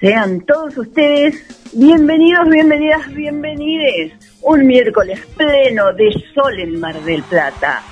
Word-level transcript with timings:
Sean 0.00 0.40
todos 0.46 0.76
ustedes 0.78 1.34
bienvenidos, 1.74 2.48
bienvenidas, 2.48 3.12
bienvenides. 3.14 4.12
Un 4.42 4.66
miércoles 4.66 5.20
pleno 5.36 5.92
de 5.92 6.10
sol 6.34 6.58
en 6.58 6.80
Mar 6.80 7.00
del 7.02 7.22
Plata. 7.22 7.82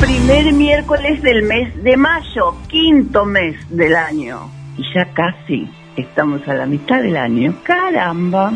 Primer 0.00 0.52
miércoles 0.52 1.22
del 1.22 1.42
mes 1.44 1.82
de 1.82 1.96
mayo, 1.96 2.54
quinto 2.68 3.24
mes 3.24 3.56
del 3.70 3.94
año. 3.94 4.50
Y 4.76 4.82
ya 4.94 5.12
casi 5.14 5.68
estamos 5.96 6.46
a 6.48 6.54
la 6.54 6.66
mitad 6.66 7.02
del 7.02 7.16
año. 7.16 7.54
Caramba. 7.62 8.52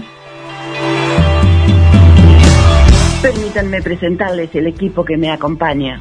Permítanme 3.22 3.80
presentarles 3.82 4.54
el 4.54 4.66
equipo 4.66 5.04
que 5.04 5.16
me 5.16 5.30
acompaña. 5.30 6.00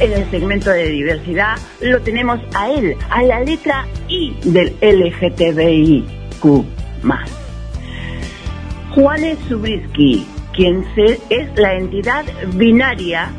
En 0.00 0.12
el 0.12 0.28
segmento 0.30 0.70
de 0.70 0.88
diversidad 0.88 1.56
lo 1.80 2.00
tenemos 2.00 2.40
a 2.54 2.68
él, 2.70 2.96
a 3.10 3.22
la 3.22 3.40
letra 3.40 3.86
I 4.08 4.36
del 4.44 4.74
LGTBIQ. 4.80 6.64
Juanes 8.94 9.38
Subrisky, 9.48 10.26
quien 10.52 10.84
es 10.96 11.48
la 11.56 11.74
entidad 11.74 12.24
binaria 12.54 13.30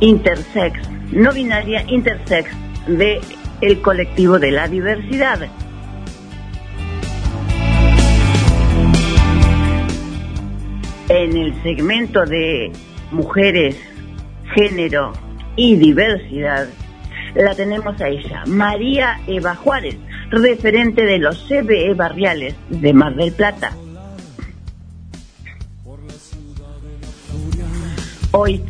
intersex, 0.00 0.80
no 1.10 1.32
binaria 1.32 1.84
intersex 1.88 2.50
de 2.86 3.20
el 3.60 3.80
colectivo 3.82 4.38
de 4.38 4.50
la 4.52 4.68
diversidad. 4.68 5.40
En 11.08 11.36
el 11.36 11.62
segmento 11.62 12.24
de 12.24 12.72
mujeres, 13.10 13.76
género 14.54 15.12
y 15.56 15.76
diversidad, 15.76 16.68
la 17.34 17.54
tenemos 17.54 18.00
a 18.00 18.08
ella, 18.08 18.42
María 18.46 19.20
Eva 19.26 19.54
Juárez, 19.54 19.96
referente 20.30 21.04
de 21.04 21.18
los 21.18 21.46
CBE 21.48 21.94
barriales 21.94 22.54
de 22.68 22.92
Mar 22.92 23.14
del 23.14 23.32
Plata. 23.32 23.72
Hoy, 28.32 28.62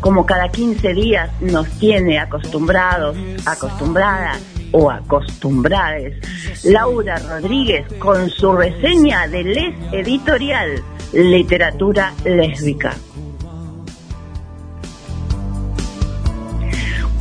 como 0.00 0.24
cada 0.24 0.48
15 0.48 0.94
días, 0.94 1.30
nos 1.42 1.68
tiene 1.78 2.18
acostumbrados, 2.18 3.16
acostumbradas 3.44 4.42
o 4.72 4.90
acostumbrades, 4.90 6.16
Laura 6.64 7.18
Rodríguez 7.18 7.86
con 7.98 8.30
su 8.30 8.52
reseña 8.52 9.28
de 9.28 9.44
Les 9.44 9.74
Editorial, 9.92 10.82
Literatura 11.12 12.12
Lésbica. 12.24 12.94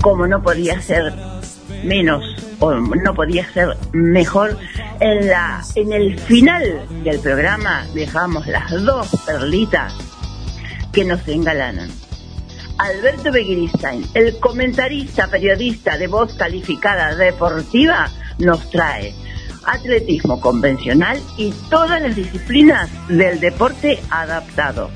Como 0.01 0.27
no 0.27 0.41
podía 0.41 0.81
ser 0.81 1.13
menos 1.83 2.23
o 2.59 2.73
no 2.73 3.13
podía 3.13 3.51
ser 3.51 3.77
mejor, 3.91 4.57
en, 4.99 5.27
la, 5.27 5.61
en 5.75 5.91
el 5.93 6.19
final 6.19 6.85
del 7.03 7.19
programa 7.19 7.85
dejamos 7.93 8.47
las 8.47 8.71
dos 8.83 9.09
perlitas 9.25 9.93
que 10.91 11.03
nos 11.05 11.27
engalanan. 11.27 11.89
Alberto 12.77 13.31
Begiristain, 13.31 14.05
el 14.13 14.37
comentarista 14.39 15.27
periodista 15.27 15.97
de 15.97 16.07
voz 16.07 16.33
calificada 16.33 17.15
deportiva, 17.15 18.09
nos 18.37 18.69
trae 18.69 19.13
atletismo 19.65 20.39
convencional 20.39 21.19
y 21.37 21.51
todas 21.69 22.01
las 22.01 22.15
disciplinas 22.15 22.89
del 23.07 23.39
deporte 23.39 23.99
adaptado. 24.09 24.89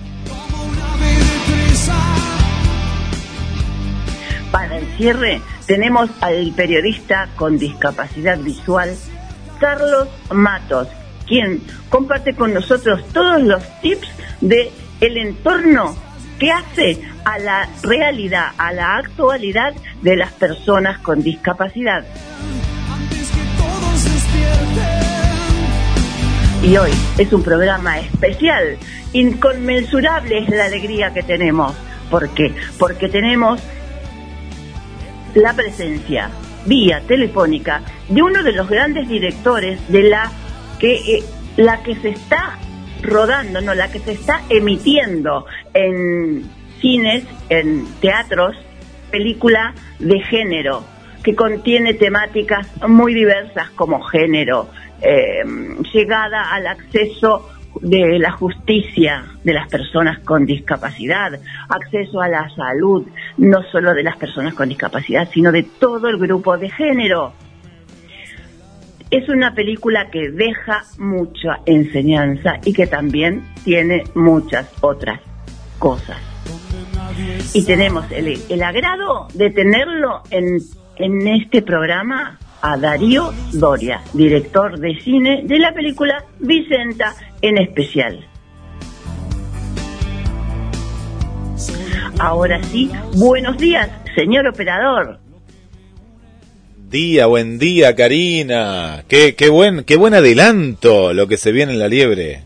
Para 4.69 4.81
el 4.81 4.97
cierre 4.97 5.41
tenemos 5.65 6.11
al 6.21 6.53
periodista 6.55 7.27
con 7.35 7.57
discapacidad 7.57 8.37
visual, 8.37 8.95
Carlos 9.59 10.07
Matos, 10.31 10.87
quien 11.25 11.63
comparte 11.89 12.35
con 12.35 12.53
nosotros 12.53 13.03
todos 13.11 13.41
los 13.41 13.63
tips 13.81 14.07
de 14.41 14.71
entorno 15.01 15.95
que 16.37 16.51
hace 16.51 17.01
a 17.25 17.39
la 17.39 17.67
realidad, 17.81 18.51
a 18.59 18.71
la 18.71 18.97
actualidad 18.97 19.73
de 20.03 20.15
las 20.15 20.33
personas 20.33 20.99
con 20.99 21.23
discapacidad. 21.23 22.05
Y 26.61 26.77
hoy 26.77 26.91
es 27.17 27.33
un 27.33 27.41
programa 27.41 27.97
especial, 27.97 28.77
inconmensurable 29.13 30.43
es 30.43 30.49
la 30.49 30.65
alegría 30.65 31.11
que 31.11 31.23
tenemos. 31.23 31.75
¿Por 32.11 32.29
qué? 32.35 32.53
Porque 32.77 33.09
tenemos 33.09 33.59
la 35.35 35.53
presencia 35.53 36.29
vía 36.65 37.01
telefónica 37.07 37.81
de 38.07 38.21
uno 38.21 38.43
de 38.43 38.51
los 38.51 38.69
grandes 38.69 39.07
directores 39.07 39.79
de 39.89 40.03
la 40.03 40.31
que 40.79 40.95
eh, 40.95 41.23
la 41.57 41.83
que 41.83 41.95
se 41.95 42.09
está 42.09 42.57
rodando, 43.01 43.61
no, 43.61 43.73
la 43.73 43.91
que 43.91 43.99
se 43.99 44.13
está 44.13 44.41
emitiendo 44.49 45.45
en 45.73 46.49
cines, 46.79 47.23
en 47.49 47.85
teatros, 47.99 48.55
película 49.11 49.73
de 49.99 50.19
género, 50.21 50.83
que 51.23 51.35
contiene 51.35 51.93
temáticas 51.93 52.67
muy 52.87 53.13
diversas 53.13 53.69
como 53.71 54.01
género, 54.01 54.69
eh, 55.01 55.43
llegada 55.93 56.53
al 56.53 56.67
acceso 56.67 57.49
de 57.81 58.19
la 58.19 58.31
justicia 58.31 59.25
de 59.43 59.53
las 59.53 59.69
personas 59.69 60.19
con 60.19 60.45
discapacidad, 60.45 61.39
acceso 61.69 62.21
a 62.21 62.27
la 62.27 62.49
salud, 62.55 63.07
no 63.37 63.63
solo 63.71 63.93
de 63.93 64.03
las 64.03 64.17
personas 64.17 64.53
con 64.53 64.69
discapacidad, 64.69 65.29
sino 65.31 65.51
de 65.51 65.63
todo 65.63 66.09
el 66.09 66.17
grupo 66.17 66.57
de 66.57 66.69
género. 66.69 67.33
Es 69.11 69.27
una 69.27 69.55
película 69.55 70.09
que 70.11 70.29
deja 70.29 70.83
mucha 70.99 71.59
enseñanza 71.65 72.59
y 72.63 72.73
que 72.73 72.85
también 72.85 73.43
tiene 73.63 74.03
muchas 74.13 74.71
otras 74.81 75.19
cosas. 75.79 76.17
Y 77.53 77.65
tenemos 77.65 78.05
el, 78.11 78.63
agrado 78.63 79.27
de 79.33 79.49
tenerlo 79.49 80.21
en, 80.29 80.59
en 80.97 81.27
este 81.27 81.61
programa 81.63 82.37
a 82.61 82.77
Darío 82.77 83.33
Doria, 83.53 84.01
director 84.13 84.79
de 84.79 84.99
cine 85.01 85.41
de 85.45 85.59
la 85.59 85.73
película 85.73 86.23
Vicenta 86.39 87.15
en 87.41 87.57
especial. 87.57 88.25
Ahora 92.19 92.61
sí, 92.63 92.91
buenos 93.15 93.57
días, 93.57 93.89
señor 94.15 94.47
operador. 94.47 95.19
Día, 96.89 97.27
buen 97.27 97.59
día, 97.59 97.95
Karina. 97.95 99.03
Qué, 99.07 99.35
qué, 99.35 99.49
buen, 99.49 99.83
qué 99.83 99.95
buen 99.95 100.13
adelanto 100.13 101.13
lo 101.13 101.27
que 101.27 101.37
se 101.37 101.51
viene 101.51 101.73
en 101.73 101.79
la 101.79 101.87
liebre. 101.87 102.43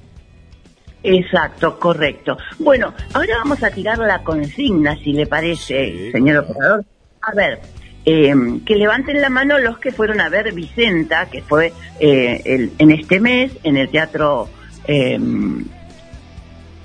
Exacto, 1.01 1.79
correcto. 1.79 2.37
Bueno, 2.59 2.93
ahora 3.13 3.37
vamos 3.37 3.63
a 3.63 3.71
tirar 3.71 3.97
la 3.99 4.23
consigna, 4.23 4.95
si 4.97 5.13
le 5.13 5.27
parece, 5.27 6.11
señor 6.11 6.45
operador. 6.45 6.85
A 7.21 7.33
ver, 7.33 7.59
eh, 8.05 8.33
que 8.65 8.75
levanten 8.75 9.21
la 9.21 9.29
mano 9.29 9.57
los 9.59 9.79
que 9.79 9.91
fueron 9.91 10.19
a 10.19 10.29
ver 10.29 10.51
Vicenta, 10.53 11.29
que 11.29 11.41
fue 11.41 11.73
eh, 11.99 12.69
en 12.77 12.91
este 12.91 13.19
mes 13.19 13.51
en 13.63 13.77
el 13.77 13.89
Teatro 13.89 14.49
em, 14.85 15.65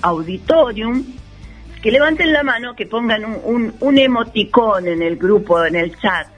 Auditorium, 0.03 1.05
que 1.83 1.91
levanten 1.91 2.33
la 2.33 2.43
mano, 2.43 2.75
que 2.75 2.87
pongan 2.87 3.25
un, 3.25 3.75
un, 3.81 3.99
emoticón 3.99 4.89
en 4.89 5.03
el 5.03 5.17
grupo, 5.17 5.65
en 5.65 5.77
el 5.77 5.97
chat, 5.99 6.29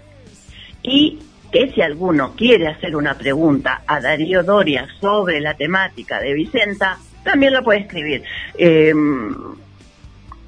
y 0.83 1.19
que 1.51 1.71
si 1.73 1.83
alguno 1.83 2.35
quiere 2.37 2.69
hacer 2.69 2.95
una 2.95 3.15
pregunta 3.15 3.83
a 3.87 4.01
Darío 4.01 4.43
Doria 4.43 4.87
sobre 5.01 5.41
la 5.41 5.55
temática 5.55 6.21
de 6.21 6.35
Vicenta, 6.35 6.99
también 7.25 7.53
lo 7.53 7.63
puede 7.63 7.81
escribir. 7.81 8.23
Em, 8.57 9.35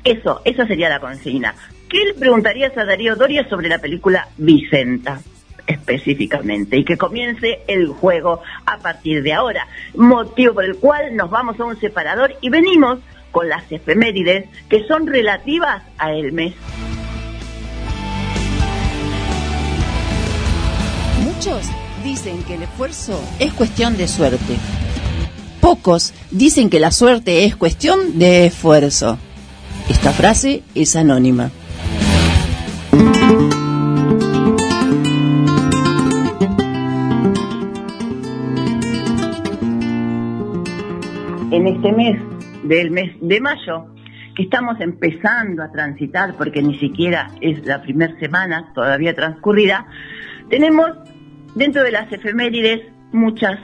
eso, 0.05 0.43
esa 0.45 0.67
sería 0.67 0.89
la 0.89 1.01
consigna. 1.01 1.55
¿Qué 1.93 2.07
le 2.07 2.15
preguntarías 2.15 2.75
a 2.79 2.87
Darío 2.87 3.17
Doria 3.17 3.47
sobre 3.51 3.69
la 3.69 3.79
película 3.79 4.27
Vicenta? 4.39 5.21
específicamente 5.65 6.77
y 6.77 6.85
que 6.85 6.97
comience 6.97 7.61
el 7.69 7.87
juego 7.87 8.43
a 8.67 8.79
partir 8.79 9.23
de 9.23 9.33
ahora, 9.33 9.69
motivo 9.95 10.55
por 10.55 10.65
el 10.65 10.77
cual 10.77 11.15
nos 11.15 11.31
vamos 11.31 11.61
a 11.61 11.65
un 11.65 11.79
separador 11.79 12.35
y 12.41 12.51
venimos 12.51 12.99
con 13.31 13.49
las 13.49 13.71
efemérides 13.71 14.49
que 14.69 14.85
son 14.89 15.07
relativas 15.07 15.85
a 15.99 16.13
el 16.13 16.33
mes. 16.33 16.55
Muchos 21.23 21.69
dicen 22.03 22.43
que 22.43 22.55
el 22.57 22.65
esfuerzo 22.65 23.23
es 23.39 23.53
cuestión 23.53 23.97
de 23.97 24.09
suerte. 24.09 24.57
Pocos 25.61 26.13
dicen 26.33 26.71
que 26.71 26.81
la 26.81 26.91
suerte 26.91 27.45
es 27.45 27.55
cuestión 27.55 28.19
de 28.19 28.47
esfuerzo. 28.47 29.17
Esta 29.89 30.11
frase 30.11 30.65
es 30.75 30.97
anónima. 30.97 31.53
Este 41.73 41.93
mes 41.93 42.21
del 42.65 42.91
mes 42.91 43.17
de 43.21 43.41
mayo, 43.41 43.87
que 44.35 44.45
estamos 44.45 44.81
empezando 44.81 45.63
a 45.63 45.71
transitar, 45.71 46.35
porque 46.37 46.63
ni 46.63 46.79
siquiera 46.79 47.31
es 47.41 47.65
la 47.65 47.83
primera 47.83 48.19
semana 48.19 48.73
todavía 48.75 49.15
transcurrida, 49.15 49.87
tenemos 50.49 50.91
dentro 51.55 51.83
de 51.83 51.93
las 51.93 52.13
efemérides 52.13 52.83
muchas 53.13 53.59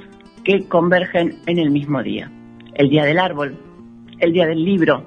que 0.45 0.67
convergen 0.69 1.37
en 1.47 1.59
el 1.59 1.71
mismo 1.71 2.03
día. 2.03 2.31
El 2.75 2.89
día 2.89 3.05
del 3.05 3.19
árbol, 3.19 3.57
el 4.19 4.33
día 4.33 4.47
del 4.47 4.65
libro, 4.65 5.07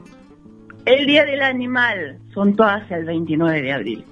el 0.85 1.05
día 1.05 1.25
del 1.25 1.41
animal, 1.41 2.19
son 2.33 2.55
todas 2.55 2.89
el 2.91 3.05
29 3.05 3.61
de 3.61 3.71
abril. 3.71 4.05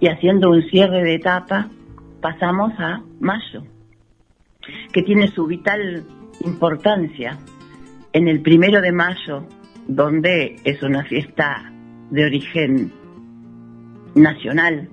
Y 0.00 0.08
haciendo 0.08 0.50
un 0.50 0.62
cierre 0.68 1.04
de 1.04 1.14
etapa, 1.14 1.68
pasamos 2.20 2.72
a 2.78 3.02
mayo, 3.20 3.64
que 4.92 5.02
tiene 5.02 5.28
su 5.28 5.46
vital 5.46 6.04
importancia 6.44 7.38
en 8.12 8.28
el 8.28 8.42
primero 8.42 8.80
de 8.80 8.92
mayo, 8.92 9.46
donde 9.86 10.56
es 10.64 10.82
una 10.82 11.04
fiesta 11.04 11.72
de 12.10 12.24
origen 12.24 12.92
nacional, 14.14 14.88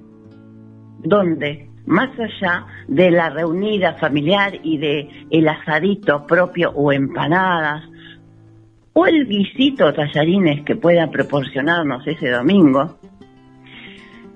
donde 1.04 1.70
más 1.86 2.10
allá 2.20 2.66
de 2.88 3.12
la 3.12 3.30
reunida 3.30 3.94
familiar 3.94 4.60
y 4.64 4.78
de 4.78 5.10
el 5.30 5.48
asadito 5.48 6.26
propio 6.28 6.72
o 6.72 6.92
empanadas 6.92 7.84
o 8.94 9.06
el 9.06 9.28
guisito 9.28 9.94
tallarines 9.94 10.64
que 10.66 10.76
pueda 10.76 11.10
proporcionarnos 11.10 12.06
ese 12.08 12.30
domingo, 12.30 12.98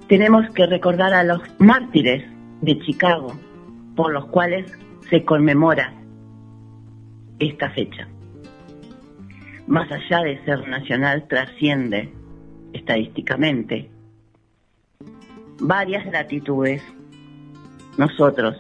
tenemos 0.07 0.50
que 0.53 0.65
recordar 0.65 1.13
a 1.13 1.24
los 1.24 1.41
mártires 1.59 2.24
de 2.62 2.79
Chicago 2.79 3.33
por 3.95 4.12
los 4.12 4.25
cuales 4.27 4.71
se 5.09 5.24
conmemora 5.24 5.94
esta 7.39 7.69
fecha. 7.71 8.07
Más 9.68 9.92
allá 9.92 10.24
de 10.24 10.44
ser 10.45 10.68
nacional, 10.68 11.27
trasciende 11.27 12.12
estadísticamente 12.74 13.89
varias 15.60 16.06
latitudes. 16.12 16.81
Nosotros, 17.98 18.56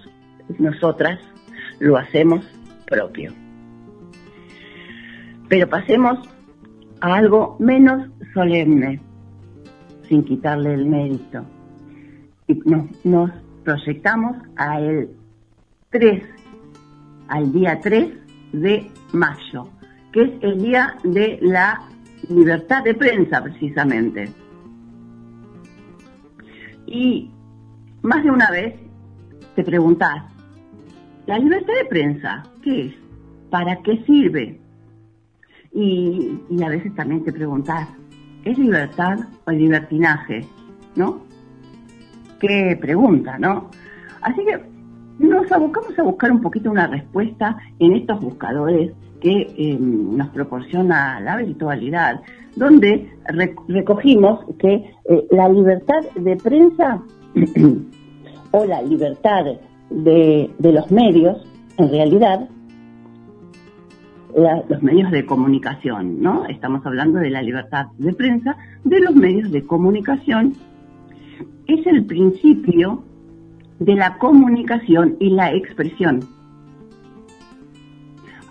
nosotras, 0.59 1.19
lo 1.79 1.97
hacemos 1.97 2.45
propio. 2.87 3.33
Pero 5.49 5.67
pasemos 5.67 6.17
a 7.01 7.15
algo 7.15 7.57
menos 7.59 8.09
solemne, 8.33 9.01
sin 10.07 10.23
quitarle 10.23 10.73
el 10.73 10.85
mérito. 10.85 11.43
Y 12.47 12.59
nos, 13.03 13.31
proyectamos 13.63 14.37
a 14.57 14.79
el 14.79 15.09
3, 15.89 16.23
al 17.27 17.51
día 17.51 17.79
3 17.81 18.09
de 18.53 18.91
mayo, 19.13 19.69
que 20.13 20.21
es 20.21 20.31
el 20.41 20.61
día 20.61 20.95
de 21.03 21.39
la 21.41 21.81
libertad 22.29 22.83
de 22.83 22.93
prensa 22.93 23.43
precisamente. 23.43 24.29
Y 26.85 27.31
más 28.03 28.23
de 28.23 28.31
una 28.31 28.49
vez 28.51 28.75
te 29.55 29.63
preguntás, 29.63 30.23
¿la 31.25 31.39
libertad 31.39 31.73
de 31.81 31.89
prensa 31.89 32.43
qué 32.61 32.85
es? 32.85 32.93
¿Para 33.49 33.81
qué 33.81 34.03
sirve? 34.05 34.59
Y, 35.73 36.39
a 36.63 36.69
veces 36.69 36.93
también 36.93 37.23
te 37.23 37.33
preguntás, 37.33 37.87
¿es 38.45 38.57
libertad 38.57 39.17
o 39.45 39.51
libertinaje? 39.51 40.45
¿No? 40.95 41.23
Qué 42.39 42.77
pregunta, 42.79 43.39
¿no? 43.39 43.71
Así 44.21 44.45
que 44.45 44.59
nos 45.17 45.51
abocamos 45.51 45.97
a 45.97 46.03
buscar 46.03 46.31
un 46.31 46.41
poquito 46.41 46.69
una 46.69 46.87
respuesta 46.87 47.57
en 47.79 47.93
estos 47.93 48.19
buscadores 48.19 48.91
que 49.23 49.53
eh, 49.57 49.77
nos 49.79 50.27
proporciona 50.29 51.21
la 51.21 51.37
virtualidad, 51.37 52.21
donde 52.57 53.09
recogimos 53.69 54.41
que 54.59 54.73
eh, 54.73 55.27
la 55.31 55.47
libertad 55.47 56.03
de 56.13 56.35
prensa 56.35 57.01
o 58.51 58.65
la 58.65 58.81
libertad 58.81 59.45
de, 59.89 60.49
los 60.59 60.91
medios, 60.91 61.37
en 61.77 61.89
realidad, 61.89 62.49
los 64.67 64.83
medios 64.83 65.09
de 65.11 65.25
comunicación, 65.25 66.21
¿no? 66.21 66.45
Estamos 66.47 66.85
hablando 66.85 67.19
de 67.19 67.29
la 67.29 67.41
libertad 67.41 67.85
de 67.97 68.13
prensa 68.13 68.57
de 68.83 68.99
los 68.99 69.15
medios 69.15 69.51
de 69.51 69.63
comunicación, 69.63 70.53
es 71.67 71.87
el 71.87 72.05
principio 72.05 73.03
de 73.79 73.95
la 73.95 74.17
comunicación 74.17 75.15
y 75.19 75.29
la 75.29 75.53
expresión 75.53 76.19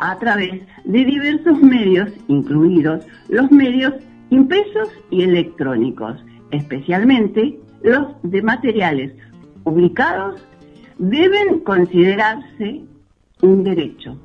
a 0.03 0.19
través 0.19 0.61
de 0.85 1.05
diversos 1.05 1.61
medios, 1.63 2.11
incluidos 2.27 3.07
los 3.29 3.51
medios 3.53 3.95
impresos 4.31 4.89
y 5.11 5.23
electrónicos, 5.23 6.17
especialmente 6.51 7.57
los 7.83 8.09
de 8.25 8.43
materiales 8.43 9.13
publicados, 9.63 10.45
deben 10.99 11.61
considerarse 11.61 12.81
un 13.43 13.63
derecho 13.63 14.19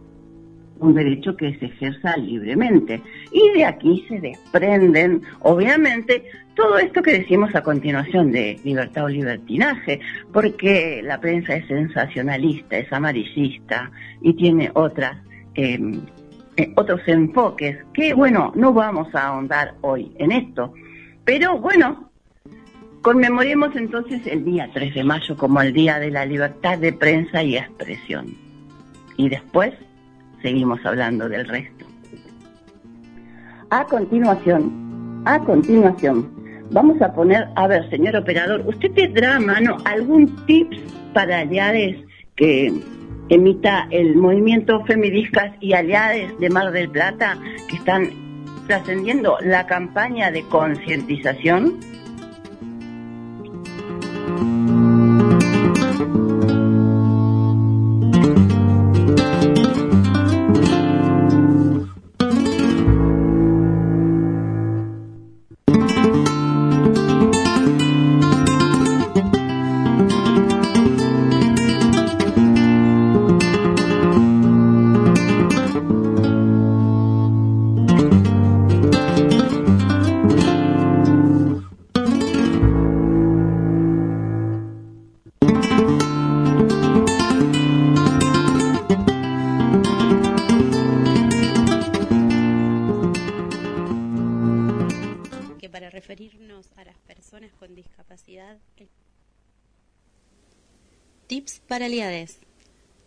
un 0.80 0.94
derecho 0.94 1.36
que 1.36 1.58
se 1.58 1.66
ejerza 1.66 2.16
libremente. 2.18 3.02
Y 3.32 3.58
de 3.58 3.66
aquí 3.66 4.06
se 4.08 4.20
desprenden, 4.20 5.24
obviamente, 5.40 6.24
todo 6.56 6.78
esto 6.78 7.02
que 7.02 7.18
decimos 7.18 7.54
a 7.56 7.64
continuación 7.64 8.32
de 8.32 8.60
libertad 8.64 9.06
o 9.06 9.10
libertinaje, 9.10 10.00
porque 10.32 11.02
la 11.04 11.20
prensa 11.20 11.56
es 11.56 11.68
sensacionalista, 11.68 12.78
es 12.78 12.94
amarillista 12.94 13.92
y 14.22 14.34
tiene 14.34 14.70
otras, 14.76 15.18
eh, 15.58 15.80
otros 16.76 17.02
enfoques 17.08 17.78
que, 17.94 18.14
bueno, 18.14 18.52
no 18.56 18.74
vamos 18.74 19.14
a 19.14 19.28
ahondar 19.28 19.74
hoy 19.82 20.12
en 20.18 20.32
esto. 20.32 20.74
Pero 21.26 21.58
bueno, 21.60 22.10
conmemoremos 23.02 23.76
entonces 23.76 24.26
el 24.28 24.46
día 24.46 24.70
3 24.74 24.96
de 24.96 25.04
mayo 25.04 25.36
como 25.36 25.62
el 25.62 25.74
Día 25.74 26.00
de 26.00 26.12
la 26.12 26.26
Libertad 26.26 26.78
de 26.78 26.94
Prensa 26.94 27.44
y 27.44 27.58
Expresión. 27.58 28.28
Y 29.18 29.30
después 29.30 29.74
seguimos 30.42 30.84
hablando 30.86 31.28
del 31.28 31.48
resto. 31.48 31.86
A 33.70 33.86
continuación, 33.86 35.24
a 35.26 35.40
continuación, 35.40 36.32
vamos 36.72 37.02
a 37.02 37.14
poner, 37.14 37.48
a 37.56 37.68
ver, 37.68 37.90
señor 37.90 38.16
operador, 38.16 38.64
¿usted 38.66 38.92
tendrá 38.94 39.36
a 39.36 39.40
mano 39.40 39.78
algún 39.86 40.28
tips 40.46 40.78
para 41.14 41.40
aliades 41.40 41.98
que 42.36 42.72
emita 43.30 43.88
el 43.92 44.16
movimiento 44.16 44.84
Femidiscas 44.86 45.54
y 45.60 45.74
Aliades 45.74 46.38
de 46.40 46.50
Mar 46.50 46.72
del 46.72 46.90
Plata 46.90 47.38
que 47.70 47.76
están 47.76 48.10
trascendiendo 48.68 49.38
la 49.42 49.66
campaña 49.66 50.32
de 50.32 50.44
concientización? 50.44 51.80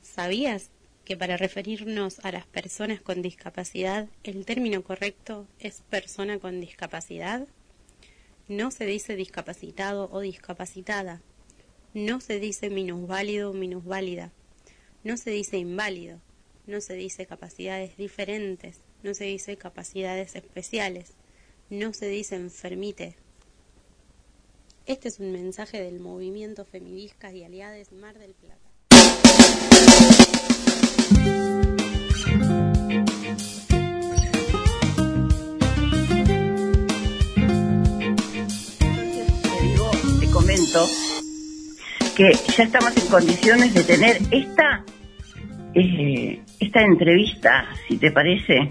¿Sabías 0.02 0.68
que 1.06 1.16
para 1.16 1.38
referirnos 1.38 2.18
a 2.22 2.32
las 2.32 2.46
personas 2.46 3.00
con 3.00 3.22
discapacidad 3.22 4.08
el 4.24 4.44
término 4.44 4.84
correcto 4.84 5.46
es 5.58 5.82
persona 5.88 6.38
con 6.38 6.60
discapacidad? 6.60 7.48
No 8.46 8.70
se 8.70 8.84
dice 8.84 9.16
discapacitado 9.16 10.10
o 10.12 10.20
discapacitada. 10.20 11.22
No 11.94 12.20
se 12.20 12.40
dice 12.40 12.68
minusválido 12.68 13.50
o 13.50 13.54
minusválida. 13.54 14.32
No 15.02 15.16
se 15.16 15.30
dice 15.30 15.56
inválido. 15.56 16.20
No 16.66 16.82
se 16.82 16.92
dice 16.92 17.24
capacidades 17.24 17.96
diferentes. 17.96 18.80
No 19.02 19.14
se 19.14 19.24
dice 19.24 19.56
capacidades 19.56 20.36
especiales. 20.36 21.14
No 21.70 21.94
se 21.94 22.08
dice 22.08 22.34
enfermite. 22.34 23.16
Este 24.84 25.08
es 25.08 25.20
un 25.20 25.32
mensaje 25.32 25.80
del 25.80 26.00
movimiento 26.00 26.66
Feministas 26.66 27.32
y 27.32 27.44
Aliades 27.44 27.92
Mar 27.92 28.18
del 28.18 28.34
Plata. 28.34 28.69
Te 39.42 39.62
digo, 39.62 39.90
te 40.20 40.26
comento 40.30 40.86
que 42.16 42.32
ya 42.56 42.64
estamos 42.64 42.96
en 42.96 43.06
condiciones 43.06 43.74
de 43.74 43.84
tener 43.84 44.18
esta 44.30 44.84
eh, 45.74 46.40
esta 46.58 46.82
entrevista, 46.82 47.64
si 47.88 47.96
te 47.96 48.10
parece, 48.10 48.68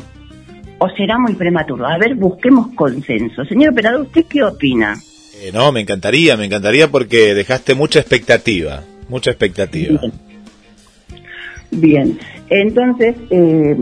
o 0.80 0.90
será 0.90 1.18
muy 1.18 1.36
prematuro. 1.36 1.88
A 1.88 1.98
ver, 1.98 2.16
busquemos 2.16 2.74
consenso. 2.76 3.46
Señor 3.46 3.74
operador, 3.74 4.02
¿usted 4.02 4.26
qué 4.26 4.44
opina? 4.44 5.02
Eh, 5.42 5.52
no, 5.54 5.72
me 5.72 5.82
encantaría, 5.82 6.36
me 6.38 6.46
encantaría 6.46 6.90
porque 6.90 7.34
dejaste 7.34 7.76
mucha 7.76 8.00
expectativa, 8.00 8.84
mucha 9.08 9.32
expectativa 9.32 10.02
entonces, 12.50 13.16
eh, 13.30 13.76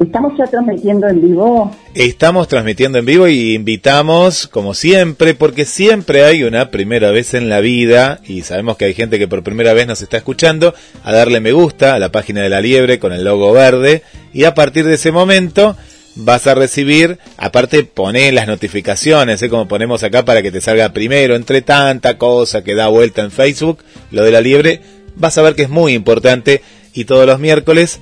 ¿estamos 0.00 0.32
ya 0.38 0.46
transmitiendo 0.46 1.08
en 1.08 1.20
vivo? 1.20 1.70
Estamos 1.94 2.48
transmitiendo 2.48 2.98
en 2.98 3.06
vivo 3.06 3.28
y 3.28 3.54
invitamos, 3.54 4.46
como 4.48 4.74
siempre, 4.74 5.34
porque 5.34 5.64
siempre 5.64 6.24
hay 6.24 6.44
una 6.44 6.70
primera 6.70 7.10
vez 7.10 7.34
en 7.34 7.48
la 7.48 7.60
vida, 7.60 8.20
y 8.26 8.42
sabemos 8.42 8.76
que 8.76 8.86
hay 8.86 8.94
gente 8.94 9.18
que 9.18 9.28
por 9.28 9.42
primera 9.42 9.72
vez 9.72 9.86
nos 9.86 10.02
está 10.02 10.16
escuchando, 10.16 10.74
a 11.04 11.12
darle 11.12 11.40
me 11.40 11.52
gusta 11.52 11.94
a 11.94 11.98
la 11.98 12.10
página 12.10 12.42
de 12.42 12.48
la 12.48 12.60
liebre 12.60 12.98
con 12.98 13.12
el 13.12 13.24
logo 13.24 13.52
verde, 13.52 14.02
y 14.32 14.44
a 14.44 14.54
partir 14.54 14.84
de 14.84 14.94
ese 14.94 15.12
momento 15.12 15.76
vas 16.20 16.46
a 16.48 16.54
recibir, 16.54 17.18
aparte 17.36 17.84
poné 17.84 18.32
las 18.32 18.48
notificaciones, 18.48 19.40
¿eh? 19.40 19.48
como 19.48 19.68
ponemos 19.68 20.02
acá 20.02 20.24
para 20.24 20.42
que 20.42 20.50
te 20.50 20.60
salga 20.60 20.92
primero, 20.92 21.36
entre 21.36 21.62
tanta 21.62 22.18
cosa 22.18 22.64
que 22.64 22.74
da 22.74 22.88
vuelta 22.88 23.22
en 23.22 23.30
Facebook, 23.30 23.78
lo 24.10 24.24
de 24.24 24.32
la 24.32 24.40
liebre, 24.40 24.80
vas 25.18 25.36
a 25.38 25.42
ver 25.42 25.54
que 25.54 25.62
es 25.62 25.68
muy 25.68 25.92
importante 25.92 26.62
y 26.94 27.04
todos 27.04 27.26
los 27.26 27.38
miércoles, 27.38 28.00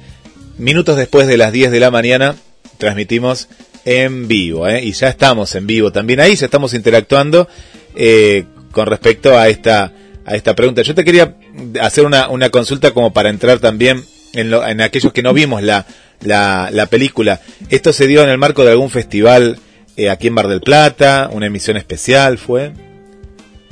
minutos 0.59 0.97
después 0.97 1.27
de 1.27 1.37
las 1.37 1.53
10 1.53 1.71
de 1.71 1.81
la 1.81 1.91
mañana, 1.91 2.37
transmitimos 2.79 3.49
en 3.85 4.27
vivo, 4.29 4.67
¿eh? 4.69 4.83
y 4.83 4.93
ya 4.93 5.09
estamos 5.09 5.55
en 5.55 5.67
vivo 5.67 5.93
también 5.93 6.21
ahí, 6.21 6.35
ya 6.35 6.47
estamos 6.47 6.75
interactuando 6.75 7.49
eh, 7.95 8.45
con 8.73 8.87
respecto 8.87 9.39
a 9.39 9.49
esta, 9.49 9.93
a 10.25 10.35
esta 10.35 10.55
pregunta. 10.55 10.83
Yo 10.83 10.95
te 10.95 11.05
quería 11.05 11.37
hacer 11.81 12.05
una, 12.05 12.29
una 12.29 12.51
consulta 12.51 12.91
como 12.91 13.13
para 13.13 13.31
entrar 13.31 13.59
también 13.59 14.05
en, 14.35 14.51
lo, 14.51 14.67
en 14.67 14.81
aquellos 14.81 15.13
que 15.13 15.23
no 15.23 15.33
vimos 15.33 15.63
la, 15.63 15.87
la, 16.21 16.71
la 16.73 16.87
película. 16.87 17.41
¿Esto 17.71 17.93
se 17.93 18.07
dio 18.07 18.23
en 18.23 18.29
el 18.29 18.39
marco 18.39 18.65
de 18.65 18.73
algún 18.73 18.91
festival 18.91 19.59
eh, 19.97 20.11
aquí 20.11 20.27
en 20.27 20.35
Bar 20.35 20.49
del 20.49 20.61
Plata? 20.61 21.31
¿Una 21.33 21.47
emisión 21.47 21.77
especial 21.77 22.39
fue? 22.39 22.73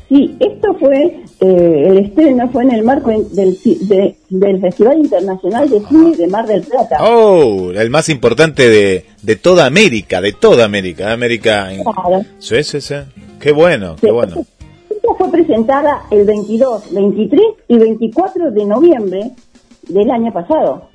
Sí, 0.09 0.37
esto 0.39 0.75
fue, 0.75 1.23
eh, 1.41 1.85
el 1.89 1.99
estreno 1.99 2.49
fue 2.51 2.65
en 2.65 2.73
el 2.73 2.85
marco 2.85 3.11
del, 3.11 3.59
del 4.29 4.61
Festival 4.61 4.99
Internacional 4.99 5.69
de 5.69 5.81
Cine 5.81 6.17
de 6.17 6.27
Mar 6.29 6.47
del 6.47 6.63
Plata. 6.63 6.99
Oh, 7.01 7.71
el 7.71 7.91
más 7.91 8.09
importante 8.11 8.69
de, 8.69 9.07
de 9.23 9.37
toda 9.37 9.65
América, 9.65 10.21
de 10.21 10.33
toda 10.33 10.67
América, 10.67 11.13
América. 11.13 11.71
Claro. 11.83 12.23
Sí, 12.39 12.63
sí, 12.63 12.81
sí. 12.81 12.95
Qué 13.41 13.53
bueno, 13.53 13.97
qué 14.01 14.11
bueno. 14.11 14.45
Esta 14.91 15.15
fue 15.17 15.31
presentada 15.31 16.03
el 16.11 16.25
22, 16.27 16.93
23 16.93 17.43
y 17.69 17.79
24 17.79 18.51
de 18.51 18.65
noviembre 18.67 19.31
del 19.89 20.11
año 20.11 20.33
pasado. 20.33 20.89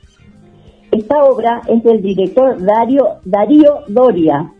Esta 0.92 1.24
obra 1.24 1.62
es 1.68 1.84
del 1.84 2.02
director 2.02 2.64
Dario, 2.64 3.18
Darío 3.26 3.82
Doria. 3.88 4.54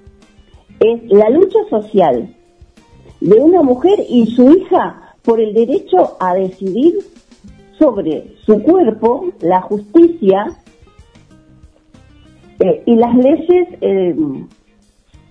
Es 0.80 1.02
la 1.08 1.30
lucha 1.30 1.60
social 1.70 2.36
de 3.22 3.40
una 3.40 3.62
mujer 3.62 4.00
y 4.08 4.28
su 4.28 4.52
hija 4.52 5.16
por 5.24 5.40
el 5.40 5.54
derecho 5.54 6.18
a 6.20 6.34
decidir 6.34 6.96
sobre 7.78 8.36
su 8.46 8.62
cuerpo, 8.62 9.32
la 9.42 9.62
justicia 9.62 10.48
eh, 12.60 12.84
y 12.86 12.96
las 12.96 13.16
leyes, 13.16 13.68
eh, 13.82 14.16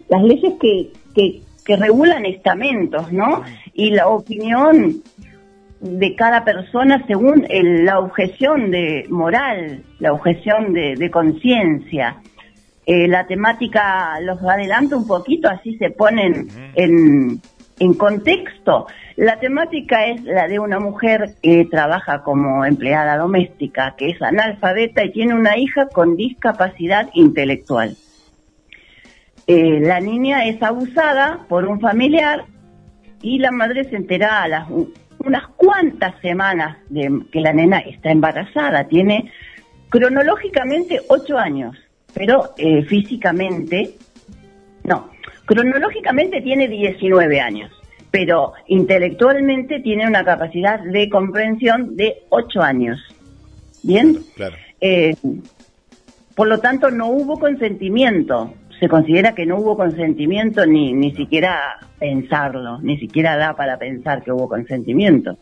las 0.08 0.22
leyes 0.22 0.54
que, 0.60 0.92
que, 1.14 1.42
que 1.64 1.76
regulan 1.76 2.24
estamentos, 2.24 3.12
¿no? 3.12 3.42
Y 3.74 3.90
la 3.90 4.08
opinión 4.08 5.02
de 5.80 6.16
cada 6.16 6.44
persona 6.44 7.04
según 7.06 7.46
el, 7.48 7.84
la 7.84 8.00
objeción 8.00 8.70
de 8.70 9.06
moral, 9.10 9.82
la 10.00 10.12
objeción 10.12 10.72
de, 10.72 10.96
de 10.96 11.10
conciencia. 11.10 12.16
Eh, 12.86 13.06
la 13.06 13.26
temática 13.26 14.18
los 14.22 14.42
adelanto 14.42 14.96
un 14.96 15.06
poquito, 15.06 15.48
así 15.48 15.76
se 15.76 15.90
ponen 15.90 16.48
en, 16.74 17.40
en 17.78 17.94
contexto. 17.94 18.86
La 19.16 19.38
temática 19.38 20.06
es 20.06 20.22
la 20.22 20.46
de 20.46 20.58
una 20.58 20.78
mujer 20.78 21.34
que 21.42 21.66
trabaja 21.70 22.22
como 22.22 22.64
empleada 22.64 23.16
doméstica, 23.16 23.94
que 23.96 24.10
es 24.10 24.22
analfabeta 24.22 25.04
y 25.04 25.12
tiene 25.12 25.34
una 25.34 25.56
hija 25.56 25.88
con 25.88 26.16
discapacidad 26.16 27.08
intelectual. 27.14 27.96
Eh, 29.46 29.80
la 29.80 30.00
niña 30.00 30.44
es 30.46 30.62
abusada 30.62 31.46
por 31.48 31.64
un 31.66 31.80
familiar 31.80 32.44
y 33.22 33.38
la 33.38 33.50
madre 33.50 33.84
se 33.84 33.96
entera 33.96 34.42
a 34.42 34.48
las 34.48 34.68
unas 35.18 35.48
cuantas 35.56 36.14
semanas 36.20 36.78
de 36.88 37.22
que 37.32 37.40
la 37.40 37.52
nena 37.52 37.78
está 37.78 38.10
embarazada. 38.10 38.84
Tiene 38.84 39.32
cronológicamente 39.88 41.00
ocho 41.08 41.38
años, 41.38 41.76
pero 42.14 42.54
eh, 42.56 42.84
físicamente, 42.84 43.94
no, 44.84 45.10
cronológicamente 45.48 46.42
tiene 46.42 46.68
19 46.68 47.40
años, 47.40 47.72
pero 48.10 48.52
intelectualmente 48.66 49.80
tiene 49.80 50.06
una 50.06 50.22
capacidad 50.22 50.78
de 50.80 51.08
comprensión 51.08 51.96
de 51.96 52.18
ocho 52.28 52.60
años. 52.60 53.00
¿Bien? 53.82 54.18
Claro. 54.36 54.56
Eh, 54.80 55.16
por 56.36 56.46
lo 56.48 56.60
tanto, 56.60 56.90
no 56.90 57.08
hubo 57.08 57.38
consentimiento 57.38 58.52
se 58.78 58.88
considera 58.88 59.34
que 59.34 59.44
no 59.44 59.58
hubo 59.58 59.76
consentimiento 59.76 60.64
ni, 60.64 60.92
ni 60.92 61.12
siquiera 61.14 61.78
pensarlo, 61.98 62.78
ni 62.80 62.96
siquiera 62.98 63.36
da 63.36 63.56
para 63.56 63.76
pensar 63.76 64.22
que 64.22 64.30
hubo 64.30 64.48
consentimiento. 64.48 65.36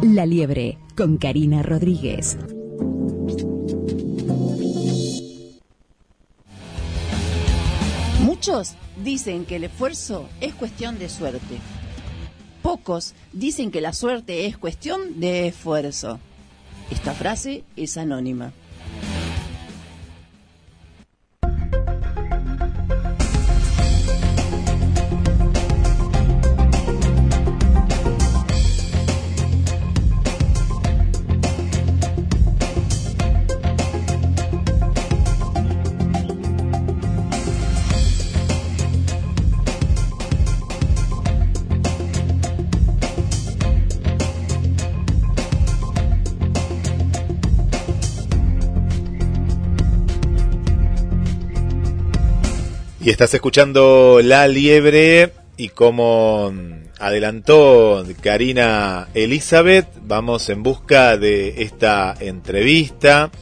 La 0.00 0.24
Liebre 0.24 0.78
con 0.96 1.18
Karina 1.18 1.62
Rodríguez. 1.62 2.38
Muchos 8.24 8.72
dicen 9.04 9.44
que 9.44 9.56
el 9.56 9.64
esfuerzo 9.64 10.30
es 10.40 10.54
cuestión 10.54 10.98
de 10.98 11.10
suerte. 11.10 11.58
Pocos 12.62 13.12
dicen 13.34 13.70
que 13.70 13.82
la 13.82 13.92
suerte 13.92 14.46
es 14.46 14.56
cuestión 14.56 15.20
de 15.20 15.48
esfuerzo. 15.48 16.18
Esta 16.90 17.12
frase 17.12 17.64
es 17.76 17.98
anónima. 17.98 18.54
Estás 53.10 53.34
escuchando 53.34 54.20
La 54.22 54.46
Liebre 54.46 55.32
y 55.56 55.70
como 55.70 56.54
adelantó 57.00 58.04
Karina 58.22 59.08
Elizabeth, 59.14 59.88
vamos 60.02 60.48
en 60.48 60.62
busca 60.62 61.16
de 61.16 61.64
esta 61.64 62.14
entrevista, 62.20 63.32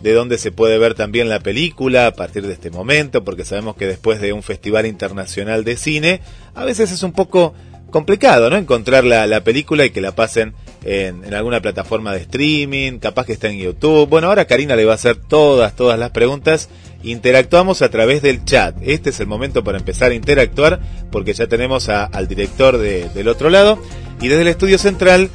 de 0.00 0.12
donde 0.12 0.38
se 0.38 0.52
puede 0.52 0.78
ver 0.78 0.94
también 0.94 1.28
la 1.28 1.40
película 1.40 2.06
a 2.06 2.12
partir 2.12 2.46
de 2.46 2.52
este 2.52 2.70
momento, 2.70 3.24
porque 3.24 3.44
sabemos 3.44 3.74
que 3.74 3.88
después 3.88 4.20
de 4.20 4.32
un 4.32 4.44
festival 4.44 4.86
internacional 4.86 5.64
de 5.64 5.76
cine, 5.76 6.20
a 6.54 6.64
veces 6.64 6.92
es 6.92 7.02
un 7.02 7.12
poco 7.12 7.52
complicado, 7.90 8.48
¿no? 8.48 8.56
Encontrar 8.56 9.02
la, 9.02 9.26
la 9.26 9.42
película 9.42 9.84
y 9.84 9.90
que 9.90 10.00
la 10.00 10.14
pasen 10.14 10.54
en, 10.86 11.34
alguna 11.34 11.60
plataforma 11.60 12.12
de 12.12 12.20
streaming, 12.20 12.98
capaz 13.00 13.26
que 13.26 13.32
está 13.32 13.48
en 13.48 13.58
YouTube. 13.58 14.08
Bueno, 14.08 14.28
ahora 14.28 14.44
Karina 14.44 14.76
le 14.76 14.84
va 14.84 14.92
a 14.92 14.94
hacer 14.94 15.16
todas, 15.16 15.74
todas 15.74 15.98
las 15.98 16.10
preguntas 16.10 16.70
interactuamos 17.02 17.82
a 17.82 17.90
través 17.90 18.22
del 18.22 18.44
chat. 18.44 18.76
Este 18.82 19.10
es 19.10 19.18
el 19.20 19.26
momento 19.26 19.64
para 19.64 19.78
empezar 19.78 20.12
a 20.12 20.14
interactuar 20.14 20.80
porque 21.10 21.32
ya 21.32 21.48
tenemos 21.48 21.88
al 21.88 22.28
director 22.28 22.78
de, 22.78 23.08
del 23.10 23.28
otro 23.28 23.50
lado 23.50 23.78
y 24.20 24.28
desde 24.28 24.42
el 24.42 24.48
estudio 24.48 24.78
central 24.78 25.28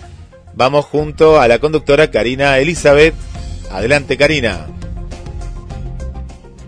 vamos 0.55 0.85
junto 0.85 1.39
a 1.39 1.47
la 1.47 1.59
conductora 1.59 2.09
Karina 2.11 2.57
Elizabeth. 2.57 3.13
Adelante 3.71 4.17
Karina. 4.17 4.67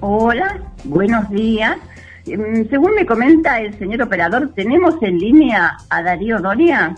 Hola, 0.02 0.62
buenos 0.84 1.30
días. 1.30 1.78
Mm, 2.26 2.70
según 2.70 2.96
me 2.96 3.06
comenta 3.06 3.62
el 3.62 3.78
señor 3.80 4.02
operador, 4.02 4.52
¿tenemos 4.54 4.96
en 5.02 5.20
línea 5.20 5.78
a 5.90 6.02
Darío 6.02 6.40
Doria? 6.40 6.96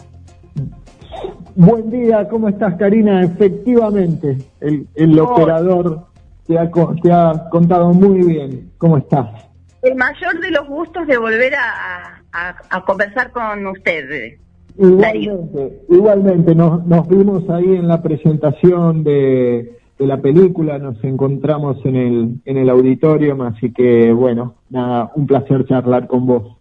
Buen 1.56 1.90
día, 1.90 2.28
¿cómo 2.28 2.50
estás 2.50 2.76
Karina? 2.76 3.24
Efectivamente, 3.24 4.38
el, 4.60 4.88
el 4.96 5.20
oh. 5.20 5.32
operador 5.32 6.08
te 6.46 6.58
ha, 6.60 6.70
te 7.02 7.12
ha 7.12 7.48
contado 7.50 7.94
muy 7.94 8.26
bien. 8.26 8.72
¿Cómo 8.78 8.98
estás? 8.98 9.28
El 9.82 9.96
mayor 9.96 10.40
de 10.40 10.52
los 10.52 10.68
gustos 10.68 11.08
de 11.08 11.18
volver 11.18 11.54
a, 11.56 12.22
a, 12.34 12.56
a 12.70 12.86
conversar 12.86 13.32
con 13.32 13.66
usted. 13.68 14.38
Igualmente, 14.78 15.82
igualmente 15.90 16.56
nos, 16.56 16.86
nos 16.86 17.08
vimos 17.08 17.50
ahí 17.50 17.76
en 17.76 17.88
la 17.88 18.02
presentación 18.02 19.06
de, 19.06 19.80
de 19.98 20.06
la 20.06 20.18
película, 20.18 20.78
nos 20.80 21.02
encontramos 21.04 21.78
en 21.86 21.96
el, 21.96 22.42
en 22.44 22.58
el 22.58 22.70
auditorio, 22.70 23.42
así 23.44 23.72
que 23.72 24.12
bueno, 24.12 24.56
nada, 24.70 25.12
un 25.16 25.28
placer 25.28 25.66
charlar 25.66 26.08
con 26.08 26.26
vos. 26.26 26.55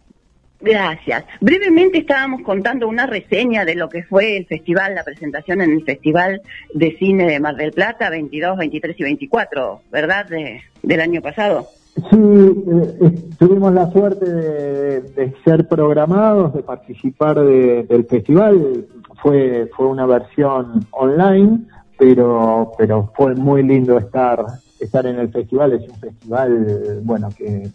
Gracias. 0.61 1.25
Brevemente 1.41 1.99
estábamos 1.99 2.41
contando 2.41 2.87
una 2.87 3.05
reseña 3.05 3.65
de 3.65 3.75
lo 3.75 3.89
que 3.89 4.03
fue 4.03 4.37
el 4.37 4.45
festival, 4.45 4.95
la 4.95 5.03
presentación 5.03 5.61
en 5.61 5.71
el 5.71 5.83
Festival 5.83 6.41
de 6.73 6.95
Cine 6.97 7.27
de 7.27 7.39
Mar 7.39 7.55
del 7.55 7.71
Plata, 7.71 8.09
22, 8.09 8.57
23 8.57 8.99
y 8.99 9.03
24, 9.03 9.81
¿verdad? 9.91 10.25
De, 10.27 10.61
del 10.81 11.01
año 11.01 11.21
pasado. 11.21 11.67
Sí, 11.95 12.17
eh, 12.17 13.15
tuvimos 13.37 13.73
la 13.73 13.89
suerte 13.91 14.25
de, 14.29 15.33
ser 15.43 15.67
programados, 15.67 16.53
de 16.53 16.63
participar 16.63 17.39
de, 17.39 17.83
del 17.83 18.05
festival. 18.05 18.85
Fue, 19.21 19.69
fue 19.75 19.87
una 19.87 20.05
versión 20.05 20.85
online, 20.91 21.59
pero, 21.97 22.71
pero 22.77 23.11
fue 23.15 23.35
muy 23.35 23.63
lindo 23.63 23.97
estar, 23.97 24.43
estar 24.79 25.05
en 25.05 25.19
el 25.19 25.29
festival. 25.29 25.73
Es 25.73 25.89
un 25.89 25.99
festival, 25.99 27.01
bueno, 27.03 27.29
que 27.37 27.71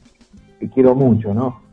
quiero 0.75 0.95
mucho, 0.95 1.33
¿no? 1.33 1.70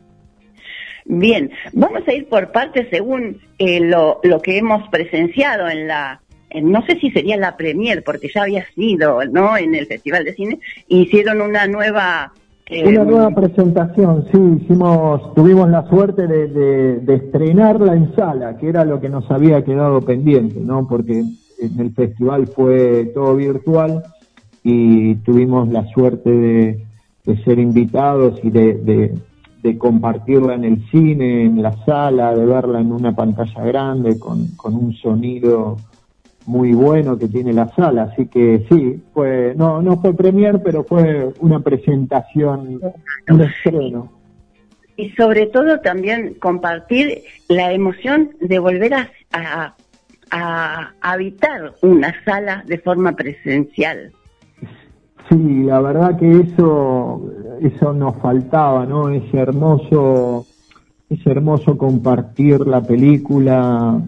Bien, 1.10 1.50
vamos 1.72 2.06
a 2.06 2.12
ir 2.12 2.28
por 2.28 2.52
partes 2.52 2.86
según 2.90 3.38
eh, 3.58 3.80
lo, 3.80 4.20
lo 4.22 4.42
que 4.42 4.58
hemos 4.58 4.86
presenciado 4.90 5.66
en 5.66 5.88
la, 5.88 6.20
en, 6.50 6.70
no 6.70 6.84
sé 6.84 6.98
si 7.00 7.10
sería 7.10 7.38
la 7.38 7.56
premier, 7.56 8.04
porque 8.04 8.28
ya 8.32 8.42
había 8.42 8.66
sido, 8.74 9.24
¿no? 9.24 9.56
En 9.56 9.74
el 9.74 9.86
Festival 9.86 10.24
de 10.24 10.34
Cine, 10.34 10.60
hicieron 10.86 11.40
una 11.40 11.66
nueva... 11.66 12.32
Eh, 12.66 12.86
una 12.86 13.04
nueva 13.04 13.30
presentación, 13.30 14.26
sí, 14.30 14.38
hicimos, 14.62 15.34
tuvimos 15.34 15.70
la 15.70 15.88
suerte 15.88 16.26
de, 16.26 16.98
de, 17.00 17.14
estrenarla 17.14 17.94
en 17.94 18.14
sala, 18.14 18.58
que 18.58 18.68
era 18.68 18.84
lo 18.84 19.00
que 19.00 19.08
nos 19.08 19.30
había 19.30 19.64
quedado 19.64 20.02
pendiente, 20.02 20.60
¿no? 20.60 20.86
Porque 20.86 21.20
en 21.20 21.80
el 21.80 21.90
festival 21.94 22.48
fue 22.48 23.06
todo 23.14 23.34
virtual 23.34 24.02
y 24.62 25.14
tuvimos 25.14 25.70
la 25.70 25.86
suerte 25.86 26.28
de, 26.28 26.84
de 27.24 27.44
ser 27.44 27.58
invitados 27.58 28.38
y 28.42 28.50
de, 28.50 28.74
de, 28.74 29.14
de 29.62 29.76
compartirla 29.76 30.54
en 30.54 30.64
el 30.64 30.90
cine, 30.90 31.44
en 31.44 31.62
la 31.62 31.72
sala, 31.84 32.34
de 32.34 32.46
verla 32.46 32.80
en 32.80 32.92
una 32.92 33.14
pantalla 33.14 33.64
grande 33.64 34.18
con, 34.18 34.48
con 34.56 34.74
un 34.74 34.92
sonido 34.94 35.76
muy 36.46 36.72
bueno 36.72 37.18
que 37.18 37.28
tiene 37.28 37.52
la 37.52 37.68
sala, 37.74 38.04
así 38.04 38.26
que 38.26 38.64
sí, 38.70 39.02
fue 39.12 39.52
no 39.54 39.82
no 39.82 39.98
fue 39.98 40.14
premier, 40.14 40.62
pero 40.62 40.82
fue 40.82 41.30
una 41.40 41.60
presentación, 41.60 42.80
un 43.28 43.40
estreno. 43.42 44.12
Y 44.96 45.10
sobre 45.10 45.46
todo 45.46 45.80
también 45.80 46.34
compartir 46.40 47.22
la 47.48 47.72
emoción 47.72 48.30
de 48.40 48.58
volver 48.58 48.94
a, 48.94 49.10
a, 49.32 49.74
a 50.30 50.92
habitar 51.02 51.74
una 51.82 52.14
sala 52.24 52.64
de 52.66 52.78
forma 52.78 53.12
presencial. 53.12 54.10
Sí, 55.28 55.62
la 55.64 55.80
verdad 55.80 56.18
que 56.18 56.40
eso, 56.40 57.22
eso 57.60 57.92
nos 57.92 58.16
faltaba, 58.16 58.86
¿no? 58.86 59.08
Es 59.10 59.32
hermoso, 59.32 60.46
es 61.08 61.26
hermoso 61.26 61.76
compartir 61.76 62.60
la 62.60 62.80
película 62.80 64.00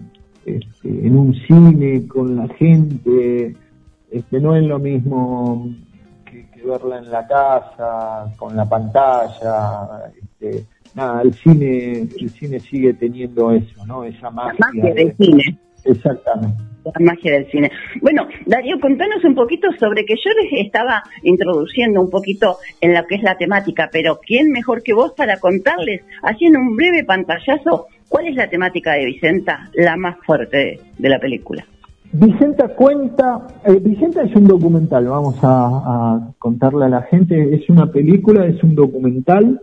este, 0.44 1.06
en 1.06 1.16
un 1.16 1.34
cine 1.34 2.06
con 2.06 2.36
la 2.36 2.48
gente, 2.48 3.56
este, 4.10 4.40
no 4.40 4.56
es 4.56 4.64
lo 4.64 4.78
mismo 4.78 5.68
que, 6.24 6.48
que, 6.50 6.62
verla 6.62 6.98
en 6.98 7.10
la 7.10 7.26
casa, 7.26 8.32
con 8.36 8.56
la 8.56 8.68
pantalla, 8.68 10.10
este, 10.20 10.66
nada, 10.94 11.22
el 11.22 11.34
cine, 11.34 12.08
el 12.18 12.30
cine 12.30 12.60
sigue 12.60 12.94
teniendo 12.94 13.52
eso, 13.52 13.84
¿no? 13.86 14.04
Esa 14.04 14.30
magia. 14.30 14.58
La 14.58 14.66
magia 14.66 14.94
del 14.94 15.16
cine. 15.16 15.58
Exactamente 15.84 16.69
la 16.84 16.92
magia 17.00 17.32
del 17.32 17.50
cine. 17.50 17.70
Bueno, 18.00 18.26
Darío, 18.46 18.78
contanos 18.80 19.24
un 19.24 19.34
poquito 19.34 19.68
sobre 19.78 20.04
que 20.04 20.14
yo 20.16 20.30
les 20.42 20.66
estaba 20.66 21.02
introduciendo 21.22 22.00
un 22.00 22.10
poquito 22.10 22.56
en 22.80 22.94
lo 22.94 23.04
que 23.06 23.16
es 23.16 23.22
la 23.22 23.36
temática, 23.36 23.88
pero 23.92 24.18
¿quién 24.24 24.50
mejor 24.50 24.82
que 24.82 24.94
vos 24.94 25.12
para 25.16 25.38
contarles, 25.38 26.02
haciendo 26.22 26.58
un 26.58 26.76
breve 26.76 27.04
pantallazo, 27.04 27.86
cuál 28.08 28.28
es 28.28 28.36
la 28.36 28.48
temática 28.48 28.92
de 28.94 29.06
Vicenta, 29.06 29.70
la 29.74 29.96
más 29.96 30.16
fuerte 30.24 30.56
de, 30.56 30.80
de 30.98 31.08
la 31.08 31.18
película? 31.18 31.64
Vicenta 32.12 32.68
cuenta, 32.74 33.46
eh, 33.64 33.78
Vicenta 33.80 34.22
es 34.22 34.34
un 34.34 34.48
documental, 34.48 35.06
vamos 35.06 35.36
a, 35.42 35.66
a, 35.66 36.32
contarle 36.38 36.86
a 36.86 36.88
la 36.88 37.02
gente, 37.02 37.54
es 37.54 37.70
una 37.70 37.86
película, 37.86 38.46
es 38.46 38.60
un 38.64 38.74
documental 38.74 39.60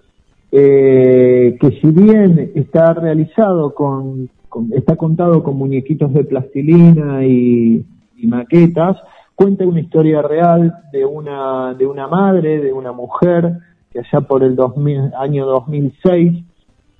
eh, 0.52 1.58
que 1.60 1.72
si 1.82 1.88
bien 1.88 2.52
está 2.56 2.94
realizado 2.94 3.74
con 3.74 4.30
está 4.76 4.96
contado 4.96 5.44
con 5.44 5.58
muñequitos 5.58 6.14
de 6.14 6.24
plastilina 6.24 7.26
y, 7.26 7.86
maquetas, 8.24 8.98
cuenta 9.36 9.66
una 9.66 9.80
historia 9.80 10.22
real 10.22 10.74
de 10.92 11.06
una, 11.06 11.74
de 11.76 11.86
una 11.86 12.08
madre, 12.08 12.60
de 12.60 12.74
una 12.74 12.92
mujer, 12.92 13.60
que 13.92 14.00
allá 14.00 14.22
por 14.22 14.44
el 14.44 14.56
2000, 14.56 15.14
año 15.18 15.46
2006, 15.46 16.44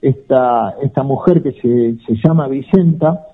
esta, 0.02 0.76
esta 0.84 1.04
mujer 1.04 1.42
que 1.42 1.54
se, 1.54 1.98
se 2.06 2.22
llama 2.24 2.48
Vicenta, 2.48 3.26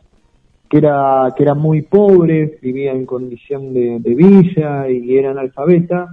que 0.69 0.78
era, 0.78 1.34
que 1.36 1.43
era 1.43 1.54
muy 1.54 1.82
pobre, 1.82 2.58
vivía 2.62 2.93
en 2.93 3.06
condición 3.06 3.73
de, 3.73 3.99
de 3.99 4.15
villa 4.15 4.89
y 4.89 5.17
era 5.17 5.32
analfabeta, 5.32 6.08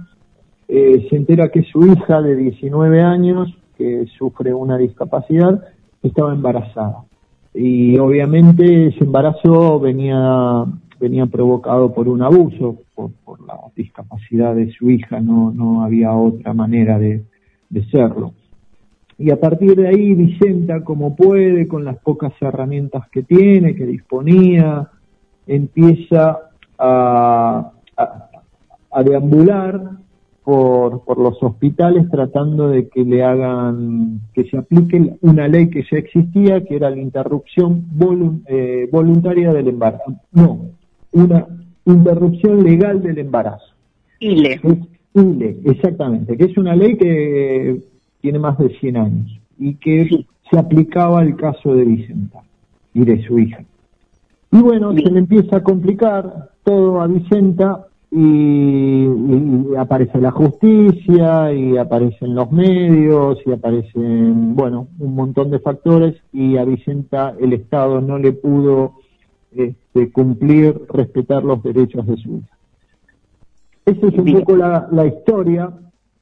eh, 0.67 1.07
se 1.09 1.15
entera 1.15 1.49
que 1.49 1.63
su 1.63 1.85
hija 1.85 2.21
de 2.21 2.35
19 2.35 3.01
años, 3.01 3.49
que 3.77 4.05
sufre 4.17 4.53
una 4.53 4.77
discapacidad, 4.77 5.63
estaba 6.03 6.33
embarazada 6.33 7.05
y 7.53 7.97
obviamente 7.97 8.87
ese 8.87 9.03
embarazo 9.03 9.79
venía 9.79 10.65
venía 10.99 11.25
provocado 11.25 11.93
por 11.93 12.07
un 12.07 12.21
abuso, 12.21 12.77
por, 12.93 13.11
por 13.25 13.41
la 13.45 13.55
discapacidad 13.75 14.53
de 14.55 14.71
su 14.71 14.91
hija, 14.91 15.19
no, 15.19 15.51
no 15.51 15.83
había 15.83 16.13
otra 16.13 16.53
manera 16.53 16.99
de, 16.99 17.23
de 17.69 17.85
serlo. 17.85 18.33
Y 19.17 19.31
a 19.31 19.39
partir 19.39 19.75
de 19.75 19.87
ahí 19.87 20.13
Vicenta, 20.13 20.83
como 20.83 21.15
puede, 21.15 21.67
con 21.67 21.83
las 21.83 21.97
pocas 21.97 22.33
herramientas 22.39 23.09
que 23.09 23.23
tiene, 23.23 23.75
que 23.75 23.85
disponía, 23.87 24.89
empieza 25.47 26.37
a, 26.77 27.71
a, 27.97 28.29
a 28.91 29.03
deambular 29.03 29.81
por, 30.51 31.05
por 31.05 31.17
los 31.17 31.41
hospitales 31.41 32.09
tratando 32.11 32.67
de 32.67 32.89
que 32.89 33.05
le 33.05 33.23
hagan, 33.23 34.19
que 34.33 34.43
se 34.49 34.57
aplique 34.57 35.13
una 35.21 35.47
ley 35.47 35.69
que 35.69 35.85
ya 35.89 35.97
existía, 35.97 36.61
que 36.65 36.75
era 36.75 36.89
la 36.89 36.99
interrupción 36.99 37.85
eh, 38.47 38.89
voluntaria 38.91 39.53
del 39.53 39.69
embarazo. 39.69 40.13
No, 40.33 40.65
una 41.13 41.47
interrupción 41.85 42.65
legal 42.65 43.01
del 43.01 43.19
embarazo. 43.19 43.73
ILE. 44.19 44.59
ILE, 45.13 45.57
exactamente, 45.63 46.35
que 46.35 46.43
es 46.43 46.57
una 46.57 46.75
ley 46.75 46.97
que 46.97 47.79
tiene 48.19 48.37
más 48.37 48.57
de 48.57 48.77
100 48.77 48.97
años 48.97 49.39
y 49.57 49.75
que 49.75 50.05
sí. 50.09 50.27
se 50.49 50.59
aplicaba 50.59 51.21
al 51.21 51.37
caso 51.37 51.73
de 51.73 51.85
Vicenta 51.85 52.41
y 52.93 53.05
de 53.05 53.23
su 53.23 53.39
hija. 53.39 53.63
Y 54.51 54.61
bueno, 54.61 54.91
sí. 54.97 55.01
se 55.01 55.11
le 55.11 55.19
empieza 55.19 55.55
a 55.55 55.63
complicar 55.63 56.49
todo 56.65 56.99
a 56.99 57.07
Vicenta 57.07 57.87
y, 58.11 59.75
aparece 59.77 60.19
la 60.19 60.31
justicia 60.31 61.53
y 61.53 61.77
aparecen 61.77 62.35
los 62.35 62.51
medios 62.51 63.39
y 63.45 63.53
aparecen, 63.53 64.53
bueno, 64.55 64.89
un 64.99 65.15
montón 65.15 65.49
de 65.49 65.59
factores 65.59 66.15
y 66.33 66.57
a 66.57 66.65
Vicenta 66.65 67.33
el 67.39 67.53
Estado 67.53 68.01
no 68.01 68.17
le 68.17 68.33
pudo 68.33 68.95
este, 69.55 70.11
cumplir, 70.11 70.81
respetar 70.89 71.43
los 71.43 71.63
derechos 71.63 72.05
de 72.05 72.17
su 72.17 72.37
hija. 72.37 72.57
Esa 73.85 74.07
es 74.07 74.13
un 74.13 74.33
poco 74.33 74.57
la, 74.57 74.87
la 74.91 75.07
historia, 75.07 75.71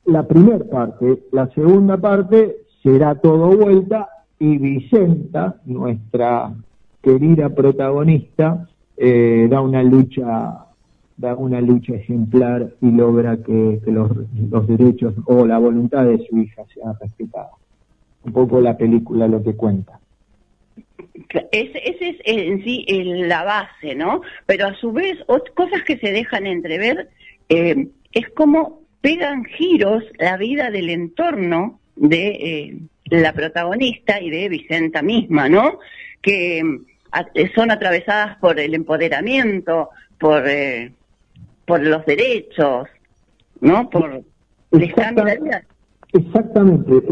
la 0.06 0.28
primera 0.28 0.64
parte. 0.66 1.24
La 1.32 1.48
segunda 1.50 1.98
parte 1.98 2.58
será 2.84 3.16
todo 3.16 3.58
vuelta 3.58 4.10
y 4.40 4.58
Vicenta, 4.58 5.60
nuestra 5.66 6.54
querida 7.02 7.50
protagonista, 7.50 8.68
eh, 8.96 9.48
da 9.50 9.62
una 9.62 9.84
lucha 9.84 10.69
da 11.20 11.36
una 11.36 11.60
lucha 11.60 11.96
ejemplar 11.96 12.70
y 12.82 12.92
logra 12.92 13.38
que, 13.38 13.82
los, 13.86 14.68
derechos 14.68 15.14
o 15.26 15.46
la 15.46 15.58
voluntad 15.58 16.06
de 16.06 16.26
su 16.26 16.38
hija 16.38 16.64
sea 16.74 16.94
respetada. 17.00 17.52
Un 18.24 18.32
poco 18.32 18.62
la 18.62 18.78
película 18.78 19.28
lo 19.28 19.44
que 19.44 19.54
cuenta. 19.54 20.00
Ese, 21.52 21.82
es 21.84 22.16
en 22.24 22.64
sí 22.64 22.86
la 23.28 23.44
base, 23.44 23.96
¿no? 23.96 24.22
Pero 24.46 24.68
a 24.68 24.76
su 24.76 24.94
vez, 24.94 25.18
cosas 25.56 25.84
que 25.86 25.98
se 25.98 26.14
dejan 26.14 26.48
entrever 26.48 27.10
eh, 27.50 27.88
es 28.14 28.30
como 28.30 28.82
pegan 29.02 29.44
giros 29.44 30.04
la 30.18 30.38
vida 30.38 30.72
del 30.72 30.90
entorno 30.90 31.82
de 31.98 32.28
eh, 32.30 32.78
la 33.06 33.34
protagonista 33.34 34.22
y 34.22 34.30
de 34.30 34.48
Vicenta 34.48 35.02
misma, 35.02 35.50
¿no? 35.50 35.80
Que 36.22 36.62
son 37.56 37.72
atravesadas 37.72 38.38
por 38.38 38.58
el 38.60 38.74
empoderamiento, 38.74 39.90
por 40.18 40.44
por 41.70 41.86
los 41.86 42.04
derechos, 42.06 42.88
¿no? 43.62 43.88
Por 43.92 44.24
Exactamente. 46.12 47.04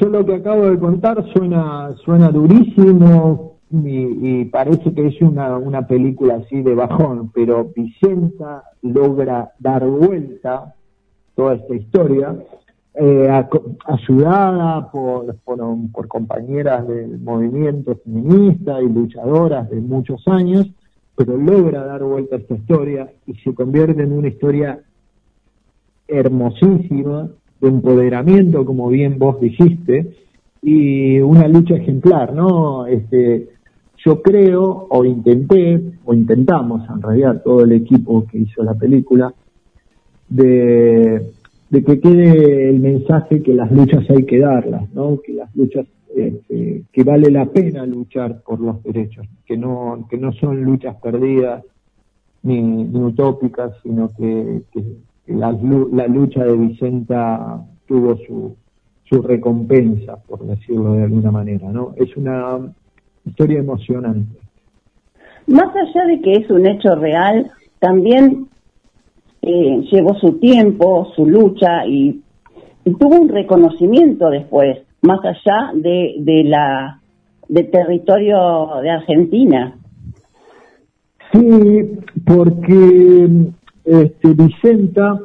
yo 0.00 0.08
lo 0.10 0.26
que 0.26 0.34
acabo 0.34 0.70
de 0.70 0.78
contar 0.78 1.24
suena 1.32 1.94
suena 2.04 2.28
durísimo 2.28 3.58
y, 3.70 4.44
parece 4.44 4.92
que 4.94 5.06
es 5.06 5.20
una, 5.22 5.56
una 5.56 5.86
película 5.86 6.34
así 6.36 6.60
de 6.60 6.74
bajón, 6.74 7.30
pero 7.34 7.72
Vicenta 7.74 8.64
logra 8.82 9.52
dar 9.58 9.86
vuelta 9.86 10.74
toda 11.34 11.54
esta 11.54 11.74
historia, 11.74 12.36
eh, 12.94 13.44
ayudada 13.86 14.90
por, 14.92 15.34
por, 15.36 15.58
por 15.92 16.08
compañeras 16.08 16.86
del 16.86 17.18
movimiento 17.18 17.96
feminista 18.04 18.80
y 18.82 18.88
luchadoras 18.88 19.70
de 19.70 19.80
muchos 19.80 20.22
años, 20.28 20.70
pero 21.16 21.36
logra 21.36 21.84
dar 21.84 22.02
vuelta 22.02 22.36
a 22.36 22.38
esta 22.38 22.54
historia 22.54 23.12
y 23.26 23.34
se 23.34 23.54
convierte 23.54 24.02
en 24.02 24.12
una 24.12 24.28
historia 24.28 24.80
hermosísima 26.08 27.30
de 27.60 27.68
empoderamiento, 27.68 28.64
como 28.64 28.88
bien 28.88 29.18
vos 29.18 29.40
dijiste, 29.40 30.14
y 30.60 31.20
una 31.20 31.46
lucha 31.46 31.76
ejemplar, 31.76 32.34
¿no? 32.34 32.86
Este, 32.86 33.48
yo 34.04 34.22
creo, 34.22 34.86
o 34.90 35.04
intenté, 35.04 35.80
o 36.04 36.14
intentamos 36.14 36.82
en 36.88 37.00
realidad 37.00 37.42
todo 37.42 37.62
el 37.62 37.72
equipo 37.72 38.26
que 38.26 38.38
hizo 38.38 38.62
la 38.62 38.74
película, 38.74 39.32
de, 40.28 41.30
de 41.70 41.84
que 41.84 42.00
quede 42.00 42.70
el 42.70 42.80
mensaje 42.80 43.42
que 43.42 43.54
las 43.54 43.70
luchas 43.70 44.08
hay 44.10 44.24
que 44.24 44.38
darlas, 44.38 44.92
¿no? 44.94 45.20
Que 45.20 45.34
las 45.34 45.54
luchas 45.54 45.86
este, 46.16 46.84
que 46.92 47.02
vale 47.02 47.30
la 47.30 47.46
pena 47.46 47.84
luchar 47.86 48.42
por 48.42 48.60
los 48.60 48.82
derechos, 48.84 49.26
que 49.46 49.56
no, 49.56 50.06
que 50.08 50.16
no 50.16 50.32
son 50.32 50.62
luchas 50.62 50.96
perdidas 51.02 51.64
ni, 52.42 52.84
utópicas, 52.84 53.72
sino 53.82 54.10
que, 54.16 54.62
la, 55.26 55.52
lucha 56.06 56.44
de 56.44 56.56
Vicenta 56.56 57.64
tuvo 57.86 58.16
su, 58.26 58.56
su 59.08 59.22
recompensa, 59.22 60.16
por 60.28 60.46
decirlo 60.46 60.92
de 60.92 61.04
alguna 61.04 61.30
manera, 61.30 61.70
¿no? 61.72 61.94
Es 61.96 62.16
una 62.16 62.72
historia 63.24 63.58
emocionante. 63.58 64.38
Más 65.46 65.74
allá 65.74 66.06
de 66.06 66.20
que 66.20 66.32
es 66.32 66.50
un 66.50 66.66
hecho 66.66 66.94
real, 66.94 67.50
también 67.80 68.48
eh, 69.42 69.80
llevó 69.90 70.14
su 70.14 70.38
tiempo, 70.38 71.12
su 71.16 71.26
lucha 71.26 71.86
y 71.86 72.22
tuvo 72.84 73.16
un 73.16 73.28
reconocimiento 73.28 74.30
después 74.30 74.83
más 75.04 75.20
allá 75.24 75.72
de, 75.74 76.16
de 76.18 76.44
la 76.44 77.00
del 77.48 77.70
territorio 77.70 78.80
de 78.82 78.90
Argentina. 78.90 79.76
Sí, 81.32 81.98
porque 82.24 83.28
este, 83.84 84.34
Vicenta, 84.34 85.20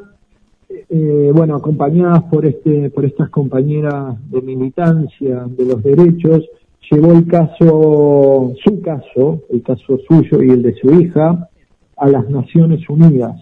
eh, 0.68 1.30
bueno, 1.32 1.56
acompañadas 1.56 2.24
por 2.24 2.44
este, 2.44 2.90
por 2.90 3.04
estas 3.04 3.30
compañeras 3.30 4.16
de 4.30 4.42
militancia 4.42 5.44
de 5.46 5.64
los 5.64 5.82
derechos, 5.82 6.44
llevó 6.90 7.12
el 7.12 7.26
caso, 7.26 8.52
su 8.62 8.80
caso, 8.82 9.42
el 9.50 9.62
caso 9.62 9.98
suyo 10.08 10.42
y 10.42 10.50
el 10.50 10.62
de 10.62 10.74
su 10.74 10.90
hija, 11.00 11.48
a 11.96 12.08
las 12.08 12.28
Naciones 12.28 12.88
Unidas. 12.88 13.36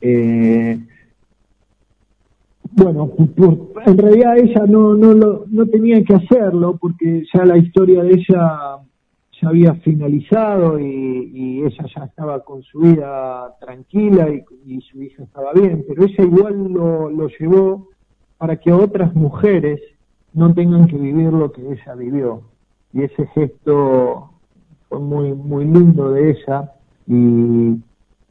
Eh, 0.00 0.78
bueno, 2.78 3.10
en 3.86 3.98
realidad 3.98 4.38
ella 4.38 4.64
no, 4.66 4.94
no, 4.94 5.44
no 5.46 5.66
tenía 5.66 6.02
que 6.04 6.14
hacerlo 6.14 6.76
porque 6.80 7.24
ya 7.32 7.44
la 7.44 7.58
historia 7.58 8.02
de 8.02 8.14
ella 8.14 8.78
ya 9.40 9.48
había 9.48 9.74
finalizado 9.74 10.78
y, 10.78 11.62
ella 11.64 11.84
ya 11.94 12.04
estaba 12.04 12.40
con 12.44 12.62
su 12.62 12.80
vida 12.80 13.54
tranquila 13.60 14.28
y, 14.64 14.80
su 14.80 15.02
hija 15.02 15.24
estaba 15.24 15.52
bien, 15.52 15.84
pero 15.86 16.04
ella 16.04 16.24
igual 16.24 16.72
lo, 16.72 17.10
lo 17.10 17.28
llevó 17.38 17.88
para 18.38 18.56
que 18.56 18.72
otras 18.72 19.14
mujeres 19.14 19.80
no 20.32 20.54
tengan 20.54 20.86
que 20.86 20.96
vivir 20.96 21.32
lo 21.32 21.50
que 21.52 21.62
ella 21.62 21.94
vivió. 21.96 22.42
Y 22.92 23.02
ese 23.02 23.26
gesto 23.28 24.30
fue 24.88 24.98
muy, 25.00 25.34
muy 25.34 25.64
lindo 25.64 26.10
de 26.12 26.30
ella 26.30 26.72
y 27.06 27.76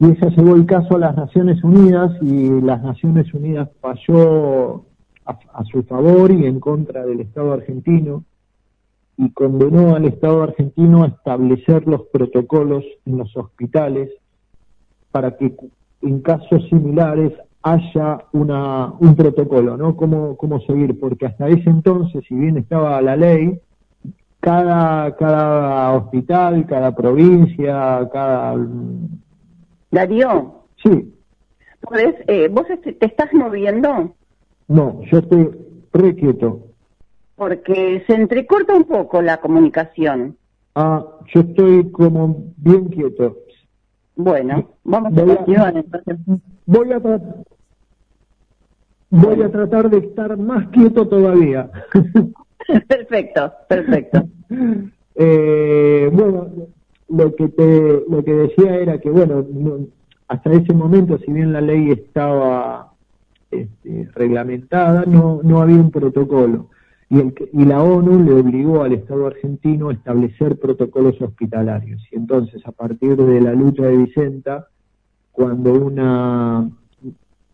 y 0.00 0.06
ella 0.06 0.28
llevó 0.28 0.54
el 0.54 0.66
caso 0.66 0.94
a 0.94 0.98
las 0.98 1.16
Naciones 1.16 1.62
Unidas 1.64 2.12
y 2.22 2.60
las 2.60 2.82
Naciones 2.82 3.32
Unidas 3.34 3.68
falló 3.80 4.84
a, 5.24 5.64
su 5.64 5.82
favor 5.82 6.30
y 6.30 6.46
en 6.46 6.60
contra 6.60 7.04
del 7.04 7.20
Estado 7.20 7.52
argentino 7.52 8.24
y 9.16 9.30
condenó 9.32 9.96
al 9.96 10.04
Estado 10.04 10.42
argentino 10.44 11.02
a 11.02 11.08
establecer 11.08 11.86
los 11.86 12.02
protocolos 12.12 12.84
en 13.04 13.18
los 13.18 13.36
hospitales 13.36 14.10
para 15.10 15.36
que 15.36 15.54
en 16.02 16.20
casos 16.20 16.66
similares 16.68 17.32
haya 17.62 18.24
una, 18.32 18.92
un 19.00 19.16
protocolo, 19.16 19.76
¿no? 19.76 19.96
¿Cómo, 19.96 20.36
cómo 20.36 20.60
seguir? 20.60 20.98
Porque 21.00 21.26
hasta 21.26 21.48
ese 21.48 21.68
entonces, 21.68 22.24
si 22.28 22.36
bien 22.36 22.56
estaba 22.56 23.02
la 23.02 23.16
ley, 23.16 23.60
cada, 24.38 25.16
cada 25.16 25.92
hospital, 25.94 26.66
cada 26.66 26.94
provincia, 26.94 28.08
cada 28.12 28.54
Darío. 29.90 30.64
Sí. 30.82 31.14
Eh, 32.26 32.48
¿Vos 32.50 32.66
te 32.82 33.06
estás 33.06 33.32
moviendo? 33.32 34.14
No, 34.68 35.00
yo 35.10 35.18
estoy 35.18 35.50
re 35.92 36.14
quieto. 36.14 36.66
Porque 37.36 38.02
se 38.06 38.14
entrecorta 38.14 38.74
un 38.74 38.84
poco 38.84 39.22
la 39.22 39.38
comunicación. 39.38 40.36
Ah, 40.74 41.04
yo 41.32 41.40
estoy 41.40 41.90
como 41.90 42.52
bien 42.56 42.88
quieto. 42.88 43.38
Bueno, 44.16 44.76
vamos 44.84 45.16
a 45.16 45.24
continuar 45.24 45.76
entonces. 45.76 46.18
Voy 46.66 46.92
a, 46.92 46.98
voy 49.10 49.42
a 49.42 49.50
tratar 49.50 49.88
de 49.88 49.98
estar 49.98 50.36
más 50.36 50.68
quieto 50.68 51.06
todavía. 51.06 51.70
perfecto, 52.88 53.52
perfecto. 53.68 54.24
eh, 55.14 56.10
bueno, 56.12 56.50
lo 57.08 57.34
que 57.34 57.48
te 57.48 58.04
lo 58.08 58.22
que 58.22 58.32
decía 58.32 58.76
era 58.76 58.98
que 58.98 59.10
bueno 59.10 59.44
hasta 60.28 60.52
ese 60.52 60.74
momento 60.74 61.18
si 61.18 61.32
bien 61.32 61.52
la 61.52 61.60
ley 61.60 61.90
estaba 61.90 62.92
este, 63.50 64.08
reglamentada 64.14 65.04
no 65.06 65.40
no 65.42 65.60
había 65.62 65.76
un 65.76 65.90
protocolo. 65.90 66.68
Y, 67.10 67.20
el, 67.20 67.34
y 67.54 67.64
la 67.64 67.82
ONU 67.82 68.22
le 68.22 68.34
obligó 68.34 68.82
al 68.82 68.92
Estado 68.92 69.26
argentino 69.26 69.88
a 69.88 69.94
establecer 69.94 70.58
protocolos 70.58 71.18
hospitalarios. 71.22 72.02
Y 72.12 72.16
entonces 72.16 72.60
a 72.66 72.72
partir 72.72 73.16
de 73.16 73.40
la 73.40 73.54
lucha 73.54 73.84
de 73.84 73.96
Vicenta 73.96 74.68
cuando 75.32 75.72
una 75.72 76.68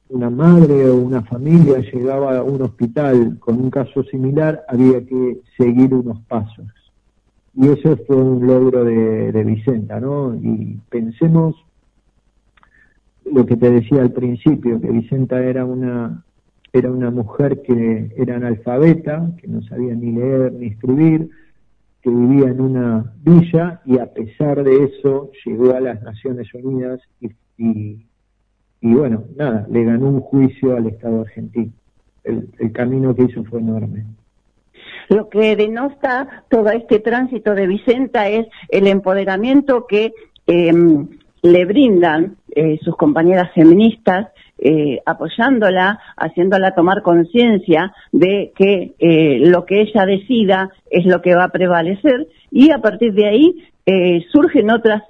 una 0.08 0.30
madre 0.30 0.90
o 0.90 0.96
una 0.96 1.22
familia 1.22 1.78
llegaba 1.78 2.38
a 2.38 2.42
un 2.42 2.62
hospital 2.62 3.38
con 3.38 3.60
un 3.60 3.70
caso 3.70 4.02
similar 4.04 4.64
había 4.68 5.04
que 5.06 5.40
seguir 5.56 5.94
unos 5.94 6.20
pasos 6.22 6.66
y 7.56 7.68
eso 7.68 7.96
fue 8.06 8.16
un 8.16 8.46
logro 8.46 8.84
de, 8.84 9.32
de 9.32 9.44
Vicenta, 9.44 10.00
¿no? 10.00 10.34
Y 10.34 10.78
pensemos 10.88 11.56
lo 13.24 13.46
que 13.46 13.56
te 13.56 13.70
decía 13.70 14.02
al 14.02 14.12
principio, 14.12 14.80
que 14.80 14.90
Vicenta 14.90 15.42
era 15.42 15.64
una 15.64 16.24
era 16.72 16.90
una 16.90 17.12
mujer 17.12 17.62
que 17.62 18.12
era 18.16 18.34
analfabeta, 18.36 19.30
que 19.38 19.46
no 19.46 19.62
sabía 19.62 19.94
ni 19.94 20.10
leer 20.10 20.52
ni 20.52 20.66
escribir, 20.66 21.30
que 22.02 22.10
vivía 22.10 22.48
en 22.48 22.60
una 22.60 23.14
villa 23.22 23.80
y 23.86 23.98
a 23.98 24.12
pesar 24.12 24.64
de 24.64 24.84
eso 24.84 25.30
llegó 25.46 25.72
a 25.72 25.80
las 25.80 26.02
Naciones 26.02 26.52
Unidas 26.52 27.00
y, 27.56 28.04
y 28.84 28.92
bueno, 28.92 29.24
nada, 29.36 29.66
le 29.70 29.84
ganó 29.84 30.08
un 30.08 30.20
juicio 30.20 30.76
al 30.76 30.88
Estado 30.88 31.22
argentino. 31.22 31.72
El, 32.22 32.72
camino 32.72 33.14
que 33.14 33.22
hizo 33.22 33.42
fue 33.44 33.60
enorme. 33.60 34.04
Lo 35.08 35.28
que 35.28 35.56
denota 35.56 36.44
todo 36.48 36.70
este 36.70 37.00
tránsito 37.00 37.54
de 37.54 37.66
Vicenta 37.66 38.28
es 38.28 38.46
el 38.68 38.86
empoderamiento 38.86 39.86
que 39.86 40.12
em, 40.46 41.08
le 41.44 41.66
brindan 41.66 42.36
eh, 42.56 42.78
sus 42.82 42.96
compañeras 42.96 43.50
feministas, 43.54 44.28
eh, 44.58 45.00
apoyándola, 45.04 46.00
haciéndola 46.16 46.74
tomar 46.74 47.02
conciencia 47.02 47.92
de 48.12 48.52
que 48.56 48.94
eh, 48.98 49.40
lo 49.40 49.66
que 49.66 49.82
ella 49.82 50.06
decida 50.06 50.70
es 50.90 51.04
lo 51.04 51.20
que 51.20 51.34
va 51.34 51.44
a 51.44 51.52
prevalecer 51.52 52.28
y 52.50 52.70
a 52.70 52.78
partir 52.78 53.12
de 53.12 53.28
ahí 53.28 53.68
surgen 54.32 54.70
otras 54.70 55.02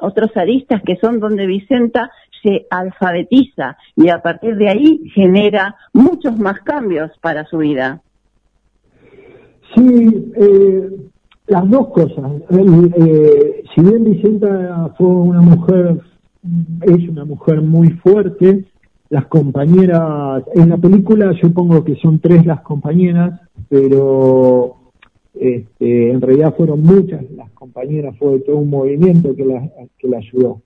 otros 0.00 0.30
aristas 0.36 0.80
que 0.86 0.94
son 0.94 1.18
donde 1.18 1.44
Vicenta 1.44 2.12
se 2.40 2.66
alfabetiza 2.70 3.76
y 3.96 4.10
a 4.10 4.22
partir 4.22 4.54
de 4.54 4.68
ahí 4.68 5.10
genera 5.12 5.74
muchos 5.92 6.38
más 6.38 6.60
cambios 6.60 7.10
para 7.20 7.44
su 7.46 7.58
vida. 7.58 8.00
Sí, 9.74 10.32
las 11.46 11.70
dos 11.70 11.88
cosas. 11.88 12.30
si 12.50 13.80
bien 13.80 14.04
Vicenta 14.04 14.94
fue 14.96 15.06
una 15.06 15.40
mujer 15.40 16.00
es 16.82 17.08
una 17.08 17.24
mujer 17.24 17.60
muy 17.62 17.90
fuerte. 17.90 18.64
Las 19.08 19.26
compañeras, 19.26 20.44
en 20.54 20.70
la 20.70 20.78
película 20.78 21.32
yo 21.40 21.52
pongo 21.52 21.84
que 21.84 21.96
son 21.96 22.18
tres 22.18 22.46
las 22.46 22.62
compañeras, 22.62 23.40
pero 23.68 24.76
este, 25.34 26.10
en 26.10 26.20
realidad 26.20 26.54
fueron 26.56 26.82
muchas 26.82 27.30
las 27.32 27.50
compañeras, 27.50 28.16
fue 28.18 28.40
todo 28.40 28.56
un 28.56 28.70
movimiento 28.70 29.36
que 29.36 29.44
la, 29.44 29.68
que 29.98 30.08
la 30.08 30.18
ayudó. 30.18 30.62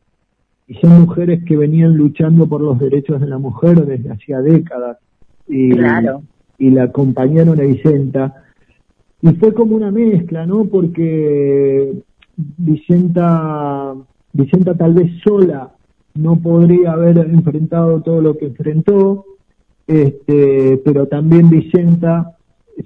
Y 0.69 0.75
son 0.75 1.01
mujeres 1.01 1.45
que 1.45 1.57
venían 1.57 1.97
luchando 1.97 2.47
por 2.47 2.61
los 2.61 2.79
derechos 2.79 3.21
de 3.21 3.27
la 3.27 3.39
mujer 3.39 3.85
desde 3.85 4.13
hacía 4.13 4.41
décadas. 4.41 4.99
Y, 5.49 5.73
y 6.59 6.71
la 6.71 6.83
acompañaron 6.85 7.61
a 7.61 7.65
Vicenta. 7.65 8.46
Y 9.23 9.29
fue 9.35 9.55
como 9.55 9.77
una 9.77 9.91
mezcla, 9.91 10.47
¿no? 10.47 10.65
Porque 10.67 12.03
Vicenta 12.37 13.95
Vicenta 14.37 14.75
tal 14.75 14.93
vez 14.93 15.11
sola 15.25 15.73
no 16.15 16.37
podría 16.37 16.93
haber 16.93 17.19
enfrentado 17.19 18.03
todo 18.03 18.21
lo 18.21 18.37
que 18.37 18.47
enfrentó, 18.47 19.25
este, 19.87 20.81
pero 20.85 21.07
también 21.07 21.49
Vicenta 21.49 22.37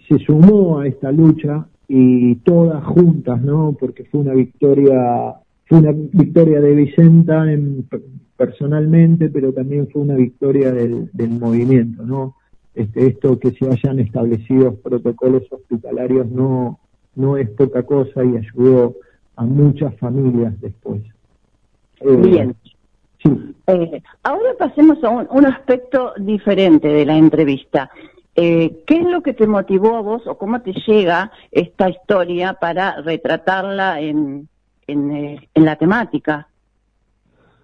se 0.08 0.18
sumó 0.18 0.78
a 0.78 0.86
esta 0.86 1.10
lucha 1.10 1.66
y 1.88 2.36
todas 2.36 2.84
juntas, 2.84 3.42
¿no? 3.42 3.76
Porque 3.78 4.04
fue 4.04 4.20
una 4.20 4.34
victoria, 4.34 5.34
fue 5.66 5.78
una 5.78 5.92
victoria 5.92 6.60
de 6.60 6.74
Vicenta 6.74 7.44
personalmente, 8.36 9.28
pero 9.28 9.52
también 9.52 9.88
fue 9.88 10.02
una 10.02 10.14
victoria 10.14 10.72
del, 10.72 11.10
movimiento, 11.30 12.04
¿no? 12.04 12.36
Este, 12.74 13.08
esto 13.08 13.38
que 13.38 13.50
se 13.50 13.68
hayan 13.68 13.98
establecido 13.98 14.76
protocolos 14.76 15.42
hospitalarios 15.50 16.30
no, 16.30 16.78
no 17.16 17.36
es 17.36 17.50
poca 17.50 17.82
cosa 17.82 18.24
y 18.24 18.36
ayudó 18.36 18.94
a 19.36 19.44
muchas 19.44 19.94
familias 19.96 20.58
después. 20.60 21.02
Eh, 22.00 22.16
Bien. 22.16 22.54
Eh, 23.66 24.02
ahora 24.22 24.54
pasemos 24.58 25.02
a 25.04 25.10
un, 25.10 25.46
aspecto 25.46 26.14
diferente 26.18 26.88
de 26.88 27.04
la 27.04 27.16
entrevista. 27.16 27.90
Eh, 28.34 28.82
¿Qué 28.86 28.98
es 28.98 29.06
lo 29.06 29.20
que 29.20 29.34
te 29.34 29.46
motivó 29.46 29.96
a 29.96 30.00
vos 30.00 30.26
o 30.26 30.38
cómo 30.38 30.62
te 30.62 30.72
llega 30.72 31.30
esta 31.50 31.90
historia 31.90 32.54
para 32.54 33.02
retratarla 33.02 34.00
en, 34.00 34.48
en, 34.86 35.38
la 35.54 35.76
temática? 35.76 36.48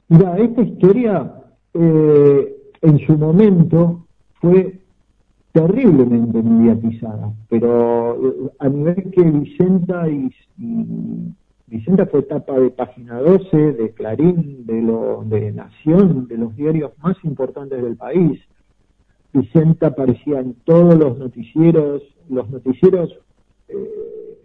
Ya, 0.09 0.37
esta 0.37 0.63
historia 0.63 1.33
en 1.73 3.07
su 3.07 3.17
momento 3.17 4.07
fue 4.41 4.79
terriblemente 5.57 6.43
mediatizada, 6.43 7.33
pero 7.49 8.53
a 8.59 8.69
nivel 8.69 9.11
que 9.11 9.23
Vicenta 9.23 10.07
y 10.07 10.31
Vicenta 11.67 12.05
fue 12.05 12.21
etapa 12.21 12.61
de 12.61 12.69
página 12.69 13.19
12, 13.21 13.73
de 13.73 13.95
Clarín, 13.95 14.67
de, 14.67 14.83
lo, 14.83 15.25
de 15.25 15.53
Nación, 15.53 16.29
de 16.29 16.37
los 16.37 16.55
diarios 16.57 16.93
más 17.03 17.17
importantes 17.25 17.83
del 17.83 17.97
país. 17.97 18.39
Vicenta 19.33 19.87
aparecía 19.87 20.41
en 20.41 20.57
todos 20.65 20.95
los 20.95 21.19
noticieros, 21.19 22.03
los 22.29 22.51
noticieros 22.51 23.19
eh, 23.69 24.39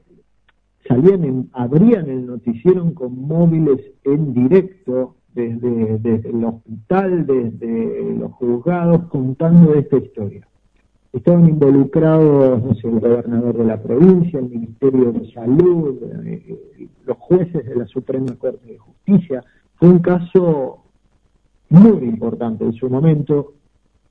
salían, 0.88 1.26
en, 1.26 1.50
abrían 1.52 2.10
el 2.10 2.26
noticiero 2.26 2.90
con 2.94 3.22
móviles 3.28 3.82
en 4.06 4.34
directo 4.34 5.18
desde, 5.34 5.98
desde 6.00 6.30
el 6.30 6.46
hospital, 6.46 7.26
desde 7.26 8.16
los 8.18 8.32
juzgados, 8.32 9.10
contando 9.10 9.74
esta 9.74 9.98
historia. 9.98 10.48
Estaban 11.14 11.50
involucrados, 11.50 12.64
no 12.64 12.74
sé, 12.76 12.88
el 12.88 13.00
gobernador 13.00 13.58
de 13.58 13.66
la 13.66 13.82
provincia, 13.82 14.40
el 14.40 14.50
Ministerio 14.50 15.12
de 15.12 15.32
Salud, 15.34 15.98
eh, 16.26 16.58
los 17.06 17.18
jueces 17.18 17.66
de 17.66 17.76
la 17.76 17.86
Suprema 17.86 18.34
Corte 18.38 18.66
de 18.66 18.78
Justicia. 18.78 19.44
Fue 19.76 19.90
un 19.90 20.00
caso 20.00 20.86
muy 21.70 22.04
importante 22.04 22.64
en 22.64 22.74
su 22.74 22.90
momento 22.90 23.54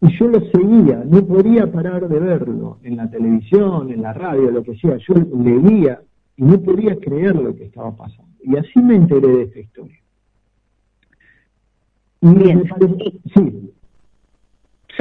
y 0.02 0.16
yo 0.18 0.28
lo 0.28 0.40
seguía, 0.50 1.04
no 1.06 1.24
podía 1.26 1.70
parar 1.70 2.08
de 2.08 2.18
verlo 2.18 2.78
en 2.82 2.96
la 2.96 3.10
televisión, 3.10 3.90
en 3.90 4.02
la 4.02 4.12
radio, 4.14 4.50
lo 4.50 4.62
que 4.62 4.76
sea. 4.76 4.96
Yo 4.96 5.14
leía 5.14 6.00
y 6.36 6.42
no 6.42 6.60
podía 6.60 6.96
creer 6.96 7.36
lo 7.36 7.54
que 7.54 7.64
estaba 7.64 7.94
pasando. 7.94 8.30
Y 8.42 8.56
así 8.56 8.80
me 8.80 8.96
enteré 8.96 9.28
de 9.28 9.42
esta 9.42 9.60
historia. 9.60 10.00
Bien. 12.22 12.64
sí. 13.34 13.72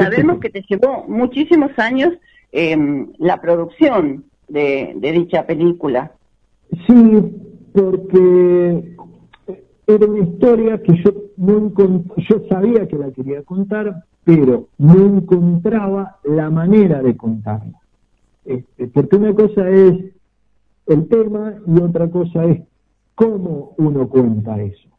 Sabemos 0.03 0.39
que 0.39 0.49
te 0.49 0.63
llevó 0.67 1.05
muchísimos 1.07 1.71
años 1.77 2.13
em, 2.51 3.12
la 3.17 3.39
producción 3.41 4.25
de, 4.47 4.95
dicha 5.01 5.45
película. 5.45 6.12
Sí, 6.88 7.21
porque 7.73 8.95
era 9.88 10.05
una 10.05 10.23
historia 10.23 10.81
que 10.81 10.93
yo 11.03 11.13
no 11.38 11.71
yo 12.17 12.43
sabía 12.49 12.88
que 12.88 12.97
la 12.97 13.12
quería 13.12 13.43
contar, 13.43 14.03
pero 14.23 14.67
no 14.77 15.17
encontraba 15.17 16.17
la 16.23 16.49
manera 16.49 17.01
de 17.01 17.15
contarla. 17.15 17.79
Este, 18.45 18.88
porque 18.88 19.15
una 19.15 19.33
cosa 19.33 19.69
es 19.69 20.13
el 20.88 21.07
tema 21.07 21.55
y 21.67 21.81
otra 21.81 22.09
cosa 22.09 22.45
es 22.45 22.62
cómo 23.15 23.73
uno 23.77 24.07
cuenta 24.07 24.62
eso. 24.62 24.89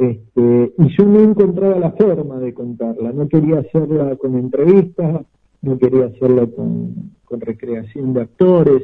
Este, 0.00 0.72
y 0.78 0.96
yo 0.96 1.04
no 1.04 1.20
encontraba 1.20 1.78
la 1.78 1.90
forma 1.90 2.38
de 2.38 2.54
contarla, 2.54 3.12
no 3.12 3.28
quería 3.28 3.58
hacerla 3.58 4.16
con 4.16 4.34
entrevistas, 4.34 5.26
no 5.60 5.76
quería 5.76 6.06
hacerla 6.06 6.46
con, 6.46 7.10
recreación 7.28 8.14
de 8.14 8.22
actores, 8.22 8.82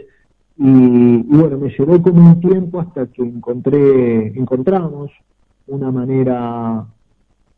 y, 0.58 1.22
bueno, 1.22 1.56
me 1.56 1.70
llevó 1.70 2.02
como 2.02 2.32
un 2.32 2.40
tiempo 2.40 2.80
hasta 2.80 3.06
que 3.06 3.22
encontré, 3.22 4.26
encontramos 4.38 5.10
una 5.66 5.90
manera 5.90 6.86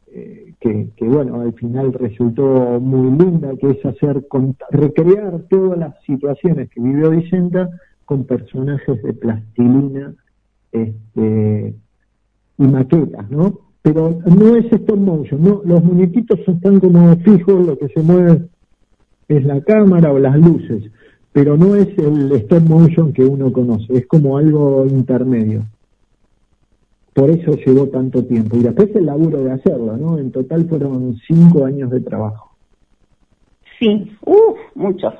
eh, 0.06 0.54
que, 0.60 0.88
bueno, 1.00 1.40
al 1.40 1.52
final 1.54 1.92
resultó 1.94 2.78
muy 2.78 3.10
linda, 3.10 3.56
que 3.56 3.70
es 3.70 3.84
hacer, 3.84 4.24
recrear 4.70 5.42
todas 5.50 5.76
las 5.76 6.00
situaciones 6.04 6.70
que 6.70 6.80
vivió 6.80 7.10
Vicenta 7.10 7.68
con 8.04 8.24
personajes 8.24 9.02
de 9.02 9.12
plastilina, 9.14 10.14
este, 10.70 11.74
y 12.58 12.66
maquetas, 12.66 13.30
¿no? 13.30 13.60
Pero 13.82 14.18
no 14.26 14.56
es 14.56 14.70
stop 14.72 14.98
motion, 14.98 15.42
¿no? 15.42 15.62
Los 15.64 15.82
muñequitos 15.82 16.40
están 16.46 16.80
como 16.80 17.16
fijos, 17.16 17.66
lo 17.66 17.78
que 17.78 17.88
se 17.88 18.02
mueve 18.02 18.48
es 19.28 19.44
la 19.44 19.60
cámara 19.62 20.12
o 20.12 20.18
las 20.18 20.36
luces, 20.36 20.90
pero 21.32 21.56
no 21.56 21.76
es 21.76 21.88
el 21.98 22.32
stop 22.32 22.68
motion 22.68 23.12
que 23.12 23.24
uno 23.24 23.52
conoce, 23.52 23.94
es 23.94 24.06
como 24.06 24.36
algo 24.36 24.84
intermedio. 24.86 25.64
Por 27.14 27.30
eso 27.30 27.52
llevó 27.52 27.88
tanto 27.88 28.24
tiempo. 28.24 28.56
Y 28.56 28.62
después 28.62 28.94
el 28.94 29.06
laburo 29.06 29.42
de 29.42 29.52
hacerlo, 29.52 29.96
¿no? 29.96 30.18
En 30.18 30.30
total 30.30 30.68
fueron 30.68 31.16
cinco 31.26 31.64
años 31.64 31.90
de 31.90 32.00
trabajo. 32.00 32.56
Sí, 33.78 34.12
uff, 34.24 34.58
mucho. 34.74 35.12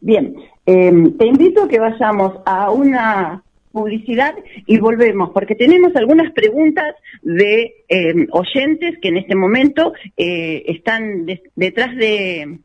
Bien, 0.00 0.34
eh, 0.66 1.14
te 1.18 1.26
invito 1.26 1.64
a 1.64 1.68
que 1.68 1.78
vayamos 1.78 2.40
a 2.44 2.70
una 2.70 3.41
publicidad 3.72 4.34
y 4.66 4.78
volvemos, 4.78 5.30
porque 5.30 5.54
tenemos 5.54 5.94
algunas 5.96 6.32
preguntas 6.32 6.94
de 7.22 7.84
eh, 7.88 8.26
oyentes 8.30 8.98
que 9.00 9.08
en 9.08 9.16
este 9.16 9.34
momento 9.34 9.92
eh, 10.16 10.62
están 10.66 11.26
detrás 11.56 11.96
de, 11.96 12.58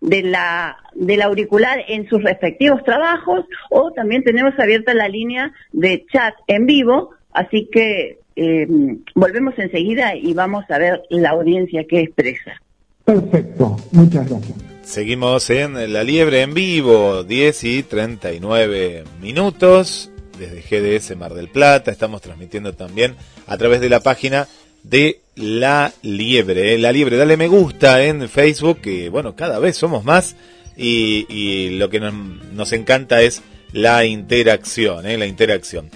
de 0.00 0.22
la, 0.22 0.76
del 0.94 1.22
auricular 1.22 1.84
en 1.88 2.08
sus 2.08 2.22
respectivos 2.22 2.82
trabajos 2.84 3.44
o 3.70 3.92
también 3.92 4.24
tenemos 4.24 4.58
abierta 4.58 4.94
la 4.94 5.08
línea 5.08 5.52
de 5.72 6.04
chat 6.12 6.34
en 6.46 6.66
vivo, 6.66 7.10
así 7.32 7.68
que 7.70 8.18
eh, 8.36 8.66
volvemos 9.14 9.58
enseguida 9.58 10.14
y 10.14 10.34
vamos 10.34 10.64
a 10.68 10.78
ver 10.78 11.02
la 11.10 11.30
audiencia 11.30 11.84
que 11.88 12.00
expresa. 12.00 12.60
Perfecto, 13.04 13.76
muchas 13.92 14.28
gracias. 14.28 14.58
Seguimos 14.82 15.50
en 15.50 15.92
La 15.92 16.04
Liebre 16.04 16.42
en 16.42 16.54
vivo, 16.54 17.24
10 17.24 17.64
y 17.64 17.82
39 17.82 19.04
minutos 19.20 20.12
desde 20.38 20.62
GDS 20.62 21.16
Mar 21.16 21.34
del 21.34 21.48
Plata. 21.48 21.90
Estamos 21.90 22.22
transmitiendo 22.22 22.72
también 22.74 23.14
a 23.46 23.56
través 23.56 23.80
de 23.80 23.88
la 23.88 24.00
página 24.00 24.48
de 24.82 25.20
La 25.34 25.92
Liebre. 26.02 26.74
¿eh? 26.74 26.78
La 26.78 26.92
Liebre, 26.92 27.16
dale 27.16 27.36
me 27.36 27.48
gusta 27.48 28.04
en 28.04 28.28
Facebook, 28.28 28.80
que 28.80 29.08
bueno, 29.08 29.34
cada 29.34 29.58
vez 29.58 29.76
somos 29.76 30.04
más 30.04 30.36
y, 30.76 31.70
lo 31.70 31.88
que 31.90 32.00
nos, 32.00 32.72
encanta 32.72 33.22
es 33.22 33.42
la 33.72 34.04
interacción, 34.04 35.06
¿eh? 35.06 35.18
la 35.18 35.26
interacción. 35.26 35.90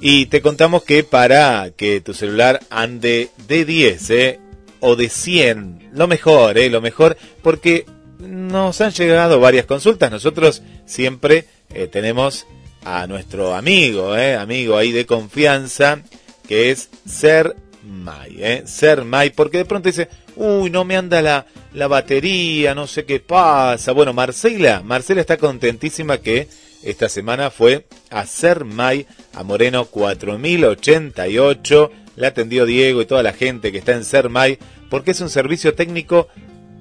Y 0.00 0.26
te 0.26 0.40
contamos 0.40 0.84
que 0.84 1.04
para 1.04 1.70
que 1.76 2.00
tu 2.00 2.14
celular 2.14 2.60
ande 2.70 3.30
de 3.48 3.64
10 3.64 4.10
¿eh? 4.10 4.40
o 4.80 4.96
de 4.96 5.08
100, 5.08 5.90
lo 5.92 6.06
mejor, 6.06 6.56
lo 6.56 6.80
mejor, 6.80 7.16
porque 7.42 7.84
nos 8.18 8.80
han 8.80 8.92
llegado 8.92 9.40
varias 9.40 9.66
consultas. 9.66 10.10
Nosotros 10.10 10.62
siempre 10.86 11.46
tenemos 11.90 12.46
a 12.84 13.06
nuestro 13.06 13.54
amigo, 13.54 14.16
¿eh? 14.16 14.36
amigo 14.36 14.76
ahí 14.76 14.92
de 14.92 15.06
confianza, 15.06 16.02
que 16.46 16.70
es 16.70 16.90
Ser 17.06 17.56
May, 17.84 18.42
¿eh? 18.42 18.62
Ser 18.66 19.04
May, 19.04 19.30
porque 19.30 19.58
de 19.58 19.64
pronto 19.64 19.88
dice, 19.88 20.08
uy, 20.36 20.70
no 20.70 20.84
me 20.84 20.96
anda 20.96 21.22
la, 21.22 21.46
la 21.72 21.88
batería, 21.88 22.74
no 22.74 22.86
sé 22.86 23.04
qué 23.04 23.20
pasa. 23.20 23.92
Bueno, 23.92 24.12
Marcela, 24.12 24.82
Marcela 24.82 25.20
está 25.20 25.36
contentísima 25.36 26.18
que 26.18 26.48
esta 26.82 27.08
semana 27.08 27.50
fue 27.50 27.86
a 28.10 28.26
Ser 28.26 28.64
May, 28.64 29.06
a 29.34 29.42
Moreno 29.42 29.84
4088. 29.84 31.90
La 32.16 32.28
atendió 32.28 32.66
Diego 32.66 33.02
y 33.02 33.06
toda 33.06 33.22
la 33.22 33.32
gente 33.32 33.72
que 33.72 33.78
está 33.78 33.92
en 33.92 34.04
Ser 34.04 34.28
May, 34.28 34.58
porque 34.88 35.12
es 35.12 35.20
un 35.20 35.30
servicio 35.30 35.74
técnico 35.74 36.28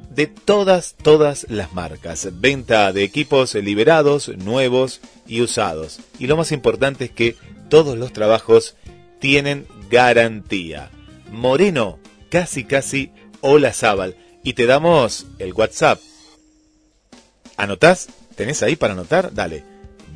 de 0.10 0.28
todas, 0.28 0.96
todas 1.02 1.46
las 1.50 1.74
marcas. 1.74 2.30
Venta 2.34 2.92
de 2.94 3.04
equipos 3.04 3.56
liberados, 3.56 4.30
nuevos 4.38 5.02
y 5.28 5.42
usados. 5.42 6.00
Y 6.18 6.28
lo 6.28 6.38
más 6.38 6.52
importante 6.52 7.06
es 7.06 7.12
que 7.12 7.36
todos 7.70 7.98
los 7.98 8.14
trabajos 8.14 8.76
tienen 9.20 9.68
garantía. 9.90 10.92
Moreno, 11.32 12.00
casi 12.30 12.64
casi 12.64 13.12
Hola 13.42 13.74
Zabal. 13.74 14.16
Y 14.44 14.54
te 14.54 14.66
damos 14.66 15.28
el 15.38 15.54
WhatsApp. 15.54 16.00
¿Anotás? 17.58 18.08
¿Tenés 18.36 18.64
ahí 18.64 18.76
para 18.76 18.94
anotar? 18.94 19.34
Dale. 19.34 19.64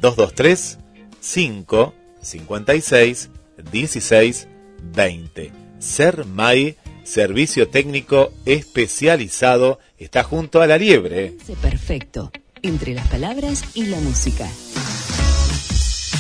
223 0.02 0.80
5 1.20 1.94
56 2.22 3.30
16 3.72 4.48
20. 4.96 5.52
Ser 5.80 6.26
Mai, 6.26 6.78
servicio 7.14 7.70
técnico 7.70 8.32
especializado, 8.44 9.78
está 10.00 10.24
junto 10.24 10.64
a 10.64 10.68
la 10.68 10.80
liebre. 10.80 11.34
Perfecto, 11.62 12.32
entre 12.64 12.96
las 12.96 13.08
palabras 13.08 13.64
y 13.76 13.86
la 13.86 14.00
música. 14.00 14.46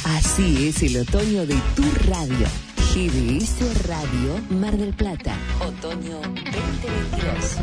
Así 0.06 0.68
es 0.68 0.84
el 0.84 1.02
otoño 1.02 1.48
de 1.48 1.56
tu 1.76 1.82
radio. 2.08 2.46
GDS 2.94 3.88
Radio 3.88 4.38
Mar 4.52 4.78
del 4.78 4.94
Plata. 4.94 5.36
Otoño 5.66 6.18
2022. 6.22 7.58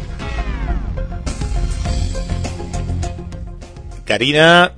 Karina, 4.07 4.73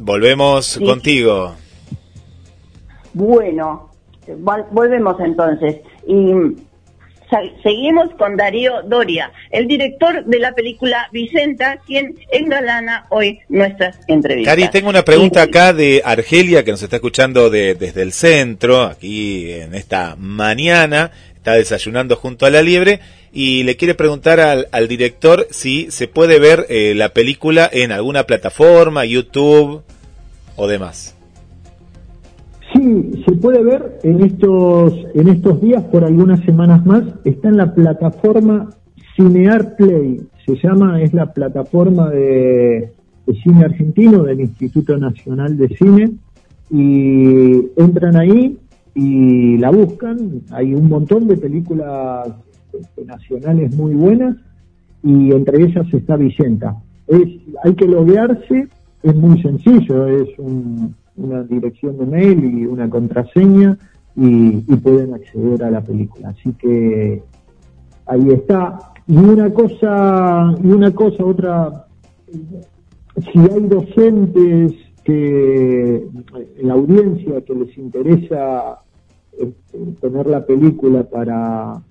volvemos 0.00 0.80
contigo. 0.84 1.54
Bueno, 3.14 3.90
volvemos 4.72 5.20
entonces. 5.20 5.82
Y 6.08 6.32
seguimos 7.62 8.10
con 8.18 8.36
Darío 8.36 8.82
Doria, 8.82 9.32
el 9.50 9.66
director 9.66 10.24
de 10.24 10.38
la 10.38 10.54
película 10.54 11.08
Vicenta, 11.12 11.78
quien 11.86 12.16
engalana 12.30 13.06
hoy 13.10 13.40
nuestras 13.48 13.98
entrevistas. 14.08 14.54
Cari, 14.54 14.68
tengo 14.70 14.88
una 14.88 15.04
pregunta 15.04 15.42
acá 15.42 15.72
de 15.72 16.02
Argelia, 16.04 16.64
que 16.64 16.70
nos 16.70 16.82
está 16.82 16.96
escuchando 16.96 17.50
desde 17.50 18.02
el 18.02 18.12
centro, 18.12 18.82
aquí 18.82 19.50
en 19.50 19.74
esta 19.74 20.16
mañana, 20.16 21.10
está 21.34 21.54
desayunando 21.54 22.16
junto 22.16 22.46
a 22.46 22.50
la 22.50 22.62
liebre, 22.62 23.00
y 23.32 23.62
le 23.62 23.76
quiere 23.76 23.94
preguntar 23.94 24.40
al, 24.40 24.88
director 24.88 25.46
si 25.50 25.90
se 25.90 26.06
puede 26.06 26.38
ver 26.38 26.66
eh, 26.68 26.92
la 26.94 27.10
película 27.10 27.68
en 27.72 27.90
alguna 27.90 28.24
plataforma, 28.24 29.04
YouTube 29.04 29.82
o 30.56 30.66
demás. 30.66 31.16
Sí, 32.74 33.10
se 33.26 33.32
puede 33.32 33.62
ver 33.62 33.98
en 34.02 34.22
estos, 34.22 34.94
en 35.14 35.28
estos 35.28 35.60
días, 35.60 35.82
por 35.84 36.04
algunas 36.04 36.40
semanas 36.40 36.84
más, 36.86 37.04
está 37.24 37.48
en 37.48 37.56
la 37.58 37.74
plataforma 37.74 38.70
Cinear 39.14 39.76
Play, 39.76 40.22
se 40.46 40.56
llama, 40.56 41.00
es 41.02 41.12
la 41.12 41.32
plataforma 41.32 42.08
de, 42.10 42.92
cine 43.42 43.64
argentino 43.64 44.22
del 44.22 44.40
Instituto 44.40 44.96
Nacional 44.96 45.56
de 45.56 45.68
Cine, 45.76 46.12
y 46.70 47.68
entran 47.76 48.16
ahí 48.16 48.58
y 48.94 49.58
la 49.58 49.70
buscan, 49.70 50.42
hay 50.50 50.74
un 50.74 50.88
montón 50.88 51.26
de 51.26 51.36
películas 51.36 52.28
este, 52.72 53.04
nacionales 53.04 53.74
muy 53.76 53.94
buenas, 53.94 54.36
y 55.02 55.32
entre 55.32 55.64
ellas 55.64 55.86
está 55.92 56.16
Vicenta. 56.16 56.76
Es, 57.06 57.28
hay 57.64 57.74
que 57.74 57.86
loguearse, 57.86 58.68
es 59.02 59.14
muy 59.14 59.42
sencillo, 59.42 60.06
es 60.06 60.28
un, 60.38 60.94
una 61.22 61.42
dirección 61.42 61.98
de 61.98 62.06
mail 62.06 62.44
y 62.44 62.66
una 62.66 62.88
contraseña 62.88 63.78
y, 64.16 64.60
pueden 64.76 65.14
acceder 65.14 65.62
a 65.64 65.70
la 65.70 65.80
película. 65.80 66.30
Así 66.30 66.52
que 66.54 67.22
ahí 68.06 68.30
está. 68.30 68.78
Y 69.06 69.16
una 69.16 69.52
cosa, 69.52 70.54
y 70.62 70.66
una 70.68 70.92
cosa, 70.92 71.24
otra, 71.24 71.86
si 73.32 73.38
hay 73.38 73.66
docentes 73.66 74.72
que 75.04 75.96
en 75.96 76.68
la 76.68 76.74
audiencia 76.74 77.40
que 77.40 77.54
les 77.54 77.76
interesa 77.76 78.78
este, 79.38 79.78
tener 80.00 80.26
la 80.26 80.46
película 80.46 81.02
para, 81.02 81.82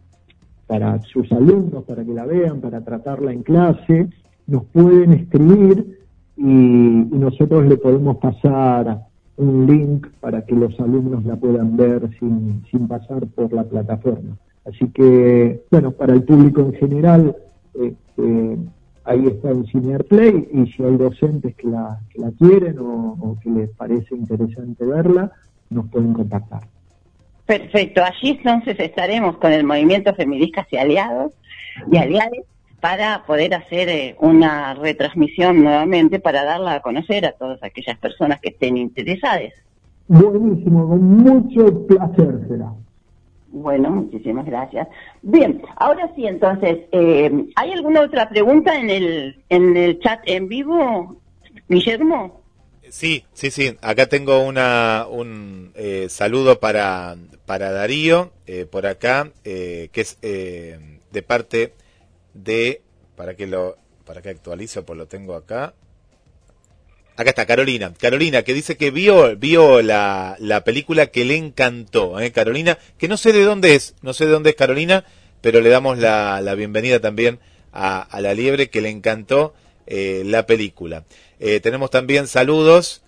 para 0.67 1.01
sus 1.01 1.29
alumnos, 1.31 1.83
para 1.83 2.05
que 2.05 2.13
la 2.13 2.25
vean, 2.25 2.61
para 2.61 2.81
tratarla 2.81 3.33
en 3.33 3.43
clase, 3.43 4.09
nos 4.47 4.65
pueden 4.65 5.11
escribir 5.13 5.99
y, 6.37 6.43
y 6.43 7.17
nosotros 7.17 7.65
le 7.65 7.77
podemos 7.77 8.17
pasar 8.17 9.11
un 9.41 9.65
link 9.65 10.08
para 10.19 10.45
que 10.45 10.56
los 10.56 10.80
alumnos 10.80 11.25
la 11.25 11.36
puedan 11.36 11.75
ver 11.75 12.10
sin, 12.19 12.63
sin 12.69 12.88
pasar 12.88 13.27
por 13.27 13.51
la 13.51 13.63
plataforma. 13.63 14.38
Así 14.65 14.89
que, 14.91 15.63
bueno, 15.72 15.91
para 15.91 16.13
el 16.13 16.24
público 16.24 16.61
en 16.61 16.74
general, 16.74 17.36
este, 17.74 18.57
ahí 19.05 19.28
está 19.28 19.49
en 19.49 19.65
Cinear 19.65 20.03
Play 20.05 20.47
y 20.53 20.72
si 20.72 20.84
hay 20.84 20.95
docentes 20.97 21.55
que 21.55 21.68
la, 21.68 21.99
quieren 22.38 22.78
o, 22.80 23.38
que 23.41 23.49
les 23.49 23.70
parece 23.72 24.15
interesante 24.15 24.86
verla, 24.86 25.32
nos 25.70 25.88
pueden 25.89 26.13
contactar. 26.13 26.61
Perfecto, 27.45 28.01
allí 28.03 28.30
entonces 28.30 28.80
estaremos 28.80 29.38
con 29.38 29.51
el 29.51 29.63
movimiento 29.63 30.13
feministas 30.13 30.68
y 30.72 30.78
aliados 30.78 31.34
y 31.91 31.97
aliados 31.97 32.45
para 32.82 33.23
poder 33.25 33.53
hacer 33.53 33.88
eh, 33.89 34.15
una 34.19 34.73
retransmisión 34.73 35.63
nuevamente 35.63 36.19
para 36.19 36.43
darla 36.43 36.73
a 36.73 36.82
conocer 36.82 37.25
a 37.25 37.34
todas 37.34 37.61
aquellas 37.63 37.97
personas 37.99 38.41
que 38.41 38.49
estén 38.49 38.75
interesadas. 38.75 39.53
Buenísimo, 40.07 40.89
con 40.89 41.03
mucho 41.17 41.86
placer 41.86 42.39
será. 42.49 42.73
Bueno, 43.49 43.91
muchísimas 43.91 44.45
gracias. 44.45 44.88
Bien, 45.21 45.61
ahora 45.75 46.11
sí, 46.15 46.25
entonces, 46.25 46.79
eh, 46.91 47.45
¿hay 47.55 47.71
alguna 47.71 48.01
otra 48.01 48.27
pregunta 48.29 48.75
en 48.75 48.89
el, 48.89 49.43
en 49.49 49.77
el 49.77 49.99
chat 49.99 50.21
en 50.25 50.47
vivo, 50.47 51.17
Guillermo? 51.69 52.41
Sí, 52.89 53.23
sí, 53.34 53.51
sí. 53.51 53.77
Acá 53.82 54.07
tengo 54.07 54.43
una, 54.43 55.05
un 55.09 55.71
eh, 55.75 56.07
saludo 56.09 56.59
para, 56.59 57.15
para 57.45 57.71
Darío, 57.71 58.32
por 58.69 58.86
acá, 58.86 59.29
que 59.43 59.89
es 59.93 60.19
de 60.19 61.21
parte 61.25 61.73
de, 62.34 62.82
para 63.15 63.36
que 63.36 63.47
lo, 63.47 63.77
para 64.05 64.21
que 64.21 64.29
actualice, 64.29 64.82
pues 64.82 64.97
lo 64.97 65.07
tengo 65.07 65.36
acá. 65.36 65.73
Acá 67.17 67.29
está 67.29 67.45
Carolina. 67.45 67.93
Carolina, 67.99 68.43
que 68.43 68.53
dice 68.53 68.77
que 68.77 68.89
vio, 68.89 69.36
vio 69.38 69.82
la, 69.82 70.36
la 70.39 70.63
película 70.63 71.07
que 71.07 71.25
le 71.25 71.36
encantó, 71.36 72.19
¿eh? 72.19 72.32
Carolina, 72.32 72.77
que 72.97 73.07
no 73.07 73.17
sé 73.17 73.34
de 73.34 73.43
dónde 73.43 73.75
es, 73.75 73.95
no 74.01 74.13
sé 74.13 74.25
de 74.25 74.32
dónde 74.32 74.51
es 74.51 74.55
Carolina, 74.55 75.05
pero 75.41 75.61
le 75.61 75.69
damos 75.69 75.97
la, 75.97 76.41
la 76.41 76.55
bienvenida 76.55 76.99
también 76.99 77.39
a, 77.73 78.07
la 78.21 78.34
liebre 78.34 78.69
que 78.69 78.82
le 78.82 78.89
encantó 78.89 79.53
eh, 79.88 80.23
la 80.25 80.45
película. 80.45 81.05
Eh, 81.39 81.59
tenemos 81.59 81.89
también 81.89 82.27
saludos 82.27 83.01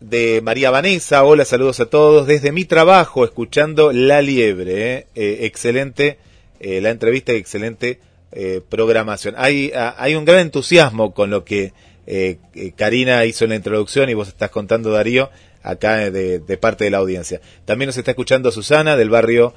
de 0.00 0.40
María 0.42 0.70
Vanessa. 0.70 1.24
Hola, 1.24 1.44
saludos 1.44 1.80
a 1.80 1.86
todos. 1.86 2.26
Desde 2.26 2.52
mi 2.52 2.64
trabajo, 2.64 3.24
escuchando 3.24 3.92
La 3.92 4.22
Liebre. 4.22 5.06
¿eh? 5.14 5.46
excelente 5.46 6.18
la 6.60 6.90
entrevista 6.90 7.32
excelente 7.32 8.00
eh, 8.32 8.60
programación. 8.68 9.34
Hay, 9.38 9.72
hay 9.74 10.14
un 10.14 10.24
gran 10.24 10.40
entusiasmo 10.40 11.14
con 11.14 11.30
lo 11.30 11.44
que 11.44 11.72
eh, 12.06 12.38
Karina 12.76 13.24
hizo 13.24 13.44
en 13.44 13.50
la 13.50 13.56
introducción 13.56 14.08
y 14.08 14.14
vos 14.14 14.28
estás 14.28 14.50
contando, 14.50 14.90
Darío, 14.90 15.30
acá 15.62 16.10
de, 16.10 16.58
parte 16.60 16.84
de 16.84 16.90
la 16.90 16.98
audiencia. 16.98 17.40
También 17.64 17.88
nos 17.88 17.96
está 17.96 18.12
escuchando 18.12 18.50
Susana 18.50 18.96
del 18.96 19.10
barrio 19.10 19.54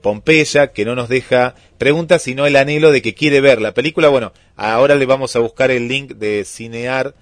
Pompeya, 0.00 0.68
que 0.68 0.86
no 0.86 0.94
nos 0.94 1.10
deja 1.10 1.54
preguntas, 1.76 2.22
sino 2.22 2.46
el 2.46 2.56
anhelo 2.56 2.92
de 2.92 3.02
que 3.02 3.14
quiere 3.14 3.42
ver 3.42 3.60
la 3.60 3.74
película. 3.74 4.08
Bueno, 4.08 4.32
ahora 4.56 4.94
le 4.94 5.04
vamos 5.04 5.36
a 5.36 5.40
buscar 5.40 5.70
el 5.70 5.86
link 5.86 6.12
de 6.12 6.44
Cinear 6.46 7.14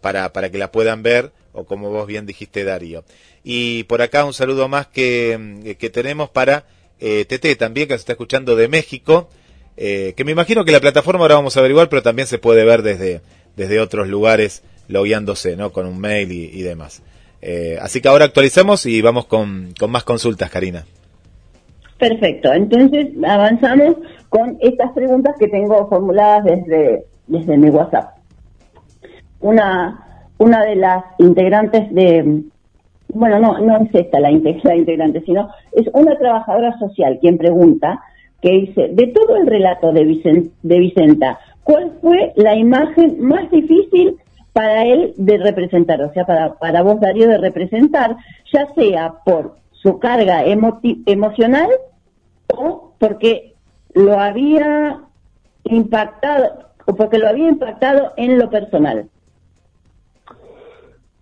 para, 0.00 0.32
para 0.32 0.50
que 0.50 0.58
la 0.58 0.70
puedan 0.70 1.02
ver, 1.02 1.32
o 1.52 1.64
como 1.64 1.90
vos 1.90 2.06
bien 2.06 2.26
dijiste, 2.26 2.62
Darío. 2.62 3.04
Y 3.42 3.84
por 3.84 4.02
acá 4.02 4.24
un 4.24 4.34
saludo 4.34 4.68
más 4.68 4.86
que, 4.86 5.76
que 5.78 5.90
tenemos 5.90 6.30
para 6.30 6.66
eh, 7.00 7.24
TT 7.24 7.58
también, 7.58 7.88
que 7.88 7.94
se 7.94 8.00
está 8.00 8.12
escuchando 8.12 8.56
de 8.56 8.68
México, 8.68 9.30
eh, 9.82 10.12
que 10.14 10.24
me 10.24 10.32
imagino 10.32 10.62
que 10.66 10.72
la 10.72 10.80
plataforma 10.80 11.22
ahora 11.22 11.36
vamos 11.36 11.56
a 11.56 11.60
averiguar, 11.60 11.88
pero 11.88 12.02
también 12.02 12.28
se 12.28 12.36
puede 12.36 12.66
ver 12.66 12.82
desde, 12.82 13.22
desde 13.56 13.80
otros 13.80 14.08
lugares 14.08 14.62
logueándose, 14.88 15.56
¿no? 15.56 15.72
Con 15.72 15.86
un 15.86 15.98
mail 15.98 16.30
y, 16.30 16.60
demás. 16.60 17.02
Eh, 17.40 17.78
así 17.80 18.02
que 18.02 18.08
ahora 18.08 18.26
actualizamos 18.26 18.84
y 18.84 19.00
vamos 19.00 19.24
con, 19.24 19.72
con 19.78 19.90
más 19.90 20.04
consultas, 20.04 20.50
Karina. 20.50 20.84
Perfecto, 21.98 22.52
entonces 22.52 23.08
avanzamos 23.26 23.96
con 24.28 24.58
estas 24.60 24.92
preguntas 24.92 25.34
que 25.38 25.48
tengo 25.48 25.88
formuladas 25.88 26.44
desde, 26.44 27.06
desde 27.26 27.56
mi 27.56 27.70
WhatsApp. 27.70 28.18
Una, 29.40 30.26
una 30.36 30.62
de 30.62 30.76
las 30.76 31.04
integrantes 31.18 31.90
de, 31.94 32.42
bueno, 33.14 33.38
no, 33.38 33.58
no 33.60 33.78
es 33.78 33.94
esta 33.94 34.20
la, 34.20 34.30
integrante, 34.30 35.22
sino 35.24 35.48
es 35.72 35.88
una 35.94 36.18
trabajadora 36.18 36.78
social 36.78 37.18
quien 37.18 37.38
pregunta, 37.38 38.02
que 38.40 38.50
dice, 38.50 38.88
de 38.92 39.06
todo 39.08 39.36
el 39.36 39.46
relato 39.46 39.92
de, 39.92 40.04
Vicenta, 40.62 41.38
¿cuál 41.62 41.92
fue 42.00 42.32
la 42.36 42.56
imagen 42.56 43.20
más 43.20 43.50
difícil 43.50 44.16
para 44.52 44.86
él 44.86 45.14
de 45.16 45.38
representar? 45.38 46.02
O 46.02 46.12
sea, 46.12 46.24
para, 46.24 46.54
para 46.54 46.82
vos, 46.82 47.00
Darío, 47.00 47.28
de 47.28 47.38
representar, 47.38 48.16
ya 48.52 48.72
sea 48.74 49.14
por 49.24 49.56
su 49.72 49.98
carga 49.98 50.44
emocional 50.44 51.68
o 52.48 52.92
porque 52.98 53.54
lo 53.94 54.18
había 54.18 55.00
impactado, 55.64 56.70
o 56.86 56.94
porque 56.94 57.18
lo 57.18 57.28
había 57.28 57.48
impactado 57.48 58.12
en 58.16 58.38
lo 58.38 58.50
personal. 58.50 59.08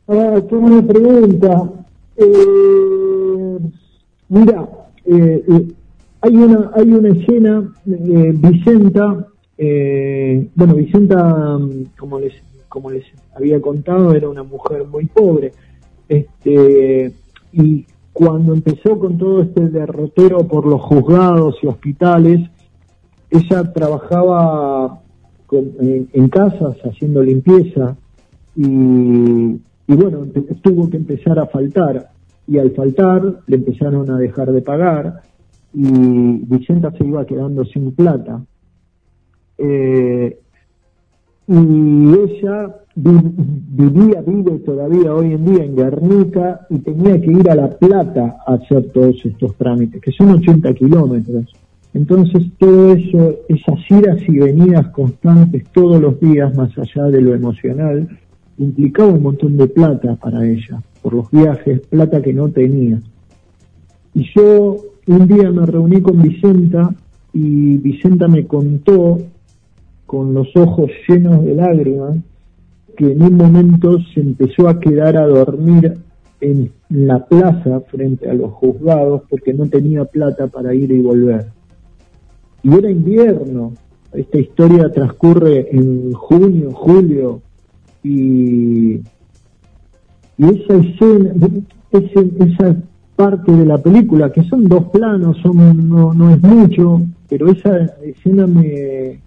Ah, 0.08 0.40
qué 0.48 0.54
buena 0.54 0.82
pregunta. 0.86 1.70
Eh, 2.16 3.58
mira, 4.28 4.68
eh, 5.04 5.44
eh, 5.48 5.68
hay 6.20 6.36
una 6.36 6.70
hay 6.74 6.92
una 6.92 7.08
escena, 7.10 7.72
eh, 7.86 8.32
Vicenta, 8.34 9.26
bueno, 10.54 10.74
Vicenta, 10.74 11.58
como 11.98 12.20
les 12.20 12.34
como 12.68 12.90
les 12.90 13.04
había 13.34 13.60
contado, 13.60 14.12
era 14.14 14.28
una 14.28 14.42
mujer 14.42 14.84
muy 14.86 15.06
pobre, 15.06 15.52
este 16.08 17.12
y 17.52 17.86
cuando 18.12 18.52
empezó 18.52 18.98
con 18.98 19.16
todo 19.16 19.42
este 19.42 19.68
derrotero 19.68 20.46
por 20.46 20.66
los 20.66 20.80
juzgados 20.82 21.56
y 21.62 21.66
hospitales, 21.66 22.50
ella 23.30 23.72
trabajaba 23.72 25.00
en 25.50 26.28
casas 26.28 26.76
haciendo 26.84 27.22
limpieza 27.22 27.96
y 28.56 29.60
y 29.88 29.94
bueno, 29.94 30.26
tuvo 30.62 30.88
que 30.90 30.98
empezar 30.98 31.38
a 31.38 31.46
faltar. 31.46 32.10
Y 32.46 32.58
al 32.58 32.70
faltar 32.72 33.40
le 33.46 33.56
empezaron 33.56 34.10
a 34.10 34.18
dejar 34.18 34.52
de 34.52 34.62
pagar 34.62 35.22
y 35.74 36.38
Vicenta 36.46 36.90
se 36.92 37.04
iba 37.04 37.26
quedando 37.26 37.64
sin 37.64 37.92
plata. 37.92 38.42
Eh, 39.58 40.38
y 41.46 41.52
ella 41.52 42.76
vivía, 42.94 44.20
vive 44.22 44.58
todavía 44.58 45.14
hoy 45.14 45.32
en 45.32 45.44
día 45.44 45.64
en 45.64 45.76
Guernica 45.76 46.66
y 46.68 46.78
tenía 46.78 47.20
que 47.20 47.30
ir 47.30 47.48
a 47.48 47.54
La 47.54 47.70
Plata 47.70 48.38
a 48.46 48.54
hacer 48.54 48.90
todos 48.92 49.24
estos 49.24 49.54
trámites, 49.56 50.00
que 50.02 50.12
son 50.12 50.30
80 50.30 50.74
kilómetros. 50.74 51.52
Entonces 51.94 52.42
todo 52.58 52.92
eso, 52.92 53.36
esas 53.48 53.78
idas 53.90 54.20
y 54.28 54.38
venidas 54.38 54.88
constantes 54.88 55.64
todos 55.72 56.00
los 56.00 56.20
días, 56.20 56.54
más 56.54 56.76
allá 56.76 57.04
de 57.04 57.20
lo 57.20 57.34
emocional, 57.34 58.08
implicaba 58.58 59.08
un 59.08 59.22
montón 59.22 59.56
de 59.56 59.68
plata 59.68 60.16
para 60.16 60.44
ella, 60.44 60.82
por 61.00 61.14
los 61.14 61.30
viajes, 61.30 61.80
plata 61.86 62.20
que 62.20 62.34
no 62.34 62.50
tenía. 62.50 63.00
Y 64.14 64.24
yo 64.34 64.76
un 65.09 65.26
día 65.26 65.50
me 65.50 65.64
reuní 65.64 66.02
con 66.02 66.22
Vicenta 66.22 66.94
y 67.32 67.78
Vicenta 67.78 68.28
me 68.28 68.46
contó 68.46 69.18
con 70.06 70.34
los 70.34 70.54
ojos 70.54 70.90
llenos 71.09 71.44
de 71.44 71.54
lágrimas 71.54 72.18
que 72.96 73.12
en 73.12 73.22
un 73.22 73.34
momento 73.36 73.98
se 74.12 74.20
empezó 74.20 74.68
a 74.68 74.78
quedar 74.80 75.16
a 75.16 75.26
dormir 75.26 75.94
en 76.40 76.70
la 76.90 77.24
plaza 77.24 77.80
frente 77.80 78.28
a 78.28 78.34
los 78.34 78.52
juzgados 78.52 79.22
porque 79.30 79.54
no 79.54 79.66
tenía 79.66 80.04
plata 80.04 80.46
para 80.46 80.74
ir 80.74 80.90
y 80.92 81.00
volver. 81.00 81.46
Y 82.62 82.74
era 82.74 82.90
invierno, 82.90 83.72
esta 84.12 84.38
historia 84.38 84.90
transcurre 84.90 85.68
en 85.70 86.12
junio, 86.12 86.72
julio, 86.72 87.40
y, 88.02 89.00
esa 90.38 90.74
escena, 90.76 91.32
esa 91.92 92.76
parte 93.18 93.50
de 93.50 93.66
la 93.66 93.78
película, 93.78 94.30
que 94.30 94.44
son 94.44 94.68
dos 94.68 94.90
planos, 94.90 95.36
son 95.38 95.88
no, 95.88 96.14
no 96.14 96.30
es 96.30 96.40
mucho, 96.40 97.02
pero 97.28 97.50
esa 97.50 97.76
escena 98.00 98.46
me, 98.46 99.18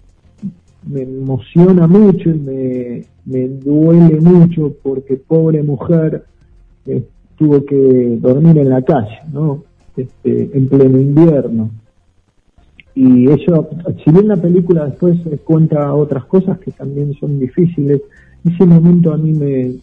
me 0.88 1.02
emociona 1.02 1.86
mucho 1.86 2.30
y 2.30 2.38
me, 2.38 3.04
me 3.26 3.48
duele 3.48 4.18
mucho 4.18 4.74
porque 4.82 5.16
pobre 5.16 5.62
mujer 5.62 6.24
eh, 6.86 7.04
tuvo 7.36 7.66
que 7.66 8.16
dormir 8.18 8.56
en 8.56 8.70
la 8.70 8.80
calle, 8.80 9.18
¿no? 9.30 9.62
Este, 9.94 10.56
en 10.56 10.68
pleno 10.68 10.98
invierno. 10.98 11.70
Y 12.94 13.28
eso, 13.28 13.68
si 14.02 14.10
bien 14.10 14.28
la 14.28 14.38
película 14.38 14.86
después 14.86 15.18
cuenta 15.44 15.92
otras 15.92 16.24
cosas 16.24 16.58
que 16.60 16.70
también 16.70 17.12
son 17.20 17.38
difíciles, 17.38 18.00
ese 18.42 18.64
momento 18.64 19.12
a 19.12 19.18
mí 19.18 19.32
me, 19.32 19.74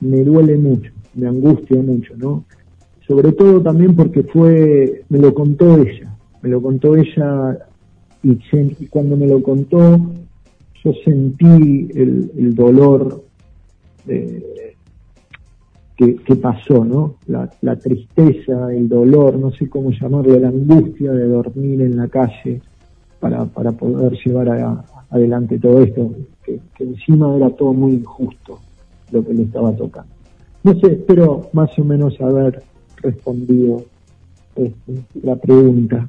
me 0.00 0.22
duele 0.24 0.58
mucho, 0.58 0.92
me 1.14 1.26
angustia 1.26 1.80
mucho, 1.80 2.12
¿no? 2.18 2.44
Sobre 3.06 3.32
todo 3.32 3.60
también 3.62 3.94
porque 3.94 4.22
fue, 4.24 5.04
me 5.08 5.18
lo 5.18 5.32
contó 5.32 5.78
ella, 5.78 6.16
me 6.42 6.48
lo 6.48 6.60
contó 6.60 6.96
ella 6.96 7.58
y, 8.22 8.86
cuando 8.86 9.16
me 9.16 9.28
lo 9.28 9.42
contó 9.42 10.00
yo 10.84 10.92
sentí 11.04 11.88
el, 11.94 12.30
el 12.36 12.54
dolor 12.54 13.22
que, 15.96 16.16
que, 16.16 16.36
pasó, 16.36 16.84
¿no? 16.84 17.16
La, 17.26 17.50
la, 17.62 17.76
tristeza, 17.76 18.72
el 18.72 18.88
dolor, 18.88 19.38
no 19.38 19.50
sé 19.52 19.68
cómo 19.68 19.90
llamarlo, 19.90 20.38
la 20.38 20.48
angustia 20.48 21.12
de 21.12 21.26
dormir 21.26 21.82
en 21.82 21.96
la 21.96 22.08
calle 22.08 22.60
para, 23.18 23.44
para 23.46 23.72
poder 23.72 24.12
llevar 24.24 24.84
adelante 25.10 25.58
todo 25.58 25.82
esto 25.82 26.10
que, 26.44 26.60
encima 26.78 27.34
era 27.36 27.50
todo 27.50 27.72
muy 27.72 27.94
injusto 27.94 28.58
lo 29.10 29.24
que 29.24 29.34
le 29.34 29.42
estaba 29.44 29.72
tocando. 29.72 30.12
No 30.62 30.78
sé, 30.80 30.92
espero 30.92 31.48
más 31.52 31.76
o 31.78 31.84
menos 31.84 32.20
haber 32.20 32.62
respondido 33.06 33.84
este, 34.54 35.02
la 35.22 35.36
pregunta. 35.36 36.08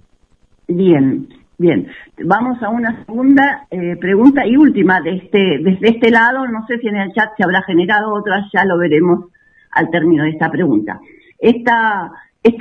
Bien, 0.67 1.27
bien. 1.57 1.87
Vamos 2.25 2.61
a 2.61 2.69
una 2.69 3.05
segunda 3.05 3.67
eh, 3.71 3.95
pregunta 3.97 4.45
y 4.45 4.57
última 4.57 5.01
de 5.01 5.17
este, 5.17 5.59
desde 5.59 5.89
este 5.89 6.11
lado. 6.11 6.47
No 6.47 6.65
sé 6.67 6.77
si 6.79 6.87
en 6.87 6.97
el 6.97 7.13
chat 7.13 7.29
se 7.37 7.43
habrá 7.43 7.61
generado 7.63 8.13
otra, 8.13 8.45
ya 8.53 8.65
lo 8.65 8.77
veremos 8.77 9.25
al 9.71 9.89
término 9.89 10.23
de 10.23 10.31
esta 10.31 10.49
pregunta. 10.49 10.99
Esta, 11.39 12.11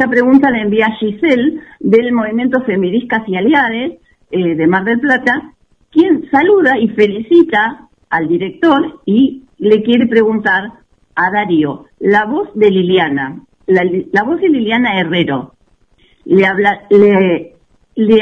pregunta 0.09 0.51
la 0.51 0.62
envía 0.62 0.91
Giselle 0.99 1.61
del 1.80 2.12
Movimiento 2.12 2.62
Feministas 2.62 3.22
y 3.26 3.37
Aliades 3.37 3.99
eh, 4.30 4.55
de 4.55 4.66
Mar 4.66 4.84
del 4.84 5.01
Plata 5.01 5.53
quien 5.97 6.28
saluda 6.30 6.78
y 6.78 6.89
felicita 6.89 7.89
al 8.11 8.28
director 8.28 9.01
y 9.07 9.45
le 9.59 9.82
quiere 9.82 10.07
preguntar 10.07 10.72
a 11.14 11.30
Darío, 11.30 11.87
la 11.99 12.26
voz 12.26 12.51
de 12.55 12.70
Liliana, 12.70 13.46
la, 13.67 14.23
voz 14.25 14.41
de 14.41 14.49
Liliana 14.49 15.01
Herrero, 15.01 15.55
le 16.25 16.47
habla, 16.47 16.83
le, 16.91 17.55
le 17.95 18.21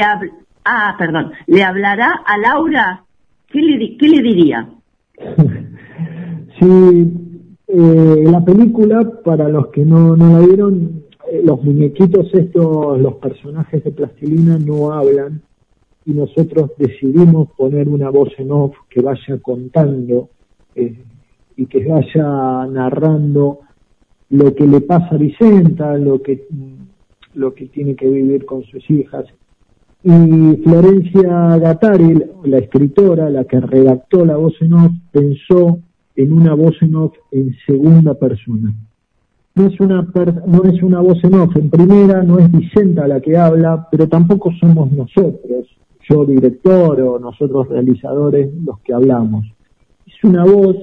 ah, 0.65 0.95
perdón, 0.97 1.31
le 1.47 1.63
hablará 1.63 2.23
a 2.25 2.37
Laura, 2.37 3.03
¿qué 3.47 3.61
le, 3.61 3.97
qué 3.97 4.07
le 4.07 4.21
diría? 4.21 4.69
sí, 6.59 7.13
eh, 7.67 8.23
la 8.25 8.43
película, 8.43 9.09
para 9.23 9.49
los 9.49 9.67
que 9.67 9.85
no, 9.85 10.15
no 10.15 10.39
la 10.39 10.45
vieron, 10.45 11.03
eh, 11.31 11.41
los 11.43 11.63
muñequitos 11.63 12.33
estos, 12.33 12.99
los 12.99 13.15
personajes 13.15 13.83
de 13.83 13.91
plastilina 13.91 14.57
no 14.57 14.91
hablan, 14.91 15.41
y 16.05 16.13
nosotros 16.13 16.71
decidimos 16.77 17.49
poner 17.57 17.89
una 17.89 18.09
voz 18.09 18.29
en 18.37 18.51
off 18.51 18.75
que 18.89 19.01
vaya 19.01 19.39
contando 19.41 20.29
eh, 20.75 21.03
y 21.57 21.65
que 21.65 21.83
vaya 21.87 22.67
narrando 22.67 23.61
lo 24.29 24.53
que 24.55 24.65
le 24.65 24.81
pasa 24.81 25.15
a 25.15 25.17
Vicenta, 25.17 25.97
lo 25.97 26.21
que, 26.21 26.47
lo 27.33 27.53
que 27.53 27.67
tiene 27.67 27.95
que 27.95 28.07
vivir 28.07 28.45
con 28.45 28.63
sus 28.63 28.89
hijas. 28.89 29.25
Y 30.03 30.61
Florencia 30.63 31.57
Gattari, 31.57 32.23
la 32.43 32.59
escritora, 32.59 33.29
la 33.29 33.45
que 33.45 33.59
redactó 33.59 34.25
la 34.25 34.37
voz 34.37 34.53
en 34.61 34.73
off, 34.73 34.91
pensó 35.11 35.79
en 36.15 36.31
una 36.31 36.53
voz 36.53 36.75
en 36.81 36.95
off 36.95 37.13
en 37.31 37.55
segunda 37.65 38.13
persona. 38.13 38.73
No 39.55 39.67
es, 39.67 39.79
una 39.79 40.05
no 40.45 40.63
es 40.65 40.83
una 40.83 40.99
voz 40.99 41.23
en 41.23 41.33
off 41.35 41.55
en 41.55 41.69
primera, 41.69 42.21
no 42.23 42.39
es 42.39 42.51
Vicenta 42.51 43.07
la 43.07 43.21
que 43.21 43.37
habla, 43.37 43.87
pero 43.89 44.07
tampoco 44.07 44.51
somos 44.59 44.91
nosotros 44.91 45.65
yo 46.09 46.25
director 46.25 46.99
o 47.01 47.19
nosotros 47.19 47.67
realizadores 47.69 48.53
los 48.63 48.79
que 48.81 48.93
hablamos. 48.93 49.45
Es 50.05 50.23
una 50.23 50.45
voz 50.45 50.75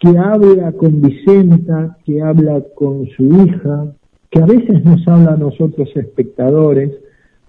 que 0.00 0.16
habla 0.16 0.72
con 0.72 1.00
Vicenta, 1.00 1.96
que 2.04 2.22
habla 2.22 2.62
con 2.76 3.06
su 3.16 3.24
hija, 3.24 3.92
que 4.30 4.40
a 4.40 4.46
veces 4.46 4.84
nos 4.84 5.06
habla 5.08 5.32
a 5.32 5.36
nosotros 5.36 5.88
espectadores, 5.94 6.92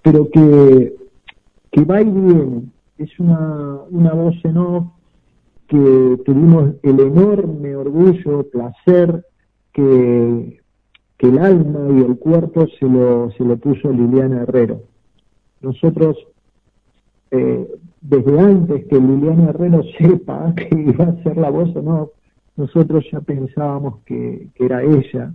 pero 0.02 0.28
que, 0.30 0.94
que 1.70 1.84
va 1.84 2.00
y 2.00 2.10
viene. 2.10 2.62
Es 2.98 3.18
una, 3.18 3.80
una 3.90 4.12
voz 4.12 4.34
en 4.44 4.56
off 4.56 4.84
que 5.68 6.20
tuvimos 6.24 6.74
el 6.82 6.98
enorme 7.00 7.76
orgullo, 7.76 8.42
placer 8.50 9.24
que, 9.72 10.60
que 11.16 11.28
el 11.28 11.38
alma 11.38 11.86
y 11.96 12.02
el 12.02 12.18
cuerpo 12.18 12.66
se 12.78 12.86
lo, 12.86 13.30
se 13.32 13.44
lo 13.44 13.56
puso 13.56 13.92
Liliana 13.92 14.42
Herrero. 14.42 14.82
Nosotros, 15.60 16.16
eh, 17.30 17.68
desde 18.00 18.40
antes 18.40 18.86
que 18.86 18.98
Liliana 18.98 19.50
Herrero 19.50 19.82
sepa 19.98 20.52
que 20.56 20.68
iba 20.74 21.04
a 21.04 21.22
ser 21.22 21.36
la 21.36 21.50
voz 21.50 21.74
o 21.76 21.82
no, 21.82 22.10
nosotros 22.60 23.04
ya 23.10 23.20
pensábamos 23.20 24.00
que, 24.04 24.48
que 24.54 24.64
era 24.64 24.82
ella 24.82 25.32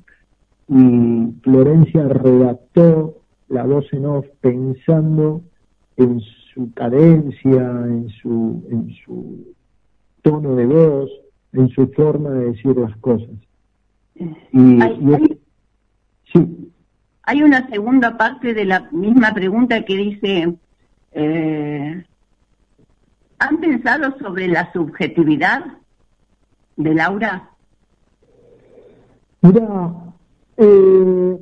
y 0.67 1.33
Florencia 1.43 2.07
redactó 2.07 3.17
la 3.49 3.63
voz 3.63 3.85
en 3.93 4.05
off 4.05 4.25
pensando 4.41 5.41
en 5.97 6.19
su 6.53 6.71
cadencia, 6.73 7.61
en 7.61 8.09
su, 8.21 8.63
en 8.71 8.93
su 9.03 9.53
tono 10.21 10.55
de 10.55 10.65
voz, 10.65 11.09
en 11.53 11.69
su 11.69 11.87
forma 11.89 12.29
de 12.31 12.51
decir 12.51 12.75
las 12.77 12.95
cosas. 12.97 13.29
Y, 14.15 14.81
hay, 14.81 15.39
sí. 16.33 16.71
hay 17.23 17.43
una 17.43 17.67
segunda 17.69 18.17
parte 18.17 18.53
de 18.53 18.65
la 18.65 18.87
misma 18.91 19.33
pregunta 19.33 19.83
que 19.83 19.97
dice, 19.97 20.55
eh, 21.11 22.03
¿han 23.39 23.57
pensado 23.59 24.17
sobre 24.19 24.47
la 24.47 24.71
subjetividad 24.73 25.63
de 26.77 26.93
Laura? 26.93 27.49
Mira, 29.41 29.93
eh, 30.57 31.37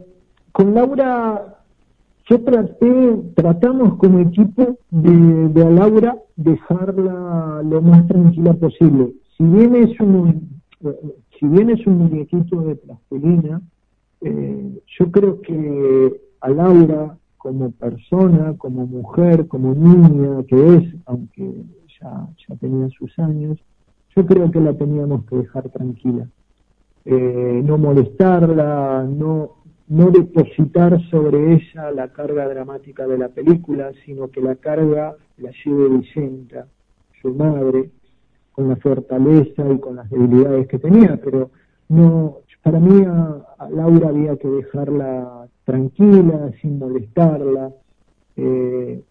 con 0.52 0.74
Laura 0.74 1.54
yo 2.30 2.42
traté, 2.42 3.18
tratamos 3.36 3.98
como 3.98 4.20
equipo 4.20 4.78
de, 4.92 5.50
de 5.50 5.62
a 5.62 5.70
Laura 5.70 6.18
dejarla 6.36 7.62
lo 7.64 7.82
más 7.82 8.08
tranquila 8.08 8.54
posible. 8.54 9.14
Si 9.38 9.44
bien 9.44 9.76
es 9.76 10.00
un, 10.00 10.50
si 11.40 11.48
bien 11.48 11.70
es 11.70 11.86
un 11.86 11.98
muñequito 11.98 12.62
de 12.62 12.76
plastilina, 12.76 13.62
eh, 14.22 14.80
yo 14.98 15.12
creo 15.12 15.42
que 15.42 16.22
a 16.40 16.50
Laura 16.50 17.18
como 17.38 17.72
persona, 17.72 18.56
como 18.58 18.88
mujer, 18.88 19.48
como 19.48 19.74
niña 19.74 20.44
que 20.48 20.76
es, 20.78 20.96
aunque 21.06 21.52
ya, 22.00 22.28
ya 22.48 22.56
tenía 22.56 22.88
sus 22.98 23.18
años, 23.20 23.58
yo 24.16 24.26
creo 24.26 24.52
que 24.52 24.60
la 24.60 24.74
teníamos 24.74 25.26
que 25.26 25.38
dejar 25.38 25.70
tranquila. 25.70 26.28
Eh, 27.06 27.62
no 27.64 27.78
molestarla, 27.78 29.06
no, 29.10 29.58
no 29.88 30.12
depositar 30.12 31.02
sobre 31.10 31.54
ella 31.54 31.92
la 31.92 32.08
carga 32.10 32.48
dramática 32.48 33.06
de 33.08 33.18
la 33.18 33.30
película, 33.30 33.92
sino 34.06 34.30
que 34.30 34.42
la 34.42 34.56
carga 34.56 35.16
la 35.38 35.52
lleve 35.64 35.90
Vicenta, 35.90 36.68
su 37.22 37.34
madre, 37.34 37.90
con 38.54 38.70
la 38.70 38.76
fortaleza 38.78 39.70
y 39.70 39.80
con 39.80 39.96
las 39.98 40.10
debilidades 40.10 40.68
que 40.68 40.80
tenía, 40.80 41.20
pero 41.22 41.50
no, 41.90 42.38
para 42.62 42.80
mí 42.80 43.04
a, 43.06 43.70
Laura 43.70 44.10
había 44.10 44.38
que 44.38 44.48
dejarla 44.48 45.48
tranquila, 45.66 46.52
sin 46.62 46.80
molestarla, 46.80 47.72
eh, 48.38 49.02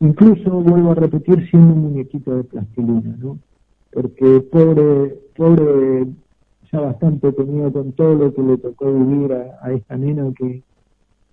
incluso 0.00 0.50
vuelvo 0.60 0.92
a 0.92 0.94
repetir 0.94 1.48
siendo 1.50 1.74
un 1.74 1.80
muñequito 1.82 2.36
de 2.36 2.44
plastilina, 2.44 3.16
¿no? 3.18 3.38
Porque 3.94 4.40
pobre, 4.50 5.16
pobre 5.36 6.06
bastante 6.80 7.32
tenía 7.32 7.70
con 7.70 7.92
todo 7.92 8.14
lo 8.14 8.34
que 8.34 8.42
le 8.42 8.58
tocó 8.58 8.92
vivir 8.92 9.32
a, 9.32 9.72
esta 9.72 9.96
nena 9.96 10.32
que, 10.36 10.62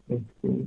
este, 0.08 0.66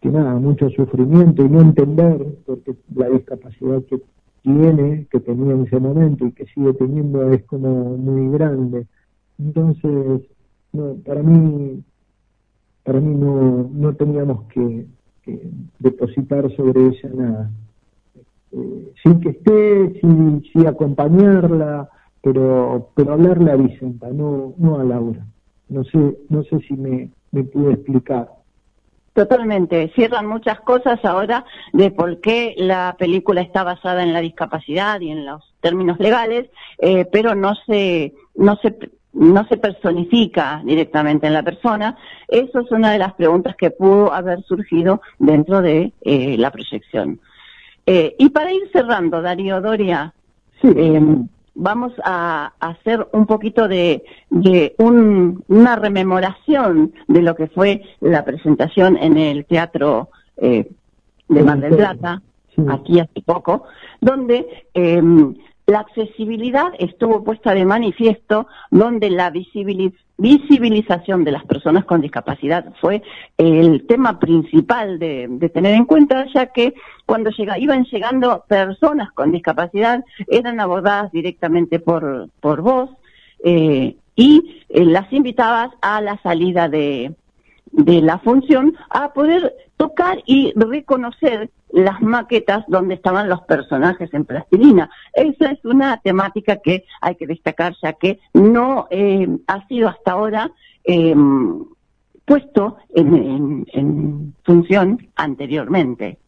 que 0.00 0.08
nada, 0.08 0.34
mucho 0.34 0.68
sufrimiento 0.70 1.44
y 1.44 1.48
no 1.48 1.60
entender, 1.60 2.38
porque 2.46 2.74
la 2.94 3.08
discapacidad 3.08 3.82
que 3.84 4.00
tiene, 4.42 5.06
que 5.10 5.20
tenía 5.20 5.52
en 5.52 5.66
ese 5.66 5.78
momento 5.78 6.26
y 6.26 6.32
que 6.32 6.46
sigue 6.46 6.72
teniendo 6.74 7.30
es 7.32 7.44
como 7.44 7.96
muy 7.96 8.32
grande. 8.32 8.86
Entonces, 9.38 10.22
no, 10.72 10.94
para 11.04 11.22
mí, 11.22 11.82
para 12.84 13.00
mí 13.00 13.14
no, 13.14 13.70
no 13.72 13.94
teníamos 13.94 14.44
que, 14.48 14.86
depositar 15.78 16.50
sobre 16.56 16.86
ella 16.88 17.10
nada. 17.14 17.50
Eh, 18.52 18.92
sin 19.02 19.20
que 19.20 19.30
esté, 19.30 20.00
sin, 20.00 20.66
acompañarla, 20.66 21.88
pero 22.22 22.90
pero 22.94 23.12
hablarle 23.12 23.52
a 23.52 23.56
Vicenta, 23.56 24.08
no 24.10 24.54
a 24.78 24.84
Laura. 24.84 25.24
No 25.68 25.84
sé 25.84 26.58
si 26.66 26.74
me, 26.74 27.10
me 27.30 27.40
explicar. 27.72 28.28
Totalmente, 29.12 29.90
cierran 29.94 30.26
muchas 30.26 30.60
cosas 30.60 31.04
ahora 31.04 31.44
de 31.72 31.90
por 31.90 32.20
qué 32.20 32.54
la 32.56 32.94
película 32.98 33.40
está 33.40 33.64
basada 33.64 34.02
en 34.04 34.12
la 34.12 34.20
discapacidad 34.20 35.00
y 35.00 35.10
en 35.10 35.26
los 35.26 35.52
términos 35.60 35.98
legales, 35.98 36.48
eh, 36.78 37.04
pero 37.10 37.34
no 37.34 37.54
se 37.66 38.14
no 38.36 38.56
se 38.56 38.78
no 39.12 39.44
se 39.48 39.56
personifica 39.56 40.62
directamente 40.64 41.26
en 41.26 41.32
la 41.32 41.42
persona. 41.42 41.96
Eso 42.28 42.60
es 42.60 42.70
una 42.70 42.92
de 42.92 42.98
las 42.98 43.14
preguntas 43.14 43.56
que 43.56 43.72
pudo 43.72 44.12
haber 44.12 44.42
surgido 44.44 45.02
dentro 45.18 45.60
de 45.60 45.92
eh, 46.02 46.36
la 46.38 46.52
proyección. 46.52 47.20
Eh, 47.92 48.14
y 48.20 48.28
para 48.28 48.52
ir 48.52 48.70
cerrando, 48.72 49.20
Darío 49.20 49.60
Doria, 49.60 50.14
sí. 50.62 50.68
Em, 50.76 51.26
vamos 51.56 51.92
a, 52.04 52.52
hacer 52.60 53.08
un 53.12 53.26
poquito 53.26 53.66
de, 53.66 54.04
una 54.78 55.74
rememoración 55.74 56.92
de 57.08 57.22
lo 57.22 57.34
que 57.34 57.48
fue 57.48 57.82
la 57.98 58.24
presentación 58.24 58.96
en 58.96 59.16
el 59.16 59.44
Teatro 59.44 60.10
eh, 60.36 60.70
de 61.28 61.42
Mar 61.42 61.58
del 61.58 61.74
Plata, 61.74 62.22
aquí 62.68 63.00
hace 63.00 63.22
poco, 63.22 63.64
donde 64.00 64.46
em, 64.72 65.34
la 65.66 65.80
accesibilidad 65.80 66.70
estuvo 66.78 67.24
puesta 67.24 67.54
de 67.54 67.64
manifiesto, 67.64 68.46
donde 68.70 69.10
la 69.10 69.30
visibilización 69.30 70.09
de 70.20 71.30
las 71.32 71.44
personas 71.44 71.84
con 71.84 72.00
discapacidad 72.00 72.72
fue 72.80 73.02
el 73.38 73.86
tema 73.86 74.18
principal 74.18 74.98
de, 74.98 75.50
tener 75.52 75.74
en 75.74 75.84
cuenta, 75.84 76.26
ya 76.34 76.46
que 76.46 76.74
cuando 77.06 77.30
llega, 77.30 77.58
iban 77.58 77.84
llegando 77.84 78.44
personas 78.46 79.12
con 79.12 79.32
discapacidad, 79.32 80.04
eran 80.28 80.60
abordadas 80.60 81.10
directamente 81.12 81.78
por, 81.78 82.28
por 82.40 82.60
vos 82.60 82.90
eh, 83.44 83.96
y 84.14 84.62
eh, 84.68 84.84
las 84.84 85.10
invitabas 85.12 85.70
a 85.80 86.00
la 86.00 86.20
salida 86.22 86.68
de, 86.68 87.14
de 87.72 88.02
la 88.02 88.18
función 88.18 88.74
a 88.90 89.12
poder 89.12 89.54
tocar 89.76 90.22
y 90.26 90.52
reconocer 90.54 91.50
las 91.72 92.02
maquetas 92.02 92.64
donde 92.68 92.94
estaban 92.94 93.28
los 93.28 93.42
personajes 93.42 94.12
en 94.12 94.24
plastilina. 94.24 94.90
Esa 95.12 95.52
es 95.52 95.64
una 95.64 95.98
temática 95.98 96.56
que 96.56 96.84
hay 97.00 97.14
que 97.14 97.26
destacar 97.26 97.74
ya 97.82 97.92
que 97.92 98.18
no 98.34 98.88
eh, 98.90 99.28
ha 99.46 99.66
sido 99.68 99.88
hasta 99.88 100.12
ahora 100.12 100.50
eh, 100.84 101.14
puesto 102.24 102.76
en, 102.94 104.34
función 104.44 105.08
anteriormente. 105.16 106.18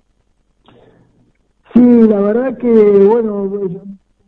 Sí, 1.74 1.80
la 1.80 2.20
verdad 2.20 2.58
que, 2.58 2.68
bueno, 2.68 3.50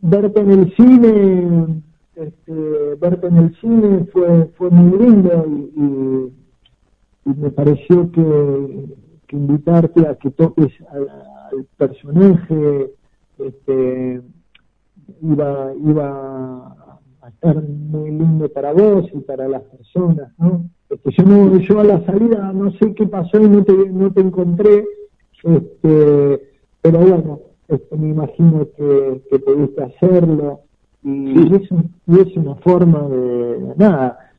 verte 0.01 0.39
en 0.39 0.51
el 0.51 0.75
cine, 0.75 1.81
este, 2.15 2.95
verte 2.99 3.27
en 3.27 3.37
el 3.37 3.55
cine 3.59 4.05
fue, 4.11 4.49
fue 4.57 4.69
muy 4.69 4.99
lindo 4.99 5.45
y 5.75 6.44
me 7.25 7.49
pareció 7.49 8.11
que, 8.11 8.85
invitarte 9.31 10.07
a 10.07 10.15
que 10.15 10.31
toques 10.31 10.71
al, 10.91 11.07
personaje 11.77 12.91
este, 13.37 14.21
iba, 15.21 15.73
iba 15.75 16.67
a 17.21 17.29
estar 17.29 17.61
muy 17.61 18.11
lindo 18.11 18.47
para 18.49 18.71
vos 18.71 19.09
y 19.13 19.19
para 19.19 19.47
las 19.47 19.61
personas, 19.63 20.31
¿no? 20.37 20.69
Este, 20.89 21.11
yo, 21.11 21.23
no, 21.23 21.57
yo 21.57 21.79
a 21.79 21.83
la 21.83 22.05
salida 22.05 22.51
no 22.53 22.71
sé 22.73 22.93
qué 22.93 23.07
pasó 23.07 23.41
y 23.41 23.49
no 23.49 23.63
te, 23.63 23.73
no 23.73 24.11
te 24.11 24.21
encontré, 24.21 24.85
este, 25.43 26.53
pero 26.81 26.99
bueno, 26.99 27.39
este, 27.67 27.97
me 27.97 28.09
imagino 28.09 28.67
que, 28.77 29.21
que 29.29 29.39
pudiste 29.39 29.83
hacerlo 29.83 30.61
y, 31.03 31.55
es, 31.55 31.69
y 32.07 32.19
es 32.19 32.37
una 32.37 32.55
forma 32.55 33.07
de, 33.09 33.73
nada, 33.75 34.31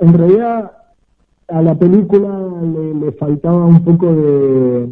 en 0.00 0.14
realidad 0.14 0.72
a 1.48 1.62
la 1.62 1.74
película 1.74 2.28
le, 3.00 3.12
faltaba 3.12 3.64
un 3.66 3.84
poco 3.84 4.14
de, 4.14 4.88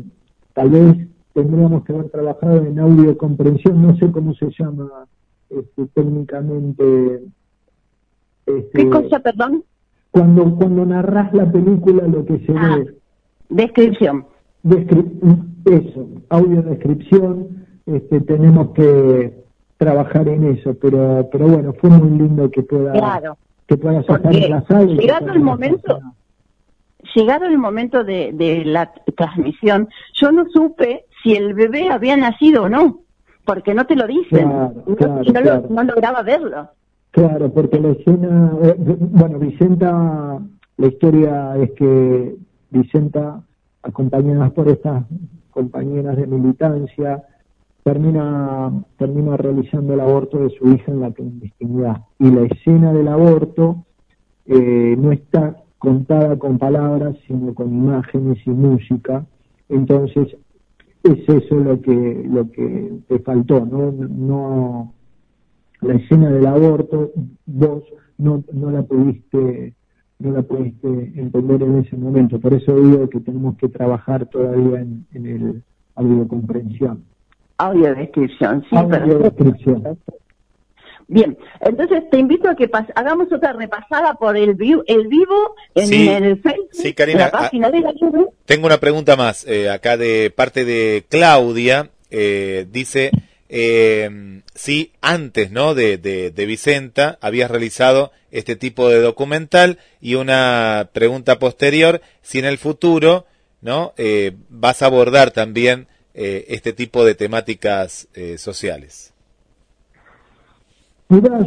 tal 0.52 0.70
vez 0.70 1.08
tendríamos 1.32 1.84
que 1.84 1.92
haber 1.92 2.10
trabajado 2.10 2.64
en 2.64 2.78
audio 2.78 3.16
comprensión, 3.16 3.82
no 3.82 3.96
sé 3.96 4.10
cómo 4.10 4.34
se 4.34 4.50
llama 4.58 4.88
este, 5.48 5.86
técnicamente. 5.94 7.22
Este, 8.46 8.70
¿Qué 8.78 8.90
cosa, 8.90 9.20
perdón? 9.20 9.64
Cuando, 10.10 10.54
cuando 10.56 10.84
narras 10.84 11.32
la 11.32 11.50
película 11.50 12.06
lo 12.06 12.24
que 12.24 12.38
se 12.40 12.52
ah, 12.56 12.76
ve. 12.76 12.94
Descripción. 13.48 14.26
eso, 15.64 16.06
audio 16.28 16.62
descripción, 16.62 17.66
este, 17.86 18.20
tenemos 18.20 18.70
que 18.70 19.42
trabajar 19.78 20.28
en 20.28 20.44
eso, 20.44 20.74
pero 20.80 21.28
pero 21.32 21.48
bueno, 21.48 21.72
fue 21.74 21.90
muy 21.90 22.18
lindo 22.18 22.50
que 22.50 22.62
pueda 22.62 22.92
claro. 22.92 23.36
que 23.66 23.76
pueda 23.76 24.02
sacar 24.04 24.34
la 24.34 24.64
sala. 24.66 24.84
Llegado 24.84 25.32
el 25.32 25.40
momento, 25.40 25.98
llegado 27.14 27.46
el 27.46 27.58
momento 27.58 28.04
de, 28.04 28.32
de 28.32 28.64
la 28.64 28.92
transmisión, 29.16 29.88
yo 30.14 30.32
no 30.32 30.46
supe 30.50 31.04
si 31.22 31.34
el 31.34 31.54
bebé 31.54 31.88
había 31.90 32.16
nacido 32.16 32.64
o 32.64 32.68
no, 32.68 33.00
porque 33.44 33.74
no 33.74 33.86
te 33.86 33.96
lo 33.96 34.06
dicen, 34.06 34.48
Claro, 34.48 34.72
no, 34.86 34.96
claro, 34.96 35.20
y 35.24 35.30
no, 35.32 35.40
lo- 35.40 35.60
no 35.68 35.82
lograba 35.84 36.22
verlo. 36.22 36.68
Claro, 37.10 37.52
porque 37.52 37.78
la 37.78 37.90
escena, 37.90 38.52
eh, 38.62 38.74
bueno, 38.78 39.38
Vicenta, 39.38 40.38
la 40.78 40.86
historia 40.86 41.56
es 41.58 41.70
que 41.72 42.34
Vicenta, 42.70 43.42
acompañada 43.82 44.48
por 44.50 44.68
estas 44.68 45.04
compañeras 45.50 46.16
de 46.16 46.26
militancia, 46.26 47.22
termina, 47.84 48.72
termina 48.96 49.36
realizando 49.36 49.92
el 49.92 50.00
aborto 50.00 50.38
de 50.38 50.50
su 50.50 50.68
hija 50.72 50.90
en 50.92 51.00
la 51.00 51.10
clandestinidad. 51.10 51.98
Y 52.18 52.30
la 52.30 52.42
escena 52.42 52.92
del 52.92 53.08
aborto 53.08 53.84
eh, 54.46 54.94
no 54.98 55.12
está 55.12 55.56
contada 55.82 56.38
con 56.38 56.58
palabras, 56.58 57.16
sino 57.26 57.52
con 57.54 57.74
imágenes 57.74 58.38
y 58.46 58.50
música. 58.50 59.26
Entonces, 59.68 60.28
es 61.02 61.28
eso 61.28 61.56
lo 61.56 61.80
que, 61.80 62.24
lo 62.30 62.48
que 62.52 63.00
te 63.08 63.18
faltó, 63.18 63.66
¿no? 63.66 63.90
No, 63.90 64.94
la 65.80 65.94
escena 65.94 66.30
del 66.30 66.46
aborto, 66.46 67.10
vos 67.46 67.82
no, 68.16 68.44
no 68.52 68.70
la 68.70 68.82
pudiste 68.82 69.74
no 70.20 70.30
la 70.30 70.42
pudiste 70.42 70.86
entender 71.16 71.60
en 71.64 71.78
ese 71.78 71.96
momento. 71.96 72.38
Por 72.38 72.54
eso 72.54 72.76
digo 72.76 73.10
que 73.10 73.18
tenemos 73.18 73.56
que 73.56 73.68
trabajar 73.68 74.26
todavía 74.26 74.82
en, 74.82 75.04
en 75.14 75.26
el 75.26 75.62
audiocomprensión. 75.96 77.02
Audio 77.58 77.92
descripción, 77.96 78.62
sí, 78.70 78.76
perfecto. 78.88 80.21
Bien, 81.08 81.36
entonces 81.60 82.08
te 82.10 82.18
invito 82.18 82.48
a 82.48 82.54
que 82.56 82.70
hagamos 82.94 83.30
otra 83.32 83.52
repasada 83.52 84.14
por 84.14 84.36
el, 84.36 84.54
vi- 84.54 84.80
el 84.86 85.08
vivo 85.08 85.54
en 85.74 85.86
Sí, 85.86 86.08
el 86.08 86.40
Facebook, 86.40 86.68
sí, 86.72 86.94
Karina, 86.94 87.24
la 87.26 87.30
página 87.30 87.70
de 87.70 87.80
la 87.80 87.92
libre. 87.92 88.26
Tengo 88.46 88.66
una 88.66 88.78
pregunta 88.80 89.16
más, 89.16 89.46
eh, 89.46 89.68
acá 89.70 89.96
de 89.96 90.30
parte 90.34 90.64
de 90.64 91.04
Claudia, 91.08 91.90
eh, 92.10 92.66
dice, 92.70 93.10
eh, 93.48 94.40
si 94.54 94.92
antes, 95.00 95.50
¿no?, 95.50 95.74
de, 95.74 95.98
de, 95.98 96.30
de 96.30 96.46
Vicenta 96.46 97.18
habías 97.20 97.50
realizado 97.50 98.12
este 98.30 98.56
tipo 98.56 98.88
de 98.88 99.00
documental 99.00 99.78
y 100.00 100.14
una 100.14 100.88
pregunta 100.92 101.38
posterior, 101.38 102.00
si 102.22 102.38
en 102.38 102.46
el 102.46 102.58
futuro, 102.58 103.26
¿no?, 103.60 103.92
eh, 103.98 104.32
vas 104.48 104.82
a 104.82 104.86
abordar 104.86 105.30
también 105.32 105.86
eh, 106.14 106.44
este 106.48 106.72
tipo 106.72 107.04
de 107.04 107.14
temáticas 107.14 108.08
eh, 108.14 108.36
sociales. 108.38 109.11
Mirá, 111.12 111.44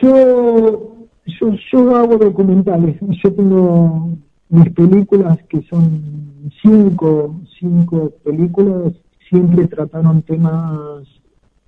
yo, 0.00 0.96
yo, 1.26 1.52
yo 1.72 1.96
hago 1.96 2.18
documentales. 2.18 3.00
Yo 3.20 3.34
tengo 3.34 4.10
mis 4.48 4.70
películas 4.70 5.42
que 5.48 5.60
son 5.62 6.52
cinco, 6.62 7.34
cinco 7.58 8.12
películas, 8.22 8.92
siempre 9.28 9.66
trataron 9.66 10.22
temas 10.22 11.02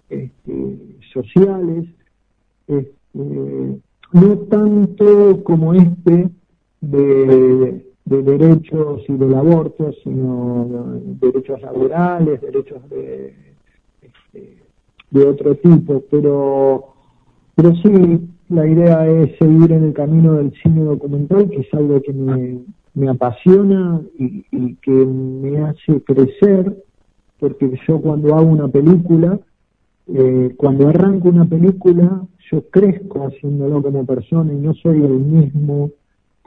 este, 0.08 0.78
sociales, 1.12 1.86
este, 2.68 3.80
no 4.12 4.38
tanto 4.48 5.42
como 5.42 5.74
este 5.74 6.30
de, 6.80 7.84
de 8.04 8.22
derechos 8.22 9.02
y 9.08 9.12
del 9.14 9.34
aborto, 9.34 9.90
sino 10.04 11.00
derechos 11.20 11.60
laborales, 11.62 12.40
derechos 12.42 12.88
de, 12.90 13.34
este, 14.02 14.56
de 15.10 15.26
otro 15.26 15.56
tipo, 15.56 16.04
pero 16.08 16.99
pero 17.60 17.74
sí, 17.76 18.26
la 18.48 18.66
idea 18.66 19.06
es 19.06 19.36
seguir 19.36 19.70
en 19.72 19.84
el 19.84 19.92
camino 19.92 20.32
del 20.32 20.50
cine 20.62 20.82
documental, 20.82 21.50
que 21.50 21.58
es 21.58 21.74
algo 21.74 22.00
que 22.00 22.10
me, 22.14 23.08
apasiona 23.10 24.00
y, 24.18 24.76
que 24.76 24.90
me 24.90 25.58
hace 25.58 26.02
crecer, 26.02 26.74
porque 27.38 27.78
yo 27.86 28.00
cuando 28.00 28.34
hago 28.34 28.46
una 28.46 28.68
película, 28.68 29.38
eh, 30.06 30.54
cuando 30.56 30.88
arranco 30.88 31.28
una 31.28 31.44
película, 31.44 32.22
yo 32.50 32.62
crezco 32.70 33.26
haciéndolo 33.26 33.82
como 33.82 34.06
persona 34.06 34.54
y 34.54 34.56
no 34.56 34.72
soy 34.72 35.04
el 35.04 35.20
mismo 35.20 35.90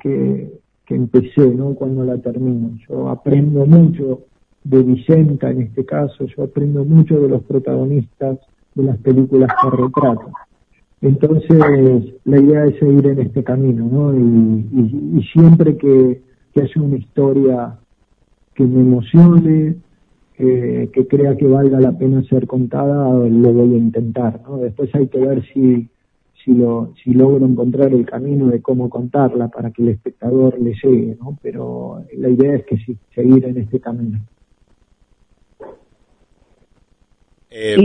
que, 0.02 0.52
que 0.88 0.96
empecé, 0.96 1.46
¿no? 1.46 1.76
Cuando 1.76 2.04
la 2.06 2.18
termino. 2.18 2.72
Yo 2.90 3.10
aprendo 3.10 3.68
mucho 3.68 4.22
de 4.64 4.82
Vicenta 4.82 5.52
en 5.52 5.62
este 5.62 5.86
caso, 5.86 6.26
yo 6.26 6.44
aprendo 6.44 6.84
mucho 6.84 7.20
de 7.20 7.30
los 7.30 7.44
protagonistas 7.44 8.40
de 8.74 8.84
las 8.84 8.98
películas 8.98 9.52
que 9.62 9.70
retrato. 9.70 10.32
Entonces, 11.04 11.60
la 12.24 12.40
idea 12.40 12.66
es 12.66 12.80
seguir 12.80 13.06
en 13.08 13.20
este 13.20 13.44
camino, 13.44 13.90
¿no? 13.92 14.18
Y, 14.18 15.22
siempre 15.34 15.76
que, 15.76 16.22
que 16.54 16.62
haya 16.62 16.82
una 16.82 16.96
historia 16.96 17.78
que 18.56 18.64
me 18.64 18.80
emocione, 18.80 19.76
que, 20.38 20.90
que 20.94 21.08
crea 21.08 21.36
que 21.36 21.46
valga 21.46 21.82
la 21.82 21.92
pena 21.92 22.24
ser 22.24 22.48
contada, 22.48 23.10
lo 23.28 23.54
voy 23.54 23.74
a 23.74 23.78
intentar, 23.78 24.42
¿no? 24.48 24.60
Después 24.60 24.96
hay 24.96 25.08
que 25.10 25.20
ver 25.20 25.44
si, 25.54 25.90
si, 26.42 26.54
lo, 26.54 26.94
si 27.04 27.14
logro 27.14 27.46
encontrar 27.46 27.92
el 27.92 28.06
camino 28.06 28.48
de 28.48 28.62
cómo 28.62 28.90
contarla 28.90 29.50
para 29.50 29.72
que 29.72 29.82
el 29.82 29.90
espectador 29.90 30.58
le 30.58 30.74
llegue, 30.82 31.18
¿no? 31.20 31.38
Pero 31.42 32.02
la 32.18 32.30
idea 32.30 32.56
es 32.56 32.66
que 32.66 32.78
sí, 32.78 32.98
seguir 33.14 33.44
en 33.44 33.58
este 33.58 33.82
camino. 33.82 34.22
Eh, 37.56 37.76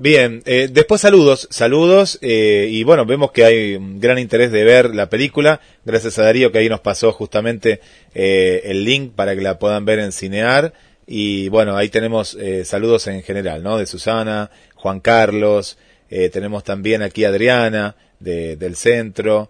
bien, 0.00 0.42
eh, 0.44 0.68
después 0.70 1.00
saludos, 1.00 1.48
saludos, 1.50 2.18
eh, 2.20 2.68
y 2.70 2.84
bueno, 2.84 3.06
vemos 3.06 3.32
que 3.32 3.42
hay 3.42 3.74
un 3.74 3.98
gran 3.98 4.18
interés 4.18 4.52
de 4.52 4.64
ver 4.64 4.94
la 4.94 5.08
película, 5.08 5.62
gracias 5.82 6.18
a 6.18 6.24
Darío 6.24 6.52
que 6.52 6.58
ahí 6.58 6.68
nos 6.68 6.80
pasó 6.80 7.10
justamente 7.10 7.80
el 8.12 8.84
link 8.84 9.14
para 9.14 9.34
que 9.34 9.40
la 9.40 9.58
puedan 9.58 9.86
ver 9.86 9.98
en 10.00 10.12
Cinear, 10.12 10.74
y 11.06 11.48
bueno, 11.48 11.74
ahí 11.74 11.88
tenemos 11.88 12.36
saludos 12.64 13.06
en 13.06 13.22
general, 13.22 13.62
¿no? 13.62 13.78
De 13.78 13.86
Susana, 13.86 14.50
Juan 14.74 15.00
Carlos, 15.00 15.78
tenemos 16.10 16.62
también 16.62 17.00
aquí 17.00 17.24
a 17.24 17.30
Adriana 17.30 17.96
de, 18.20 18.56
del 18.56 18.76
centro, 18.76 19.48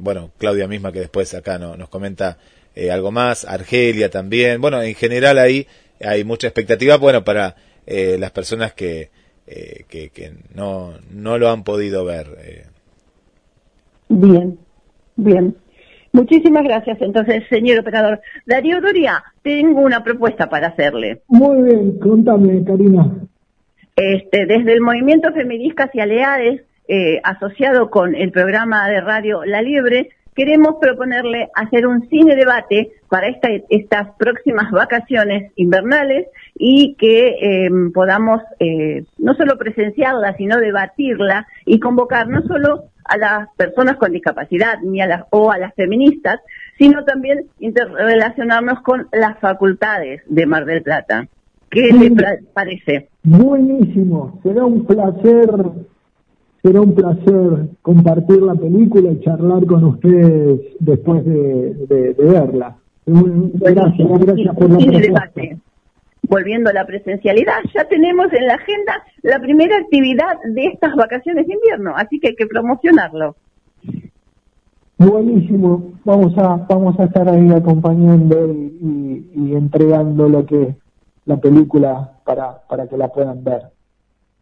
bueno, 0.00 0.32
Claudia 0.38 0.66
misma 0.66 0.90
que 0.90 0.98
después 1.00 1.32
acá 1.34 1.56
no- 1.60 1.76
nos 1.76 1.88
comenta 1.88 2.36
algo 2.90 3.12
más, 3.12 3.44
Argelia 3.44 4.10
también, 4.10 4.60
bueno, 4.60 4.82
en 4.82 4.96
general 4.96 5.38
ahí 5.38 5.68
hay 6.00 6.24
mucha 6.24 6.48
expectativa, 6.48 6.96
bueno, 6.96 7.22
para 7.24 7.54
eh, 7.90 8.16
las 8.18 8.30
personas 8.32 8.74
que, 8.74 9.10
eh, 9.46 9.84
que, 9.88 10.10
que 10.10 10.32
no, 10.54 10.92
no 11.10 11.38
lo 11.38 11.48
han 11.48 11.64
podido 11.64 12.04
ver. 12.04 12.26
eh. 12.44 12.66
Bien, 14.10 14.58
bien. 15.16 15.56
Muchísimas 16.12 16.64
gracias, 16.64 17.00
entonces, 17.00 17.44
señor 17.48 17.80
operador. 17.80 18.20
Darío 18.46 18.80
Doria, 18.80 19.24
tengo 19.42 19.80
una 19.80 20.04
propuesta 20.04 20.48
para 20.48 20.68
hacerle. 20.68 21.22
Muy 21.28 21.62
bien, 21.62 21.98
contame, 21.98 22.62
Karina. 22.64 23.10
Este, 23.96 24.46
desde 24.46 24.72
el 24.74 24.80
Movimiento 24.80 25.32
Feministas 25.32 25.90
y 25.94 26.00
Aleades, 26.00 26.62
eh, 26.88 27.20
asociado 27.24 27.90
con 27.90 28.14
el 28.14 28.30
programa 28.32 28.88
de 28.88 29.00
radio 29.00 29.44
La 29.44 29.60
Liebre, 29.62 30.10
queremos 30.38 30.76
proponerle 30.80 31.48
hacer 31.56 31.84
un 31.88 32.08
cine 32.08 32.36
debate 32.36 32.92
para 33.08 33.26
esta- 33.26 33.48
estas 33.70 34.10
próximas 34.16 34.70
vacaciones 34.70 35.50
invernales 35.56 36.28
y 36.54 36.94
que 36.96 37.34
eh, 37.42 37.70
podamos 37.92 38.40
eh, 38.60 39.04
no 39.18 39.34
solo 39.34 39.58
presenciarla, 39.58 40.36
sino 40.36 40.58
debatirla 40.58 41.48
y 41.66 41.80
convocar 41.80 42.28
no 42.28 42.42
solo 42.42 42.84
a 43.04 43.16
las 43.16 43.48
personas 43.56 43.96
con 43.96 44.12
discapacidad 44.12 44.78
ni 44.84 45.00
a 45.00 45.06
las, 45.08 45.24
o 45.30 45.50
a 45.50 45.58
las 45.58 45.74
feministas, 45.74 46.38
sino 46.78 47.04
también 47.04 47.46
interrelacionarnos 47.58 48.80
con 48.82 49.08
las 49.12 49.38
facultades 49.40 50.22
de 50.26 50.46
Mar 50.46 50.64
del 50.66 50.82
Plata. 50.82 51.26
¿Qué 51.70 51.90
le 51.92 52.10
pra- 52.12 52.38
parece? 52.54 53.08
Buenísimo, 53.24 54.38
será 54.44 54.64
un 54.64 54.86
placer, 54.86 55.48
será 56.68 56.80
un 56.82 56.94
placer 56.94 57.68
compartir 57.80 58.42
la 58.42 58.54
película 58.54 59.10
y 59.10 59.20
charlar 59.20 59.64
con 59.64 59.84
ustedes 59.84 60.60
después 60.80 61.24
de, 61.24 61.74
de- 61.88 62.14
de 62.14 62.24
verla. 62.24 62.76
Gracias, 63.06 64.08
gracias 64.20 64.54
por 64.54 64.70
la 64.70 64.98
debate. 65.00 65.56
Volviendo 66.28 66.68
a 66.68 66.74
la 66.74 66.84
presencialidad, 66.86 67.60
ya 67.74 67.84
tenemos 67.88 68.30
en 68.34 68.46
la 68.46 68.54
agenda 68.56 69.02
la 69.22 69.38
primera 69.40 69.78
actividad 69.78 70.34
de 70.44 70.66
estas 70.66 70.94
vacaciones 70.94 71.46
de 71.46 71.54
invierno, 71.54 71.94
así 71.96 72.20
que 72.20 72.28
hay 72.28 72.34
que 72.36 72.46
promocionarlo. 72.46 73.34
Buenísimo, 74.98 75.92
vamos 76.04 76.36
a 76.36 76.56
vamos 76.68 76.98
a 76.98 77.04
estar 77.04 77.28
ahí 77.28 77.48
acompañando 77.50 78.52
y, 78.52 78.76
y- 78.82 79.30
y 79.42 79.54
entregando 79.54 80.28
lo 80.28 80.44
que 80.44 80.74
la 81.24 81.36
película 81.38 82.12
para 82.24 82.58
para 82.68 82.88
que 82.88 82.96
la 82.98 83.08
puedan 83.08 83.42
ver. 83.44 83.62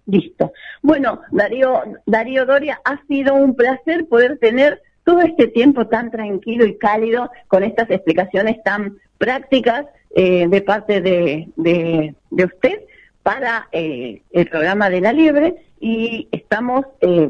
Listo. 0.07 0.53
Bueno, 0.83 1.21
Darío, 1.31 1.83
Darío 2.07 2.47
Doria, 2.47 2.81
ha 2.85 3.05
sido 3.07 3.35
un 3.35 3.55
placer 3.55 4.07
poder 4.07 4.39
tener 4.39 4.81
todo 5.05 5.21
este 5.21 5.49
tiempo 5.49 5.87
tan 5.87 6.11
tranquilo 6.11 6.65
y 6.65 6.79
cálido 6.79 7.31
con 7.49 7.63
estas 7.63 7.91
explicaciones 7.91 8.63
tan 8.63 8.97
prácticas 9.19 9.87
eh, 10.15 10.47
de 10.49 10.61
parte 10.63 11.01
de, 11.01 11.49
de, 11.57 12.15
usted 12.45 12.81
para 13.23 13.69
eh, 13.73 14.23
el 14.31 14.47
programa 14.49 14.91
de 14.91 15.01
la 15.01 15.13
Liebre 15.13 15.57
y 15.81 16.29
estamos 16.33 16.87
eh, 17.01 17.29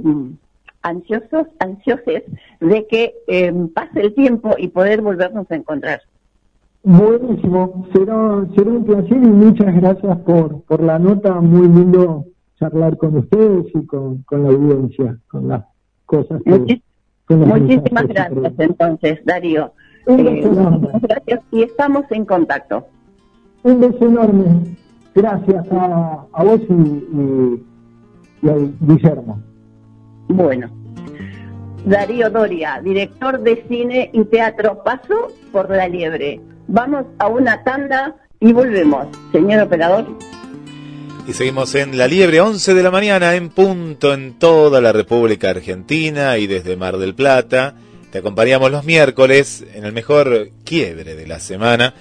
ansiosos, 0.82 1.48
ansiosos 1.58 2.22
de 2.60 2.86
que 2.86 3.14
eh, 3.26 3.52
pase 3.74 4.00
el 4.00 4.14
tiempo 4.14 4.54
y 4.56 4.68
poder 4.68 5.02
volvernos 5.02 5.50
a 5.50 5.56
encontrar. 5.56 6.00
Buenísimo, 6.82 7.88
será, 7.92 8.46
será 8.54 8.70
un 8.70 8.84
placer 8.84 9.16
y 9.16 9.26
muchas 9.26 9.74
gracias 9.74 10.18
por, 10.18 10.62
por 10.62 10.82
la 10.82 10.98
nota, 10.98 11.40
muy 11.40 11.66
lindo 11.66 12.26
charlar 12.58 12.96
con 12.96 13.16
ustedes 13.16 13.66
y 13.74 13.86
con, 13.86 14.22
con 14.22 14.42
la 14.42 14.48
audiencia, 14.50 15.18
con 15.28 15.48
las 15.48 15.64
cosas 16.06 16.40
que... 16.44 16.80
muchísimas 17.34 18.06
gracias 18.08 18.52
entonces, 18.58 19.20
Darío. 19.24 19.72
Eh, 20.06 20.48
gracias 21.02 21.40
y 21.50 21.62
estamos 21.62 22.04
en 22.10 22.24
contacto. 22.24 22.86
Un 23.62 23.80
beso 23.80 24.06
enorme. 24.06 24.76
Gracias 25.14 25.66
a, 25.72 26.26
a 26.32 26.44
vos 26.44 26.60
y, 26.68 27.62
y, 28.42 28.48
a 28.48 28.54
Guillermo. 28.80 29.40
Bueno. 30.28 30.68
Darío 31.86 32.30
Doria, 32.30 32.80
director 32.82 33.40
de 33.40 33.64
cine 33.68 34.10
y 34.12 34.24
teatro, 34.24 34.82
paso 34.84 35.28
por 35.52 35.70
la 35.70 35.88
liebre. 35.88 36.40
Vamos 36.68 37.06
a 37.18 37.28
una 37.28 37.62
tanda 37.62 38.16
y 38.40 38.52
volvemos. 38.52 39.06
Señor 39.32 39.62
operador. 39.62 40.06
Y 41.28 41.32
seguimos 41.32 41.74
en 41.74 41.98
La 41.98 42.06
Liebre, 42.06 42.40
11 42.40 42.72
de 42.74 42.82
la 42.84 42.92
mañana 42.92 43.34
en 43.34 43.48
punto 43.48 44.14
en 44.14 44.38
toda 44.38 44.80
la 44.80 44.92
República 44.92 45.50
Argentina 45.50 46.38
y 46.38 46.46
desde 46.46 46.76
Mar 46.76 46.98
del 46.98 47.16
Plata. 47.16 47.74
Te 48.12 48.18
acompañamos 48.18 48.70
los 48.70 48.84
miércoles 48.84 49.64
en 49.74 49.84
el 49.84 49.92
mejor 49.92 50.50
quiebre 50.64 51.16
de 51.16 51.26
la 51.26 51.40
semana 51.40 51.94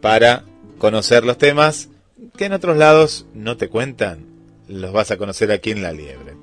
para 0.00 0.44
conocer 0.78 1.24
los 1.24 1.38
temas 1.38 1.88
que 2.36 2.44
en 2.44 2.52
otros 2.52 2.76
lados 2.76 3.26
no 3.34 3.56
te 3.56 3.68
cuentan. 3.68 4.20
Los 4.68 4.92
vas 4.92 5.10
a 5.10 5.16
conocer 5.16 5.50
aquí 5.50 5.72
en 5.72 5.82
La 5.82 5.92
Liebre. 5.92 6.36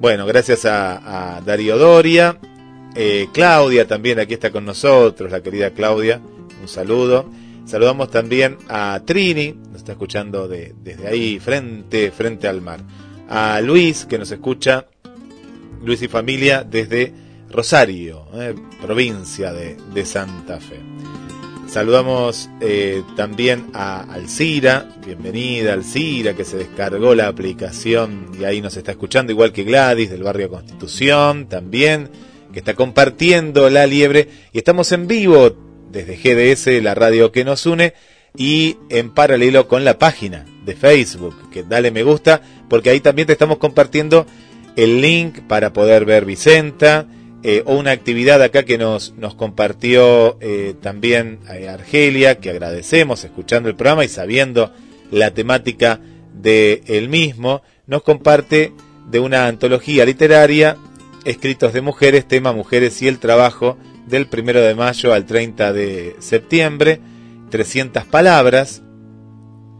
Bueno, 0.00 0.24
gracias 0.24 0.64
a, 0.64 1.42
Darío 1.44 1.76
Doria. 1.76 2.38
Eh, 2.94 3.28
Claudia 3.34 3.86
también 3.86 4.18
aquí 4.18 4.32
está 4.32 4.50
con 4.50 4.64
nosotros, 4.64 5.30
la 5.30 5.42
querida 5.42 5.70
Claudia. 5.72 6.18
Un 6.62 6.68
saludo. 6.68 7.26
Saludamos 7.68 8.10
también 8.10 8.56
a 8.70 9.02
Trini, 9.04 9.52
nos 9.52 9.76
está 9.76 9.92
escuchando 9.92 10.48
de, 10.48 10.74
desde 10.82 11.06
ahí, 11.06 11.38
frente, 11.38 12.10
frente 12.10 12.48
al 12.48 12.62
mar. 12.62 12.80
A 13.28 13.60
Luis, 13.60 14.06
que 14.06 14.16
nos 14.16 14.30
escucha, 14.30 14.86
Luis 15.84 16.00
y 16.00 16.08
familia, 16.08 16.64
desde 16.64 17.12
Rosario, 17.50 18.24
eh, 18.32 18.54
provincia 18.80 19.52
de, 19.52 20.06
Santa 20.06 20.58
Fe. 20.60 20.80
Saludamos 21.66 22.48
eh, 22.62 23.02
también 23.16 23.66
a 23.74 24.14
Alcira, 24.14 24.88
bienvenida 25.04 25.74
Alcira, 25.74 26.34
que 26.34 26.46
se 26.46 26.56
descargó 26.56 27.14
la 27.14 27.28
aplicación 27.28 28.30
y 28.40 28.44
ahí 28.44 28.62
nos 28.62 28.78
está 28.78 28.92
escuchando, 28.92 29.30
igual 29.30 29.52
que 29.52 29.64
Gladys 29.64 30.08
del 30.08 30.22
barrio 30.22 30.48
Constitución, 30.48 31.50
también, 31.50 32.08
que 32.50 32.60
está 32.60 32.72
compartiendo 32.72 33.68
la 33.68 33.86
liebre. 33.86 34.26
Y 34.54 34.56
estamos 34.56 34.90
en 34.92 35.06
vivo 35.06 35.67
desde 35.90 36.16
GDS, 36.16 36.82
la 36.82 36.94
radio 36.94 37.32
que 37.32 37.44
nos 37.44 37.66
une, 37.66 37.94
y 38.36 38.76
en 38.90 39.10
paralelo 39.10 39.68
con 39.68 39.84
la 39.84 39.98
página 39.98 40.44
de 40.64 40.76
Facebook, 40.76 41.50
que 41.50 41.62
dale 41.62 41.90
me 41.90 42.02
gusta, 42.02 42.42
porque 42.68 42.90
ahí 42.90 43.00
también 43.00 43.26
te 43.26 43.32
estamos 43.32 43.58
compartiendo 43.58 44.26
el 44.76 45.00
link 45.00 45.40
para 45.48 45.72
poder 45.72 46.04
ver 46.04 46.24
Vicenta, 46.24 47.06
eh, 47.44 47.62
o 47.66 47.76
una 47.76 47.92
actividad 47.92 48.42
acá 48.42 48.64
que 48.64 48.78
nos, 48.78 49.14
nos 49.16 49.36
compartió 49.36 50.38
eh, 50.40 50.74
también 50.80 51.38
eh, 51.48 51.68
Argelia, 51.68 52.38
que 52.38 52.50
agradecemos 52.50 53.22
escuchando 53.22 53.68
el 53.68 53.76
programa 53.76 54.04
y 54.04 54.08
sabiendo 54.08 54.72
la 55.12 55.30
temática 55.32 56.00
el 56.44 57.08
mismo, 57.08 57.62
nos 57.86 58.02
comparte 58.02 58.72
de 59.10 59.20
una 59.20 59.46
antología 59.46 60.04
literaria, 60.04 60.76
escritos 61.24 61.72
de 61.72 61.80
mujeres, 61.80 62.26
tema 62.26 62.52
mujeres 62.52 63.02
y 63.02 63.08
el 63.08 63.18
trabajo, 63.18 63.76
del 64.08 64.26
primero 64.26 64.60
de 64.60 64.74
mayo 64.74 65.12
al 65.12 65.26
30 65.26 65.72
de 65.72 66.16
septiembre, 66.18 67.00
300 67.50 68.04
palabras. 68.04 68.82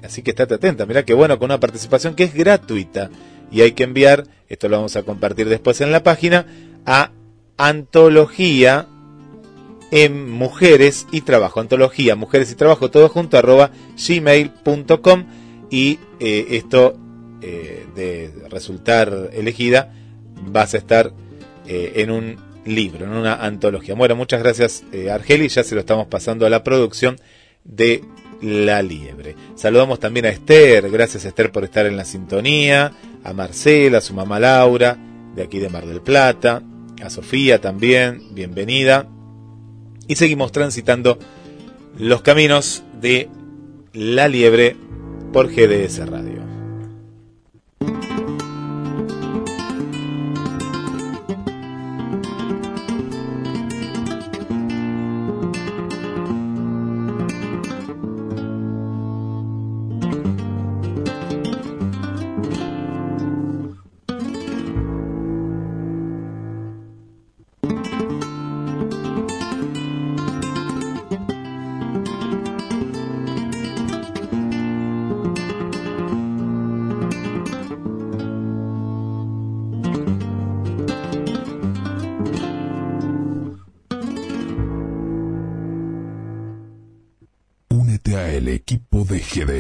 Así 0.03 0.23
que 0.23 0.31
estate 0.31 0.55
atenta, 0.55 0.87
mira 0.87 1.05
qué 1.05 1.15
bueno, 1.15 1.39
con 1.39 1.47
una 1.47 1.61
participación 1.61 2.15
que 2.15 2.25
es 2.25 2.35
gratuita. 2.35 3.11
Y 3.51 3.63
hay 3.63 3.73
que 3.73 3.85
enviar, 3.85 4.25
esto 4.49 4.69
lo 4.69 4.77
vamos 4.77 4.97
a 4.97 5.03
compartir 5.03 5.49
después 5.49 5.81
en 5.81 5.91
la 5.91 6.03
página, 6.03 6.47
a 6.87 7.13
antología 7.57 8.87
en 9.91 10.31
mujeres 10.31 11.07
y 11.11 11.23
trabajo, 11.23 11.61
antología 11.61 12.15
mujeres 12.15 12.53
y 12.53 12.55
trabajo, 12.55 12.91
todo 12.91 13.09
junto 13.09 13.39
arroba 13.39 13.71
gmail.com 13.97 15.25
y 15.71 15.99
eh, 16.21 16.47
esto 16.51 16.97
eh, 17.41 17.87
de 17.95 18.33
resultar 18.51 19.31
elegida 19.33 19.95
vas 20.43 20.75
a 20.75 20.79
estar 20.79 21.13
eh, 21.67 21.93
en 21.97 22.11
un 22.11 22.48
libro, 22.75 23.05
en 23.05 23.13
una 23.13 23.45
antología. 23.45 23.95
Bueno, 23.95 24.17
muchas 24.17 24.43
gracias 24.43 24.85
eh, 24.93 25.09
ya 25.49 25.65
se 25.65 25.75
lo 25.75 25.81
estamos 25.81 26.07
pasando 26.07 26.47
a 26.47 26.51
la 26.51 26.63
producción 26.63 27.17
de 27.65 28.05
La 28.41 28.83
Liebre. 28.83 29.35
Saludamos 29.55 30.01
también 30.01 30.27
a 30.27 30.31
Esther, 30.31 30.91
gracias 30.91 31.25
Esther 31.25 31.53
por 31.53 31.65
estar 31.65 31.87
en 31.87 31.97
la 31.97 32.05
sintonía, 32.05 32.93
a 33.25 33.33
Marcela, 33.33 33.99
a 33.99 34.03
su 34.03 34.15
mamá 34.15 34.39
Laura, 34.39 34.97
de 35.35 35.43
aquí 35.43 35.59
de 35.59 35.69
Mar 35.69 35.87
del 35.87 36.01
Plata, 36.01 36.63
a 37.03 37.11
Sofía 37.11 37.61
también, 37.61 38.35
bienvenida. 38.35 39.09
Y 40.07 40.17
seguimos 40.17 40.53
transitando 40.53 41.19
los 41.99 42.23
caminos 42.23 42.83
de 43.01 43.29
La 43.93 44.29
Liebre 44.29 44.77
por 45.33 45.49
GDS 45.49 46.09
Radio. 46.09 46.38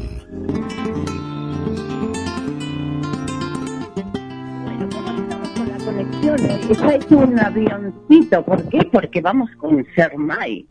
Bueno, 4.62 4.88
¿cómo 4.90 5.18
estamos 5.18 5.48
con 5.50 5.68
la 5.68 5.76
conexión? 5.84 6.36
Está 6.70 6.94
hecho 6.94 7.18
un 7.18 7.38
avioncito. 7.38 8.42
¿Por 8.42 8.66
qué? 8.70 8.88
Porque 8.90 9.20
vamos 9.20 9.50
con 9.58 9.84
Sermay, 9.94 10.66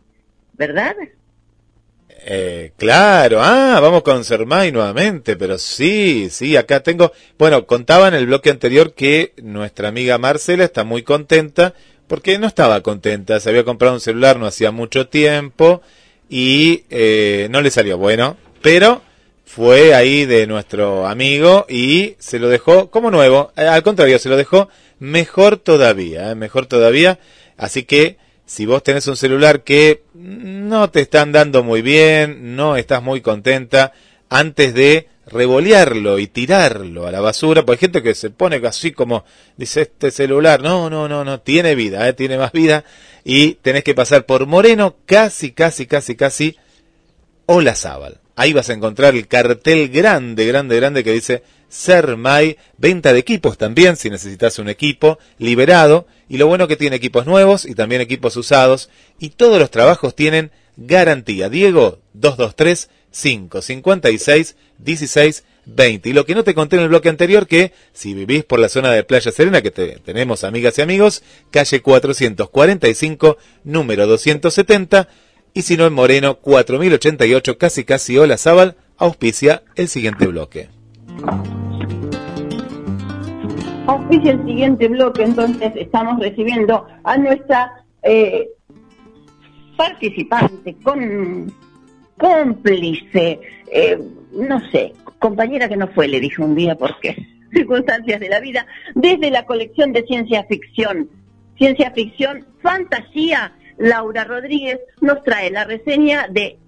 ¿verdad? 0.54 0.96
Eh, 2.30 2.72
claro, 2.76 3.40
ah, 3.40 3.80
vamos 3.80 4.02
con 4.02 4.22
Sermay 4.22 4.70
nuevamente, 4.70 5.34
pero 5.34 5.56
sí, 5.56 6.28
sí, 6.30 6.58
acá 6.58 6.80
tengo, 6.82 7.10
bueno, 7.38 7.64
contaba 7.64 8.06
en 8.06 8.12
el 8.12 8.26
bloque 8.26 8.50
anterior 8.50 8.92
que 8.92 9.32
nuestra 9.42 9.88
amiga 9.88 10.18
Marcela 10.18 10.64
está 10.64 10.84
muy 10.84 11.02
contenta 11.02 11.72
porque 12.06 12.38
no 12.38 12.46
estaba 12.46 12.82
contenta, 12.82 13.40
se 13.40 13.48
había 13.48 13.64
comprado 13.64 13.94
un 13.94 14.02
celular 14.02 14.38
no 14.38 14.44
hacía 14.44 14.72
mucho 14.72 15.08
tiempo 15.08 15.80
y 16.28 16.84
eh, 16.90 17.48
no 17.50 17.62
le 17.62 17.70
salió 17.70 17.96
bueno, 17.96 18.36
pero 18.60 19.00
fue 19.46 19.94
ahí 19.94 20.26
de 20.26 20.46
nuestro 20.46 21.06
amigo 21.06 21.64
y 21.66 22.14
se 22.18 22.38
lo 22.38 22.50
dejó 22.50 22.90
como 22.90 23.10
nuevo, 23.10 23.52
eh, 23.56 23.62
al 23.62 23.82
contrario, 23.82 24.18
se 24.18 24.28
lo 24.28 24.36
dejó 24.36 24.68
mejor 24.98 25.56
todavía, 25.56 26.34
mejor 26.34 26.66
todavía, 26.66 27.18
así 27.56 27.84
que 27.84 28.18
si 28.48 28.64
vos 28.64 28.82
tenés 28.82 29.06
un 29.06 29.16
celular 29.16 29.62
que 29.62 30.04
no 30.14 30.88
te 30.90 31.02
están 31.02 31.32
dando 31.32 31.62
muy 31.62 31.82
bien, 31.82 32.56
no 32.56 32.76
estás 32.76 33.02
muy 33.02 33.20
contenta, 33.20 33.92
antes 34.30 34.72
de 34.72 35.06
revolearlo 35.26 36.18
y 36.18 36.28
tirarlo 36.28 37.06
a 37.06 37.12
la 37.12 37.20
basura, 37.20 37.66
porque 37.66 37.76
hay 37.76 37.80
gente 37.80 38.02
que 38.02 38.14
se 38.14 38.30
pone 38.30 38.56
así 38.66 38.92
como, 38.92 39.26
dice, 39.58 39.82
este 39.82 40.10
celular, 40.10 40.62
no, 40.62 40.88
no, 40.88 41.08
no, 41.08 41.26
no, 41.26 41.40
tiene 41.40 41.74
vida, 41.74 42.08
¿eh? 42.08 42.14
tiene 42.14 42.38
más 42.38 42.52
vida, 42.52 42.84
y 43.22 43.56
tenés 43.56 43.84
que 43.84 43.94
pasar 43.94 44.24
por 44.24 44.46
Moreno, 44.46 44.96
casi, 45.04 45.52
casi, 45.52 45.84
casi, 45.84 46.16
casi, 46.16 46.56
o 47.44 47.60
la. 47.60 47.74
Ahí 48.34 48.54
vas 48.54 48.70
a 48.70 48.72
encontrar 48.72 49.14
el 49.14 49.28
cartel 49.28 49.90
grande, 49.90 50.46
grande, 50.46 50.76
grande 50.76 51.04
que 51.04 51.12
dice 51.12 51.42
Sermay, 51.68 52.56
venta 52.76 53.12
de 53.12 53.18
equipos 53.18 53.58
también, 53.58 53.96
si 53.96 54.10
necesitas 54.10 54.58
un 54.58 54.68
equipo, 54.68 55.18
liberado, 55.38 56.06
y 56.28 56.38
lo 56.38 56.46
bueno 56.46 56.68
que 56.68 56.76
tiene 56.76 56.96
equipos 56.96 57.26
nuevos 57.26 57.64
y 57.64 57.74
también 57.74 58.00
equipos 58.00 58.36
usados, 58.36 58.90
y 59.18 59.30
todos 59.30 59.58
los 59.58 59.70
trabajos 59.70 60.14
tienen 60.14 60.50
garantía. 60.76 61.48
Diego, 61.48 62.00
223 62.14 62.88
556 63.10 64.56
16 64.78 65.44
20. 65.68 66.08
Y 66.08 66.12
lo 66.12 66.24
que 66.24 66.34
no 66.34 66.44
te 66.44 66.54
conté 66.54 66.76
en 66.76 66.82
el 66.82 66.88
bloque 66.88 67.08
anterior, 67.08 67.46
que 67.46 67.72
si 67.92 68.14
vivís 68.14 68.44
por 68.44 68.58
la 68.58 68.68
zona 68.68 68.90
de 68.90 69.04
Playa 69.04 69.30
Serena, 69.30 69.62
que 69.62 69.70
tenemos 69.70 70.44
amigas 70.44 70.78
y 70.78 70.82
amigos, 70.82 71.22
calle 71.50 71.82
445, 71.82 73.36
número 73.64 74.06
270, 74.06 75.08
y 75.54 75.62
si 75.62 75.76
no 75.76 75.86
en 75.86 75.92
Moreno 75.92 76.38
4088, 76.38 77.58
casi 77.58 77.84
casi 77.84 78.16
Hola 78.18 78.38
Zabal, 78.38 78.76
auspicia 78.96 79.62
el 79.76 79.88
siguiente 79.88 80.26
bloque. 80.26 80.77
Auspicia 83.86 84.32
el 84.32 84.44
siguiente 84.44 84.88
bloque, 84.88 85.22
entonces 85.22 85.72
estamos 85.76 86.20
recibiendo 86.20 86.86
a 87.04 87.16
nuestra 87.16 87.84
eh, 88.02 88.48
participante, 89.76 90.76
con 90.82 91.52
cómplice, 92.18 93.40
eh, 93.72 93.98
no 94.32 94.60
sé, 94.70 94.92
compañera 95.18 95.68
que 95.68 95.76
no 95.76 95.88
fue, 95.88 96.08
le 96.08 96.20
dije 96.20 96.42
un 96.42 96.54
día 96.54 96.74
porque 96.74 97.16
circunstancias 97.52 98.20
de 98.20 98.28
la 98.28 98.40
vida, 98.40 98.66
desde 98.94 99.30
la 99.30 99.46
colección 99.46 99.92
de 99.92 100.02
ciencia 100.02 100.44
ficción, 100.44 101.08
ciencia 101.56 101.90
ficción, 101.92 102.44
fantasía, 102.60 103.52
Laura 103.78 104.24
Rodríguez 104.24 104.80
nos 105.00 105.22
trae 105.22 105.50
la 105.50 105.64
reseña 105.64 106.26
de 106.28 106.58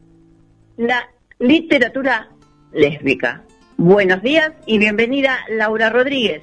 la 0.77 1.09
literatura 1.39 2.31
lésbica. 2.73 3.43
Buenos 3.83 4.21
días 4.21 4.53
y 4.67 4.77
bienvenida 4.77 5.39
Laura 5.49 5.89
Rodríguez. 5.89 6.43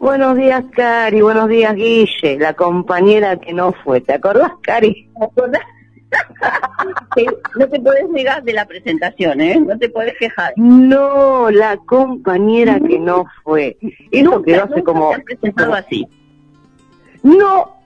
Buenos 0.00 0.36
días, 0.36 0.64
Cari. 0.74 1.20
Buenos 1.20 1.48
días, 1.48 1.76
Guille, 1.76 2.36
la 2.40 2.54
compañera 2.54 3.36
que 3.36 3.52
no 3.52 3.72
fue. 3.84 4.00
¿Te 4.00 4.14
acordás, 4.14 4.50
Cari? 4.62 5.08
¿Te 5.16 5.24
acordás? 5.24 5.62
no 7.56 7.68
te 7.68 7.78
puedes 7.78 8.10
negar 8.10 8.42
de 8.42 8.52
la 8.52 8.66
presentación, 8.66 9.40
¿eh? 9.40 9.60
No 9.60 9.78
te 9.78 9.90
puedes 9.90 10.18
quejar. 10.18 10.54
No, 10.56 11.52
la 11.52 11.76
compañera 11.76 12.80
que 12.80 12.98
no 12.98 13.24
fue. 13.44 13.76
Eso 14.10 14.42
quedó 14.42 14.64
hace 14.64 14.82
como... 14.82 15.12
Te 15.12 15.20
presentado 15.20 15.74
así. 15.74 16.04
No, 17.22 17.76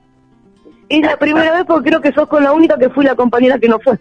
es 0.89 1.03
la 1.03 1.19
primera 1.19 1.53
vez 1.53 1.65
porque 1.67 1.91
creo 1.91 2.01
que 2.01 2.13
sos 2.13 2.29
con 2.29 2.43
la 2.43 2.53
única 2.53 2.79
que 2.79 2.89
fui 2.89 3.05
la 3.05 3.15
compañera 3.15 3.59
que 3.59 3.69
no 3.69 3.79
fue. 3.79 3.99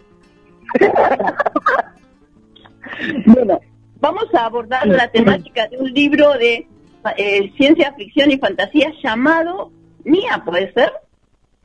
bueno, 3.26 3.60
vamos 4.02 4.26
a 4.34 4.44
abordar 4.44 4.86
la 4.86 5.08
temática 5.08 5.68
de 5.68 5.78
un 5.78 5.90
libro 5.92 6.32
de 6.32 6.66
eh, 7.16 7.52
ciencia 7.56 7.94
ficción 7.94 8.32
y 8.32 8.36
fantasía 8.36 8.92
llamado 9.02 9.70
Mía, 10.04 10.42
¿puede 10.44 10.72
ser? 10.72 10.92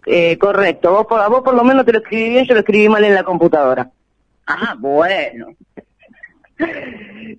Eh, 0.06 0.38
correcto, 0.38 0.92
vos 0.92 1.08
por, 1.08 1.30
vos 1.30 1.42
por 1.42 1.56
lo 1.56 1.64
menos 1.64 1.84
te 1.84 1.92
lo 1.92 2.00
escribí 2.00 2.30
bien, 2.30 2.46
yo 2.46 2.54
lo 2.54 2.60
escribí 2.60 2.88
mal 2.88 3.04
en 3.04 3.16
la 3.16 3.24
computadora. 3.24 3.90
Ah, 4.46 4.76
bueno. 4.78 5.48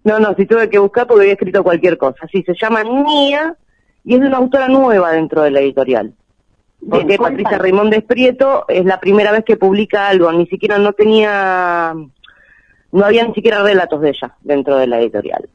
No, 0.05 0.19
no, 0.19 0.35
si 0.35 0.47
tuve 0.47 0.69
que 0.69 0.79
buscar 0.79 1.07
porque 1.07 1.23
había 1.23 1.33
escrito 1.33 1.63
cualquier 1.63 1.97
cosa. 1.97 2.27
Sí, 2.31 2.43
se 2.43 2.55
llama 2.55 2.85
Mía 2.85 3.57
y 4.05 4.15
es 4.15 4.21
de 4.21 4.27
una 4.27 4.37
autora 4.37 4.69
nueva 4.69 5.13
dentro 5.13 5.43
de 5.43 5.51
la 5.51 5.61
editorial. 5.61 6.13
Porque 6.89 7.19
Patricia 7.19 7.59
Raymond 7.59 7.93
Desprieto 7.93 8.65
es 8.69 8.85
la 8.85 9.01
primera 9.01 9.33
vez 9.33 9.45
que 9.45 9.57
publica 9.57 10.09
algo, 10.09 10.33
ni 10.33 10.47
siquiera 10.47 10.79
no 10.79 10.93
tenía, 10.93 11.95
no 12.93 13.05
había 13.05 13.27
ni 13.27 13.35
siquiera 13.35 13.63
relatos 13.63 14.01
de 14.01 14.11
ella 14.11 14.37
dentro 14.41 14.77
de 14.77 14.87
la 14.87 15.01
editorial. 15.01 15.49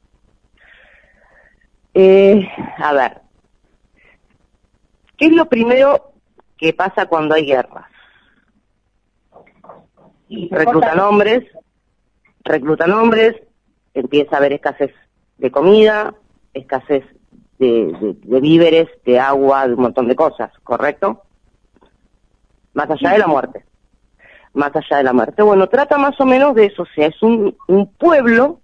Eh, 1.93 2.47
a 2.77 2.93
ver, 2.93 3.21
¿qué 5.17 5.25
es 5.27 5.31
lo 5.33 5.45
primero 5.45 6.13
¿Qué 6.63 6.71
pasa 6.71 7.07
cuando 7.07 7.35
hay 7.35 7.45
guerras? 7.45 7.87
Reclutan 10.29 10.97
hombres, 11.01 11.43
reclutan 12.41 12.93
hombres, 12.93 13.35
empieza 13.93 14.35
a 14.35 14.39
haber 14.39 14.53
escasez 14.53 14.91
de 15.39 15.51
comida, 15.51 16.15
escasez 16.53 17.03
de, 17.59 18.15
víveres, 18.39 18.87
de 19.03 19.19
agua, 19.19 19.67
de 19.67 19.73
un 19.73 19.81
montón 19.81 20.07
de 20.07 20.15
cosas, 20.15 20.53
¿correcto? 20.63 21.23
Más 22.73 22.89
allá 22.89 23.11
de 23.11 23.19
la 23.19 23.27
muerte. 23.27 23.65
Más 24.53 24.75
allá 24.75 24.97
de 24.97 25.03
la 25.03 25.13
muerte. 25.13 25.41
Bueno, 25.41 25.67
trata 25.67 25.97
más 25.97 26.19
o 26.19 26.25
menos 26.25 26.53
de 26.55 26.65
eso, 26.65 26.83
o 26.83 26.87
sea, 26.93 27.07
es 27.07 27.21
un, 27.21 27.55
pueblo 27.97 28.59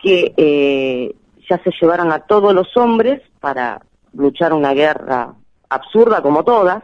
que 0.00 0.34
eh, 0.36 1.14
ya 1.48 1.62
se 1.62 1.70
llevaron 1.80 2.10
a 2.10 2.20
todos 2.20 2.52
los 2.52 2.76
hombres 2.76 3.22
para 3.40 3.80
luchar 4.12 4.52
una 4.52 4.72
guerra 4.74 5.34
absurda 5.68 6.20
como 6.20 6.44
todas, 6.44 6.82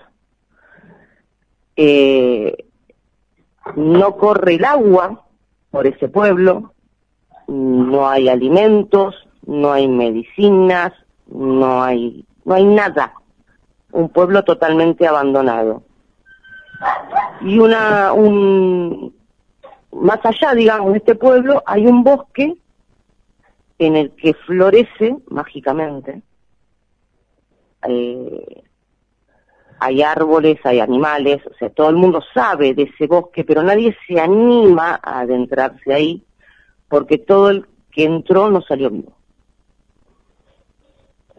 eh, 1.76 2.66
no 3.76 4.16
corre 4.16 4.54
el 4.54 4.64
agua 4.64 5.24
por 5.70 5.86
ese 5.86 6.08
pueblo, 6.08 6.72
no 7.46 8.08
hay 8.08 8.28
alimentos, 8.28 9.14
no 9.46 9.72
hay 9.72 9.88
medicinas, 9.88 10.92
no 11.26 11.82
hay, 11.82 12.24
no 12.44 12.54
hay 12.54 12.64
nada, 12.64 13.14
un 13.92 14.08
pueblo 14.08 14.44
totalmente 14.44 15.06
abandonado. 15.06 15.82
Y 17.40 17.58
una, 17.58 18.12
un, 18.12 19.14
más 19.92 20.20
allá, 20.24 20.54
digamos, 20.54 20.92
de 20.92 20.98
este 20.98 21.14
pueblo 21.14 21.62
hay 21.66 21.86
un 21.86 22.02
bosque 22.04 22.56
en 23.78 23.96
el 23.96 24.10
que 24.12 24.34
florece 24.34 25.16
mágicamente 25.28 26.22
eh, 27.86 28.62
hay 29.80 30.02
árboles, 30.02 30.58
hay 30.64 30.80
animales, 30.80 31.40
o 31.46 31.54
sea, 31.54 31.70
todo 31.70 31.88
el 31.90 31.96
mundo 31.96 32.20
sabe 32.34 32.74
de 32.74 32.82
ese 32.82 33.06
bosque, 33.06 33.44
pero 33.44 33.62
nadie 33.62 33.96
se 34.06 34.18
anima 34.18 34.98
a 35.02 35.20
adentrarse 35.20 35.94
ahí 35.94 36.24
porque 36.88 37.18
todo 37.18 37.50
el 37.50 37.66
que 37.92 38.04
entró 38.04 38.50
no 38.50 38.60
salió 38.62 38.90
vivo. 38.90 39.12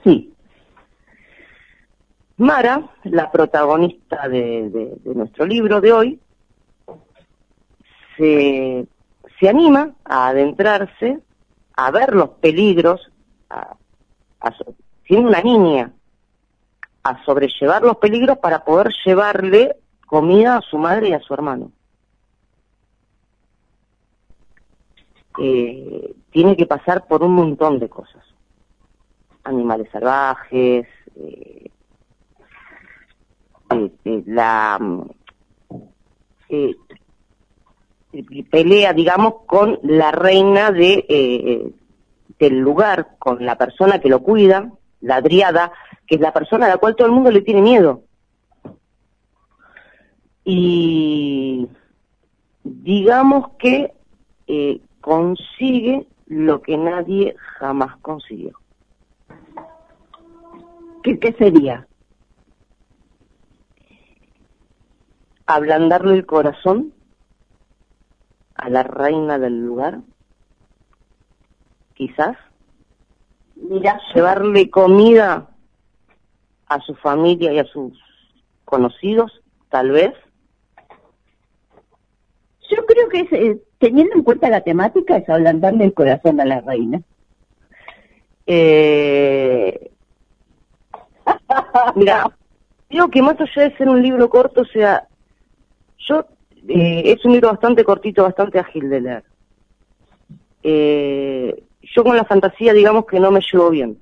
Sí. 0.03 0.33
Mara, 2.39 2.89
la 3.03 3.29
protagonista 3.29 4.29
de, 4.29 4.97
nuestro 5.03 5.45
libro 5.45 5.81
de 5.81 5.91
hoy, 5.91 6.19
se, 8.15 8.87
anima 9.41 9.91
a 10.05 10.29
adentrarse, 10.29 11.19
a 11.75 11.91
ver 11.91 12.15
los 12.15 12.29
peligros, 12.29 13.11
a, 13.49 13.75
siendo 15.05 15.27
una 15.27 15.41
niña, 15.41 15.91
a 17.03 17.25
sobrellevar 17.25 17.81
los 17.81 17.97
peligros 17.97 18.37
para 18.37 18.63
poder 18.63 18.93
llevarle 19.05 19.75
comida 20.05 20.55
a 20.55 20.61
su 20.61 20.77
madre 20.77 21.09
y 21.09 21.13
a 21.13 21.19
su 21.19 21.33
hermano. 21.33 21.73
Eh, 25.41 26.15
tiene 26.31 26.55
que 26.55 26.65
pasar 26.65 27.05
por 27.05 27.21
un 27.21 27.33
montón 27.33 27.79
de 27.79 27.89
cosas. 27.89 28.23
Animales 29.43 29.89
salvajes, 29.91 30.87
eh, 31.17 31.69
eh, 33.69 34.23
la 34.25 34.79
pelea, 38.49 38.93
digamos, 38.93 39.33
con 39.45 39.79
la 39.83 40.11
reina 40.11 40.71
de 40.71 41.73
del 42.39 42.59
lugar, 42.59 43.17
con 43.19 43.45
la 43.45 43.57
persona 43.57 43.99
que 43.99 44.09
lo 44.09 44.23
cuida, 44.23 44.71
la 45.01 45.21
driada, 45.21 45.71
que 46.07 46.15
es 46.15 46.21
la 46.21 46.33
persona 46.33 46.65
a 46.65 46.69
la 46.69 46.77
cual 46.77 46.95
todo 46.95 47.07
el 47.07 47.13
mundo 47.13 47.29
le 47.29 47.41
tiene 47.41 47.61
miedo. 47.61 48.03
Y 50.45 51.67
digamos 52.63 53.49
que 53.59 53.91
eh, 54.47 54.81
consigue 55.01 56.07
lo 56.27 56.61
que 56.61 56.77
nadie 56.77 57.35
jamás 57.59 57.97
consiguió. 57.97 58.53
¿Qué, 61.03 61.19
¿Qué 61.19 61.33
sería? 61.33 61.87
Ablandarle 65.51 66.13
el 66.13 66.27
corazón 66.27 66.93
a 68.53 68.69
la 68.69 68.83
reina 68.83 69.39
del 69.39 69.65
lugar, 69.65 70.01
quizás. 71.95 72.37
Mira, 73.55 73.99
llevarle 74.13 74.69
comida 74.69 75.49
a 76.67 76.79
su 76.81 76.93
familia 76.93 77.51
y 77.51 77.57
a 77.57 77.65
sus 77.65 77.99
conocidos, 78.63 79.41
tal 79.69 79.89
vez. 79.89 80.13
Yo 82.69 82.85
creo 82.85 83.09
que 83.09 83.21
es, 83.21 83.33
eh, 83.33 83.59
teniendo 83.79 84.13
en 84.17 84.23
cuenta 84.23 84.51
la 84.51 84.61
temática 84.61 85.17
es 85.17 85.27
ablandarle 85.27 85.85
el 85.85 85.95
corazón 85.95 86.39
a 86.39 86.45
la 86.45 86.61
reina. 86.61 87.01
Eh, 88.45 89.89
mira, 91.95 92.37
digo 92.87 93.07
que 93.07 93.23
más 93.23 93.41
allá 93.41 93.67
de 93.67 93.77
ser 93.77 93.89
un 93.89 94.03
libro 94.03 94.29
corto, 94.29 94.61
o 94.61 94.65
sea, 94.65 95.08
yo 95.99 96.25
eh, 96.67 97.03
es 97.05 97.23
un 97.25 97.33
libro 97.33 97.49
bastante 97.49 97.83
cortito, 97.83 98.23
bastante 98.23 98.59
ágil 98.59 98.89
de 98.89 99.01
leer. 99.01 99.23
Eh, 100.63 101.63
yo 101.81 102.03
con 102.03 102.15
la 102.15 102.25
fantasía, 102.25 102.73
digamos 102.73 103.05
que 103.05 103.19
no 103.19 103.31
me 103.31 103.41
llevo 103.41 103.69
bien. 103.69 104.01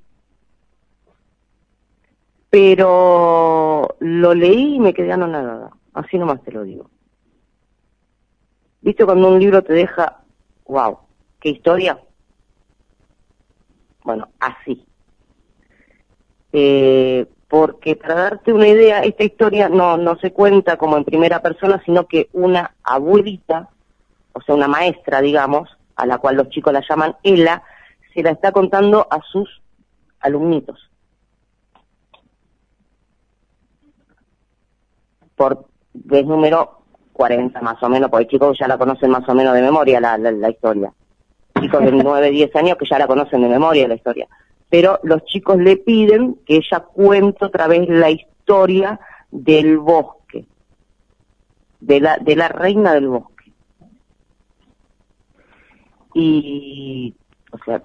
Pero 2.50 3.96
lo 4.00 4.34
leí 4.34 4.76
y 4.76 4.80
me 4.80 4.94
quedé 4.94 5.12
anonadada. 5.12 5.70
Así 5.92 6.18
nomás 6.18 6.42
te 6.42 6.52
lo 6.52 6.62
digo. 6.62 6.90
¿Viste 8.80 9.04
cuando 9.04 9.28
un 9.28 9.38
libro 9.38 9.62
te 9.62 9.72
deja, 9.72 10.22
wow, 10.66 10.98
qué 11.40 11.50
historia? 11.50 12.00
Bueno, 14.04 14.28
así. 14.40 14.86
Eh, 16.52 17.26
porque 17.48 17.96
para 17.96 18.14
darte 18.14 18.52
una 18.52 18.68
idea, 18.68 19.00
esta 19.00 19.24
historia 19.24 19.68
no, 19.70 19.96
no 19.96 20.18
se 20.18 20.32
cuenta 20.32 20.76
como 20.76 20.98
en 20.98 21.04
primera 21.04 21.40
persona, 21.40 21.82
sino 21.84 22.06
que 22.06 22.28
una 22.34 22.74
abuelita, 22.82 23.70
o 24.34 24.42
sea, 24.42 24.54
una 24.54 24.68
maestra, 24.68 25.22
digamos, 25.22 25.68
a 25.96 26.04
la 26.06 26.18
cual 26.18 26.36
los 26.36 26.50
chicos 26.50 26.72
la 26.72 26.84
llaman 26.86 27.16
Ela, 27.22 27.62
se 28.12 28.22
la 28.22 28.30
está 28.32 28.52
contando 28.52 29.06
a 29.10 29.20
sus 29.22 29.62
alumnitos. 30.20 30.90
Por 35.34 35.66
vez 35.94 36.26
número 36.26 36.82
40 37.14 37.60
más 37.62 37.82
o 37.82 37.88
menos, 37.88 38.10
porque 38.10 38.28
chicos 38.28 38.58
ya 38.58 38.68
la 38.68 38.76
conocen 38.76 39.10
más 39.10 39.26
o 39.26 39.34
menos 39.34 39.54
de 39.54 39.62
memoria 39.62 40.00
la, 40.00 40.18
la, 40.18 40.50
historia. 40.50 40.92
Chicos 41.58 41.80
de 41.82 41.92
9, 41.92 42.30
10 42.30 42.56
años 42.56 42.76
que 42.76 42.86
ya 42.86 42.98
la 42.98 43.06
conocen 43.06 43.40
de 43.40 43.48
memoria 43.48 43.88
la 43.88 43.94
historia. 43.94 44.28
Pero 44.70 44.98
los 45.02 45.24
chicos 45.24 45.58
le 45.58 45.76
piden 45.76 46.36
que 46.46 46.56
ella 46.56 46.80
cuente 46.80 47.44
otra 47.44 47.66
vez 47.68 47.88
la 47.88 48.10
historia 48.10 49.00
del 49.30 49.78
bosque, 49.78 50.46
de 51.80 52.00
la, 52.00 52.18
de 52.18 52.36
la 52.36 52.48
reina 52.48 52.92
del 52.92 53.08
bosque. 53.08 53.52
Y, 56.14 57.14
o 57.52 57.58
sea, 57.64 57.82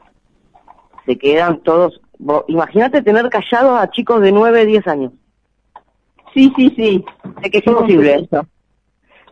se 1.06 1.18
quedan 1.18 1.62
todos, 1.62 2.02
imagínate 2.48 3.02
tener 3.02 3.30
callados 3.30 3.80
a 3.80 3.92
chicos 3.92 4.22
de 4.22 4.32
9, 4.32 4.66
10 4.66 4.88
años. 4.88 5.14
Sí, 6.34 6.52
sí, 6.56 6.74
sí. 6.76 7.06
Sé 7.42 7.52
que 7.52 7.58
es 7.60 7.68
imposible. 7.68 8.28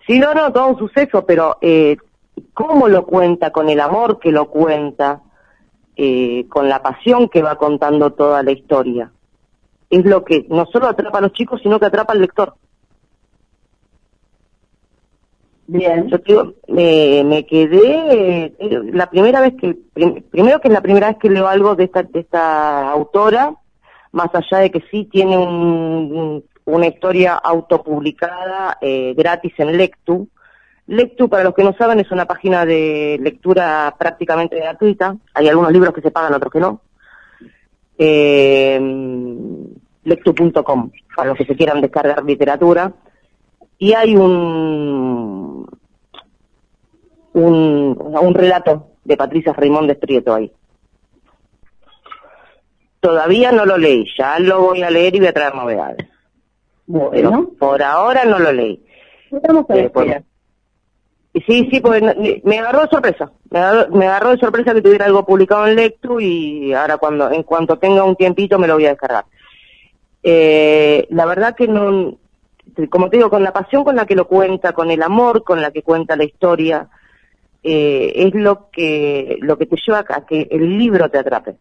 Sí, 0.06 0.20
no, 0.20 0.34
no, 0.34 0.52
todo 0.52 0.68
un 0.68 0.78
suceso, 0.78 1.26
pero 1.26 1.58
eh, 1.62 1.98
¿cómo 2.54 2.88
lo 2.88 3.06
cuenta? 3.06 3.52
Con 3.52 3.70
el 3.70 3.80
amor 3.80 4.20
que 4.20 4.32
lo 4.32 4.50
cuenta, 4.50 5.22
eh, 6.04 6.48
con 6.50 6.68
la 6.68 6.82
pasión 6.82 7.30
que 7.30 7.44
va 7.44 7.56
contando 7.58 8.12
toda 8.12 8.42
la 8.42 8.52
historia. 8.52 9.12
Es 9.90 10.04
lo 10.06 10.24
que 10.24 10.46
no 10.50 10.66
solo 10.66 10.88
atrapa 10.88 11.20
a 11.20 11.22
los 11.22 11.34
chicos, 11.34 11.62
sino 11.62 11.80
que 11.80 11.86
atrapa 11.86 12.14
al 12.14 12.22
lector. 12.22 12.56
Bien. 15.68 16.08
Yo 16.10 16.20
te 16.20 16.32
digo, 16.32 16.54
me, 16.68 17.24
me 17.24 17.46
quedé, 17.46 18.46
eh, 18.60 18.82
la 18.94 19.10
primera 19.10 19.42
vez 19.42 19.54
que, 19.60 19.78
prim- 19.94 20.24
primero 20.30 20.60
que 20.60 20.68
es 20.70 20.74
la 20.74 20.82
primera 20.82 21.08
vez 21.10 21.18
que 21.18 21.30
leo 21.30 21.48
algo 21.48 21.76
de 21.76 21.84
esta, 21.86 22.04
de 22.04 22.20
esta 22.20 22.90
autora, 22.90 23.54
más 24.12 24.30
allá 24.34 24.58
de 24.64 24.72
que 24.72 24.82
sí 24.90 25.06
tiene 25.06 25.38
un, 25.38 26.44
una 26.66 26.88
historia 26.88 27.36
autopublicada 27.36 28.78
eh, 28.82 29.14
gratis 29.16 29.54
en 29.60 29.78
Lectu. 29.78 30.28
Lectu, 30.88 31.30
para 31.30 31.44
los 31.44 31.54
que 31.54 31.64
no 31.64 31.74
saben, 31.74 32.00
es 32.00 32.12
una 32.12 32.26
página 32.26 32.66
de 32.66 33.18
lectura 33.22 33.96
prácticamente 33.98 34.58
gratuita. 34.58 35.16
Hay 35.34 35.48
algunos 35.48 35.72
libros 35.72 35.94
que 35.94 36.02
se 36.02 36.12
pagan, 36.12 36.34
otros 36.34 36.52
que 36.52 36.60
no. 36.60 36.82
Eh, 37.98 38.80
lectu.com, 40.04 40.92
para 41.16 41.30
los 41.30 41.38
que 41.38 41.46
se 41.46 41.56
quieran 41.56 41.82
descargar 41.82 42.24
literatura. 42.26 42.92
Y 43.78 43.94
hay 43.94 44.16
un, 44.16 45.68
un, 47.34 47.98
un 48.22 48.34
relato 48.34 48.88
de 49.04 49.18
Patricia 49.18 49.54
Raimondes 49.54 49.98
Prieto 49.98 50.34
ahí. 50.34 50.52
Todavía 53.00 53.52
no 53.52 53.66
lo 53.66 53.78
leí, 53.78 54.06
ya 54.18 54.38
lo 54.40 54.62
voy 54.62 54.84
a 54.84 54.92
leer 54.92 55.16
y 55.16 55.20
voy 55.20 55.28
a 55.30 55.34
traer 55.34 55.56
novedades. 55.56 56.08
Pero 56.86 57.10
Bueno, 57.10 57.50
por 57.58 57.82
ahora 57.82 58.26
no 58.26 58.38
lo 58.38 58.52
leí. 58.52 58.84
estamos 59.32 59.68
a 59.70 59.76
Eh, 59.78 59.90
por- 59.90 60.06
Sí, 61.34 61.70
sí, 61.72 61.82
no- 61.82 62.14
me 62.44 62.60
agarró 62.60 62.82
de 62.82 62.88
sorpresa. 62.90 63.32
Me 63.50 63.60
agarró, 63.60 63.96
me 63.96 64.06
agarró 64.08 64.30
de 64.32 64.38
sorpresa 64.38 64.74
que 64.74 64.82
tuviera 64.82 65.06
algo 65.06 65.26
publicado 65.26 65.66
en 65.68 65.76
Lectu 65.78 66.20
y 66.20 66.74
ahora 66.74 66.98
cuando, 66.98 67.32
en 67.32 67.44
cuanto 67.44 67.78
tenga 67.78 68.04
un 68.04 68.16
tiempito 68.18 68.60
me 68.60 68.68
lo 68.68 68.74
voy 68.74 68.86
a 68.86 68.90
descargar. 68.90 69.26
Eh, 70.24 71.08
la 71.10 71.26
verdad 71.26 71.56
que 71.56 71.68
no, 71.68 72.18
como 72.90 73.10
te 73.10 73.18
digo, 73.18 73.30
con 73.30 73.44
la 73.44 73.54
pasión 73.54 73.84
con 73.84 73.96
la 73.96 74.06
que 74.06 74.16
lo 74.16 74.28
cuenta, 74.28 74.74
con 74.74 74.92
el 74.92 75.02
amor 75.02 75.44
con 75.44 75.62
la 75.62 75.72
que 75.72 75.84
cuenta 75.84 76.16
la 76.18 76.26
historia, 76.26 76.90
eh, 77.64 78.12
es 78.16 78.34
lo 78.36 78.70
que, 78.70 79.38
lo 79.42 79.58
que 79.58 79.68
te 79.68 79.78
lleva 79.86 80.06
a 80.08 80.26
que 80.26 80.48
el 80.52 80.78
libro 80.78 81.10
te 81.10 81.20
atrape. 81.20 81.56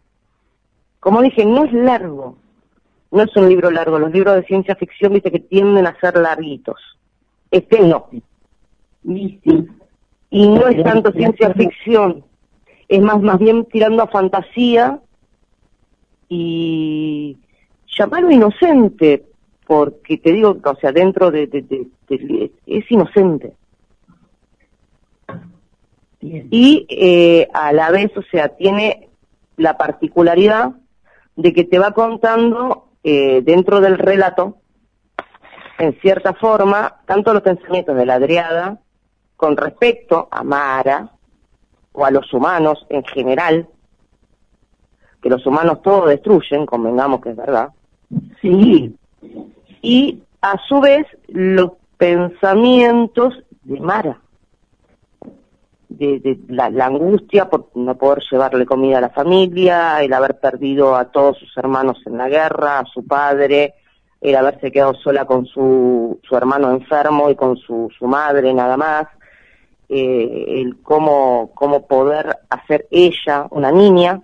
Como 0.98 1.22
dije, 1.22 1.44
no 1.46 1.64
es 1.64 1.72
largo. 1.72 2.36
No 3.12 3.22
es 3.22 3.34
un 3.36 3.48
libro 3.48 3.70
largo. 3.70 3.98
Los 3.98 4.12
libros 4.12 4.34
de 4.34 4.44
ciencia 4.44 4.74
ficción, 4.76 5.12
viste, 5.12 5.30
que 5.32 5.40
tienden 5.40 5.86
a 5.86 5.98
ser 6.00 6.16
larguitos. 6.16 6.78
Este 7.50 7.80
no. 7.80 8.08
Y 9.04 9.40
sí. 9.44 9.66
Y 10.30 10.48
no 10.48 10.68
es 10.68 10.82
tanto 10.84 11.10
ciencia 11.12 11.52
ficción, 11.54 12.24
es 12.88 13.00
más, 13.02 13.20
más 13.20 13.38
bien 13.38 13.64
tirando 13.66 14.02
a 14.02 14.06
fantasía 14.08 15.00
y 16.28 17.36
llamarlo 17.98 18.30
inocente, 18.30 19.24
porque 19.66 20.18
te 20.18 20.32
digo, 20.32 20.56
o 20.62 20.74
sea, 20.76 20.92
dentro 20.92 21.30
de, 21.30 21.46
de- 21.48 21.62
de- 21.62 21.86
de- 22.08 22.52
es 22.66 22.90
inocente. 22.90 23.54
Bien. 26.20 26.48
Y 26.50 26.86
eh, 26.90 27.48
a 27.52 27.72
la 27.72 27.90
vez, 27.90 28.14
o 28.16 28.22
sea, 28.22 28.50
tiene 28.50 29.08
la 29.56 29.76
particularidad 29.78 30.72
de 31.36 31.52
que 31.52 31.64
te 31.64 31.78
va 31.78 31.92
contando 31.92 32.88
eh, 33.02 33.40
dentro 33.42 33.80
del 33.80 33.98
relato, 33.98 34.58
en 35.78 35.98
cierta 36.00 36.34
forma, 36.34 36.96
tanto 37.06 37.32
los 37.32 37.42
pensamientos 37.42 37.96
de 37.96 38.04
la 38.06 38.14
Adriada 38.14 38.80
con 39.40 39.56
respecto 39.56 40.28
a 40.30 40.44
Mara 40.44 41.08
o 41.92 42.04
a 42.04 42.10
los 42.10 42.30
humanos 42.34 42.84
en 42.90 43.02
general, 43.04 43.66
que 45.22 45.30
los 45.30 45.46
humanos 45.46 45.80
todo 45.80 46.08
destruyen, 46.08 46.66
convengamos 46.66 47.22
que 47.22 47.30
es 47.30 47.36
verdad, 47.36 47.70
Sí. 48.42 48.94
y 49.80 50.22
a 50.42 50.58
su 50.68 50.82
vez 50.82 51.06
los 51.28 51.72
pensamientos 51.96 53.32
de 53.62 53.80
Mara, 53.80 54.20
de, 55.88 56.20
de 56.20 56.38
la, 56.48 56.68
la 56.68 56.86
angustia 56.86 57.48
por 57.48 57.70
no 57.74 57.96
poder 57.96 58.22
llevarle 58.30 58.66
comida 58.66 58.98
a 58.98 59.02
la 59.02 59.08
familia, 59.10 60.02
el 60.02 60.12
haber 60.12 60.38
perdido 60.38 60.96
a 60.96 61.06
todos 61.06 61.38
sus 61.38 61.56
hermanos 61.56 61.96
en 62.04 62.18
la 62.18 62.28
guerra, 62.28 62.80
a 62.80 62.84
su 62.84 63.06
padre, 63.06 63.72
el 64.20 64.36
haberse 64.36 64.70
quedado 64.70 64.92
sola 64.96 65.24
con 65.24 65.46
su, 65.46 66.20
su 66.28 66.36
hermano 66.36 66.70
enfermo 66.72 67.30
y 67.30 67.36
con 67.36 67.56
su, 67.56 67.88
su 67.98 68.06
madre 68.06 68.52
nada 68.52 68.76
más, 68.76 69.06
eh, 69.92 70.44
el 70.60 70.80
cómo, 70.82 71.50
cómo 71.54 71.86
poder 71.86 72.38
hacer 72.48 72.86
ella, 72.92 73.46
una 73.50 73.72
niña, 73.72 74.22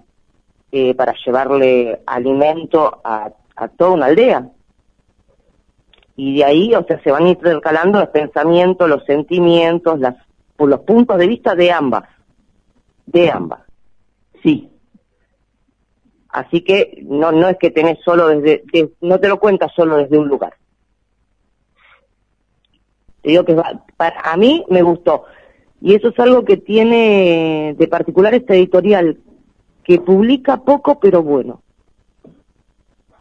eh, 0.70 0.94
para 0.94 1.12
llevarle 1.24 2.02
alimento 2.06 3.00
a, 3.02 3.32
toda 3.76 3.90
una 3.90 4.06
aldea. 4.06 4.48
Y 6.14 6.38
de 6.38 6.44
ahí, 6.44 6.74
o 6.74 6.84
sea, 6.84 7.02
se 7.02 7.10
van 7.10 7.26
intercalando 7.26 7.98
los 7.98 8.08
pensamientos, 8.10 8.88
los 8.88 9.04
sentimientos, 9.04 9.98
las, 9.98 10.14
los 10.58 10.80
puntos 10.80 11.18
de 11.18 11.26
vista 11.26 11.54
de 11.54 11.72
ambas. 11.72 12.04
De 13.06 13.30
ambas. 13.30 13.60
Sí. 14.42 14.70
Así 16.28 16.60
que 16.62 17.02
no, 17.06 17.32
no 17.32 17.48
es 17.48 17.56
que 17.58 17.70
tenés 17.70 17.98
solo 18.04 18.28
desde, 18.28 18.62
de- 18.72 18.92
no 19.00 19.18
te 19.18 19.28
lo 19.28 19.40
cuentas 19.40 19.72
solo 19.74 19.96
desde 19.96 20.18
un 20.18 20.28
lugar. 20.28 20.54
Te 23.22 23.30
digo 23.30 23.44
que 23.44 23.56
para 23.96 24.20
a 24.20 24.36
mí 24.36 24.64
me 24.68 24.82
gustó. 24.82 25.24
Y 25.80 25.94
eso 25.94 26.08
es 26.08 26.18
algo 26.18 26.44
que 26.44 26.56
tiene 26.56 27.74
de 27.78 27.88
particular 27.88 28.34
esta 28.34 28.54
editorial, 28.54 29.18
que 29.84 30.00
publica 30.00 30.58
poco 30.58 30.98
pero 31.00 31.22
bueno. 31.22 31.62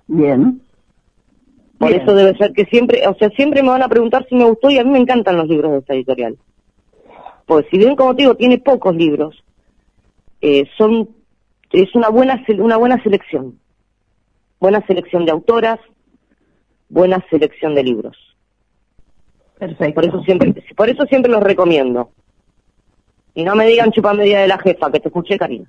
Bien. 0.08 0.62
Por 1.78 1.90
Bien. 1.90 2.02
eso 2.02 2.16
debe 2.16 2.38
ser 2.38 2.54
que 2.54 2.66
siempre, 2.66 3.06
o 3.08 3.16
sea, 3.16 3.30
siempre 3.32 3.62
me 3.62 3.70
van 3.70 3.84
a 3.84 3.90
preguntar 3.90 4.26
si 4.30 4.36
me 4.36 4.46
gustó 4.46 4.70
y 4.70 4.78
a 4.78 4.84
mí 4.84 4.90
me 4.90 5.00
encantan 5.00 5.38
los 5.38 5.48
libros 5.48 5.72
de 5.72 5.78
esta 5.80 5.94
editorial. 5.94 6.38
Pues 7.46 7.66
si 7.70 7.78
bien, 7.78 7.96
como 7.96 8.16
te 8.16 8.24
digo, 8.24 8.36
tiene 8.36 8.58
pocos 8.58 8.96
libros, 8.96 9.44
eh, 10.42 10.68
son, 10.78 11.10
es 11.72 11.94
una 11.94 12.10
buena, 12.10 12.44
una 12.58 12.78
buena 12.78 13.02
selección. 13.04 13.60
Buena 14.60 14.86
selección 14.88 15.26
de 15.26 15.32
autoras, 15.32 15.80
buena 16.90 17.24
selección 17.30 17.76
de 17.76 17.84
libros. 17.84 18.18
Perfecto. 19.60 19.94
Por 19.94 20.06
eso 20.06 20.24
siempre, 20.24 20.54
por 20.76 20.90
eso 20.90 21.06
siempre 21.06 21.32
los 21.32 21.44
recomiendo. 21.44 22.12
Y 23.36 23.44
no 23.44 23.56
me 23.56 23.68
digan 23.68 23.92
chupa 23.92 24.14
media 24.14 24.40
de 24.40 24.48
la 24.48 24.58
jefa, 24.58 24.92
que 24.92 25.00
te 25.00 25.10
escuché, 25.10 25.38
Karina. 25.38 25.66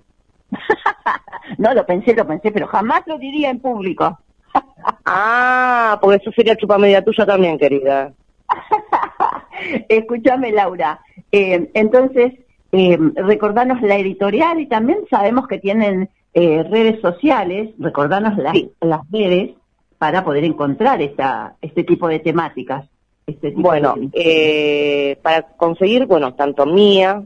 no, 1.58 1.74
lo 1.74 1.84
pensé, 1.84 2.14
lo 2.14 2.26
pensé, 2.26 2.50
pero 2.52 2.66
jamás 2.68 3.02
lo 3.06 3.18
diría 3.18 3.50
en 3.50 3.60
público. 3.60 4.18
ah, 5.04 5.98
porque 6.00 6.16
eso 6.16 6.30
sería 6.32 6.56
chupa 6.56 6.78
media 6.78 7.04
tuya 7.04 7.26
también, 7.26 7.58
querida. 7.58 8.12
Escúchame, 9.88 10.52
Laura. 10.52 11.00
Eh, 11.32 11.70
entonces, 11.74 12.34
eh, 12.72 12.98
recordanos 13.16 13.82
la 13.82 13.96
editorial 13.96 14.60
y 14.60 14.66
también 14.66 15.00
sabemos 15.10 15.48
que 15.48 15.58
tienen 15.58 16.08
eh, 16.34 16.62
redes 16.64 17.00
sociales, 17.00 17.70
recordanos 17.78 18.36
las, 18.38 18.56
las 18.80 19.00
redes 19.10 19.52
para 19.98 20.24
poder 20.24 20.44
encontrar 20.44 21.00
esta, 21.00 21.56
este 21.62 21.84
tipo 21.84 22.08
de 22.08 22.18
temáticas. 22.18 22.88
Este 23.26 23.50
bueno, 23.56 23.96
eh, 24.12 25.18
para 25.22 25.42
conseguir, 25.56 26.06
bueno, 26.06 26.34
tanto 26.34 26.64
mía, 26.64 27.24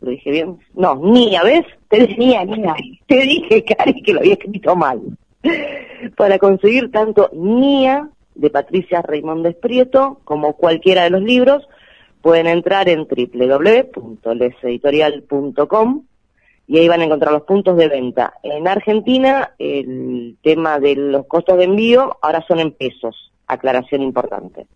lo 0.00 0.10
dije 0.10 0.30
bien, 0.30 0.58
no, 0.74 0.96
mía, 0.96 1.42
¿ves? 1.42 1.64
Te 1.88 2.00
dije, 2.00 2.18
mía, 2.18 2.44
mía, 2.44 2.76
te 3.06 3.20
dije, 3.20 3.64
Cari, 3.64 4.02
que 4.02 4.12
lo 4.12 4.20
había 4.20 4.34
escrito 4.34 4.76
mal. 4.76 5.00
para 6.16 6.38
conseguir 6.38 6.90
tanto 6.90 7.30
mía 7.32 8.08
de 8.34 8.50
Patricia 8.50 9.00
Raymond 9.02 9.54
Prieto 9.56 10.20
como 10.24 10.54
cualquiera 10.54 11.04
de 11.04 11.10
los 11.10 11.22
libros, 11.22 11.68
pueden 12.22 12.46
entrar 12.46 12.88
en 12.88 13.06
www.leseditorial.com 13.06 16.04
y 16.66 16.78
ahí 16.78 16.88
van 16.88 17.00
a 17.00 17.04
encontrar 17.04 17.32
los 17.32 17.42
puntos 17.42 17.76
de 17.76 17.88
venta. 17.88 18.34
En 18.42 18.66
Argentina, 18.68 19.54
el 19.58 20.36
tema 20.42 20.78
de 20.78 20.94
los 20.96 21.26
costos 21.26 21.56
de 21.56 21.64
envío 21.64 22.18
ahora 22.20 22.44
son 22.46 22.60
en 22.60 22.72
pesos, 22.72 23.32
aclaración 23.46 24.02
importante. 24.02 24.66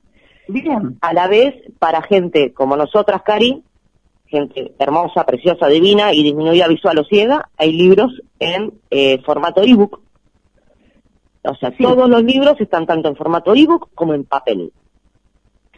Bien. 0.48 0.96
A 1.00 1.12
la 1.12 1.28
vez, 1.28 1.54
para 1.78 2.02
gente 2.02 2.52
como 2.52 2.76
nosotras, 2.76 3.22
Cari, 3.22 3.62
gente 4.32 4.72
hermosa, 4.78 5.24
preciosa, 5.26 5.68
divina 5.68 6.12
y 6.14 6.22
disminuida 6.22 6.66
visual 6.66 6.98
o 6.98 7.04
ciega, 7.04 7.50
hay 7.58 7.72
libros 7.72 8.10
en 8.40 8.72
eh, 8.90 9.20
formato 9.22 9.62
ebook. 9.62 10.00
O 11.44 11.54
sea, 11.56 11.70
todos 11.76 12.08
los 12.08 12.22
libros 12.24 12.58
están 12.60 12.86
tanto 12.86 13.08
en 13.08 13.16
formato 13.16 13.54
ebook 13.54 13.90
como 13.94 14.14
en 14.14 14.24
papel. 14.24 14.72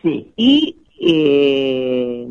Sí. 0.02 0.32
Y 0.36 0.76
eh, 1.00 2.26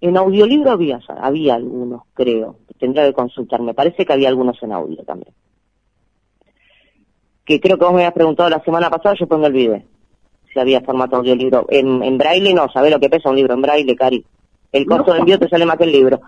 en 0.00 0.16
audiolibro 0.16 0.70
había, 0.70 1.00
había 1.20 1.56
algunos, 1.56 2.02
creo. 2.14 2.56
Tendría 2.78 3.04
que 3.06 3.12
consultar. 3.12 3.60
Me 3.60 3.74
parece 3.74 4.06
que 4.06 4.12
había 4.12 4.30
algunos 4.30 4.62
en 4.62 4.72
audio 4.72 5.04
también. 5.04 5.34
Que 7.44 7.60
creo 7.60 7.76
que 7.76 7.84
vos 7.84 7.92
me 7.92 8.00
habías 8.00 8.14
preguntado 8.14 8.48
la 8.48 8.64
semana 8.64 8.88
pasada, 8.88 9.16
yo 9.18 9.26
pongo 9.26 9.46
el 9.46 9.52
video 9.52 9.82
si 10.52 10.58
había 10.58 10.80
formato 10.80 11.16
audiolibro. 11.16 11.66
En, 11.68 12.02
en 12.02 12.18
braille 12.18 12.54
no, 12.54 12.68
¿sabés 12.72 12.90
lo 12.90 13.00
que 13.00 13.10
pesa 13.10 13.30
un 13.30 13.36
libro 13.36 13.54
en 13.54 13.62
braille, 13.62 13.96
Cari? 13.96 14.24
El 14.72 14.86
costo 14.86 15.12
de 15.12 15.20
envío 15.20 15.38
te 15.38 15.48
sale 15.48 15.66
más 15.66 15.76
que 15.76 15.84
el 15.84 15.92
libro. 15.92 16.20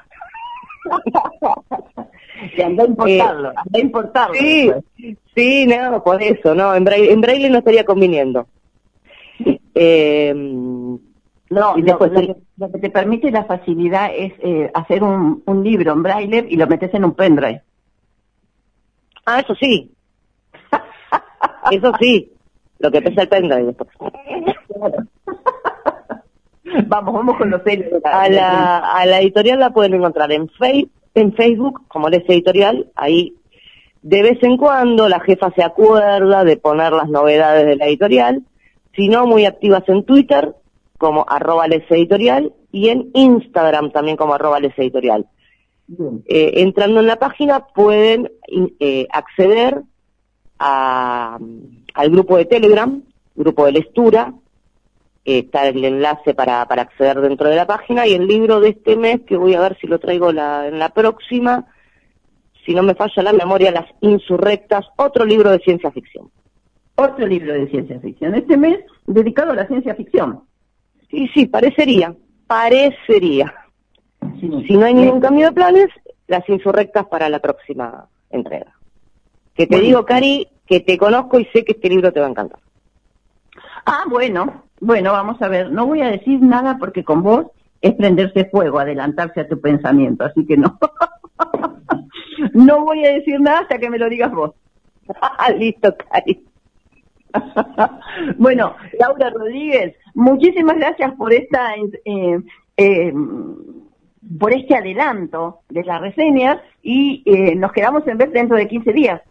Se 2.57 2.65
andó 2.65 2.83
a 2.83 2.87
importarlo, 2.87 3.51
eh, 3.51 3.55
andó 3.57 3.79
a 3.79 3.81
importarlo. 3.81 4.35
Sí, 4.35 4.73
sí, 5.35 5.67
no, 5.67 6.03
por 6.03 6.21
eso, 6.21 6.55
no, 6.55 6.75
en 6.75 6.85
braille, 6.85 7.13
en 7.13 7.21
braille 7.21 7.49
no 7.49 7.59
estaría 7.59 7.85
conviniendo. 7.85 8.49
Eh, 9.75 10.35
no, 10.35 11.79
y 11.79 11.83
después 11.83 12.11
lo, 12.57 12.73
que, 12.73 12.79
te 12.79 12.91
permite 12.91 13.31
la 13.31 13.45
facilidad 13.45 14.11
es 14.15 14.33
eh, 14.41 14.71
hacer 14.75 15.05
un, 15.05 15.43
un 15.47 15.63
libro 15.63 15.93
en 15.93 16.03
braille 16.03 16.47
y 16.49 16.57
lo 16.57 16.67
metes 16.67 16.93
en 16.95 17.05
un 17.05 17.15
pendrive. 17.15 17.63
Ah, 19.25 19.41
eso 19.41 19.55
sí. 19.55 19.93
eso 21.71 21.93
sí. 22.01 22.33
Lo 22.79 22.91
que 22.91 23.03
pesa 23.03 23.23
el 23.23 23.29
pendrive 23.29 23.67
después. 23.67 23.91
vamos, 26.87 27.15
vamos 27.15 27.37
con 27.37 27.51
los 27.51 27.61
A 28.05 28.29
la, 28.29 28.79
a 28.79 29.07
la 29.07 29.21
editorial 29.21 29.59
la 29.59 29.71
pueden 29.71 29.95
encontrar 29.95 30.33
en, 30.33 30.51
en 31.15 31.33
Facebook, 31.35 31.83
como 31.89 32.09
les 32.09 32.29
editorial, 32.29 32.91
ahí 32.95 33.35
de 34.03 34.23
vez 34.23 34.43
en 34.43 34.57
cuando 34.57 35.09
la 35.09 35.21
jefa 35.21 35.53
se 35.55 35.63
acuerda 35.63 36.45
de 36.45 36.57
poner 36.57 36.93
las 36.93 37.09
novedades 37.09 37.67
de 37.67 37.77
la 37.77 37.87
editorial, 37.87 38.43
si 38.97 39.09
no, 39.09 39.27
muy 39.27 39.47
activas 39.47 39.85
en 39.89 40.05
Twitter, 40.05 40.55
como 40.99 41.25
arroba 41.29 41.69
les 41.69 41.89
editorial, 41.91 42.53
y 42.73 42.89
en 42.89 43.11
Instagram 43.15 43.93
también 43.93 44.17
como 44.17 44.35
arroba 44.35 44.61
les 44.61 44.77
editorial. 44.79 45.27
Eh, 46.27 46.53
entrando 46.63 47.01
en 47.01 47.07
la 47.07 47.17
página 47.17 47.67
pueden 47.75 48.31
eh, 48.81 49.07
acceder 49.11 49.83
a, 50.59 51.39
al 51.95 52.11
grupo 52.11 52.37
de 52.37 52.47
Telegram, 52.47 53.03
grupo 53.35 53.67
de 53.67 53.73
lectura, 53.73 54.35
está 55.25 55.69
el 55.69 55.85
enlace 55.85 56.35
para, 56.35 56.67
para 56.67 56.83
acceder 56.83 57.21
dentro 57.21 57.49
de 57.49 57.57
la 57.57 57.67
página 57.67 58.07
y 58.07 58.15
el 58.15 58.27
libro 58.27 58.61
de 58.61 58.71
este 58.71 58.97
mes, 58.97 59.21
que 59.27 59.37
voy 59.37 59.55
a 59.55 59.61
ver 59.61 59.79
si 59.81 59.87
lo 59.87 59.99
traigo 59.99 60.33
la, 60.33 60.67
en 60.67 60.79
la 60.79 60.91
próxima, 60.91 61.67
si 62.65 62.75
no 62.75 62.83
me 62.83 62.95
falla 62.95 63.23
la 63.23 63.33
memoria, 63.33 63.71
Las 63.71 63.87
Insurrectas, 64.01 64.87
otro 64.97 65.25
libro 65.25 65.51
de 65.51 65.59
ciencia 65.61 65.91
ficción. 65.91 66.31
Otro 66.95 67.27
libro 67.27 67.55
de 67.55 67.69
ciencia 67.69 67.99
ficción. 68.01 68.35
Este 68.35 68.57
mes 68.57 68.79
dedicado 69.07 69.53
a 69.53 69.57
la 69.57 69.67
ciencia 69.67 69.95
ficción. 69.95 70.43
Sí, 71.11 71.29
sí, 71.35 71.47
parecería, 71.47 72.15
parecería. 72.47 73.55
Si 74.41 74.77
no 74.77 74.87
hay 74.87 74.95
ningún 74.95 75.21
cambio 75.21 75.47
de 75.47 75.53
planes, 75.53 75.89
Las 76.27 76.49
Insurrectas 76.49 77.07
para 77.07 77.29
la 77.29 77.39
próxima 77.39 78.09
entrega. 78.31 78.73
Que 79.55 79.67
te 79.67 79.81
digo, 79.81 80.05
Cari, 80.05 80.49
que 80.67 80.81
te 80.81 80.97
conozco 80.97 81.39
y 81.39 81.45
sé 81.47 81.65
que 81.65 81.73
este 81.73 81.89
libro 81.89 82.13
te 82.13 82.21
va 82.21 82.27
a 82.27 82.31
encantar. 82.31 82.61
Ah, 83.85 84.05
bueno, 84.09 84.65
bueno, 84.81 85.13
vamos 85.13 85.41
a 85.43 85.49
ver, 85.49 85.71
no 85.71 85.87
voy 85.87 86.03
a 86.03 86.11
decir 86.11 86.41
nada 86.41 86.77
porque 86.79 87.05
con 87.05 87.23
vos 87.23 87.47
es 87.81 87.95
prenderse 87.95 88.45
fuego, 88.47 88.79
adelantarse 88.79 89.41
a 89.41 89.49
tu 89.49 89.61
pensamiento, 89.61 90.25
así 90.25 90.47
que 90.47 90.57
no. 90.57 90.79
no 92.55 92.85
voy 92.85 93.05
a 93.05 93.13
decir 93.13 93.41
nada 93.41 93.61
hasta 93.61 93.79
que 93.79 93.91
me 93.91 93.99
lo 93.99 94.09
digas 94.09 94.33
vos. 94.33 94.53
Listo, 95.59 95.95
Cari. 95.97 96.45
bueno, 98.39 98.77
Laura 98.99 99.31
Rodríguez, 99.31 99.97
muchísimas 100.15 100.77
gracias 100.77 101.13
por 101.15 101.33
esta 101.33 101.75
eh, 102.05 102.39
eh, 102.77 103.13
por 104.39 104.53
este 104.53 104.77
adelanto 104.77 105.61
de 105.69 105.85
la 105.85 105.99
reseña 105.99 106.63
y 106.83 107.23
eh, 107.27 107.55
nos 107.55 107.73
quedamos 107.73 108.07
en 108.07 108.19
ver 108.19 108.31
dentro 108.31 108.57
de 108.57 108.69
15 108.69 108.93
días. 108.93 109.23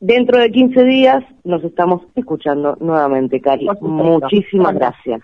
Dentro 0.00 0.38
de 0.38 0.50
15 0.50 0.84
días 0.84 1.24
nos 1.44 1.62
estamos 1.64 2.02
escuchando 2.14 2.76
nuevamente, 2.80 3.40
Cari. 3.40 3.68
Muchísimas 3.80 4.74
gracias. 4.74 5.22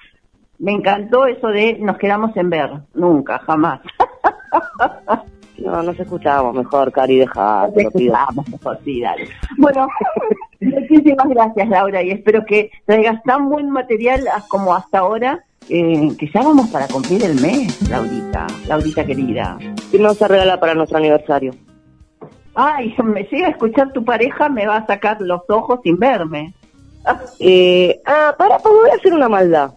Me 0.58 0.72
encantó 0.72 1.26
eso 1.26 1.48
de 1.48 1.78
nos 1.78 1.96
quedamos 1.98 2.36
en 2.36 2.50
ver. 2.50 2.70
Nunca, 2.94 3.38
jamás. 3.40 3.80
No, 5.60 5.82
nos 5.82 6.00
escuchábamos 6.00 6.54
mejor, 6.54 6.90
Cari, 6.90 7.18
deja. 7.18 7.68
Nos 7.68 7.76
escuchábamos 7.76 8.48
mejor, 8.48 8.78
sí, 8.82 9.00
dale. 9.00 9.28
Bueno, 9.58 9.88
muchísimas 10.60 11.28
gracias, 11.28 11.68
Laura, 11.68 12.02
y 12.02 12.12
espero 12.12 12.44
que 12.46 12.70
traigas 12.86 13.22
tan 13.24 13.50
buen 13.50 13.68
material 13.68 14.24
como 14.48 14.74
hasta 14.74 15.00
ahora, 15.00 15.44
eh, 15.68 16.16
que 16.18 16.30
ya 16.32 16.42
vamos 16.42 16.68
para 16.70 16.88
cumplir 16.88 17.22
el 17.24 17.34
mes, 17.42 17.90
Laurita, 17.90 18.46
Laurita 18.68 19.04
querida. 19.04 19.58
¿Qué 19.90 19.98
nos 19.98 20.18
regala 20.18 20.58
para 20.58 20.74
nuestro 20.74 20.96
aniversario? 20.96 21.52
Ay, 22.60 22.94
me 23.04 23.24
llega 23.24 23.48
a 23.48 23.50
escuchar 23.50 23.92
tu 23.92 24.04
pareja, 24.04 24.48
me 24.48 24.66
va 24.66 24.76
a 24.76 24.86
sacar 24.86 25.20
los 25.20 25.42
ojos 25.48 25.80
sin 25.82 25.98
verme. 25.98 26.54
Eh, 27.38 28.00
ah, 28.04 28.34
para, 28.36 28.58
pues 28.58 28.74
voy 28.74 28.90
a 28.90 28.94
hacer 28.94 29.12
una 29.12 29.28
maldad. 29.28 29.72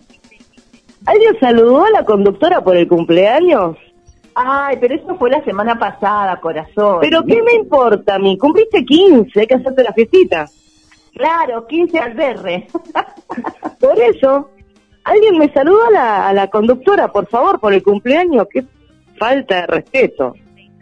¿Alguien 1.06 1.38
saludó 1.40 1.86
a 1.86 1.90
la 1.90 2.06
conductora 2.06 2.62
por 2.64 2.76
el 2.76 2.88
cumpleaños? 2.88 3.78
Ay, 4.36 4.78
pero 4.80 4.96
eso 4.96 5.16
fue 5.16 5.30
la 5.30 5.44
semana 5.44 5.78
pasada, 5.78 6.40
corazón. 6.40 7.00
¿Pero 7.02 7.24
qué 7.24 7.42
me 7.42 7.54
importa 7.54 8.16
a 8.16 8.20
mí? 8.20 8.38
Cumpliste 8.38 8.84
15, 8.84 9.40
hay 9.40 9.48
que 9.48 9.56
hacerte 9.56 9.84
la 9.84 9.94
fiestita. 9.94 10.48
Claro, 11.14 11.68
15 11.68 12.00
al 12.00 12.14
berre. 12.14 12.68
por 13.80 14.00
eso, 14.00 14.50
alguien 15.04 15.38
me 15.38 15.52
saluda 15.54 15.88
a 15.88 15.92
la, 15.92 16.28
a 16.30 16.34
la 16.34 16.48
conductora, 16.50 17.10
por 17.10 17.28
favor, 17.28 17.60
por 17.60 17.74
el 17.74 17.84
cumpleaños. 17.84 18.48
Qué 18.50 18.66
falta 19.18 19.62
de 19.62 19.68
respeto. 19.68 20.34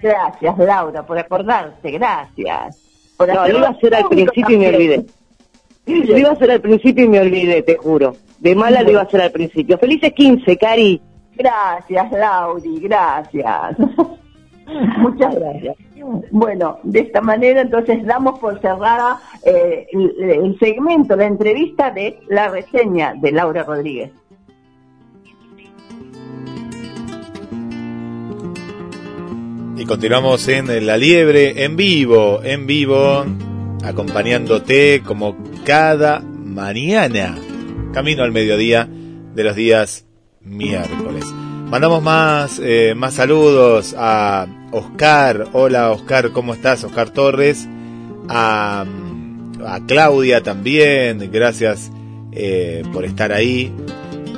Gracias, 0.02 0.58
Laura, 0.58 1.06
por 1.06 1.18
acordarte, 1.18 1.92
gracias. 1.92 2.78
no, 3.20 3.48
lo 3.48 3.58
iba 3.58 3.68
a 3.68 3.72
hacer 3.72 3.96
al 3.96 4.08
principio 4.08 4.56
y 4.56 4.60
me 4.60 4.70
olvidé. 4.70 5.06
Lo 5.86 6.18
iba 6.18 6.30
a 6.30 6.34
hacer 6.34 6.52
al 6.52 6.62
principio 6.62 7.06
y 7.06 7.08
me 7.08 7.20
olvidé, 7.20 7.62
te 7.62 7.78
juro. 7.78 8.16
De 8.40 8.56
mala 8.56 8.82
lo 8.82 8.92
iba 8.92 9.02
a 9.02 9.04
hacer 9.04 9.22
al 9.22 9.32
principio. 9.32 9.78
Felices 9.78 10.14
15, 10.14 10.58
Cari. 10.58 11.02
Gracias, 11.36 12.12
Lauri, 12.12 12.80
gracias. 12.80 13.78
Muchas 14.98 15.36
gracias. 15.36 15.76
Bueno, 16.32 16.80
de 16.84 17.02
esta 17.02 17.22
manera 17.22 17.62
entonces 17.62 18.04
damos 18.06 18.40
por 18.40 18.60
cerrada 18.60 19.20
eh, 19.44 19.88
el 19.94 20.58
segmento, 20.60 21.16
la 21.16 21.26
entrevista 21.26 21.92
de 21.92 22.20
la 22.30 22.50
reseña 22.50 23.14
de 23.16 23.32
Laura 23.32 23.64
Rodríguez. 23.64 24.12
Y 29.78 29.86
continuamos 29.86 30.48
en 30.48 30.86
La 30.86 30.98
Liebre, 30.98 31.64
en 31.64 31.76
vivo, 31.76 32.42
en 32.44 32.68
vivo, 32.68 33.26
acompañándote 33.84 35.02
como 35.04 35.38
cada 35.66 36.20
mañana, 36.20 37.38
camino 37.94 38.24
al 38.24 38.32
mediodía, 38.32 38.88
de 39.34 39.44
los 39.44 39.56
días 39.56 40.06
miércoles. 40.42 41.26
Mandamos 41.26 42.04
más, 42.04 42.60
eh, 42.64 42.94
más 42.96 43.14
saludos 43.14 43.96
a 43.98 44.46
Oscar. 44.72 45.48
Hola 45.54 45.92
Oscar, 45.92 46.32
¿cómo 46.32 46.54
estás? 46.54 46.84
Oscar 46.84 47.10
Torres. 47.12 47.68
A, 48.28 48.86
a 49.66 49.86
Claudia 49.88 50.44
también, 50.44 51.30
gracias 51.32 51.92
eh, 52.34 52.84
por 52.92 53.06
estar 53.06 53.32
ahí. 53.32 53.74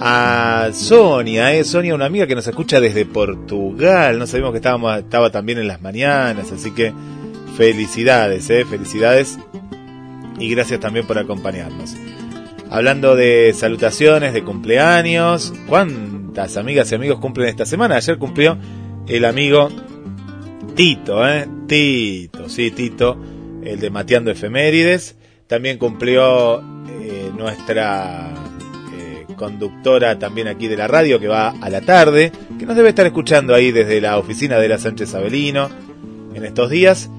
A 0.06 0.72
Sonia, 0.74 1.54
eh, 1.54 1.64
Sonia, 1.64 1.96
una 1.96 2.08
amiga 2.08 2.28
que 2.28 2.36
nos 2.36 2.46
escucha 2.46 2.82
desde 2.82 3.06
Portugal. 3.06 4.20
No 4.20 4.28
sabíamos 4.28 4.52
que 4.52 4.58
estábamos, 4.58 4.98
estaba 4.98 5.30
también 5.30 5.60
en 5.60 5.70
las 5.70 5.82
mañanas, 5.82 6.52
así 6.52 6.72
que 6.72 6.94
felicidades, 7.56 8.50
eh, 8.50 8.66
felicidades. 8.66 9.40
Y 10.40 10.50
gracias 10.50 10.82
también 10.82 11.08
por 11.08 11.18
acompañarnos. 11.18 11.96
Hablando 12.70 13.16
de 13.16 13.54
salutaciones, 13.56 14.34
de 14.34 14.44
cumpleaños. 14.44 15.54
¿Cuántas 15.70 16.58
amigas 16.58 16.92
y 16.92 16.96
amigos 16.96 17.20
cumplen 17.20 17.48
esta 17.48 17.66
semana? 17.66 17.96
Ayer 17.96 18.18
cumplió 18.18 18.58
el 19.08 19.24
amigo 19.24 19.70
Tito, 20.76 21.26
¿eh? 21.26 21.48
Tito, 21.66 22.50
sí, 22.50 22.72
Tito, 22.72 23.18
el 23.64 23.80
de 23.80 23.90
Mateando 23.90 24.32
Efemérides. 24.32 25.16
También 25.48 25.78
cumplió 25.78 26.60
eh, 26.60 27.32
nuestra 27.38 28.43
conductora 29.44 30.18
también 30.18 30.48
aquí 30.48 30.70
de 30.70 30.78
la 30.78 30.88
radio 30.88 31.20
que 31.20 31.28
va 31.28 31.49
a 31.49 31.70
la 31.70 31.82
tarde, 31.82 32.32
que 32.57 32.65
nos 32.65 32.78
debe 32.78 32.88
estar 32.88 33.06
escuchando 33.06 33.53
ahí 33.53 33.74
desde 33.74 33.99
la 33.99 34.18
oficina 34.18 34.57
de 34.57 34.70
la 34.70 34.78
Sánchez 34.78 35.14
Avelino 35.15 35.70
en 36.34 36.45
estos 36.45 36.70
días. 36.70 37.10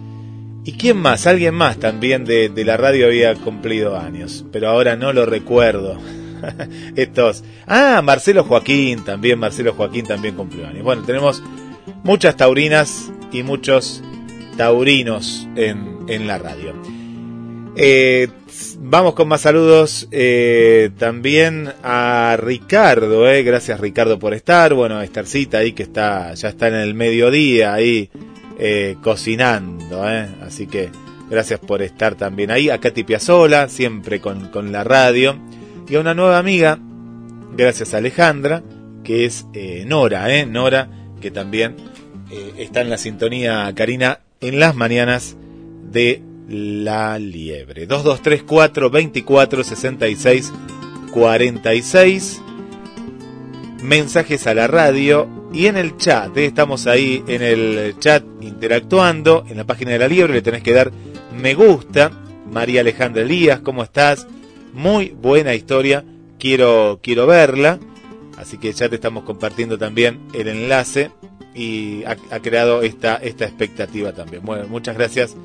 ¿Y 0.64 0.72
quién 0.72 0.96
más? 0.96 1.26
Alguien 1.26 1.54
más 1.54 1.76
también 1.76 2.24
de, 2.24 2.48
de 2.48 2.64
la 2.64 2.78
radio 2.78 3.08
había 3.08 3.34
cumplido 3.34 3.98
años, 3.98 4.46
pero 4.50 4.70
ahora 4.70 4.96
no 4.96 5.12
lo 5.12 5.26
recuerdo. 5.26 5.98
Estos. 6.96 7.44
Ah, 7.66 8.00
Marcelo 8.02 8.44
Joaquín, 8.44 9.04
también 9.04 9.38
Marcelo 9.38 9.74
Joaquín 9.74 10.06
también 10.06 10.34
cumplió 10.34 10.66
años. 10.66 10.82
Bueno, 10.82 11.02
tenemos 11.02 11.42
muchas 12.04 12.38
taurinas 12.38 13.12
y 13.32 13.42
muchos 13.42 14.02
taurinos 14.56 15.46
en, 15.56 15.98
en 16.08 16.26
la 16.26 16.38
radio. 16.38 16.72
Eh, 17.76 18.28
vamos 18.86 19.14
con 19.14 19.28
más 19.28 19.40
saludos 19.40 20.08
eh, 20.10 20.90
también 20.98 21.72
a 21.82 22.36
Ricardo, 22.38 23.26
eh. 23.28 23.42
gracias 23.42 23.80
Ricardo 23.80 24.18
por 24.18 24.34
estar, 24.34 24.74
bueno, 24.74 24.98
a 24.98 25.04
Estercita 25.04 25.58
ahí 25.58 25.72
que 25.72 25.82
está, 25.82 26.34
ya 26.34 26.50
está 26.50 26.68
en 26.68 26.74
el 26.74 26.92
mediodía 26.92 27.72
ahí 27.72 28.10
eh, 28.58 28.96
cocinando, 29.02 30.02
así 30.42 30.66
que 30.66 30.90
gracias 31.30 31.60
por 31.60 31.80
estar 31.80 32.14
también 32.14 32.50
ahí, 32.50 32.68
a 32.68 32.78
Katy 32.78 33.04
Piazzola, 33.04 33.68
siempre 33.68 34.20
con, 34.20 34.48
con 34.48 34.70
la 34.70 34.84
radio. 34.84 35.38
Y 35.88 35.96
a 35.96 36.00
una 36.00 36.14
nueva 36.14 36.38
amiga, 36.38 36.78
gracias 37.56 37.94
a 37.94 37.98
Alejandra, 37.98 38.62
que 39.02 39.24
es 39.24 39.46
Nora, 39.86 40.26
Nora, 40.46 40.88
que 41.20 41.30
también 41.30 41.76
está 42.56 42.82
en 42.82 42.90
la 42.90 42.98
sintonía, 42.98 43.70
Karina, 43.74 44.20
en 44.40 44.60
las 44.60 44.74
mañanas 44.76 45.36
de 45.90 46.22
La 46.48 47.18
Liebre. 47.18 47.86
2234 47.86 48.90
24 48.90 49.64
66 49.64 50.52
46 51.12 52.42
mensajes 53.82 54.46
a 54.46 54.54
la 54.54 54.66
radio 54.66 55.28
y 55.52 55.66
en 55.66 55.76
el 55.76 55.96
chat, 55.96 56.36
eh, 56.36 56.46
estamos 56.46 56.86
ahí 56.86 57.22
en 57.28 57.42
el 57.42 57.94
chat 57.98 58.24
interactuando, 58.40 59.44
en 59.48 59.56
la 59.56 59.64
página 59.64 59.92
de 59.92 59.98
la 59.98 60.08
Liebre 60.08 60.32
le 60.32 60.42
tenés 60.42 60.62
que 60.62 60.72
dar 60.72 60.90
me 61.36 61.54
gusta. 61.54 62.10
María 62.50 62.82
Alejandra 62.82 63.22
Elías, 63.22 63.60
¿cómo 63.60 63.82
estás? 63.82 64.26
Muy 64.72 65.10
buena 65.10 65.54
historia, 65.54 66.04
quiero, 66.38 67.00
quiero 67.02 67.26
verla. 67.26 67.78
Así 68.36 68.58
que 68.58 68.72
ya 68.72 68.88
te 68.88 68.96
estamos 68.96 69.24
compartiendo 69.24 69.78
también 69.78 70.20
el 70.34 70.48
enlace 70.48 71.10
y 71.54 72.04
ha, 72.04 72.16
ha 72.30 72.40
creado 72.40 72.82
esta, 72.82 73.16
esta 73.16 73.44
expectativa 73.44 74.12
también. 74.12 74.44
Bueno, 74.44 74.66
muchas 74.68 74.96
gracias 74.96 75.36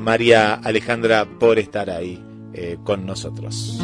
María 0.00 0.54
Alejandra 0.54 1.24
por 1.24 1.58
estar 1.58 1.88
ahí 1.88 2.22
eh, 2.52 2.76
con 2.84 3.06
nosotros. 3.06 3.80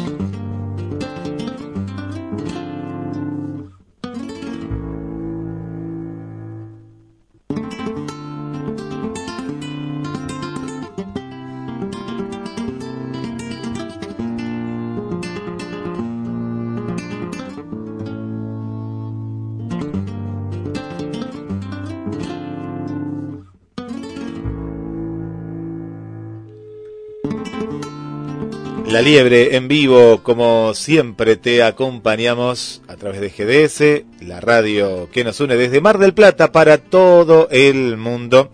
La 28.95 29.01
Liebre 29.01 29.57
en 29.57 29.67
vivo, 29.67 30.23
como 30.23 30.73
siempre 30.73 31.35
te 31.35 31.61
acompañamos 31.63 32.81
a 32.87 32.95
través 32.95 33.19
de 33.19 33.27
GDS, 33.29 34.25
la 34.25 34.39
radio 34.39 35.09
que 35.11 35.25
nos 35.25 35.37
une 35.41 35.57
desde 35.57 35.81
Mar 35.81 35.97
del 35.97 36.13
Plata 36.13 36.53
para 36.53 36.77
todo 36.77 37.49
el 37.51 37.97
mundo. 37.97 38.51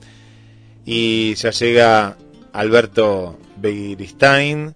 Y 0.84 1.36
ya 1.36 1.52
llega 1.52 2.18
Alberto 2.54 3.38
Begiristain 3.58 4.74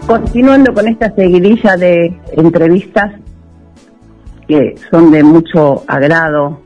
Continuando 0.09 0.75
con 0.75 0.89
esta 0.89 1.15
seguidilla 1.15 1.77
de 1.77 2.13
entrevistas 2.33 3.13
que 4.49 4.75
son 4.91 5.13
de 5.13 5.23
mucho 5.23 5.85
agrado 5.87 6.61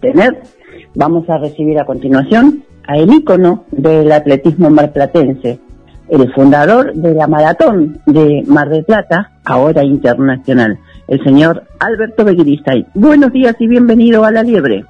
tener, 0.00 0.53
vamos 0.94 1.28
a 1.28 1.38
recibir 1.38 1.78
a 1.78 1.84
continuación 1.84 2.64
a 2.86 2.96
el 2.96 3.12
ícono 3.12 3.64
del 3.70 4.12
atletismo 4.12 4.70
marplatense, 4.70 5.58
el 6.08 6.32
fundador 6.34 6.92
de 6.94 7.14
la 7.14 7.26
maratón 7.26 8.00
de 8.06 8.44
Mar 8.46 8.68
del 8.68 8.84
Plata, 8.84 9.32
ahora 9.44 9.84
internacional, 9.84 10.78
el 11.08 11.22
señor 11.24 11.64
Alberto 11.80 12.24
Beguiristain. 12.24 12.86
Buenos 12.94 13.32
días 13.32 13.56
y 13.58 13.66
bienvenido 13.66 14.24
a 14.24 14.30
La 14.30 14.42
Liebre. 14.42 14.84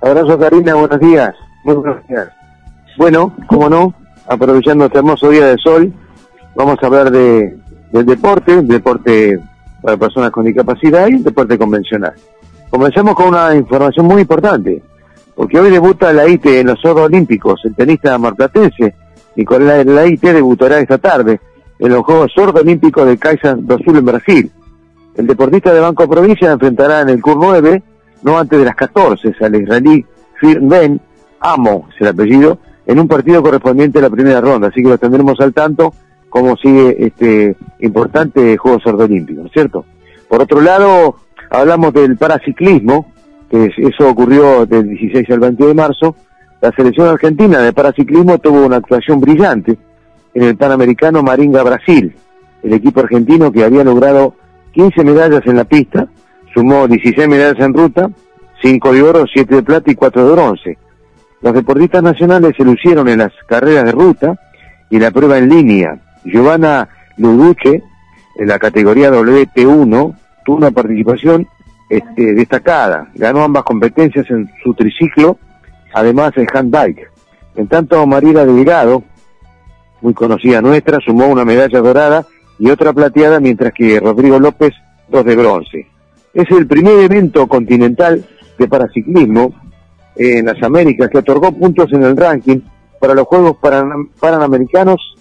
Abrazo 0.00 0.38
Karina, 0.38 0.74
buenos 0.74 1.00
días. 1.00 1.34
Buenos 1.64 2.06
días. 2.08 2.28
Bueno, 2.96 3.34
como 3.46 3.68
no, 3.68 3.94
aprovechando 4.26 4.86
este 4.86 4.98
hermoso 4.98 5.28
día 5.30 5.46
de 5.46 5.56
sol, 5.58 5.92
vamos 6.54 6.76
a 6.82 6.86
hablar 6.86 7.10
de, 7.10 7.56
del 7.92 8.06
deporte, 8.06 8.62
deporte 8.62 9.38
para 9.82 9.96
personas 9.96 10.30
con 10.30 10.44
discapacidad 10.44 11.08
y 11.08 11.18
deporte 11.18 11.58
convencional. 11.58 12.14
Comenzamos 12.76 13.14
con 13.14 13.28
una 13.28 13.54
información 13.54 14.04
muy 14.04 14.20
importante, 14.20 14.82
porque 15.34 15.58
hoy 15.58 15.70
debuta 15.70 16.12
la 16.12 16.28
IT 16.28 16.44
en 16.44 16.66
los 16.66 16.78
Juegos 16.82 17.06
Olímpicos, 17.06 17.58
el 17.64 17.74
tenista 17.74 18.18
marplatense 18.18 18.94
Nicolás 19.34 19.86
Laite 19.86 20.34
debutará 20.34 20.78
esta 20.78 20.98
tarde 20.98 21.40
en 21.78 21.88
los 21.88 22.04
Juegos 22.04 22.32
Sordo 22.34 22.60
Olímpicos 22.60 23.06
de 23.06 23.16
Caixa 23.16 23.54
do 23.54 23.78
Sul 23.78 23.96
en 23.96 24.04
Brasil. 24.04 24.50
El 25.14 25.26
deportista 25.26 25.72
de 25.72 25.80
Banco 25.80 26.06
Provincia 26.06 26.52
enfrentará 26.52 27.00
en 27.00 27.08
el 27.08 27.22
CUR 27.22 27.38
9, 27.38 27.82
no 28.24 28.38
antes 28.38 28.58
de 28.58 28.66
las 28.66 28.76
14, 28.76 29.32
al 29.40 29.54
israelí 29.54 30.04
Ben 30.60 31.00
Amo, 31.40 31.88
es 31.94 32.02
el 32.02 32.08
apellido, 32.08 32.58
en 32.84 33.00
un 33.00 33.08
partido 33.08 33.42
correspondiente 33.42 34.00
a 34.00 34.02
la 34.02 34.10
primera 34.10 34.42
ronda, 34.42 34.68
así 34.68 34.82
que 34.82 34.90
lo 34.90 34.98
tendremos 34.98 35.40
al 35.40 35.54
tanto 35.54 35.94
cómo 36.28 36.58
sigue 36.58 37.06
este 37.06 37.56
importante 37.80 38.58
Juego 38.58 38.80
Sordo 38.80 39.04
Olímpico, 39.04 39.40
¿no 39.40 39.46
es 39.46 39.52
cierto? 39.52 39.86
Por 40.28 40.42
otro 40.42 40.60
lado, 40.60 41.16
hablamos 41.50 41.92
del 41.92 42.16
paraciclismo, 42.16 43.12
que 43.50 43.70
eso 43.76 44.08
ocurrió 44.08 44.66
del 44.66 44.88
16 44.88 45.30
al 45.30 45.40
20 45.40 45.66
de 45.66 45.74
marzo, 45.74 46.16
la 46.60 46.72
selección 46.72 47.08
argentina 47.08 47.60
de 47.60 47.72
paraciclismo 47.72 48.38
tuvo 48.38 48.66
una 48.66 48.76
actuación 48.76 49.20
brillante 49.20 49.76
en 50.34 50.42
el 50.42 50.56
Panamericano 50.56 51.22
Maringa 51.22 51.62
Brasil. 51.62 52.14
El 52.62 52.72
equipo 52.72 53.00
argentino 53.00 53.52
que 53.52 53.64
había 53.64 53.84
logrado 53.84 54.34
15 54.72 55.04
medallas 55.04 55.42
en 55.46 55.56
la 55.56 55.64
pista, 55.64 56.08
sumó 56.52 56.88
16 56.88 57.28
medallas 57.28 57.64
en 57.64 57.74
ruta, 57.74 58.10
5 58.62 58.92
de 58.92 59.02
oro, 59.02 59.24
7 59.32 59.54
de 59.54 59.62
plata 59.62 59.90
y 59.90 59.94
4 59.94 60.26
de 60.26 60.32
bronce. 60.32 60.78
Los 61.42 61.54
deportistas 61.54 62.02
nacionales 62.02 62.54
se 62.56 62.64
lucieron 62.64 63.08
en 63.08 63.18
las 63.18 63.32
carreras 63.46 63.84
de 63.84 63.92
ruta 63.92 64.38
y 64.90 64.98
la 64.98 65.10
prueba 65.10 65.38
en 65.38 65.48
línea. 65.48 65.98
Giovanna 66.24 66.88
Luduche, 67.18 67.82
en 68.38 68.48
la 68.48 68.58
categoría 68.58 69.10
WT1, 69.10 70.14
tuvo 70.46 70.56
una 70.56 70.70
participación 70.70 71.46
este, 71.90 72.32
destacada. 72.32 73.10
Ganó 73.14 73.42
ambas 73.42 73.64
competencias 73.64 74.30
en 74.30 74.48
su 74.62 74.72
triciclo 74.72 75.38
además 75.96 76.32
el 76.36 76.46
handbike. 76.52 77.10
En 77.56 77.68
tanto, 77.68 78.06
Mariela 78.06 78.44
Delgado, 78.44 79.02
muy 80.02 80.12
conocida 80.12 80.60
nuestra, 80.60 80.98
sumó 81.00 81.26
una 81.26 81.44
medalla 81.44 81.80
dorada 81.80 82.26
y 82.58 82.68
otra 82.68 82.92
plateada, 82.92 83.40
mientras 83.40 83.72
que 83.72 83.98
Rodrigo 83.98 84.38
López 84.38 84.74
dos 85.08 85.24
de 85.24 85.36
bronce. 85.36 85.86
Es 86.34 86.50
el 86.50 86.66
primer 86.66 86.98
evento 86.98 87.46
continental 87.46 88.22
de 88.58 88.68
paraciclismo 88.68 89.54
en 90.16 90.44
las 90.44 90.62
Américas 90.62 91.08
que 91.08 91.18
otorgó 91.18 91.50
puntos 91.52 91.90
en 91.92 92.02
el 92.02 92.16
ranking 92.16 92.60
para 93.00 93.14
los 93.14 93.26
Juegos 93.26 93.56
Panamericanos 94.20 95.16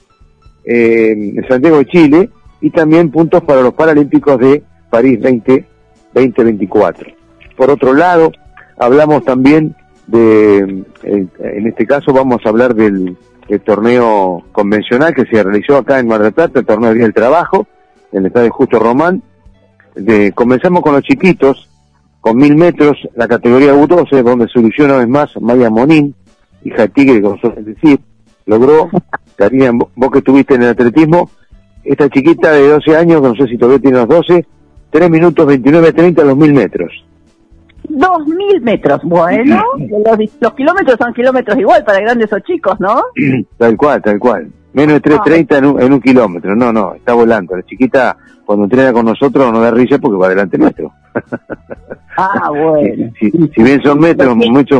eh, 0.66 1.12
en 1.12 1.48
Santiago 1.48 1.78
de 1.78 1.86
Chile 1.86 2.30
y 2.60 2.70
también 2.70 3.12
puntos 3.12 3.44
para 3.44 3.62
los 3.62 3.74
Paralímpicos 3.74 4.40
de 4.40 4.62
París 4.96 5.20
20, 5.20 5.66
2024. 6.14 7.12
Por 7.58 7.70
otro 7.70 7.94
lado, 7.94 8.32
hablamos 8.78 9.26
también 9.26 9.76
de, 10.08 10.86
en 11.04 11.68
este 11.68 11.86
caso 11.86 12.14
vamos 12.14 12.40
a 12.46 12.50
hablar 12.50 12.74
del, 12.74 13.18
torneo 13.66 14.42
convencional 14.54 15.14
que 15.14 15.26
se 15.26 15.44
realizó 15.44 15.76
acá 15.76 16.00
en 16.00 16.08
Mar 16.08 16.22
del 16.22 16.32
Plata, 16.32 16.60
el 16.60 16.66
torneo 16.66 16.94
Día 16.94 17.04
del 17.04 17.14
Trabajo, 17.14 17.68
en 18.14 18.20
el 18.20 18.28
estadio 18.28 18.54
Justo 18.54 18.80
Román. 18.80 19.22
De, 19.96 20.32
comenzamos 20.32 20.82
con 20.82 20.94
los 20.94 21.04
chiquitos, 21.04 21.70
con 22.22 22.38
mil 22.38 22.56
metros, 22.56 22.98
la 23.16 23.28
categoría 23.28 23.76
U12, 23.76 24.24
donde 24.24 24.48
se 24.48 24.62
lució 24.62 24.86
una 24.86 25.00
vez 25.00 25.10
más 25.10 25.30
Maya 25.42 25.70
Monín, 25.70 26.16
hija 26.64 26.84
de 26.84 26.88
Tigre, 26.88 27.22
como 27.22 27.38
suelen 27.40 27.66
decir, 27.66 28.00
logró, 28.46 28.90
Karina, 29.36 29.72
vos 29.74 30.12
que 30.12 30.20
estuviste 30.20 30.56
en 30.56 30.64
el 30.64 30.70
atletismo, 30.70 31.30
esta 31.84 32.10
chiquita 32.10 32.54
de 32.54 32.70
12 32.70 32.96
años, 32.96 33.22
no 33.22 33.36
sé 33.36 33.46
si 33.48 33.58
todavía 33.58 33.80
tiene 33.82 33.98
los 33.98 34.08
12, 34.08 34.46
3 34.96 35.10
minutos 35.10 35.46
29-30 35.46 36.22
a 36.22 36.24
los 36.24 36.38
mil 36.38 36.54
metros. 36.54 36.90
Dos 37.90 38.26
mil 38.28 38.62
metros, 38.62 39.02
bueno, 39.04 39.62
los, 40.40 40.54
kilómetros 40.54 40.96
son 40.98 41.14
kilómetros 41.14 41.58
igual 41.60 41.84
para 41.84 42.00
grandes 42.00 42.32
o 42.32 42.40
chicos, 42.40 42.80
¿no? 42.80 43.04
Tal 43.58 43.76
cual, 43.76 44.02
tal 44.02 44.18
cual. 44.20 44.48
Menos 44.72 45.02
de 45.02 45.12
3.30 45.12 45.48
ah. 45.50 45.58
en, 45.58 45.66
un, 45.66 45.82
en 45.82 45.94
un 45.94 46.00
kilómetro, 46.00 46.56
no, 46.56 46.72
no, 46.72 46.96
está 46.96 47.14
volando. 47.14 47.58
La 47.58 47.64
chiquita 47.64 48.16
cuando 48.46 48.64
entrena 48.64 48.94
con 48.94 49.06
nosotros 49.06 49.52
no 49.52 49.60
da 49.60 49.70
risa 49.70 50.00
porque 50.00 50.18
va 50.18 50.30
delante 50.30 50.58
nuestro. 50.58 50.94
Ah, 52.16 52.50
bueno. 52.50 53.12
si, 53.20 53.64
bien 53.64 53.82
son 53.84 54.00
metros, 54.00 54.34
mucho 54.34 54.80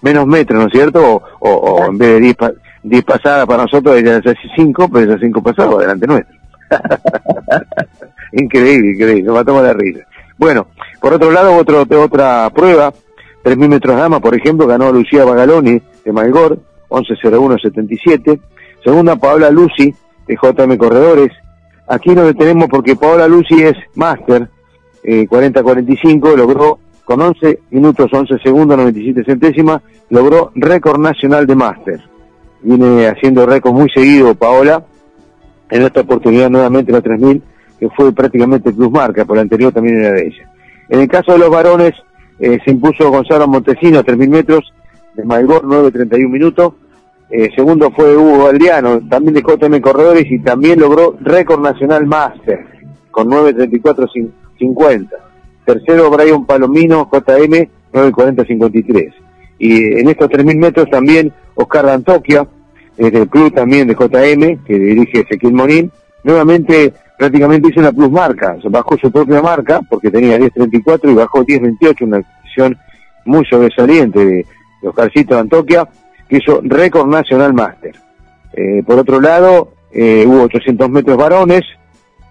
menos 0.00 0.26
metros, 0.26 0.58
¿no 0.60 0.66
es 0.66 0.72
cierto? 0.72 1.22
O, 1.38 1.84
en 1.86 1.98
vez 1.98 2.20
de 2.20 2.54
10 2.82 3.04
pasadas 3.04 3.46
para 3.46 3.62
nosotros, 3.62 3.96
ella 3.96 4.16
hace 4.16 4.34
5, 4.56 4.88
pero 4.92 5.08
esas 5.08 5.20
5 5.20 5.40
pasadas 5.40 5.76
va 5.76 5.80
delante 5.82 6.06
nuestro. 6.08 6.36
increíble, 8.32 8.92
increíble, 8.92 9.22
nos 9.22 9.44
tomar 9.44 9.64
la 9.64 9.72
risa. 9.72 10.06
Bueno, 10.38 10.66
por 11.00 11.12
otro 11.12 11.30
lado, 11.30 11.54
otro, 11.54 11.82
otra 12.02 12.50
prueba, 12.50 12.92
3.000 13.44 13.68
metros 13.68 13.96
dama, 13.96 14.20
por 14.20 14.34
ejemplo, 14.34 14.66
ganó 14.66 14.92
Lucía 14.92 15.24
Bagaloni 15.24 15.80
de 16.04 16.12
Malgor, 16.12 16.58
11.01.77. 16.88 18.40
Segunda, 18.84 19.16
Paola 19.16 19.50
Lucy 19.50 19.94
de 20.26 20.36
JM 20.36 20.76
Corredores. 20.76 21.30
Aquí 21.88 22.10
nos 22.10 22.26
detenemos 22.26 22.68
porque 22.68 22.96
Paola 22.96 23.28
Lucy 23.28 23.62
es 23.62 23.74
máster, 23.94 24.48
eh, 25.02 25.26
40-45, 25.28 26.36
logró 26.36 26.78
con 27.04 27.20
11 27.20 27.60
minutos 27.70 28.10
11 28.12 28.38
segundos 28.42 28.76
97 28.76 29.24
centésimas, 29.24 29.82
logró 30.10 30.52
récord 30.54 31.00
nacional 31.00 31.46
de 31.46 31.54
máster. 31.54 32.00
Viene 32.62 33.06
haciendo 33.06 33.44
récord 33.44 33.72
muy 33.72 33.90
seguido 33.90 34.34
Paola, 34.34 34.84
en 35.70 35.82
esta 35.82 36.00
oportunidad 36.00 36.48
nuevamente 36.50 36.92
la 36.92 37.00
3000, 37.00 37.42
que 37.82 37.90
fue 37.96 38.12
prácticamente 38.12 38.72
plus 38.72 38.92
marca, 38.92 39.24
por 39.24 39.34
la 39.34 39.42
anterior 39.42 39.72
también 39.72 39.98
era 39.98 40.12
de 40.12 40.28
ella. 40.28 40.48
En 40.88 41.00
el 41.00 41.08
caso 41.08 41.32
de 41.32 41.38
los 41.38 41.50
varones, 41.50 41.90
eh, 42.38 42.60
se 42.64 42.70
impuso 42.70 43.10
Gonzalo 43.10 43.48
Montesino 43.48 43.98
a 43.98 44.04
3.000 44.04 44.28
metros 44.28 44.72
de 45.14 45.24
Malgor, 45.24 45.64
9.31 45.64 46.28
minutos. 46.28 46.74
Eh, 47.28 47.50
segundo 47.56 47.90
fue 47.90 48.16
Hugo 48.16 48.44
Valdiano, 48.44 49.00
también 49.08 49.34
de 49.34 49.42
JM 49.42 49.80
Corredores, 49.80 50.30
y 50.30 50.38
también 50.38 50.78
logró 50.78 51.16
récord 51.22 51.60
nacional 51.60 52.06
máster, 52.06 52.64
con 53.10 53.26
9.34.50. 53.26 55.08
Tercero, 55.64 56.08
Brian 56.08 56.46
Palomino, 56.46 57.10
JM, 57.12 57.68
9.40.53. 57.92 59.12
Y 59.58 59.98
en 59.98 60.08
estos 60.08 60.30
3.000 60.30 60.56
metros 60.56 60.88
también 60.88 61.32
Oscar 61.56 61.86
Dantoquia, 61.86 62.46
del 62.96 63.28
club 63.28 63.52
también 63.52 63.88
de 63.88 63.94
JM, 63.94 64.62
que 64.64 64.78
dirige 64.78 65.22
Ezequiel 65.22 65.54
Monín, 65.54 65.90
nuevamente 66.22 66.92
prácticamente 67.18 67.68
hizo 67.68 67.80
una 67.80 67.92
plus 67.92 68.10
marca, 68.10 68.56
bajó 68.64 68.96
su 68.98 69.10
propia 69.10 69.40
marca 69.40 69.80
porque 69.88 70.10
tenía 70.10 70.38
10.34 70.38 71.10
y 71.10 71.14
bajó 71.14 71.44
10.28, 71.44 72.02
una 72.02 72.18
decisión 72.18 72.76
muy 73.24 73.44
sobresaliente 73.46 74.24
de 74.24 74.46
de 74.82 75.38
Antoquia, 75.38 75.88
que 76.28 76.38
hizo 76.38 76.60
récord 76.62 77.06
nacional 77.06 77.54
máster. 77.54 77.94
Eh, 78.52 78.82
por 78.84 78.98
otro 78.98 79.20
lado, 79.20 79.72
eh, 79.92 80.24
hubo 80.26 80.42
800 80.42 80.90
metros 80.90 81.16
varones, 81.16 81.62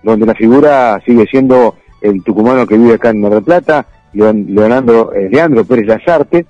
donde 0.04 0.26
la 0.26 0.36
figura 0.36 1.02
sigue 1.06 1.26
siendo 1.28 1.76
el 2.02 2.24
tucumano 2.24 2.66
que 2.66 2.78
vive 2.78 2.96
acá 2.96 3.10
en 3.10 3.22
Mar 3.22 3.32
del 3.32 3.44
Plata, 3.44 3.86
Leonardo, 4.14 5.14
eh, 5.14 5.30
Leandro 5.32 5.64
Pérez 5.64 5.88
Lazarte, 5.88 6.46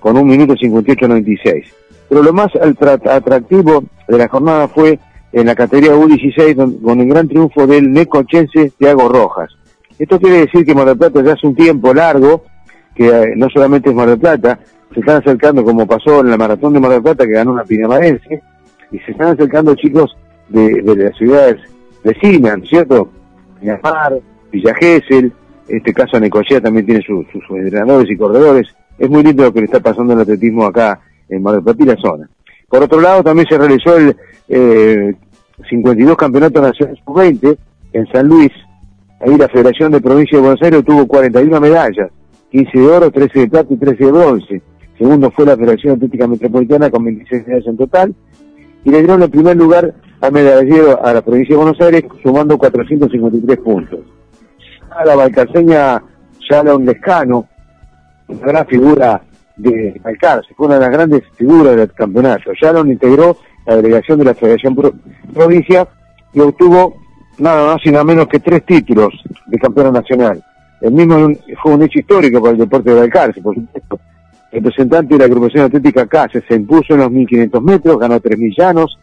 con 0.00 0.16
un 0.16 0.26
minuto 0.26 0.54
58.96. 0.54 1.64
Pero 2.08 2.22
lo 2.22 2.32
más 2.32 2.48
atractivo 2.56 3.84
de 4.08 4.18
la 4.18 4.28
jornada 4.28 4.68
fue 4.68 4.98
en 5.34 5.46
la 5.46 5.56
categoría 5.56 5.96
U16 5.96 6.80
con 6.80 7.00
el 7.00 7.08
gran 7.08 7.26
triunfo 7.26 7.66
del 7.66 7.90
necochense 7.90 8.70
Thiago 8.78 9.08
Rojas. 9.08 9.50
Esto 9.98 10.20
quiere 10.20 10.42
decir 10.42 10.64
que 10.64 10.74
Mar 10.74 10.86
del 10.86 10.96
Plata 10.96 11.22
ya 11.24 11.32
hace 11.32 11.48
un 11.48 11.56
tiempo 11.56 11.92
largo, 11.92 12.44
que 12.94 13.08
eh, 13.08 13.32
no 13.36 13.48
solamente 13.50 13.90
es 13.90 13.96
Mar 13.96 14.08
del 14.08 14.20
Plata, 14.20 14.60
se 14.92 15.00
están 15.00 15.16
acercando, 15.16 15.64
como 15.64 15.88
pasó 15.88 16.20
en 16.20 16.30
la 16.30 16.36
maratón 16.36 16.72
de 16.72 16.80
Mar 16.80 16.92
del 16.92 17.02
Plata, 17.02 17.26
que 17.26 17.32
ganó 17.32 17.52
una 17.52 17.64
pinamarense, 17.64 18.42
y 18.92 18.98
se 19.00 19.10
están 19.10 19.34
acercando 19.34 19.74
chicos 19.74 20.16
de, 20.48 20.80
las 20.84 21.16
ciudades 21.16 21.56
vecinas, 22.04 22.60
¿cierto? 22.68 23.10
Villamar, 23.60 24.20
Villa 24.52 24.74
Gesell, 24.76 25.32
este 25.66 25.92
caso 25.92 26.20
Necochea 26.20 26.60
también 26.60 26.86
tiene 26.86 27.02
sus 27.02 27.26
entrenadores 27.50 28.08
y 28.08 28.16
corredores. 28.16 28.68
Es 28.98 29.10
muy 29.10 29.24
lindo 29.24 29.42
lo 29.42 29.52
que 29.52 29.60
le 29.60 29.66
está 29.66 29.80
pasando 29.80 30.12
el 30.12 30.20
atletismo 30.20 30.64
acá 30.64 31.00
en 31.28 31.42
Mar 31.42 31.54
del 31.54 31.64
Plata 31.64 31.82
y 31.82 31.86
la 31.86 31.96
zona. 31.96 32.28
Por 32.68 32.84
otro 32.84 33.00
lado, 33.00 33.24
también 33.24 33.48
se 33.48 33.58
realizó 33.58 33.96
el 33.96 34.16
eh, 34.48 35.14
52 35.68 36.16
campeonatos 36.16 36.62
nacionales 36.62 37.00
sub-20 37.04 37.56
en 37.92 38.06
San 38.08 38.26
Luis. 38.28 38.50
Ahí 39.20 39.36
la 39.36 39.48
Federación 39.48 39.92
de 39.92 40.00
Provincia 40.00 40.36
de 40.36 40.42
Buenos 40.42 40.62
Aires 40.62 40.84
tuvo 40.84 41.06
41 41.06 41.60
medallas, 41.60 42.10
15 42.50 42.78
de 42.78 42.86
oro, 42.86 43.10
13 43.10 43.38
de 43.38 43.48
plata 43.48 43.72
y 43.72 43.76
13 43.76 44.04
de 44.04 44.12
bronce. 44.12 44.62
Segundo 44.98 45.30
fue 45.30 45.46
la 45.46 45.56
Federación 45.56 45.94
Atlética 45.94 46.26
Metropolitana 46.26 46.90
con 46.90 47.04
26 47.04 47.46
medallas 47.46 47.66
en 47.66 47.76
total. 47.76 48.14
y 48.84 48.90
le 48.90 48.98
dieron 48.98 49.22
el 49.22 49.30
primer 49.30 49.56
lugar 49.56 49.94
al 50.20 50.32
medallero 50.32 51.02
a 51.02 51.12
la 51.14 51.22
provincia 51.22 51.54
de 51.54 51.62
Buenos 51.62 51.80
Aires, 51.80 52.04
sumando 52.22 52.58
453 52.58 53.58
puntos. 53.58 54.00
A 54.90 55.04
la 55.04 55.16
balcarceña 55.16 56.02
Shalom 56.38 56.84
Lescano, 56.84 57.48
una 58.28 58.46
gran 58.46 58.66
figura 58.66 59.22
de 59.56 59.98
Balcarce, 60.02 60.52
fue 60.54 60.66
una 60.66 60.74
de 60.76 60.80
las 60.82 60.90
grandes 60.90 61.22
figuras 61.36 61.76
del 61.76 61.92
campeonato. 61.92 62.52
Shalom 62.60 62.90
integró 62.90 63.36
la 63.66 63.76
delegación 63.76 64.18
de 64.18 64.24
la 64.24 64.34
Federación 64.34 64.76
Provincia 65.32 65.88
y 66.32 66.40
obtuvo 66.40 66.96
nada 67.38 67.74
más 67.74 67.86
y 67.86 67.90
nada 67.90 68.04
menos 68.04 68.28
que 68.28 68.40
tres 68.40 68.64
títulos 68.64 69.12
de 69.46 69.58
campeona 69.58 69.90
nacional. 69.90 70.42
El 70.80 70.92
mismo 70.92 71.32
fue 71.62 71.74
un 71.74 71.82
hecho 71.82 71.98
histórico 71.98 72.40
para 72.40 72.52
el 72.52 72.58
deporte 72.58 72.90
de 72.90 73.00
Balcarce, 73.00 73.40
por 73.40 73.54
supuesto. 73.54 73.98
Representante 74.52 75.14
de 75.14 75.18
la 75.18 75.24
agrupación 75.24 75.64
atlética 75.64 76.06
CASE 76.06 76.42
se 76.46 76.54
impuso 76.54 76.94
en 76.94 77.00
los 77.00 77.10
1500 77.10 77.62
metros, 77.62 77.98
ganó 77.98 78.20
3.000 78.20 78.54
llanos 78.56 78.98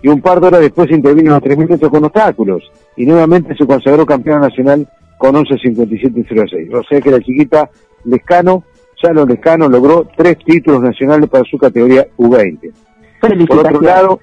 y 0.00 0.08
un 0.08 0.22
par 0.22 0.40
de 0.40 0.46
horas 0.46 0.60
después 0.60 0.90
intervino 0.90 1.36
en 1.36 1.40
los 1.40 1.42
3.000 1.42 1.68
metros 1.68 1.90
con 1.90 2.04
obstáculos 2.04 2.62
y 2.96 3.04
nuevamente 3.04 3.54
se 3.54 3.66
consagró 3.66 4.06
campeona 4.06 4.48
nacional 4.48 4.86
con 5.18 5.34
11.57.06. 5.34 6.74
O 6.74 6.82
sea 6.84 7.00
que 7.00 7.10
la 7.10 7.20
chiquita 7.20 7.68
Lescano, 8.04 8.64
Chalo 8.96 9.26
Lescano, 9.26 9.68
logró 9.68 10.08
tres 10.16 10.38
títulos 10.38 10.80
nacionales 10.80 11.28
para 11.28 11.44
su 11.44 11.58
categoría 11.58 12.06
U20. 12.16 12.72
Por 13.20 13.58
otro 13.58 13.80
lado, 13.80 14.20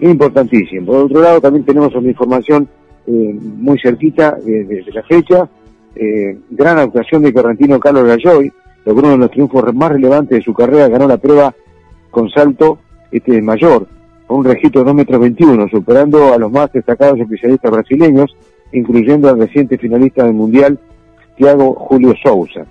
importantísimo. 0.00 0.86
Por 0.86 0.96
otro 1.04 1.20
lado, 1.20 1.40
también 1.40 1.64
tenemos 1.64 1.94
una 1.94 2.08
información 2.08 2.68
eh, 3.06 3.36
muy 3.40 3.78
cerquita 3.78 4.36
de, 4.44 4.84
la 4.92 5.02
fecha. 5.02 5.48
Eh, 5.94 6.38
gran 6.50 6.78
actuación 6.78 7.22
de 7.22 7.32
Correntino 7.32 7.78
Carlos 7.78 8.04
Galloy, 8.04 8.50
logró 8.84 9.08
uno 9.08 9.12
de 9.12 9.18
los 9.18 9.30
triunfos 9.30 9.74
más 9.74 9.92
relevantes 9.92 10.38
de 10.38 10.44
su 10.44 10.54
carrera, 10.54 10.88
ganó 10.88 11.06
la 11.06 11.18
prueba 11.18 11.54
con 12.10 12.30
salto 12.30 12.78
este 13.10 13.42
mayor, 13.42 13.86
con 14.26 14.38
un 14.38 14.44
registro 14.44 14.80
de 14.80 14.86
2 14.86 14.94
metros 14.94 15.20
21, 15.20 15.68
superando 15.68 16.32
a 16.32 16.38
los 16.38 16.50
más 16.50 16.72
destacados 16.72 17.18
especialistas 17.20 17.70
brasileños, 17.70 18.34
incluyendo 18.72 19.28
al 19.28 19.38
reciente 19.38 19.76
finalista 19.76 20.24
del 20.24 20.34
Mundial, 20.34 20.78
Thiago 21.36 21.74
Julio 21.74 22.14
Sousa. 22.22 22.64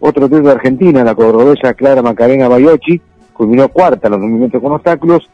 Otro 0.00 0.28
test 0.28 0.44
de 0.44 0.50
Argentina, 0.50 1.04
la 1.04 1.14
cordobesa 1.14 1.74
Clara 1.74 2.02
Macarena 2.02 2.48
Bayochi, 2.48 3.00
culminó 3.32 3.68
cuarta 3.68 4.08
en 4.08 4.12
los 4.12 4.20
movimientos 4.20 4.60
con 4.62 4.72
obstáculos, 4.72 5.28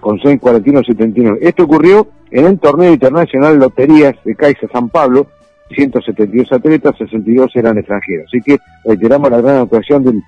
con 0.00 0.18
6.41.79. 0.18 1.38
Esto 1.40 1.64
ocurrió 1.64 2.08
en 2.30 2.46
el 2.46 2.58
torneo 2.58 2.92
internacional 2.92 3.58
Loterías 3.58 4.16
de 4.24 4.34
Caixa 4.34 4.66
San 4.72 4.88
Pablo, 4.88 5.28
172 5.74 6.52
atletas, 6.52 6.96
62 6.98 7.54
eran 7.54 7.78
extranjeros. 7.78 8.26
Así 8.26 8.40
que 8.42 8.58
reiteramos 8.84 9.30
la 9.30 9.40
gran 9.40 9.56
actuación 9.58 10.04
del, 10.04 10.22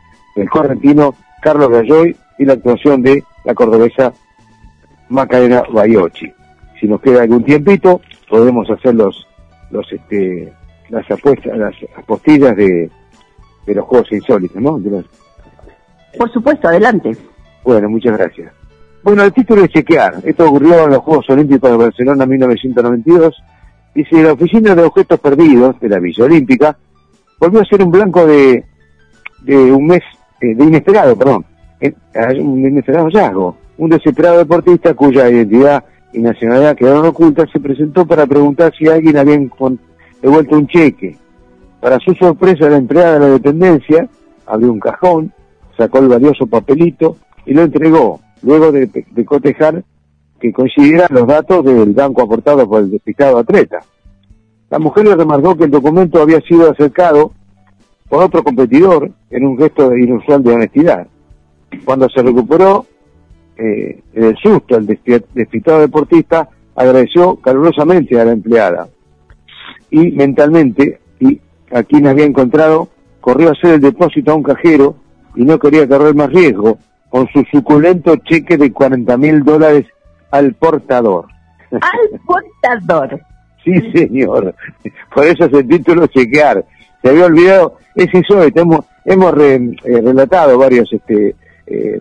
correntino 0.49 1.15
Carlos 1.43 1.69
Galloy 1.71 2.17
y 2.39 2.45
la 2.45 2.55
actuación 2.55 3.03
de 3.03 3.23
la 3.45 3.55
cordobesa 3.55 4.13
Macarena 5.09 5.63
Bayochi. 5.71 6.33
Si 6.81 6.87
nos 6.87 7.01
queda 7.01 7.23
algún 7.23 7.45
tiempito, 7.45 8.01
podemos 8.29 8.69
hacer 8.71 8.95
los, 8.95 9.27
los 9.71 9.91
este, 9.93 10.53
las 10.89 11.09
apuestas, 11.11 11.57
las 11.57 11.75
apostillas 11.97 12.57
de, 12.57 12.91
de 13.67 13.75
los 13.75 13.85
Juegos 13.85 14.13
Insólitos, 14.13 14.61
¿no? 14.61 14.79
Por 16.19 16.33
supuesto, 16.33 16.69
adelante. 16.69 17.17
Bueno, 17.65 17.89
muchas 17.89 18.17
gracias. 18.17 18.53
Bueno, 19.03 19.23
el 19.23 19.33
título 19.33 19.65
es 19.65 19.71
chequear. 19.71 20.15
Esto 20.25 20.49
ocurrió 20.49 20.85
en 20.85 20.91
los 20.91 20.99
Juegos 21.01 21.29
Olímpicos 21.29 21.71
de 21.71 21.77
Barcelona 21.77 22.25
en 22.25 22.31
1992. 22.31 23.35
Dice, 23.95 24.23
la 24.23 24.33
Oficina 24.33 24.75
de 24.75 24.83
Objetos 24.83 25.21
Perdidos 25.21 25.79
de 25.79 25.89
la 25.89 25.99
Villa 25.99 26.25
Olímpica 26.25 26.77
volvió 27.39 27.61
a 27.61 27.65
ser 27.65 27.83
un 27.83 27.91
blanco 27.91 28.27
de, 28.27 28.65
de 29.43 29.73
un 29.73 29.87
mes, 29.87 30.01
eh, 30.41 30.55
de 30.55 30.65
inesperado, 30.65 31.17
perdón, 31.17 31.45
eh, 31.81 31.95
un 32.41 32.61
inesperado 32.61 33.07
hallazgo. 33.07 33.57
Un 33.77 33.91
desesperado 33.91 34.39
deportista 34.39 34.95
cuya 34.95 35.29
identidad 35.29 35.85
y 36.15 36.21
nacionalidad 36.21 36.77
quedaron 36.77 37.07
ocultas 37.07 37.51
se 37.53 37.61
presentó 37.61 38.07
para 38.07 38.25
preguntar 38.27 38.73
si 38.79 38.89
alguien 38.89 39.17
había 39.17 39.39
devuelto 40.23 40.57
un 40.57 40.67
cheque. 40.67 41.19
Para 41.81 41.99
su 41.99 42.15
sorpresa, 42.15 42.71
la 42.71 42.79
empleada 42.79 43.15
de 43.15 43.21
la 43.21 43.27
dependencia 43.27 44.09
abrió 44.47 44.73
un 44.73 44.81
cajón, 44.81 45.34
sacó 45.77 45.99
el 45.99 46.09
valioso 46.09 46.47
papelito 46.47 47.17
y 47.47 47.55
lo 47.55 47.63
entregó 47.63 48.21
luego 48.43 48.73
de, 48.73 48.89
cotejar 49.25 49.83
que 50.41 50.53
coincidieran 50.53 51.09
los 51.11 51.27
datos 51.27 51.65
del 51.65 51.93
banco 51.93 52.23
aportado 52.23 52.69
por 52.69 52.83
el 52.83 52.91
despistado 52.91 53.39
atleta. 53.39 53.81
La 54.71 54.79
mujer 54.79 55.07
le 55.07 55.17
remarcó 55.17 55.57
que 55.57 55.65
el 55.65 55.71
documento 55.71 56.21
había 56.21 56.41
sido 56.41 56.71
acercado 56.71 57.33
por 58.09 58.23
otro 58.23 58.43
competidor 58.43 59.11
en 59.31 59.47
un 59.47 59.57
gesto 59.57 59.97
inusual 59.97 60.43
de 60.43 60.53
honestidad. 60.53 61.07
Cuando 61.85 62.09
se 62.09 62.23
recuperó 62.23 62.87
eh, 63.57 64.03
el 64.13 64.37
susto, 64.37 64.77
el 64.77 64.87
despistado 64.87 65.81
deportista 65.81 66.49
agradeció 66.75 67.37
calurosamente 67.37 68.21
a 68.21 68.25
la 68.25 68.33
empleada 68.33 68.89
y 69.91 70.11
mentalmente, 70.11 70.99
y 71.21 71.41
a 71.73 71.85
quien 71.85 72.07
había 72.07 72.25
encontrado, 72.25 72.89
corrió 73.21 73.49
a 73.49 73.53
hacer 73.53 73.75
el 73.75 73.81
depósito 73.81 74.33
a 74.33 74.35
un 74.35 74.43
cajero 74.43 74.97
y 75.37 75.45
no 75.45 75.59
quería 75.59 75.89
correr 75.89 76.15
más 76.15 76.31
riesgo, 76.31 76.79
con 77.09 77.29
su 77.29 77.45
suculento 77.51 78.17
cheque 78.17 78.57
de 78.57 78.73
40 78.73 79.17
mil 79.17 79.45
dólares 79.45 79.87
al 80.31 80.55
portador. 80.55 81.27
Al 81.71 82.21
portador. 82.27 83.21
sí, 83.65 83.73
señor. 83.93 84.55
Por 85.15 85.25
eso 85.25 85.45
es 85.45 85.53
el 85.53 85.69
título 85.69 86.07
chequear. 86.07 86.65
Se 87.03 87.09
había 87.09 87.27
olvidado, 87.27 87.79
es 87.95 88.09
eso, 88.13 88.43
hemos, 88.43 88.85
hemos 89.05 89.35
eh, 89.39 89.77
relatado 89.85 90.59
varios, 90.59 90.93
este, 90.93 91.35
eh, 91.67 92.01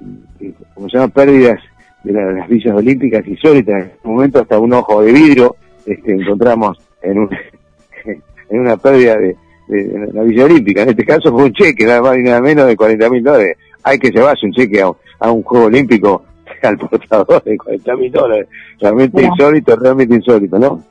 como 0.73 0.89
se 0.89 0.97
llama, 0.97 1.13
pérdidas 1.13 1.59
de, 2.03 2.13
las 2.13 2.47
villas 2.47 2.75
olímpicas 2.75 3.27
insólitas. 3.27 3.83
En 3.83 3.91
un 4.03 4.15
momento 4.15 4.41
hasta 4.41 4.59
un 4.59 4.73
ojo 4.73 5.01
de 5.01 5.11
vidrio 5.11 5.55
este, 5.85 6.13
encontramos 6.13 6.77
en, 7.01 7.19
un, 7.19 7.29
en 8.49 8.59
una 8.59 8.77
pérdida 8.77 9.17
de, 9.17 9.35
de, 9.67 10.09
la 10.13 10.23
Villa 10.23 10.45
Olímpica. 10.45 10.83
En 10.83 10.89
este 10.89 11.05
caso 11.05 11.31
fue 11.31 11.43
un 11.43 11.53
cheque, 11.53 11.85
nada 11.85 12.01
más 12.01 12.17
y 12.17 12.23
nada 12.23 12.41
menos 12.41 12.67
de 12.67 12.75
40 12.75 13.09
mil 13.09 13.23
dólares. 13.23 13.57
Hay 13.83 13.99
que 13.99 14.11
llevarse 14.11 14.45
un 14.45 14.53
cheque 14.53 14.81
a, 14.81 14.91
a 15.19 15.31
un 15.31 15.43
juego 15.43 15.65
olímpico 15.65 16.23
al 16.63 16.77
portador 16.77 17.43
de 17.43 17.57
40 17.57 17.95
mil 17.95 18.11
dólares. 18.11 18.47
Realmente 18.79 19.23
insólito, 19.23 19.75
realmente 19.75 20.15
insólito, 20.15 20.59
¿no? 20.59 20.83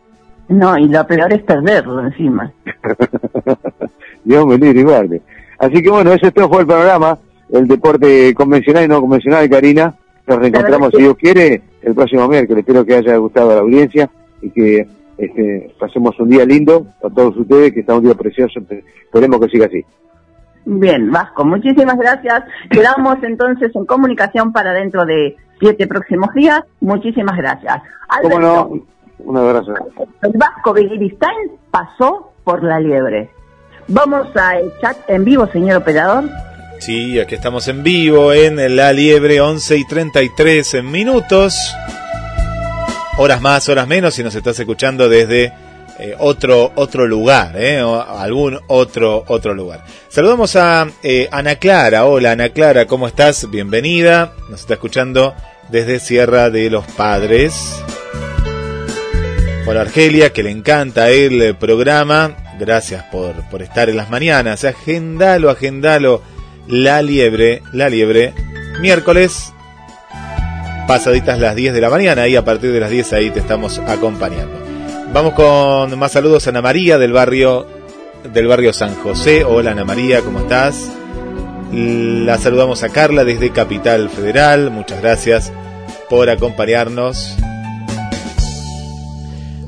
No, 0.48 0.76
y 0.76 0.88
lo 0.88 1.06
peor 1.06 1.32
es 1.32 1.42
perderlo 1.42 2.04
encima. 2.06 2.52
Dios 4.24 4.46
me 4.46 4.58
libre 4.58 4.80
igual. 4.80 5.20
Así 5.58 5.82
que 5.82 5.90
bueno, 5.90 6.12
ese 6.12 6.30
todo 6.32 6.48
fue 6.48 6.62
el 6.62 6.66
panorama, 6.66 7.18
el 7.52 7.68
deporte 7.68 8.34
convencional 8.34 8.84
y 8.84 8.88
no 8.88 9.00
convencional, 9.00 9.48
Karina. 9.48 9.94
Nos 10.26 10.38
reencontramos, 10.38 10.90
si 10.92 10.98
Dios 10.98 11.16
quiere, 11.16 11.62
el 11.82 11.94
próximo 11.94 12.28
miércoles. 12.28 12.60
Espero 12.60 12.84
que 12.84 12.96
haya 12.96 13.16
gustado 13.16 13.50
a 13.50 13.54
la 13.54 13.60
audiencia 13.60 14.10
y 14.40 14.50
que 14.50 14.86
este, 15.26 15.74
pasemos 15.78 16.18
un 16.18 16.28
día 16.28 16.44
lindo 16.44 16.86
a 17.02 17.08
todos 17.08 17.36
ustedes, 17.36 17.72
que 17.72 17.80
está 17.80 17.94
un 17.94 18.04
día 18.04 18.14
precioso. 18.14 18.60
Esperemos 18.60 19.40
que 19.40 19.48
siga 19.48 19.66
así. 19.66 19.84
Bien, 20.64 21.10
Vasco, 21.10 21.44
muchísimas 21.44 21.96
gracias. 21.96 22.44
Quedamos 22.70 23.16
entonces 23.22 23.74
en 23.74 23.84
comunicación 23.84 24.52
para 24.52 24.72
dentro 24.72 25.04
de 25.04 25.36
siete 25.60 25.86
próximos 25.86 26.32
días. 26.34 26.62
Muchísimas 26.80 27.36
gracias. 27.36 27.82
¿Cómo 28.22 28.38
no? 28.38 28.70
Un 29.18 29.36
abrazo. 29.36 29.74
El 30.22 30.32
Vasco 30.34 30.72
Begiristain 30.72 31.52
pasó 31.70 32.32
por 32.44 32.62
la 32.62 32.80
liebre. 32.80 33.30
Vamos 33.88 34.28
al 34.36 34.72
chat 34.80 34.96
en 35.08 35.24
vivo, 35.24 35.46
señor 35.48 35.78
operador. 35.78 36.24
Sí, 36.78 37.20
aquí 37.20 37.36
estamos 37.36 37.68
en 37.68 37.84
vivo 37.84 38.32
en 38.32 38.76
La 38.76 38.92
Liebre, 38.92 39.40
11 39.40 39.76
y 39.76 39.86
33 39.86 40.82
minutos. 40.82 41.76
Horas 43.18 43.42
más, 43.42 43.68
horas 43.68 43.86
menos, 43.86 44.14
si 44.14 44.22
nos 44.22 44.34
estás 44.34 44.58
escuchando 44.58 45.08
desde 45.08 45.52
eh, 45.98 46.16
otro, 46.18 46.72
otro 46.76 47.06
lugar, 47.06 47.54
eh, 47.56 47.82
o 47.82 48.00
algún 48.00 48.58
otro, 48.68 49.24
otro 49.28 49.52
lugar. 49.52 49.84
Saludamos 50.08 50.56
a 50.56 50.88
eh, 51.02 51.28
Ana 51.30 51.56
Clara. 51.56 52.06
Hola 52.06 52.32
Ana 52.32 52.48
Clara, 52.48 52.86
¿cómo 52.86 53.06
estás? 53.06 53.50
Bienvenida. 53.50 54.32
Nos 54.48 54.60
está 54.60 54.74
escuchando 54.74 55.34
desde 55.68 56.00
Sierra 56.00 56.48
de 56.48 56.70
los 56.70 56.86
Padres. 56.86 57.82
Hola 59.66 59.82
Argelia, 59.82 60.32
que 60.32 60.42
le 60.42 60.50
encanta 60.50 61.10
el 61.10 61.54
programa. 61.56 62.34
Gracias 62.58 63.04
por, 63.12 63.34
por 63.50 63.60
estar 63.60 63.90
en 63.90 63.98
las 63.98 64.08
mañanas. 64.08 64.64
Agendalo, 64.64 65.50
agendalo. 65.50 66.22
La 66.66 67.02
liebre, 67.02 67.62
la 67.72 67.90
liebre. 67.90 68.32
Miércoles, 68.80 69.52
pasaditas 70.86 71.38
las 71.38 71.54
10 71.56 71.74
de 71.74 71.80
la 71.80 71.90
mañana 71.90 72.28
y 72.28 72.36
a 72.36 72.44
partir 72.44 72.72
de 72.72 72.80
las 72.80 72.90
10 72.90 73.12
ahí 73.12 73.30
te 73.30 73.40
estamos 73.40 73.78
acompañando. 73.78 74.60
Vamos 75.12 75.34
con 75.34 75.98
más 75.98 76.12
saludos 76.12 76.46
a 76.46 76.50
Ana 76.50 76.62
María 76.62 76.98
del 76.98 77.12
barrio 77.12 77.66
del 78.32 78.46
barrio 78.46 78.72
San 78.72 78.94
José. 78.94 79.44
Hola 79.44 79.72
Ana 79.72 79.84
María, 79.84 80.20
¿cómo 80.20 80.40
estás? 80.40 80.90
La 81.72 82.38
saludamos 82.38 82.82
a 82.82 82.88
Carla 82.90 83.24
desde 83.24 83.50
Capital 83.50 84.08
Federal. 84.10 84.70
Muchas 84.70 85.00
gracias 85.00 85.52
por 86.08 86.28
acompañarnos. 86.28 87.36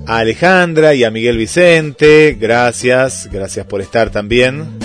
A 0.07 0.19
Alejandra 0.19 0.95
y 0.95 1.03
a 1.03 1.11
Miguel 1.11 1.39
Vicente, 1.39 2.36
gracias, 2.39 3.31
gracias 3.32 3.65
por 3.65 3.81
estar 3.81 4.11
también. 4.11 4.78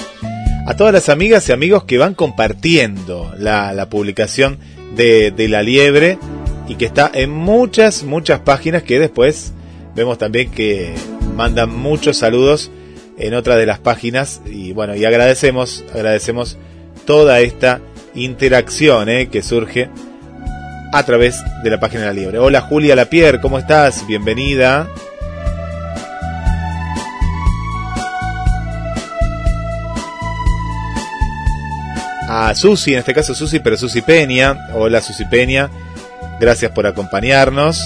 A 0.66 0.76
todas 0.76 0.94
las 0.94 1.10
amigas 1.10 1.50
y 1.50 1.52
amigos 1.52 1.84
que 1.84 1.98
van 1.98 2.14
compartiendo 2.14 3.34
la, 3.38 3.88
publicación 3.90 4.60
de, 4.96 5.32
de 5.32 5.48
La 5.48 5.64
Liebre 5.64 6.18
y 6.68 6.76
que 6.76 6.86
está 6.86 7.10
en 7.14 7.32
muchas, 7.32 8.04
muchas 8.04 8.40
páginas 8.42 8.84
que 8.84 9.00
después 9.00 9.54
vemos 9.96 10.18
también 10.18 10.52
que 10.52 10.94
mandan 11.36 11.76
muchos 11.76 12.18
saludos 12.18 12.72
en 13.18 13.34
otra 13.34 13.58
de 13.58 13.66
las 13.66 13.80
páginas 13.80 14.42
y 14.46 14.72
bueno, 14.72 14.96
y 14.96 15.06
agradecemos, 15.06 15.84
agradecemos 15.94 16.58
toda 17.06 17.42
esta 17.42 17.82
interacción 18.16 19.10
¿eh? 19.10 19.30
que 19.30 19.42
surge 19.42 19.90
a 20.94 21.04
través 21.04 21.42
de 21.64 21.70
la 21.70 21.80
página 21.80 22.02
de 22.02 22.08
la 22.08 22.14
Liebre. 22.14 22.40
Hola 22.40 22.62
Julia 22.62 22.96
Lapierre, 22.96 23.42
¿cómo 23.42 23.60
estás? 23.60 24.08
Bienvenida. 24.08 24.88
A 32.32 32.54
Susi, 32.54 32.94
en 32.94 33.00
este 33.00 33.16
caso 33.16 33.34
Susi, 33.34 33.60
pero 33.60 33.76
Susi 33.76 34.04
Peña. 34.04 34.68
Hola 34.76 35.02
Susi 35.02 35.26
Peña, 35.26 35.72
gracias 36.40 36.72
por 36.72 36.86
acompañarnos. 36.86 37.84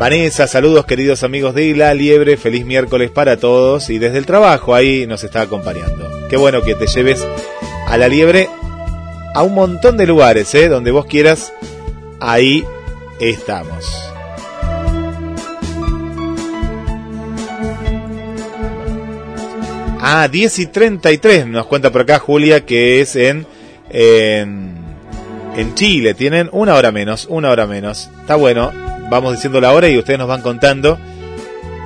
Vanessa, 0.00 0.48
saludos 0.48 0.86
queridos 0.86 1.22
amigos 1.22 1.54
de 1.54 1.76
La 1.76 1.94
Liebre, 1.94 2.36
feliz 2.36 2.66
miércoles 2.66 3.12
para 3.12 3.36
todos 3.36 3.88
y 3.88 3.98
desde 3.98 4.18
el 4.18 4.26
trabajo 4.26 4.74
ahí 4.74 5.06
nos 5.06 5.22
está 5.22 5.42
acompañando. 5.42 6.10
Qué 6.28 6.36
bueno 6.36 6.62
que 6.62 6.74
te 6.74 6.88
lleves 6.88 7.24
a 7.86 7.96
La 7.96 8.08
Liebre 8.08 8.48
a 9.36 9.42
un 9.44 9.54
montón 9.54 9.96
de 9.96 10.08
lugares, 10.08 10.52
¿eh? 10.56 10.68
donde 10.68 10.90
vos 10.90 11.06
quieras, 11.06 11.52
ahí 12.18 12.64
estamos. 13.20 14.10
Ah, 20.00 20.26
10 20.26 20.58
y 20.58 20.66
33 20.66 21.46
nos 21.46 21.66
cuenta 21.66 21.92
por 21.92 22.00
acá 22.00 22.18
Julia 22.18 22.66
que 22.66 23.00
es 23.00 23.14
en, 23.14 23.46
en, 23.90 24.78
Chile. 25.74 26.14
Tienen 26.14 26.48
una 26.52 26.74
hora 26.74 26.90
menos, 26.90 27.26
una 27.28 27.50
hora 27.50 27.66
menos. 27.66 28.10
Está 28.20 28.36
bueno, 28.36 28.72
vamos 29.10 29.34
diciendo 29.34 29.60
la 29.60 29.72
hora 29.72 29.88
y 29.88 29.98
ustedes 29.98 30.18
nos 30.18 30.28
van 30.28 30.42
contando. 30.42 30.98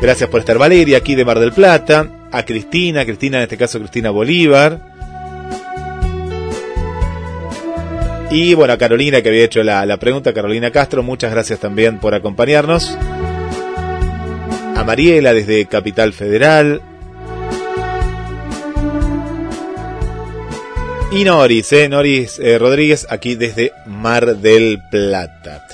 Gracias 0.01 0.29
por 0.29 0.41
estar 0.41 0.59
Valeria, 0.59 0.99
aquí 0.99 1.15
de 1.15 1.25
Mar 1.25 1.39
del 1.39 1.53
Plata. 1.53 2.09
A 2.31 2.45
Cristina, 2.45 3.05
Cristina 3.05 3.39
en 3.39 3.45
este 3.45 3.57
caso 3.57 3.79
Cristina 3.79 4.11
Bolívar. 4.11 4.81
Y 8.31 8.55
bueno, 8.55 8.73
a 8.73 8.79
Carolina 8.79 9.23
que 9.23 9.29
había 9.29 9.45
hecho 9.45 9.63
la, 9.63 9.87
la 9.87 9.97
pregunta, 9.99 10.33
Carolina 10.33 10.71
Castro, 10.71 11.03
muchas 11.03 11.31
gracias 11.31 11.61
también 11.61 11.99
por 11.99 12.15
acompañarnos. 12.15 12.97
A 14.77 14.83
Mariela 14.85 15.33
desde 15.33 15.67
Capital 15.67 16.13
Federal. 16.13 16.83
Y 21.15 21.23
Noris, 21.23 21.73
eh, 21.73 21.89
Noris 21.89 22.41
eh, 22.41 22.59
Rodríguez, 22.59 23.07
aquí 23.09 23.37
desde 23.37 23.71
Mar 23.87 24.37
del 24.39 24.81
Plata. 24.91 25.65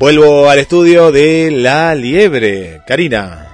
Vuelvo 0.00 0.50
al 0.50 0.58
estudio 0.58 1.12
de 1.12 1.52
La 1.52 1.94
Liebre. 1.94 2.80
Karina. 2.88 3.46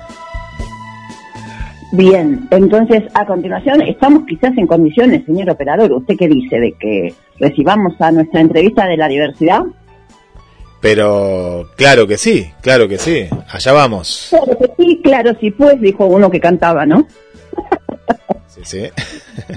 Bien, 1.92 2.48
entonces 2.50 3.02
a 3.12 3.26
continuación 3.26 3.82
estamos 3.82 4.24
quizás 4.26 4.56
en 4.56 4.66
condiciones, 4.66 5.26
señor 5.26 5.50
operador, 5.50 5.92
¿usted 5.92 6.16
qué 6.18 6.26
dice 6.26 6.58
de 6.58 6.72
que 6.80 7.14
recibamos 7.38 8.00
a 8.00 8.10
nuestra 8.10 8.40
entrevista 8.40 8.86
de 8.86 8.96
la 8.96 9.08
diversidad? 9.08 9.64
Pero 10.80 11.66
claro 11.76 12.06
que 12.06 12.16
sí, 12.16 12.50
claro 12.62 12.88
que 12.88 12.96
sí, 12.96 13.28
allá 13.50 13.72
vamos. 13.72 14.28
Claro 14.30 14.58
que 14.58 14.70
sí, 14.78 15.00
claro, 15.04 15.32
sí 15.38 15.50
pues, 15.50 15.78
dijo 15.82 16.06
uno 16.06 16.30
que 16.30 16.40
cantaba, 16.40 16.86
¿no? 16.86 17.06
Sí, 18.54 18.60
sí. 18.64 18.82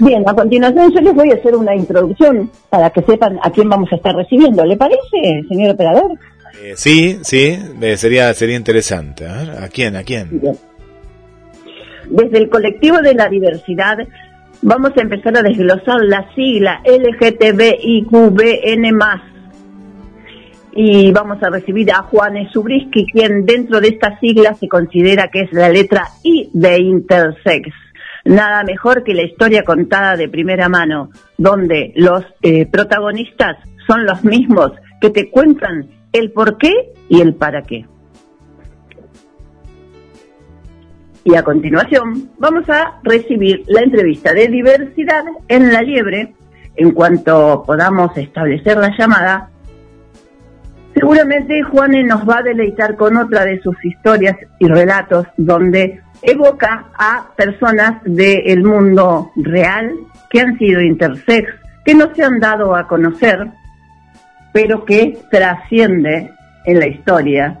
Bien, 0.04 0.26
a 0.26 0.34
continuación 0.34 0.90
yo 0.92 1.00
les 1.00 1.14
voy 1.14 1.30
a 1.30 1.34
hacer 1.34 1.54
una 1.54 1.74
introducción 1.74 2.50
para 2.70 2.90
que 2.90 3.02
sepan 3.02 3.38
a 3.42 3.50
quién 3.50 3.68
vamos 3.68 3.92
a 3.92 3.96
estar 3.96 4.14
recibiendo. 4.14 4.64
¿Le 4.64 4.76
parece, 4.76 5.42
señor 5.48 5.74
operador? 5.74 6.12
Eh, 6.62 6.72
sí, 6.76 7.18
sí, 7.22 7.58
eh, 7.80 7.96
sería, 7.96 8.32
sería 8.32 8.56
interesante. 8.56 9.26
A, 9.26 9.32
ver, 9.34 9.50
¿a 9.64 9.68
quién? 9.68 9.96
¿A 9.96 10.02
quién? 10.02 10.40
Bien. 10.40 10.56
Desde 12.08 12.38
el 12.38 12.48
colectivo 12.48 12.98
de 12.98 13.14
la 13.14 13.28
diversidad 13.28 13.98
vamos 14.62 14.92
a 14.96 15.02
empezar 15.02 15.36
a 15.36 15.42
desglosar 15.42 16.02
la 16.04 16.32
sigla 16.34 16.80
LGTBIQBN+. 16.84 18.06
Y 20.78 21.10
vamos 21.10 21.42
a 21.42 21.50
recibir 21.50 21.90
a 21.90 22.02
Juanes 22.02 22.52
Subriski, 22.52 23.06
quien 23.06 23.44
dentro 23.46 23.80
de 23.80 23.88
esta 23.88 24.18
sigla 24.20 24.54
se 24.54 24.68
considera 24.68 25.28
que 25.28 25.42
es 25.42 25.52
la 25.52 25.68
letra 25.68 26.08
I 26.22 26.50
de 26.52 26.78
Intersex. 26.78 27.85
Nada 28.26 28.64
mejor 28.64 29.04
que 29.04 29.14
la 29.14 29.22
historia 29.22 29.62
contada 29.62 30.16
de 30.16 30.28
primera 30.28 30.68
mano, 30.68 31.10
donde 31.38 31.92
los 31.94 32.24
eh, 32.42 32.66
protagonistas 32.66 33.56
son 33.86 34.04
los 34.04 34.24
mismos 34.24 34.72
que 35.00 35.10
te 35.10 35.30
cuentan 35.30 35.88
el 36.12 36.32
por 36.32 36.58
qué 36.58 36.72
y 37.08 37.20
el 37.20 37.36
para 37.36 37.62
qué. 37.62 37.86
Y 41.22 41.36
a 41.36 41.44
continuación 41.44 42.30
vamos 42.38 42.68
a 42.68 42.98
recibir 43.04 43.62
la 43.68 43.82
entrevista 43.82 44.32
de 44.32 44.48
diversidad 44.48 45.22
en 45.46 45.72
la 45.72 45.82
liebre. 45.82 46.34
En 46.74 46.90
cuanto 46.90 47.62
podamos 47.64 48.16
establecer 48.16 48.76
la 48.76 48.92
llamada, 48.98 49.50
seguramente 50.94 51.62
Juane 51.62 52.02
nos 52.02 52.28
va 52.28 52.38
a 52.38 52.42
deleitar 52.42 52.96
con 52.96 53.16
otra 53.16 53.44
de 53.44 53.60
sus 53.62 53.76
historias 53.84 54.36
y 54.58 54.66
relatos 54.66 55.28
donde 55.36 56.02
evoca 56.22 56.86
a 56.94 57.26
personas 57.36 58.02
del 58.04 58.62
mundo 58.62 59.32
real 59.36 59.92
que 60.30 60.40
han 60.40 60.58
sido 60.58 60.80
intersex, 60.80 61.48
que 61.84 61.94
no 61.94 62.14
se 62.14 62.24
han 62.24 62.40
dado 62.40 62.74
a 62.74 62.86
conocer, 62.86 63.46
pero 64.52 64.84
que 64.84 65.18
trasciende 65.30 66.32
en 66.64 66.80
la 66.80 66.86
historia 66.86 67.60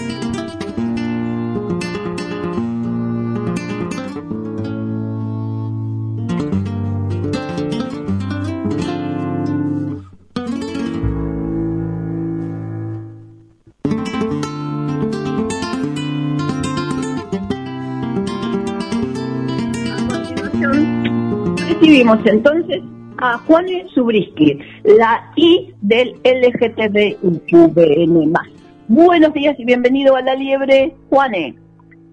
Entonces 22.25 22.81
a 23.19 23.37
Juane 23.39 23.85
Subriski, 23.93 24.59
la 24.83 25.31
I 25.35 25.73
del 25.81 26.15
LGTBIQBN+. 26.23 27.73
Buenos 28.87 29.33
días 29.33 29.57
y 29.57 29.65
bienvenido 29.65 30.15
a 30.15 30.21
La 30.21 30.35
Liebre, 30.35 30.93
Juane. 31.09 31.55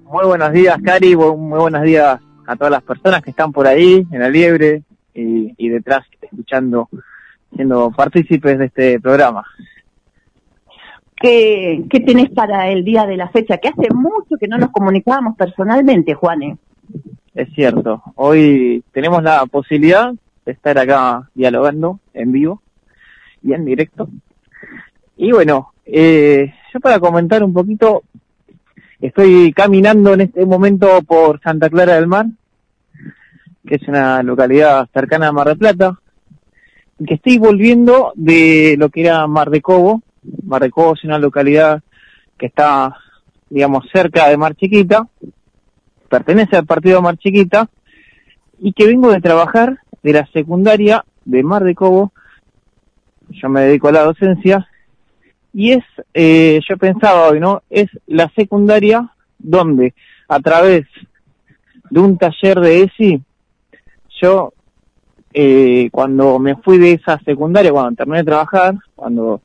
Muy 0.05 0.25
buenos 0.27 0.53
días, 0.53 0.79
Cari, 0.85 1.17
muy 1.17 1.59
buenos 1.59 1.83
días 1.83 2.21
a 2.47 2.57
todas 2.57 2.71
las 2.71 2.83
personas 2.83 3.23
que 3.23 3.31
están 3.31 3.53
por 3.53 3.67
ahí 3.67 4.07
en 4.13 4.21
La 4.21 4.29
Liebre 4.29 4.83
y, 5.15 5.53
y 5.57 5.69
detrás 5.69 6.07
escuchando, 6.21 6.89
siendo 7.55 7.91
partícipes 7.91 8.59
de 8.59 8.67
este 8.67 9.01
programa. 9.01 9.45
¿Qué, 11.17 11.83
¿Qué 11.91 12.01
tenés 12.01 12.31
para 12.31 12.71
el 12.71 12.85
día 12.85 13.05
de 13.05 13.17
la 13.17 13.29
fecha? 13.31 13.59
Que 13.59 13.69
hace 13.69 13.93
mucho 13.93 14.37
que 14.39 14.47
no 14.47 14.59
nos 14.59 14.71
comunicábamos 14.71 15.37
personalmente, 15.37 16.15
Juane. 16.15 16.57
Es 17.39 17.51
cierto. 17.55 18.03
Hoy 18.17 18.83
tenemos 18.91 19.23
la 19.23 19.47
posibilidad 19.47 20.13
de 20.45 20.53
estar 20.53 20.77
acá 20.77 21.31
dialogando 21.35 22.01
en 22.13 22.33
vivo 22.33 22.63
y 23.45 23.53
en 23.53 23.65
directo. 23.65 24.09
Y 25.17 25.31
bueno, 25.31 25.73
eh, 25.87 26.53
yo 26.75 26.81
para 26.81 26.99
comentar 26.99 27.45
un 27.45 27.53
poquito, 27.53 28.03
estoy 29.01 29.53
caminando 29.53 30.15
en 30.15 30.23
este 30.23 30.45
momento 30.45 31.01
por 31.03 31.41
Santa 31.41 31.71
Clara 31.71 31.95
del 31.95 32.09
Mar, 32.09 32.27
que 33.65 33.77
es 33.77 33.87
una 33.87 34.21
localidad 34.25 34.89
cercana 34.93 35.29
a 35.29 35.33
Mar 35.33 35.47
del 35.47 35.59
Plata, 35.59 35.97
y 36.99 37.05
que 37.05 37.15
estoy 37.15 37.39
volviendo 37.39 38.11
de 38.17 38.75
lo 38.77 38.89
que 38.89 39.03
era 39.03 39.25
Mar 39.29 39.51
de 39.51 39.63
Cobo. 39.63 40.03
Mar 40.43 40.63
de 40.63 40.71
Cobo 40.73 40.95
es 40.95 41.05
una 41.05 41.21
localidad 41.21 41.85
que 42.37 42.47
está, 42.47 42.97
digamos, 43.49 43.85
cerca 43.93 44.29
de 44.29 44.37
Mar 44.37 44.57
Chiquita, 44.57 45.07
pertenece 46.09 46.57
al 46.57 46.67
partido 46.67 47.03
Mar 47.03 47.17
Chiquita 47.17 47.69
y 48.59 48.73
que 48.73 48.87
vengo 48.87 49.11
de 49.11 49.21
trabajar 49.21 49.79
de 50.03 50.13
la 50.13 50.27
secundaria 50.33 51.05
de 51.25 51.43
Mar 51.43 51.65
de 51.65 51.75
Cobo. 51.75 52.13
Yo 53.31 53.49
me 53.49 53.63
dedico 53.63 53.89
a 53.89 53.93
la 53.93 54.05
docencia 54.05 54.67
y 55.53 55.73
es, 55.73 55.85
eh, 56.15 56.61
yo 56.69 56.77
pensaba 56.77 57.29
hoy, 57.29 57.41
¿no? 57.41 57.63
Es 57.71 57.87
la 58.07 58.31
secundaria 58.35 59.13
donde 59.39 59.95
a 60.29 60.41
través 60.41 60.87
de 61.91 62.01
un 62.01 62.19
taller 62.19 62.61
de 62.61 62.83
ESI 62.83 63.23
yo 64.21 64.53
eh, 65.33 65.89
cuando 65.93 66.39
me 66.39 66.57
fui 66.57 66.79
de 66.79 66.93
esa 66.93 67.19
secundaria, 67.21 67.71
cuando 67.71 67.97
terminé 67.97 68.19
de 68.19 68.25
trabajar, 68.25 68.75
cuando 68.95 69.41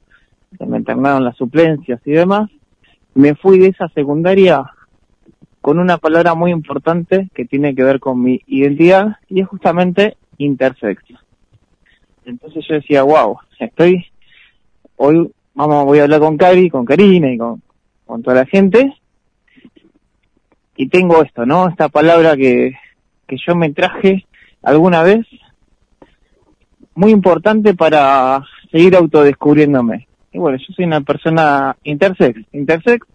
me 0.59 0.77
internaron 0.77 1.23
las 1.23 1.35
suplencias 1.35 2.01
y 2.05 2.11
demás, 2.11 2.49
me 3.13 3.35
fui 3.35 3.59
de 3.59 3.67
esa 3.67 3.87
secundaria 3.89 4.63
con 5.63 5.79
una 5.79 5.97
palabra 5.97 6.35
muy 6.35 6.51
importante 6.51 7.29
que 7.33 7.45
tiene 7.45 7.73
que 7.73 7.85
ver 7.85 8.01
con 8.01 8.21
mi 8.21 8.41
identidad 8.47 9.15
y 9.29 9.39
es 9.39 9.47
justamente 9.47 10.17
intersex. 10.37 11.01
Entonces 12.25 12.65
yo 12.67 12.75
decía, 12.75 13.03
wow, 13.03 13.37
estoy, 13.59 14.05
hoy 14.97 15.31
vamos, 15.53 15.85
voy 15.85 15.99
a 15.99 16.03
hablar 16.03 16.19
con 16.19 16.35
Cari, 16.35 16.69
con 16.69 16.83
Karina 16.83 17.31
y 17.31 17.37
con, 17.37 17.61
con 18.05 18.21
toda 18.21 18.35
la 18.35 18.45
gente 18.45 18.93
y 20.75 20.89
tengo 20.89 21.23
esto, 21.23 21.45
¿no? 21.45 21.69
Esta 21.69 21.87
palabra 21.87 22.35
que, 22.35 22.73
que 23.25 23.37
yo 23.47 23.55
me 23.55 23.71
traje 23.71 24.25
alguna 24.63 25.01
vez, 25.01 25.25
muy 26.93 27.11
importante 27.11 27.73
para 27.73 28.43
seguir 28.69 28.97
autodescubriéndome. 28.97 30.09
Y 30.33 30.39
bueno, 30.39 30.57
yo 30.57 30.73
soy 30.73 30.83
una 30.83 30.99
persona 30.99 31.77
intersex, 31.83 32.41
intersex 32.51 33.07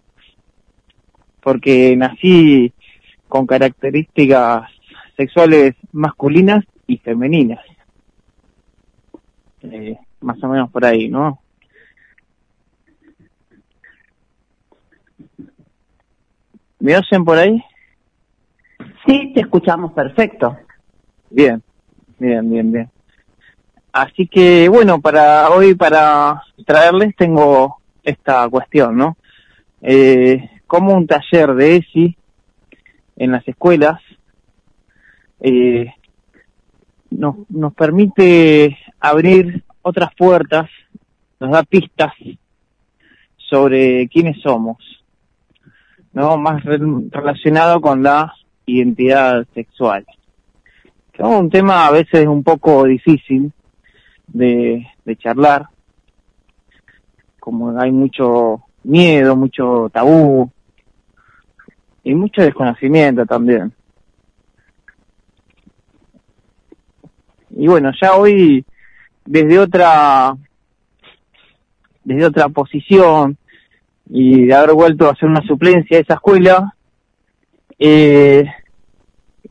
porque 1.41 1.95
nací 1.95 2.73
con 3.27 3.45
características 3.45 4.69
sexuales 5.15 5.75
masculinas 5.91 6.65
y 6.87 6.97
femeninas. 6.97 7.59
Eh, 9.61 9.97
más 10.21 10.41
o 10.43 10.47
menos 10.47 10.71
por 10.71 10.85
ahí, 10.85 11.09
¿no? 11.09 11.41
¿Me 16.79 16.95
oyen 16.95 17.25
por 17.25 17.37
ahí? 17.37 17.61
Sí, 19.05 19.31
te 19.33 19.41
escuchamos 19.41 19.91
perfecto. 19.91 20.57
Bien, 21.29 21.61
bien, 22.17 22.49
bien, 22.49 22.71
bien. 22.71 22.89
Así 23.91 24.27
que 24.27 24.69
bueno, 24.69 25.01
para 25.01 25.49
hoy, 25.49 25.75
para 25.75 26.41
traerles, 26.65 27.15
tengo 27.15 27.77
esta 28.03 28.47
cuestión, 28.49 28.95
¿no? 28.97 29.17
Eh, 29.81 30.58
como 30.69 30.93
un 30.93 31.07
taller 31.07 31.55
de 31.55 31.77
ESI 31.77 32.15
en 33.15 33.31
las 33.31 33.45
escuelas 33.47 33.99
eh, 35.39 35.91
nos, 37.09 37.37
nos 37.49 37.73
permite 37.73 38.77
abrir 38.99 39.63
otras 39.81 40.11
puertas, 40.15 40.69
nos 41.39 41.49
da 41.49 41.63
pistas 41.63 42.13
sobre 43.37 44.07
quiénes 44.09 44.39
somos, 44.43 44.77
¿no? 46.13 46.37
Más 46.37 46.63
relacionado 46.63 47.81
con 47.81 48.03
la 48.03 48.31
identidad 48.67 49.47
sexual. 49.55 50.05
Es 51.13 51.25
un 51.25 51.49
tema 51.49 51.87
a 51.87 51.91
veces 51.91 52.27
un 52.27 52.43
poco 52.43 52.83
difícil 52.83 53.51
de 54.27 54.85
charlar, 55.17 55.65
como 57.39 57.75
hay 57.79 57.91
mucho 57.91 58.65
miedo, 58.83 59.35
mucho 59.35 59.89
tabú 59.91 60.51
y 62.03 62.15
mucho 62.15 62.41
desconocimiento 62.41 63.25
también. 63.25 63.73
Y 67.51 67.67
bueno, 67.67 67.91
ya 67.99 68.15
hoy 68.15 68.65
desde 69.25 69.59
otra 69.59 70.35
desde 72.03 72.25
otra 72.25 72.49
posición 72.49 73.37
y 74.09 74.45
de 74.45 74.53
haber 74.55 74.73
vuelto 74.73 75.07
a 75.07 75.11
hacer 75.11 75.29
una 75.29 75.41
suplencia 75.41 75.97
a 75.97 76.01
esa 76.01 76.13
escuela, 76.15 76.73
eh, 77.77 78.45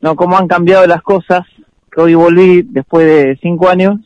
no 0.01 0.16
como 0.16 0.37
han 0.37 0.49
cambiado 0.49 0.87
las 0.87 1.03
cosas, 1.03 1.47
que 1.91 2.01
hoy 2.01 2.15
volví 2.15 2.62
después 2.62 3.07
de 3.07 3.39
cinco 3.41 3.69
años 3.69 4.01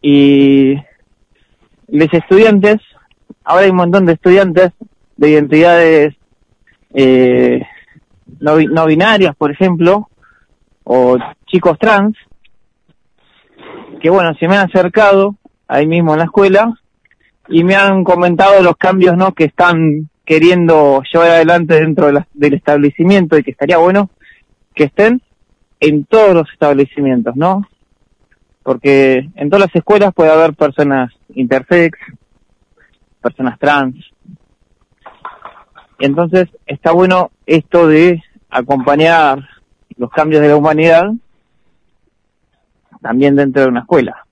y 0.00 0.76
los 1.88 2.12
estudiantes, 2.12 2.76
ahora 3.44 3.64
hay 3.64 3.70
un 3.70 3.76
montón 3.76 4.06
de 4.06 4.12
estudiantes 4.12 4.72
de 5.16 5.30
identidades 5.30 6.14
eh, 6.94 7.62
no, 8.40 8.58
no 8.58 8.86
binarias, 8.86 9.34
por 9.36 9.50
ejemplo, 9.50 10.08
o 10.84 11.16
chicos 11.46 11.78
trans, 11.78 12.16
que 14.00 14.10
bueno, 14.10 14.34
se 14.34 14.48
me 14.48 14.56
han 14.56 14.68
acercado 14.68 15.36
ahí 15.68 15.86
mismo 15.86 16.12
en 16.12 16.18
la 16.18 16.24
escuela 16.24 16.74
y 17.48 17.64
me 17.64 17.74
han 17.74 18.04
comentado 18.04 18.62
los 18.62 18.76
cambios 18.76 19.16
¿no? 19.16 19.32
que 19.32 19.44
están 19.44 20.08
queriendo 20.24 21.02
llevar 21.12 21.30
adelante 21.30 21.74
dentro 21.74 22.10
del 22.32 22.54
establecimiento 22.54 23.36
y 23.36 23.42
que 23.42 23.50
estaría 23.50 23.78
bueno 23.78 24.10
que 24.74 24.84
estén 24.84 25.22
en 25.80 26.04
todos 26.04 26.34
los 26.34 26.50
establecimientos, 26.52 27.36
¿no? 27.36 27.66
Porque 28.62 29.28
en 29.34 29.50
todas 29.50 29.66
las 29.66 29.74
escuelas 29.76 30.14
puede 30.14 30.30
haber 30.30 30.54
personas 30.54 31.12
intersex, 31.34 31.98
personas 33.20 33.58
trans. 33.58 33.96
Entonces 36.02 36.48
está 36.66 36.90
bueno 36.90 37.30
esto 37.46 37.86
de 37.86 38.20
acompañar 38.50 39.48
los 39.96 40.10
cambios 40.10 40.42
de 40.42 40.48
la 40.48 40.56
humanidad 40.56 41.12
también 43.00 43.36
dentro 43.36 43.62
de 43.62 43.68
una 43.68 43.80
escuela. 43.80 44.26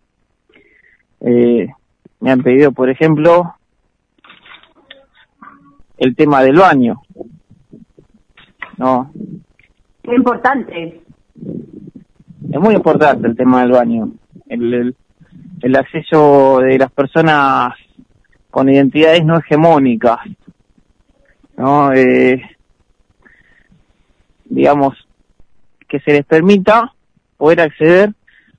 Eh, 1.20 1.68
me 2.18 2.32
han 2.32 2.42
pedido, 2.42 2.72
por 2.72 2.90
ejemplo, 2.90 3.54
el 5.96 6.16
tema 6.16 6.42
del 6.42 6.56
baño. 6.56 7.02
No, 8.76 9.12
Qué 10.02 10.16
importante. 10.16 11.02
es 12.50 12.60
muy 12.60 12.74
importante 12.74 13.28
el 13.28 13.36
tema 13.36 13.60
del 13.60 13.70
baño. 13.70 14.10
El, 14.48 14.74
el, 14.74 14.96
el 15.62 15.76
acceso 15.76 16.58
de 16.58 16.78
las 16.78 16.90
personas 16.90 17.74
con 18.50 18.68
identidades 18.68 19.24
no 19.24 19.38
hegemónicas. 19.38 20.18
¿No? 21.60 21.92
Eh, 21.92 22.40
digamos, 24.46 24.96
que 25.86 26.00
se 26.00 26.12
les 26.12 26.24
permita 26.24 26.92
poder 27.36 27.60
acceder 27.60 28.14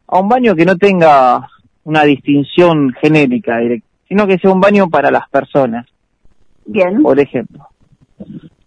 a 0.08 0.20
un 0.20 0.30
baño 0.30 0.56
que 0.56 0.66
no 0.66 0.78
tenga 0.78 1.50
una 1.84 2.04
distinción 2.04 2.94
genérica, 3.02 3.58
sino 4.08 4.28
que 4.28 4.38
sea 4.38 4.52
un 4.52 4.62
baño 4.62 4.88
para 4.88 5.10
las 5.10 5.28
personas. 5.30 5.88
Bien. 6.66 7.02
Por 7.02 7.20
ejemplo, 7.20 7.68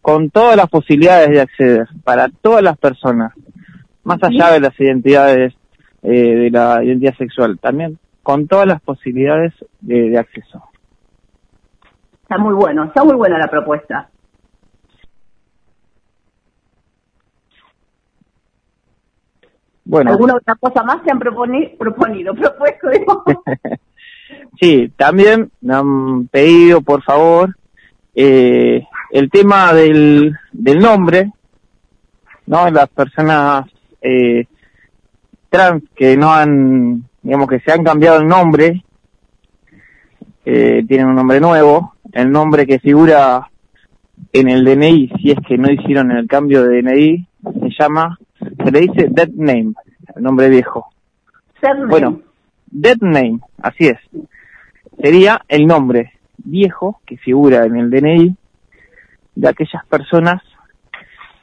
con 0.03 0.31
todas 0.31 0.57
las 0.57 0.69
posibilidades 0.69 1.31
de 1.31 1.41
acceder 1.41 1.89
para 2.03 2.29
todas 2.29 2.63
las 2.63 2.77
personas, 2.77 3.33
más 4.03 4.19
allá 4.23 4.51
de 4.51 4.61
las 4.61 4.79
identidades 4.81 5.55
eh, 6.03 6.11
de 6.11 6.51
la 6.51 6.83
identidad 6.83 7.17
sexual, 7.17 7.59
también 7.61 7.99
con 8.25 8.49
todas 8.49 8.67
las 8.67 8.81
posibilidades 8.83 9.53
de, 9.81 10.11
de 10.11 10.19
acceso. 10.19 10.63
Está 12.23 12.37
muy 12.39 12.55
bueno, 12.55 12.85
está 12.85 13.05
muy 13.05 13.15
buena 13.15 13.39
la 13.39 13.49
propuesta. 13.49 14.09
Bueno, 19.85 20.13
¿Alguna 20.13 20.37
otra 20.37 20.55
cosa 20.57 20.83
más 20.83 21.03
se 21.05 21.11
han 21.11 21.21
proponi- 21.21 21.77
proponido? 21.77 22.35
Propuesto, 22.37 22.89
sí, 24.61 24.91
también 24.97 25.51
me 25.61 25.75
han 25.75 26.27
pedido, 26.29 26.81
por 26.81 27.03
favor, 27.03 27.55
eh, 28.15 28.87
el 29.11 29.31
tema 29.31 29.73
del, 29.73 30.35
del 30.53 30.79
nombre, 30.79 31.33
¿no? 32.47 32.71
Las 32.71 32.89
personas 32.89 33.67
eh, 34.01 34.47
trans 35.51 35.83
que 35.95 36.17
no 36.17 36.33
han, 36.33 37.05
digamos 37.23 37.49
que 37.49 37.61
se 37.61 37.73
han 37.73 37.85
cambiado 37.85 38.19
el 38.21 38.27
nombre, 38.29 38.85
eh, 40.47 40.85
tienen 40.87 41.07
un 41.09 41.15
nombre 41.15 41.41
nuevo, 41.41 41.95
el 42.13 42.31
nombre 42.31 42.67
que 42.67 42.79
figura 42.79 43.49
en 44.33 44.49
el 44.49 44.65
DNI, 44.65 45.11
si 45.21 45.31
es 45.31 45.39
que 45.47 45.57
no 45.59 45.71
hicieron 45.71 46.11
el 46.11 46.27
cambio 46.27 46.65
de 46.65 46.83
DNI, 46.83 47.29
se 47.61 47.69
llama, 47.79 48.19
se 48.65 48.71
le 48.71 48.81
dice 48.81 49.09
dead 49.11 49.29
name, 49.31 49.75
el 50.15 50.23
nombre 50.23 50.49
viejo. 50.49 50.87
Surname. 51.61 51.87
Bueno, 51.87 52.21
dead 52.67 52.99
name, 53.01 53.41
así 53.63 53.87
es. 53.87 53.99
Sería 55.01 55.43
el 55.49 55.67
nombre 55.67 56.13
viejo 56.39 57.01
que 57.07 57.17
figura 57.17 57.65
en 57.65 57.77
el 57.77 57.91
DNI 57.91 58.37
de 59.35 59.49
aquellas 59.49 59.85
personas 59.87 60.43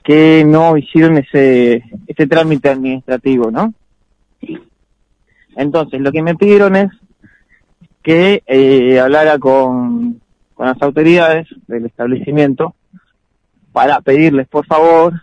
que 0.03 0.44
no 0.45 0.78
hicieron 0.78 1.18
ese, 1.18 1.84
ese 2.07 2.28
trámite 2.28 2.69
administrativo, 2.69 3.52
¿no? 3.52 3.73
Entonces, 5.56 6.02
lo 6.02 6.11
que 6.11 6.23
me 6.23 6.36
pidieron 6.36 6.76
es 6.76 6.91
que 8.02 8.41
eh, 8.48 8.99
hablara 8.99 9.38
con, 9.38 10.22
con 10.53 10.65
las 10.65 10.82
autoridades 10.82 11.48
del 11.68 11.86
establecimiento 11.86 12.73
para 13.72 14.02
pedirles, 14.02 14.48
por 14.48 14.65
favor, 14.65 15.14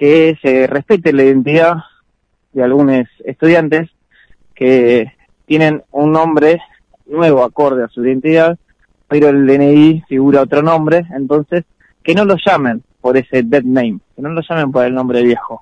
que 0.00 0.38
se 0.40 0.66
respete 0.66 1.12
la 1.12 1.24
identidad 1.24 1.74
de 2.54 2.62
algunos 2.62 3.06
estudiantes 3.22 3.90
que 4.54 5.12
tienen 5.44 5.82
un 5.90 6.10
nombre 6.10 6.58
nuevo 7.04 7.44
acorde 7.44 7.84
a 7.84 7.88
su 7.88 8.02
identidad, 8.02 8.58
pero 9.08 9.28
el 9.28 9.46
DNI 9.46 10.02
figura 10.08 10.40
otro 10.40 10.62
nombre, 10.62 11.04
entonces 11.14 11.64
que 12.02 12.14
no 12.14 12.24
lo 12.24 12.36
llamen 12.42 12.82
por 13.02 13.18
ese 13.18 13.42
dead 13.42 13.62
name, 13.62 14.00
que 14.16 14.22
no 14.22 14.30
lo 14.30 14.40
llamen 14.40 14.72
por 14.72 14.86
el 14.86 14.94
nombre 14.94 15.22
viejo. 15.22 15.60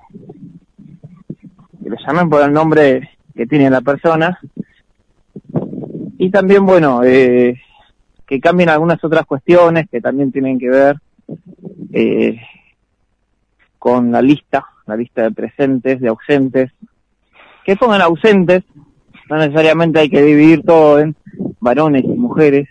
que 1.83 1.89
le 1.89 1.97
llamen 2.07 2.29
por 2.29 2.41
el 2.41 2.53
nombre 2.53 3.09
que 3.35 3.45
tiene 3.45 3.69
la 3.69 3.81
persona. 3.81 4.39
Y 6.17 6.31
también, 6.31 6.65
bueno, 6.65 7.03
eh, 7.03 7.59
que 8.25 8.39
cambien 8.39 8.69
algunas 8.69 9.03
otras 9.03 9.25
cuestiones 9.25 9.89
que 9.89 9.99
también 9.99 10.31
tienen 10.31 10.57
que 10.57 10.69
ver 10.69 10.95
eh, 11.91 12.39
con 13.79 14.11
la 14.11 14.21
lista, 14.21 14.65
la 14.85 14.95
lista 14.95 15.23
de 15.23 15.31
presentes, 15.31 15.99
de 15.99 16.09
ausentes, 16.09 16.71
que 17.65 17.75
pongan 17.75 18.01
ausentes, 18.01 18.63
no 19.29 19.37
necesariamente 19.37 19.99
hay 19.99 20.09
que 20.09 20.21
dividir 20.21 20.63
todo 20.63 20.99
en 20.99 21.15
varones 21.59 22.03
y 22.03 22.09
mujeres, 22.09 22.67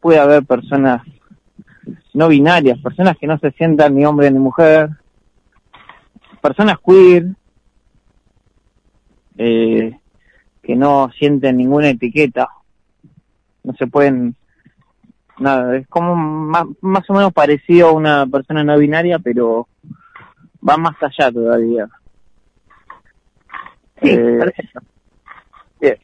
puede 0.00 0.18
haber 0.18 0.44
personas 0.44 1.02
no 2.14 2.28
binarias, 2.28 2.78
personas 2.78 3.18
que 3.18 3.26
no 3.26 3.38
se 3.38 3.50
sientan 3.52 3.94
ni 3.94 4.06
hombre 4.06 4.30
ni 4.30 4.38
mujer, 4.38 4.88
personas 6.40 6.78
queer, 6.78 7.26
eh, 9.36 9.98
que 10.62 10.76
no 10.76 11.10
sienten 11.18 11.58
ninguna 11.58 11.90
etiqueta, 11.90 12.48
no 13.64 13.74
se 13.74 13.86
pueden, 13.86 14.34
nada, 15.38 15.76
es 15.76 15.86
como 15.88 16.14
más, 16.16 16.64
más 16.80 17.08
o 17.10 17.14
menos 17.14 17.32
parecido 17.32 17.88
a 17.88 17.92
una 17.92 18.26
persona 18.26 18.64
no 18.64 18.78
binaria, 18.78 19.18
pero 19.18 19.68
va 20.66 20.76
más 20.76 20.96
allá 21.02 21.30
todavía. 21.32 21.88
Sí, 24.02 24.10
Eh, 24.10 24.36
perfecto. 24.38 24.80
bien, 25.80 25.96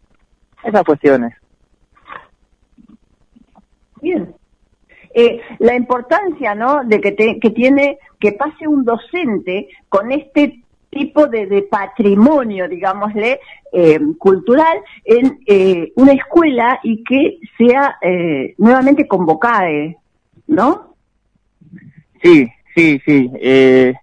esas 0.65 0.85
cuestiones. 0.85 1.35
Bien. 4.01 4.35
Eh, 5.15 5.41
la 5.59 5.75
importancia, 5.75 6.55
¿no?, 6.55 6.85
de 6.85 7.01
que, 7.01 7.13
te- 7.13 7.39
que 7.39 7.51
tiene 7.51 7.99
que 8.19 8.33
pase 8.33 8.67
un 8.67 8.85
docente 8.85 9.69
con 9.89 10.11
este 10.11 10.65
tipo 10.93 11.27
de, 11.27 11.47
de 11.47 11.63
patrimonio, 11.63 12.69
digámosle, 12.69 13.41
eh, 13.73 13.99
cultural 14.19 14.79
en 15.05 15.41
eh, 15.47 15.91
una 15.97 16.13
escuela 16.13 16.79
y 16.83 17.03
que 17.03 17.39
sea 17.57 17.97
eh, 18.03 18.55
nuevamente 18.59 19.09
convocada, 19.09 19.69
¿no? 20.47 20.95
Sí, 22.23 22.47
sí, 22.77 23.01
sí. 23.07 23.31
Eh, 23.41 23.95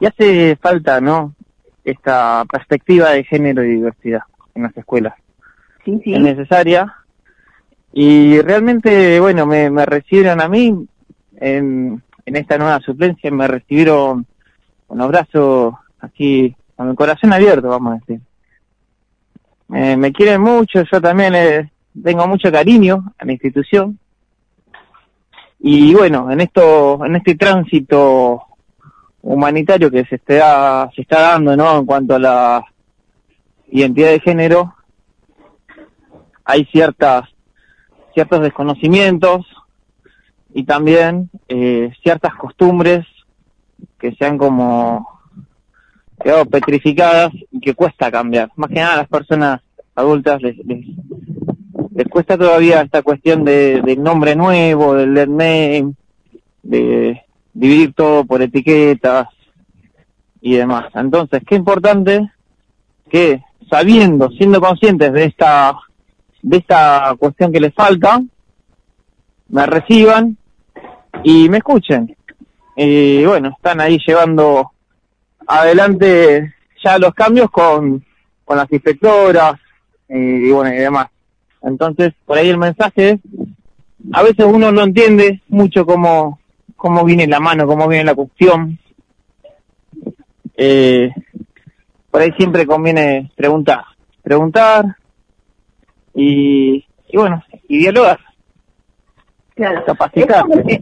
y 0.00 0.06
hace 0.06 0.56
falta, 0.56 1.00
¿no? 1.00 1.34
Esta 1.82 2.44
perspectiva 2.44 3.10
de 3.12 3.24
género 3.24 3.64
y 3.64 3.76
diversidad 3.76 4.20
en 4.54 4.64
las 4.64 4.76
escuelas. 4.76 5.14
Sí, 5.86 5.98
sí. 6.04 6.12
Es 6.12 6.20
necesaria. 6.20 6.94
Y 7.90 8.42
realmente, 8.42 9.18
bueno, 9.18 9.46
me, 9.46 9.70
me 9.70 9.86
recibieron 9.86 10.42
a 10.42 10.48
mí 10.48 10.86
en, 11.40 12.02
en 12.26 12.36
esta 12.36 12.58
nueva 12.58 12.80
suplencia, 12.80 13.30
me 13.30 13.48
recibieron 13.48 14.26
con 14.86 14.98
los 14.98 15.08
brazos 15.08 15.74
así, 16.00 16.54
con 16.76 16.88
el 16.88 16.94
corazón 16.94 17.32
abierto, 17.32 17.68
vamos 17.68 17.94
a 17.94 17.98
decir. 17.98 18.20
Me 19.68 20.12
quieren 20.12 20.40
mucho, 20.40 20.82
yo 20.82 21.00
también 21.00 21.34
eh, 21.34 21.70
tengo 22.02 22.26
mucho 22.26 22.50
cariño 22.50 23.12
a 23.18 23.24
la 23.24 23.32
institución. 23.32 23.98
Y 25.60 25.92
bueno, 25.94 26.30
en 26.30 26.40
esto, 26.40 27.04
en 27.04 27.16
este 27.16 27.34
tránsito 27.34 28.42
humanitario 29.22 29.90
que 29.90 30.04
se 30.04 30.14
está, 30.14 30.88
se 30.94 31.02
está 31.02 31.20
dando, 31.20 31.56
¿no? 31.56 31.78
En 31.78 31.86
cuanto 31.86 32.14
a 32.14 32.18
la 32.18 32.64
identidad 33.68 34.10
de 34.10 34.20
género, 34.20 34.74
hay 36.44 36.64
ciertas, 36.66 37.28
ciertos 38.14 38.40
desconocimientos 38.40 39.46
y 40.54 40.64
también 40.64 41.28
eh, 41.48 41.92
ciertas 42.02 42.34
costumbres 42.36 43.04
que 43.98 44.14
se 44.14 44.24
han 44.24 44.38
como 44.38 45.17
quedado 46.18 46.44
petrificadas 46.46 47.32
y 47.50 47.60
que 47.60 47.74
cuesta 47.74 48.10
cambiar. 48.10 48.50
Más 48.56 48.68
que 48.68 48.76
nada 48.76 48.94
a 48.94 48.98
las 48.98 49.08
personas 49.08 49.60
adultas 49.94 50.40
les, 50.42 50.56
les, 50.58 50.86
les 51.94 52.08
cuesta 52.08 52.36
todavía 52.36 52.82
esta 52.82 53.02
cuestión 53.02 53.44
de, 53.44 53.82
del 53.82 54.02
nombre 54.02 54.36
nuevo, 54.36 54.94
del 54.94 55.14
name, 55.14 55.94
de 56.62 57.22
dividir 57.52 57.92
todo 57.94 58.24
por 58.24 58.42
etiquetas 58.42 59.28
y 60.40 60.54
demás. 60.54 60.86
Entonces, 60.94 61.42
qué 61.46 61.56
importante 61.56 62.30
que 63.10 63.42
sabiendo, 63.70 64.30
siendo 64.30 64.60
conscientes 64.60 65.12
de 65.12 65.24
esta 65.24 65.76
de 66.42 66.58
esta 66.58 67.14
cuestión 67.18 67.52
que 67.52 67.60
les 67.60 67.74
falta, 67.74 68.22
me 69.48 69.66
reciban 69.66 70.36
y 71.24 71.48
me 71.48 71.58
escuchen. 71.58 72.16
Y 72.76 73.24
bueno, 73.24 73.50
están 73.56 73.80
ahí 73.80 73.98
llevando 74.06 74.70
adelante 75.48 76.54
ya 76.84 76.98
los 76.98 77.12
cambios 77.14 77.50
con, 77.50 78.04
con 78.44 78.56
las 78.56 78.70
inspectoras 78.70 79.54
y, 80.08 80.48
y 80.48 80.52
bueno, 80.52 80.72
y 80.72 80.76
demás. 80.78 81.08
Entonces, 81.62 82.12
por 82.24 82.38
ahí 82.38 82.48
el 82.50 82.58
mensaje 82.58 83.10
es, 83.10 83.20
a 84.12 84.22
veces 84.22 84.46
uno 84.46 84.70
no 84.70 84.82
entiende 84.84 85.42
mucho 85.48 85.84
cómo, 85.84 86.38
cómo 86.76 87.04
viene 87.04 87.26
la 87.26 87.40
mano, 87.40 87.66
cómo 87.66 87.88
viene 87.88 88.04
la 88.04 88.14
cuestión. 88.14 88.78
Eh, 90.56 91.10
por 92.10 92.20
ahí 92.20 92.30
siempre 92.36 92.66
conviene 92.66 93.30
preguntar, 93.36 93.82
preguntar 94.22 94.96
y, 96.14 96.84
y 97.08 97.16
bueno, 97.16 97.42
y 97.68 97.78
dialogar, 97.78 98.18
Claro. 99.54 99.84
que 100.64 100.80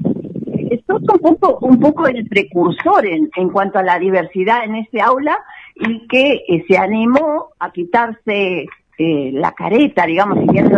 sos 0.86 1.02
un 1.02 1.36
poco, 1.36 1.58
un 1.66 1.78
poco 1.78 2.06
el 2.06 2.26
precursor 2.28 3.06
en, 3.06 3.30
en 3.36 3.50
cuanto 3.50 3.78
a 3.78 3.82
la 3.82 3.98
diversidad 3.98 4.64
en 4.64 4.76
ese 4.76 5.00
aula 5.00 5.38
y 5.74 6.06
que 6.08 6.44
eh, 6.48 6.64
se 6.66 6.76
animó 6.78 7.48
a 7.58 7.70
quitarse 7.70 8.66
eh, 8.98 9.30
la 9.32 9.52
careta, 9.52 10.06
digamos, 10.06 10.38
si 10.38 10.46
bien 10.46 10.70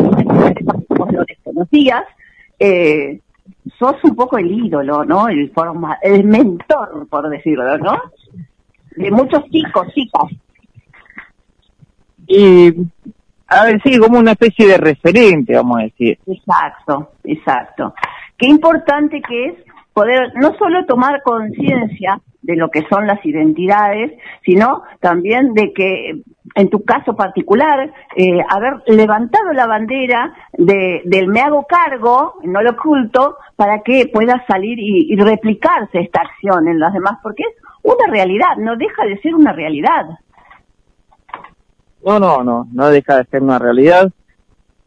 vos 0.89 1.13
lo 1.13 1.25
desconocías, 1.25 2.05
eh, 2.59 3.21
sos 3.79 3.97
un 4.03 4.17
poco 4.17 4.39
el 4.39 4.51
ídolo, 4.51 5.05
¿no? 5.05 5.29
El, 5.29 5.51
forma, 5.51 5.99
el 6.03 6.25
mentor, 6.25 7.07
por 7.09 7.29
decirlo, 7.29 7.79
¿no? 7.79 7.97
De 8.97 9.11
muchos 9.11 9.45
chicos, 9.51 9.87
chicas. 9.95 10.25
Y, 12.27 12.75
a 13.47 13.65
ver, 13.65 13.81
sí, 13.83 13.97
como 13.99 14.19
una 14.19 14.33
especie 14.33 14.67
de 14.67 14.79
referente, 14.79 15.55
vamos 15.55 15.79
a 15.79 15.83
decir. 15.85 16.19
Exacto, 16.27 17.13
exacto. 17.25 17.95
Qué 18.37 18.49
importante 18.49 19.23
que 19.23 19.47
es 19.47 19.55
poder 19.99 20.33
no 20.37 20.55
solo 20.59 20.87
tomar 20.87 21.23
conciencia 21.25 22.21
de 22.43 22.55
lo 22.55 22.71
que 22.71 22.87
son 22.89 23.09
las 23.09 23.19
identidades, 23.27 24.13
sino 24.45 24.83
también 25.01 25.55
de 25.55 25.73
que, 25.73 26.23
en 26.55 26.71
tu 26.71 26.85
caso 26.85 27.17
particular, 27.17 27.93
eh, 28.15 28.39
haber 28.49 28.75
levantado 28.87 29.53
la 29.53 29.67
bandera 29.67 30.33
de, 30.53 31.03
del 31.05 31.27
me 31.27 31.41
hago 31.41 31.67
cargo, 31.67 32.35
no 32.45 32.63
lo 32.63 32.71
oculto, 32.71 33.39
para 33.57 33.81
que 33.81 34.09
pueda 34.13 34.45
salir 34.47 34.79
y, 34.79 35.13
y 35.13 35.17
replicarse 35.17 35.99
esta 35.99 36.21
acción 36.21 36.69
en 36.69 36.79
los 36.79 36.93
demás, 36.93 37.19
porque 37.25 37.43
es 37.43 37.57
una 37.83 38.07
realidad, 38.09 38.57
no 38.57 38.77
deja 38.77 39.05
de 39.05 39.21
ser 39.21 39.35
una 39.35 39.53
realidad. 39.53 40.07
No, 42.07 42.21
no, 42.21 42.45
no, 42.45 42.69
no 42.73 42.89
deja 42.89 43.17
de 43.17 43.25
ser 43.25 43.43
una 43.43 43.59
realidad. 43.59 44.13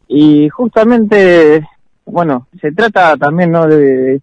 Y 0.08 0.48
justamente, 0.48 1.68
bueno, 2.06 2.46
se 2.62 2.72
trata 2.72 3.14
también, 3.18 3.50
¿no?, 3.52 3.66
de, 3.66 4.22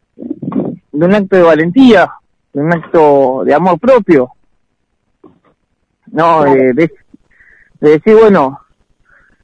de 1.00 1.06
un 1.06 1.16
acto 1.16 1.38
de 1.38 1.44
valentía, 1.44 2.12
de 2.52 2.62
un 2.62 2.74
acto 2.74 3.44
de 3.46 3.54
amor 3.54 3.80
propio. 3.80 4.32
No, 6.12 6.44
de, 6.44 6.74
de, 6.74 6.92
de 7.80 7.90
decir, 7.92 8.16
bueno, 8.16 8.60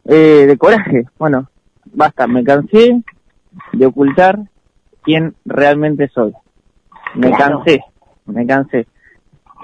eh, 0.03 0.45
de 0.48 0.57
coraje, 0.57 1.06
bueno, 1.18 1.48
basta, 1.94 2.27
me 2.27 2.44
cansé 2.44 3.02
de 3.72 3.86
ocultar 3.86 4.38
quién 5.03 5.34
realmente 5.45 6.10
soy. 6.10 6.34
Me 7.14 7.30
Claro. 7.30 7.60
cansé, 7.60 7.82
me 8.26 8.45
cansé. 8.45 8.88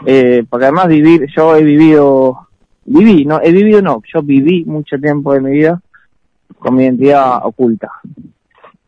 Eh, 0.05 0.45
porque 0.49 0.65
además 0.65 0.87
vivir, 0.87 1.27
yo 1.35 1.55
he 1.57 1.63
vivido, 1.63 2.47
viví, 2.85 3.25
no, 3.25 3.41
he 3.41 3.51
vivido 3.51 3.81
no, 3.81 4.01
yo 4.13 4.21
viví 4.21 4.63
mucho 4.63 4.97
tiempo 4.97 5.33
de 5.33 5.41
mi 5.41 5.51
vida 5.51 5.81
con 6.57 6.75
mi 6.75 6.83
identidad 6.85 7.45
oculta. 7.45 7.91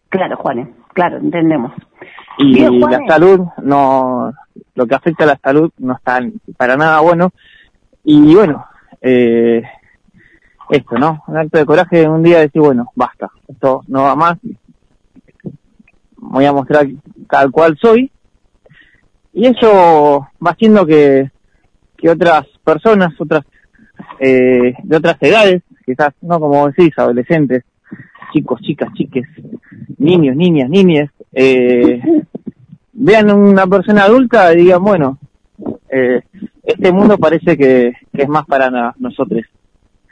Claro, 0.08 0.38
Juanes, 0.38 0.70
claro, 0.94 1.18
entendemos. 1.18 1.74
Y 2.38 2.60
la 2.60 3.00
salud, 3.08 3.42
no, 3.62 4.34
lo 4.76 4.88
que 4.88 4.96
afecta 4.96 5.24
a 5.24 5.28
la 5.28 5.40
salud 5.42 5.72
no 5.78 5.94
está 5.94 6.20
para 6.58 6.76
nada 6.76 7.00
bueno. 7.00 7.32
Y 8.04 8.34
bueno, 8.34 8.66
eh, 9.02 9.64
esto, 10.70 10.98
¿no? 10.98 11.24
Un 11.28 11.38
acto 11.38 11.58
de 11.58 11.66
coraje 11.66 11.98
de 11.98 12.10
un 12.10 12.24
día 12.24 12.40
decir, 12.40 12.62
bueno, 12.62 12.92
basta, 12.96 13.30
esto 13.48 13.84
no 13.88 14.04
va 14.04 14.16
más. 14.16 14.38
Voy 16.18 16.46
a 16.46 16.54
mostrar 16.54 16.88
tal 17.30 17.52
cual 17.52 17.78
soy. 17.80 18.12
Y 19.34 19.48
eso 19.48 20.28
va 20.46 20.52
haciendo 20.52 20.86
que, 20.86 21.32
que 21.98 22.10
otras 22.10 22.46
personas, 22.64 23.14
otras, 23.20 23.44
eh, 24.20 24.74
de 24.84 24.98
otras 24.98 25.18
edades, 25.22 25.64
quizás, 25.86 26.14
no 26.22 26.40
como 26.40 26.68
decís, 26.68 26.94
adolescentes, 26.98 27.64
chicos, 28.32 28.62
chicas, 28.62 28.92
chiques, 28.94 29.28
niños, 29.98 30.36
niñas, 30.36 30.70
niñas, 30.70 31.10
eh, 31.34 32.02
vean 32.94 33.32
una 33.32 33.68
persona 33.68 34.04
adulta 34.04 34.54
y 34.54 34.58
digan, 34.58 34.84
bueno, 34.84 35.18
eh, 35.90 36.22
este 36.64 36.92
mundo 36.92 37.18
parece 37.18 37.58
que, 37.58 37.94
es 38.14 38.30
más 38.30 38.46
para 38.46 38.94
nosotros. 38.98 39.42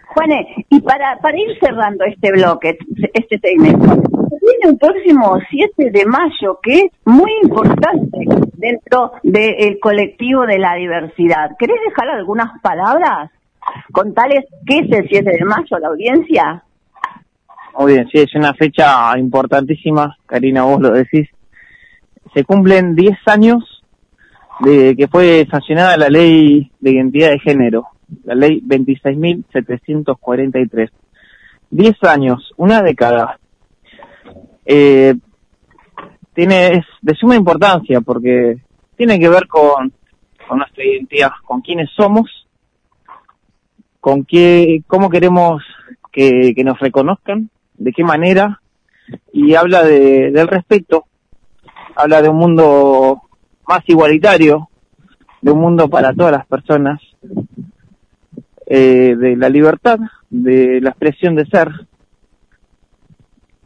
Juane, 0.07 0.65
y 0.69 0.81
para, 0.81 1.18
para 1.19 1.39
ir 1.39 1.57
cerrando 1.60 2.03
este 2.03 2.31
bloque, 2.34 2.77
este 3.14 3.39
segmento, 3.39 4.02
viene 4.41 4.72
un 4.72 4.77
próximo 4.77 5.38
7 5.49 5.91
de 5.91 6.06
mayo 6.06 6.60
que 6.61 6.80
es 6.81 6.91
muy 7.06 7.31
importante 7.43 8.26
dentro 8.53 9.14
del 9.23 9.80
colectivo 9.80 10.45
de 10.45 10.60
la 10.60 10.76
diversidad. 10.76 11.52
¿Querés 11.57 11.77
dejar 11.88 12.10
algunas 12.10 12.60
palabras? 12.61 13.31
Contales 13.91 14.45
qué 14.65 14.80
es 14.80 14.91
el 14.91 15.07
7 15.07 15.31
de 15.31 15.45
mayo 15.45 15.77
la 15.80 15.88
audiencia. 15.88 16.64
Muy 17.77 17.93
bien, 17.93 18.10
sí, 18.11 18.18
es 18.19 18.35
una 18.35 18.53
fecha 18.53 19.18
importantísima, 19.18 20.18
Karina, 20.26 20.64
vos 20.64 20.81
lo 20.81 20.91
decís. 20.91 21.30
Se 22.34 22.43
cumplen 22.43 22.95
10 22.95 23.18
años 23.27 23.84
de 24.60 24.93
que 24.95 25.07
fue 25.07 25.48
sancionada 25.49 25.98
la 25.98 26.10
ley 26.10 26.72
de 26.80 26.91
identidad 26.91 27.31
de 27.31 27.39
género, 27.39 27.88
la 28.23 28.35
ley 28.35 28.61
26.743. 28.61 30.91
10 31.72 32.03
años, 32.03 32.53
una 32.57 32.81
década. 32.81 33.39
Eh, 34.65 35.15
tiene, 36.34 36.73
es 36.73 36.85
de 37.02 37.15
suma 37.15 37.35
importancia 37.35 38.02
porque 38.02 38.57
tiene 38.98 39.19
que 39.19 39.30
ver 39.30 39.48
con, 39.48 39.93
con 40.48 40.60
nuestra 40.60 40.84
identidad, 40.84 41.31
con 41.45 41.61
quiénes 41.61 41.89
somos, 41.95 42.48
con 43.99 44.26
qué, 44.26 44.84
cómo 44.88 45.10
queremos 45.10 45.64
que, 46.11 46.53
que 46.56 46.64
nos 46.64 46.80
reconozcan, 46.80 47.49
de 47.81 47.91
qué 47.93 48.03
manera, 48.03 48.61
y 49.33 49.55
habla 49.55 49.83
de, 49.83 50.31
del 50.31 50.47
respeto, 50.47 51.05
habla 51.95 52.21
de 52.21 52.29
un 52.29 52.37
mundo 52.37 53.21
más 53.67 53.81
igualitario, 53.87 54.69
de 55.41 55.51
un 55.51 55.59
mundo 55.59 55.89
para 55.89 56.13
todas 56.13 56.31
las 56.31 56.45
personas, 56.45 57.01
eh, 58.67 59.15
de 59.17 59.35
la 59.35 59.49
libertad, 59.49 59.99
de 60.29 60.79
la 60.79 60.91
expresión 60.91 61.35
de 61.35 61.45
ser. 61.47 61.69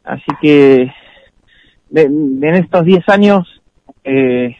Así 0.04 0.32
que 0.42 0.92
de- 1.90 2.04
en 2.04 2.56
estos 2.56 2.86
10 2.86 3.08
años, 3.10 3.62
eh, 4.04 4.56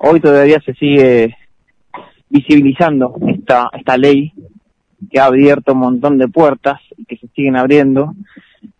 hoy 0.00 0.20
todavía 0.20 0.60
se 0.64 0.74
sigue 0.74 1.36
visibilizando 2.28 3.14
esta, 3.28 3.70
esta 3.72 3.96
ley 3.96 4.32
que 5.10 5.18
ha 5.20 5.26
abierto 5.26 5.72
un 5.72 5.78
montón 5.80 6.18
de 6.18 6.28
puertas 6.28 6.80
y 6.96 7.04
que 7.06 7.16
se 7.16 7.28
siguen 7.28 7.56
abriendo. 7.56 8.12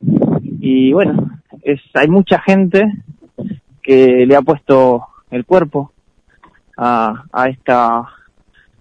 Y 0.00 0.92
bueno, 0.92 1.40
es, 1.62 1.80
hay 1.94 2.08
mucha 2.08 2.40
gente 2.40 2.84
que 3.82 4.26
le 4.26 4.36
ha 4.36 4.42
puesto 4.42 5.06
el 5.30 5.44
cuerpo 5.44 5.92
a, 6.76 7.24
a 7.32 7.48
esta 7.48 8.08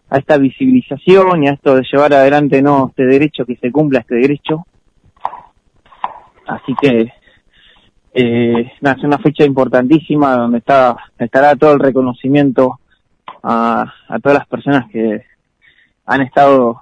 a 0.07 0.18
esta 0.18 0.38
visibilización 0.38 1.44
y 1.44 1.48
a 1.48 1.53
esto 1.53 1.76
de 1.76 1.84
llevar 1.91 2.14
adelante 2.14 2.61
no 2.61 2.88
este 2.90 3.06
derecho 3.06 3.45
que 3.45 3.56
se 3.56 3.72
cumpla 3.72 3.99
este 3.99 4.15
derecho. 4.15 4.65
Así 6.48 6.76
que 6.80 7.11
eh, 8.14 8.72
es 8.82 9.03
una 9.03 9.18
fecha 9.18 9.44
importantísima 9.44 10.36
donde 10.36 10.60
está 10.60 10.95
estará 11.18 11.56
todo 11.56 11.73
el 11.73 11.80
reconocimiento 11.80 12.80
a, 13.44 13.94
a 14.07 14.19
todas 14.19 14.38
las 14.40 14.48
personas 14.48 14.90
que 14.91 15.23
han 16.06 16.22
estado 16.22 16.82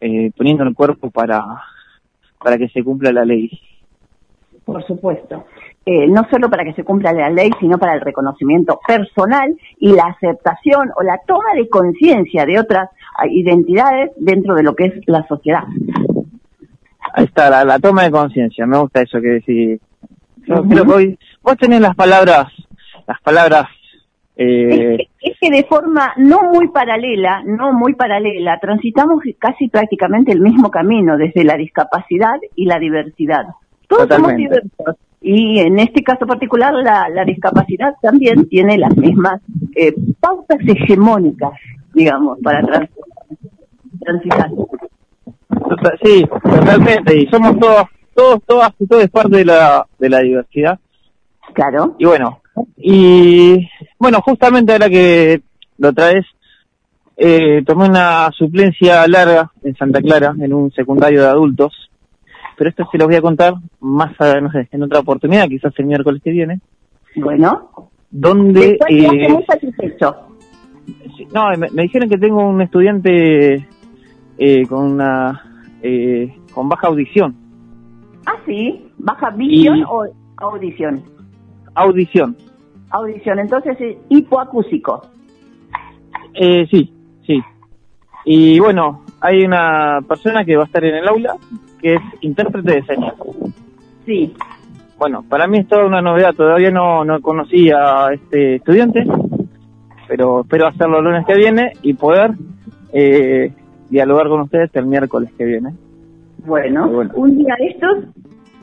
eh, 0.00 0.30
poniendo 0.36 0.62
el 0.64 0.74
cuerpo 0.74 1.10
para 1.10 1.62
para 2.42 2.58
que 2.58 2.68
se 2.68 2.82
cumpla 2.82 3.12
la 3.12 3.24
ley 3.24 3.50
Por 4.64 4.84
supuesto. 4.86 5.44
Eh, 5.86 6.06
no 6.06 6.26
solo 6.30 6.50
para 6.50 6.64
que 6.64 6.74
se 6.74 6.84
cumpla 6.84 7.12
la 7.12 7.30
ley, 7.30 7.50
sino 7.58 7.78
para 7.78 7.94
el 7.94 8.00
reconocimiento 8.02 8.78
personal 8.86 9.56
y 9.78 9.92
la 9.92 10.04
aceptación 10.04 10.90
o 10.96 11.02
la 11.02 11.18
toma 11.26 11.54
de 11.54 11.68
conciencia 11.68 12.44
de 12.44 12.60
otras 12.60 12.90
ah, 13.16 13.26
identidades 13.26 14.10
dentro 14.18 14.54
de 14.54 14.62
lo 14.62 14.74
que 14.74 14.86
es 14.86 14.94
la 15.06 15.26
sociedad. 15.26 15.64
Ahí 17.14 17.24
está, 17.24 17.48
la, 17.50 17.64
la 17.64 17.78
toma 17.78 18.04
de 18.04 18.10
conciencia, 18.10 18.66
me 18.66 18.78
gusta 18.78 19.02
eso 19.02 19.20
que 19.20 19.28
decís. 19.28 19.80
Yo 20.46 20.60
Ujú. 20.60 20.68
creo 20.68 20.84
que 20.84 20.92
hoy, 20.92 21.18
vos 21.42 21.56
tenés 21.56 21.80
las 21.80 21.96
palabras, 21.96 22.46
las 23.06 23.20
palabras, 23.22 23.66
Es 24.42 24.46
eh, 24.48 24.96
que, 24.96 25.30
es 25.30 25.38
que 25.38 25.50
de 25.50 25.64
forma 25.64 26.14
no 26.16 26.44
muy 26.44 26.68
paralela, 26.68 27.42
no 27.44 27.74
muy 27.74 27.94
paralela, 27.94 28.58
transitamos 28.58 29.22
casi 29.38 29.68
prácticamente 29.68 30.32
el 30.32 30.40
mismo 30.40 30.70
camino 30.70 31.18
desde 31.18 31.44
la 31.44 31.58
discapacidad 31.58 32.38
y 32.54 32.64
la 32.64 32.78
diversidad. 32.78 33.44
Todos 33.86 34.08
somos 34.08 34.34
diversos. 34.36 34.96
Y 35.20 35.58
en 35.58 35.78
este 35.78 36.02
caso 36.02 36.26
particular, 36.26 36.72
la, 36.72 37.10
la 37.10 37.26
discapacidad 37.26 37.92
también 38.00 38.48
tiene 38.48 38.78
las 38.78 38.96
mismas 38.96 39.42
eh, 39.76 39.92
pautas 40.18 40.58
hegemónicas, 40.66 41.52
digamos, 41.92 42.38
para 42.42 42.62
trans- 42.62 42.90
transitar. 44.00 44.48
sí, 46.02 46.24
totalmente, 46.42 47.18
y 47.18 47.26
somos 47.26 47.58
todos, 47.58 47.84
todos, 48.14 48.42
todas 48.46 48.72
y 48.78 48.86
todos 48.86 49.06
parte 49.08 49.36
de 49.36 49.44
la, 49.44 49.86
de 49.98 50.08
la 50.08 50.20
diversidad. 50.20 50.78
Claro. 51.52 51.94
Y 51.98 52.06
bueno, 52.06 52.40
y 52.76 53.68
bueno, 53.98 54.20
justamente 54.22 54.72
ahora 54.72 54.88
que 54.88 55.42
lo 55.78 55.92
traes, 55.92 56.24
eh, 57.16 57.62
tomé 57.66 57.88
una 57.88 58.30
suplencia 58.32 59.06
larga 59.06 59.50
en 59.62 59.74
Santa 59.76 60.00
Clara, 60.00 60.34
en 60.38 60.52
un 60.54 60.70
secundario 60.72 61.20
de 61.22 61.28
adultos, 61.28 61.90
pero 62.56 62.70
esto 62.70 62.88
se 62.90 62.98
los 62.98 63.06
voy 63.08 63.16
a 63.16 63.22
contar 63.22 63.54
más, 63.80 64.18
a- 64.20 64.40
no 64.40 64.50
sé, 64.52 64.68
en 64.72 64.82
otra 64.82 65.00
oportunidad, 65.00 65.48
quizás 65.48 65.72
el 65.78 65.86
miércoles 65.86 66.22
que 66.22 66.30
viene, 66.30 66.60
Bueno, 67.16 67.70
donde... 68.10 68.78
eh, 68.88 69.28
muy 69.28 69.44
satisfecho. 69.44 70.16
No, 71.34 71.50
me, 71.56 71.68
me 71.70 71.82
dijeron 71.82 72.08
que 72.08 72.18
tengo 72.18 72.46
un 72.48 72.60
estudiante 72.62 73.66
eh, 74.38 74.66
con 74.66 74.92
una 74.92 75.64
eh, 75.82 76.34
con 76.52 76.68
baja 76.68 76.88
audición. 76.88 77.36
Ah, 78.26 78.34
sí, 78.46 78.86
baja 78.98 79.30
visión 79.30 79.78
Y- 79.78 79.84
o 79.86 80.06
audición. 80.38 81.02
Audición. 81.74 82.36
Audición, 82.90 83.38
entonces 83.38 83.76
es 83.80 83.96
hipoacúsico. 84.08 85.02
Eh, 86.34 86.66
sí, 86.70 86.92
sí. 87.26 87.40
Y 88.24 88.58
bueno, 88.58 89.04
hay 89.20 89.44
una 89.44 90.00
persona 90.06 90.44
que 90.44 90.56
va 90.56 90.64
a 90.64 90.66
estar 90.66 90.84
en 90.84 90.96
el 90.96 91.08
aula 91.08 91.36
que 91.80 91.94
es 91.94 92.00
intérprete 92.20 92.72
de 92.74 92.82
señas. 92.84 93.14
Sí. 94.04 94.34
Bueno, 94.98 95.24
para 95.28 95.46
mí 95.46 95.58
es 95.58 95.68
toda 95.68 95.86
una 95.86 96.02
novedad. 96.02 96.34
Todavía 96.34 96.70
no, 96.70 97.04
no 97.04 97.20
conocí 97.20 97.70
a 97.70 98.12
este 98.12 98.56
estudiante, 98.56 99.06
pero 100.08 100.42
espero 100.42 100.66
hacerlo 100.66 100.98
el 100.98 101.04
lunes 101.04 101.24
que 101.26 101.34
viene 101.34 101.72
y 101.82 101.94
poder 101.94 102.32
eh, 102.92 103.52
dialogar 103.88 104.28
con 104.28 104.42
ustedes 104.42 104.70
el 104.74 104.86
miércoles 104.86 105.30
que 105.38 105.44
viene. 105.44 105.70
Bueno, 106.44 106.88
Bueno. 106.88 107.12
un 107.14 107.38
día 107.38 107.54
de 107.58 107.66
estos 107.68 108.04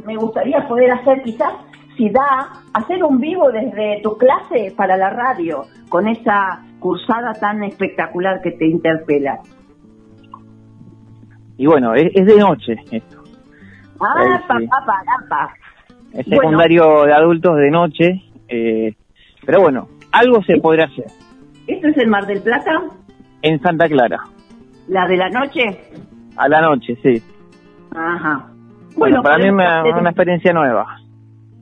me 0.06 0.16
gustaría 0.16 0.68
poder 0.68 0.92
hacer 0.92 1.22
quizás, 1.24 1.54
si 1.98 2.10
da, 2.10 2.50
hacer 2.74 3.04
un 3.04 3.20
vivo 3.20 3.52
desde 3.52 4.00
tu 4.04 4.18
clase 4.18 4.74
para 4.78 4.96
la 4.98 5.10
radio, 5.10 5.66
con 5.90 6.08
esa 6.08 6.64
cursada 6.80 7.34
tan 7.34 7.64
espectacular 7.64 8.42
que 8.42 8.52
te 8.52 8.68
interpela. 8.68 9.40
Y 11.58 11.66
bueno, 11.66 11.94
es, 11.96 12.12
es 12.14 12.26
de 12.26 12.38
noche 12.38 12.76
esto. 12.92 13.18
Ah, 14.00 14.40
sí. 14.40 14.68
papá, 14.68 14.86
parapa. 14.86 15.54
Es 16.14 16.26
Bueno. 16.28 16.42
secundario 16.42 17.04
de 17.06 17.14
adultos 17.14 17.58
de 17.58 17.72
noche, 17.72 18.22
eh, 18.48 18.96
pero 19.46 19.62
bueno, 19.62 19.88
algo 20.12 20.42
se 20.44 20.58
podrá 20.58 20.86
hacer. 20.86 21.06
¿Esto 21.68 21.88
es 21.88 21.98
el 21.98 22.08
Mar 22.08 22.26
del 22.28 22.42
Plata? 22.42 22.72
En 23.42 23.60
Santa 23.62 23.88
Clara, 23.88 24.20
¿La 24.88 25.06
de 25.08 25.18
la 25.18 25.30
noche? 25.30 25.64
a 26.38 26.48
la 26.48 26.62
noche, 26.62 26.96
sí. 27.04 27.22
Ajá. 27.96 28.48
Bueno, 28.96 29.22
para 29.22 29.38
mí 29.38 29.46
es 29.48 29.96
una 29.96 30.10
experiencia 30.10 30.54
nueva. 30.54 31.00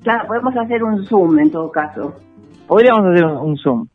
Claro, 0.06 0.28
podemos 0.28 0.56
hacer 0.56 0.84
un 0.84 1.04
Zoom 1.08 1.40
en 1.40 1.50
todo 1.52 1.72
caso. 1.72 2.14
Podríamos 2.68 3.08
hacer 3.08 3.26
un, 3.26 3.38
un 3.38 3.58
Zoom. 3.58 3.88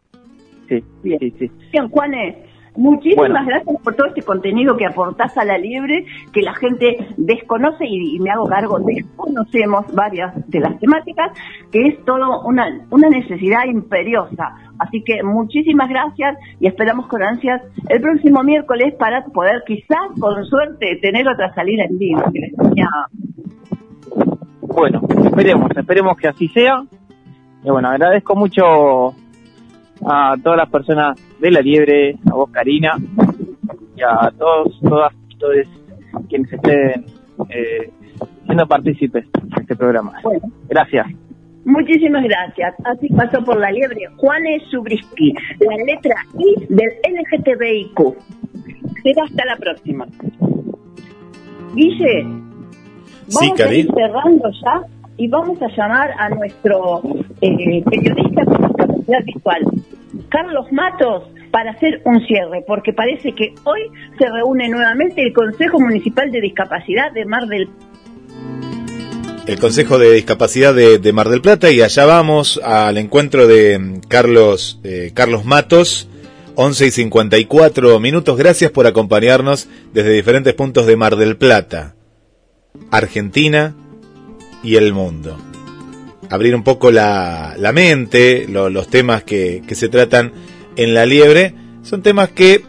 Sí, 0.68 0.82
Bien. 1.04 1.18
sí, 1.20 1.30
sí. 1.38 1.50
Bien, 1.72 1.88
Juanes, 1.88 2.36
muchísimas 2.76 3.30
Bueno. 3.30 3.46
gracias 3.46 3.76
por 3.82 3.94
todo 3.94 4.08
este 4.08 4.22
contenido 4.22 4.76
que 4.76 4.86
aportás 4.86 5.38
a 5.38 5.44
la 5.44 5.56
libre, 5.56 6.04
que 6.32 6.42
la 6.42 6.52
gente 6.54 7.06
desconoce 7.16 7.86
y, 7.86 8.16
y 8.16 8.18
me 8.18 8.30
hago 8.30 8.46
cargo, 8.48 8.80
desconocemos 8.80 9.86
varias 9.94 10.32
de 10.50 10.58
las 10.58 10.78
temáticas, 10.80 11.30
que 11.70 11.86
es 11.86 12.04
todo 12.04 12.42
una, 12.42 12.86
una 12.90 13.08
necesidad 13.08 13.66
imperiosa. 13.66 14.52
Así 14.80 15.02
que 15.04 15.22
muchísimas 15.22 15.88
gracias 15.90 16.36
y 16.58 16.66
esperamos 16.66 17.06
con 17.06 17.22
ansias 17.22 17.62
el 17.88 18.00
próximo 18.00 18.42
miércoles 18.42 18.94
para 18.98 19.24
poder 19.26 19.62
quizás, 19.64 20.10
con 20.18 20.44
suerte, 20.44 20.98
tener 21.02 21.28
otra 21.28 21.54
salida 21.54 21.84
en 21.88 21.98
vivo. 21.98 22.22
Bueno, 24.74 25.00
esperemos, 25.24 25.70
esperemos 25.76 26.16
que 26.16 26.28
así 26.28 26.48
sea. 26.48 26.82
Y 27.62 27.70
bueno, 27.70 27.88
agradezco 27.88 28.34
mucho 28.34 29.14
a 30.06 30.36
todas 30.42 30.56
las 30.56 30.70
personas 30.70 31.18
de 31.38 31.50
La 31.50 31.60
Liebre, 31.60 32.16
a 32.30 32.34
vos 32.34 32.50
Karina, 32.50 32.96
y 33.96 34.02
a 34.02 34.30
todos, 34.38 34.78
todas, 34.80 35.12
todos 35.38 35.56
quienes 36.28 36.52
estén 36.52 37.04
eh, 37.50 37.90
siendo 38.46 38.66
partícipes 38.66 39.26
de 39.32 39.62
este 39.62 39.76
programa. 39.76 40.12
Bueno, 40.22 40.40
Gracias. 40.68 41.06
Muchísimas 41.64 42.24
gracias. 42.24 42.74
Así 42.84 43.08
pasó 43.08 43.44
por 43.44 43.58
la 43.58 43.70
liebre 43.70 44.06
Juan 44.16 44.42
Subrisky, 44.70 45.34
la 45.60 45.76
letra 45.84 46.14
I 46.38 46.66
del 46.68 46.88
LGTBIQ. 47.04 48.16
Será 49.02 49.24
hasta 49.24 49.44
la 49.44 49.56
próxima. 49.56 50.06
Guille, 51.74 52.26
vamos 53.32 53.60
a 53.60 53.74
ir 53.74 53.88
cerrando 53.94 54.50
ya 54.62 54.82
y 55.16 55.28
vamos 55.28 55.60
a 55.60 55.68
llamar 55.76 56.10
a 56.18 56.30
nuestro 56.30 57.02
eh, 57.40 57.82
periodista 57.84 58.44
con 58.44 58.66
discapacidad 58.66 59.24
visual, 59.24 59.62
Carlos 60.30 60.66
Matos, 60.72 61.24
para 61.50 61.72
hacer 61.72 62.00
un 62.04 62.24
cierre, 62.26 62.64
porque 62.66 62.92
parece 62.92 63.32
que 63.32 63.54
hoy 63.64 63.80
se 64.18 64.28
reúne 64.30 64.68
nuevamente 64.68 65.22
el 65.22 65.32
Consejo 65.32 65.78
Municipal 65.80 66.30
de 66.30 66.40
Discapacidad 66.40 67.12
de 67.12 67.24
Mar 67.24 67.46
del 67.46 67.68
el 69.46 69.58
Consejo 69.58 69.98
de 69.98 70.12
Discapacidad 70.12 70.74
de, 70.74 71.12
Mar 71.12 71.28
del 71.28 71.40
Plata 71.40 71.70
y 71.70 71.82
allá 71.82 72.04
vamos 72.04 72.60
al 72.62 72.98
encuentro 72.98 73.48
de 73.48 73.78
mm, 73.78 74.00
Carlos, 74.06 74.78
eh, 74.84 75.10
Carlos 75.12 75.44
Matos, 75.44 76.08
11 76.54 76.86
y 76.86 76.90
54 76.90 77.98
minutos. 78.00 78.36
Gracias 78.36 78.70
por 78.70 78.86
acompañarnos 78.86 79.68
desde 79.92 80.12
diferentes 80.12 80.54
puntos 80.54 80.86
de 80.86 80.96
Mar 80.96 81.16
del 81.16 81.36
Plata, 81.36 81.96
Argentina 82.90 83.74
y 84.62 84.76
el 84.76 84.92
mundo. 84.92 85.36
Abrir 86.28 86.54
un 86.54 86.62
poco 86.62 86.90
la, 86.90 87.56
mente, 87.74 88.46
los 88.48 88.88
temas 88.88 89.24
que, 89.24 89.62
se 89.72 89.88
tratan 89.88 90.32
en 90.76 90.94
la 90.94 91.06
liebre, 91.06 91.54
son 91.82 92.02
temas 92.02 92.30
que 92.30 92.64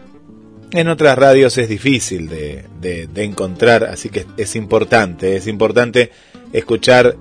en 0.72 0.88
otras 0.88 1.16
radios 1.18 1.58
es 1.58 1.68
difícil 1.68 2.28
de, 2.28 2.64
de 2.80 3.24
encontrar, 3.24 3.84
así 3.84 4.08
que 4.08 4.26
es 4.36 4.56
importante, 4.56 5.36
es 5.36 5.46
importante 5.46 6.10
escuchar 6.52 7.16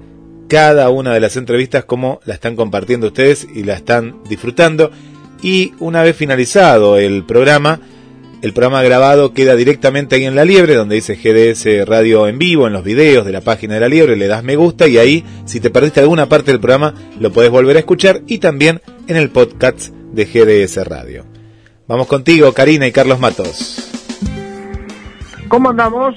cada 0.48 0.90
una 0.90 1.14
de 1.14 1.22
las 1.22 1.38
entrevistas 1.38 1.86
como 1.86 2.20
la 2.26 2.34
están 2.34 2.58
compartiendo 2.58 3.08
ustedes 3.08 3.48
y 3.54 3.64
la 3.64 3.76
están 3.76 4.22
disfrutando. 4.28 4.92
Y 5.42 5.74
una 5.80 6.04
vez 6.04 6.16
finalizado 6.16 6.98
el 6.98 7.24
programa, 7.24 7.80
el 8.42 8.54
programa 8.54 8.82
grabado 8.82 9.34
queda 9.34 9.56
directamente 9.56 10.16
ahí 10.16 10.26
en 10.26 10.36
La 10.36 10.46
Liebre, 10.46 10.76
donde 10.76 10.96
dice 10.96 11.16
GDS 11.16 11.88
Radio 11.88 12.28
en 12.28 12.40
vivo, 12.40 12.66
en 12.66 12.74
los 12.74 12.84
videos 12.84 13.26
de 13.26 13.32
la 13.32 13.42
página 13.42 13.76
de 13.76 13.80
La 13.82 13.88
Liebre, 13.88 14.16
le 14.16 14.28
das 14.28 14.44
me 14.44 14.56
gusta 14.56 14.88
y 14.88 14.98
ahí, 14.98 15.24
si 15.46 15.60
te 15.60 15.70
perdiste 15.70 16.00
alguna 16.00 16.28
parte 16.28 16.52
del 16.52 16.60
programa, 16.60 16.96
lo 17.20 17.32
puedes 17.32 17.52
volver 17.52 17.76
a 17.76 17.80
escuchar 17.80 18.22
y 18.26 18.40
también 18.40 18.82
en 19.08 19.16
el 19.16 19.30
podcast 19.30 19.90
de 19.90 20.26
GDS 20.26 20.88
Radio. 20.88 21.26
Vamos 21.88 22.08
contigo, 22.08 22.52
Karina 22.54 22.88
y 22.88 22.92
Carlos 22.92 23.20
Matos. 23.20 23.90
¿Cómo 25.48 25.70
andamos? 25.70 26.16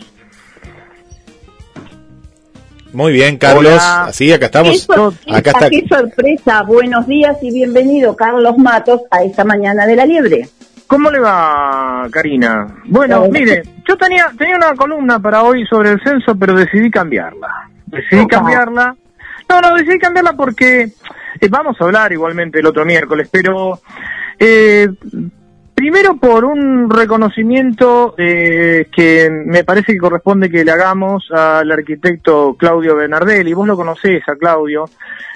Muy 2.93 3.13
bien, 3.13 3.37
Carlos. 3.37 3.81
Así, 3.83 4.33
acá 4.33 4.47
estamos. 4.47 4.87
acá 5.29 5.51
está. 5.51 5.69
Qué 5.69 5.85
sorpresa. 5.89 6.63
Buenos 6.63 7.07
días 7.09 7.37
y 7.43 7.53
bienvenido, 7.53 8.15
Carlos 8.15 8.57
Matos, 8.57 9.01
a 9.11 9.25
esta 9.25 9.45
mañana 9.45 9.85
de 9.85 9.97
la 9.97 10.07
liebre. 10.07 10.49
¿Cómo 10.95 11.11
le 11.11 11.19
va, 11.19 12.07
Karina? 12.09 12.69
Bueno, 12.85 13.27
mire, 13.29 13.65
yo 13.85 13.97
tenía, 13.97 14.31
tenía 14.39 14.55
una 14.55 14.77
columna 14.77 15.19
para 15.19 15.43
hoy 15.43 15.67
sobre 15.67 15.91
el 15.91 16.01
censo, 16.01 16.39
pero 16.39 16.55
decidí 16.55 16.89
cambiarla. 16.89 17.49
Decidí 17.87 18.25
cambiarla. 18.29 18.95
No, 19.49 19.61
no, 19.61 19.75
decidí 19.75 19.99
cambiarla 19.99 20.35
porque 20.35 20.83
eh, 21.41 21.49
vamos 21.51 21.77
a 21.81 21.85
hablar 21.85 22.13
igualmente 22.13 22.61
el 22.61 22.67
otro 22.67 22.85
miércoles, 22.85 23.29
pero 23.29 23.81
eh, 24.39 24.89
Primero 25.75 26.17
por 26.17 26.45
un 26.45 26.89
reconocimiento 26.89 28.15
eh, 28.17 28.87
que 28.95 29.29
me 29.29 29.65
parece 29.65 29.93
que 29.93 29.99
corresponde 29.99 30.49
que 30.49 30.65
le 30.65 30.71
hagamos 30.71 31.29
al 31.33 31.71
arquitecto 31.73 32.55
Claudio 32.57 32.95
Bernardelli. 32.95 33.53
Vos 33.53 33.67
lo 33.67 33.77
conocés 33.77 34.23
a 34.29 34.37
Claudio, 34.37 34.85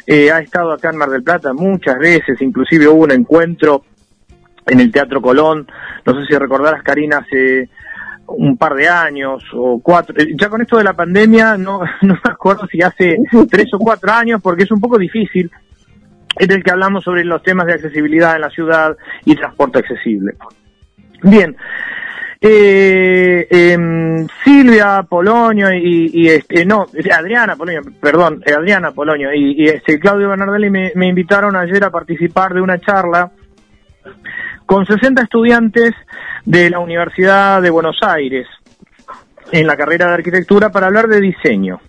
eh, 0.06 0.30
ha 0.30 0.38
estado 0.38 0.72
acá 0.72 0.90
en 0.90 0.96
Mar 0.96 1.10
del 1.10 1.24
Plata 1.24 1.52
muchas 1.52 1.98
veces, 1.98 2.40
inclusive 2.40 2.86
hubo 2.86 3.02
un 3.02 3.10
encuentro 3.10 3.82
en 4.68 4.80
el 4.80 4.90
Teatro 4.90 5.20
Colón, 5.20 5.66
no 6.04 6.14
sé 6.14 6.26
si 6.26 6.36
recordarás 6.36 6.82
Karina 6.82 7.18
hace 7.18 7.68
un 8.26 8.56
par 8.56 8.74
de 8.74 8.88
años 8.88 9.42
o 9.54 9.80
cuatro, 9.82 10.14
eh, 10.18 10.34
ya 10.38 10.48
con 10.48 10.60
esto 10.60 10.76
de 10.76 10.84
la 10.84 10.92
pandemia 10.92 11.56
no, 11.56 11.80
no 12.02 12.14
me 12.14 12.30
acuerdo 12.30 12.66
si 12.66 12.82
hace 12.82 13.16
tres 13.50 13.66
o 13.72 13.78
cuatro 13.78 14.12
años 14.12 14.40
porque 14.42 14.64
es 14.64 14.70
un 14.70 14.80
poco 14.80 14.98
difícil 14.98 15.50
en 16.38 16.52
el 16.52 16.62
que 16.62 16.70
hablamos 16.70 17.04
sobre 17.04 17.24
los 17.24 17.42
temas 17.42 17.66
de 17.66 17.74
accesibilidad 17.74 18.34
en 18.34 18.42
la 18.42 18.50
ciudad 18.50 18.96
y 19.24 19.34
transporte 19.34 19.78
accesible. 19.78 20.34
Bien, 21.22 21.56
eh, 22.40 23.48
em, 23.50 24.26
Silvia 24.44 25.02
Polonio 25.02 25.72
y, 25.72 26.28
este, 26.28 26.64
no, 26.64 26.86
Adriana 27.12 27.56
Polonio, 27.56 27.80
perdón, 28.00 28.42
eh, 28.46 28.52
Adriana 28.52 28.92
Polonio 28.92 29.34
y, 29.34 29.66
este 29.66 29.98
Claudio 29.98 30.28
Bernardelli 30.28 30.70
me, 30.70 31.08
invitaron 31.08 31.56
ayer 31.56 31.82
a 31.82 31.90
participar 31.90 32.54
de 32.54 32.60
una 32.60 32.78
charla 32.78 33.32
con 34.68 34.84
60 34.84 35.22
estudiantes 35.22 35.94
de 36.44 36.68
la 36.68 36.78
Universidad 36.78 37.62
de 37.62 37.70
Buenos 37.70 37.96
Aires 38.02 38.46
en 39.50 39.66
la 39.66 39.78
carrera 39.78 40.08
de 40.08 40.14
arquitectura 40.16 40.68
para 40.68 40.88
hablar 40.88 41.08
de 41.08 41.22
diseño. 41.22 41.80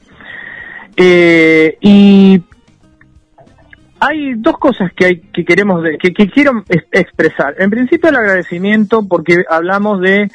Eh, 0.96 1.78
y 1.82 2.42
hay 4.00 4.36
dos 4.36 4.58
cosas 4.60 4.94
que 4.96 5.06
hay 5.06 5.20
que 5.34 5.44
queremos 5.44 5.84
que, 6.02 6.30
quiero 6.30 6.64
expresar. 6.70 7.56
En 7.58 7.70
principio 7.70 8.12
el 8.12 8.16
agradecimiento 8.16 9.06
porque 9.06 9.44
hablamos 9.50 10.00
de 10.00 10.32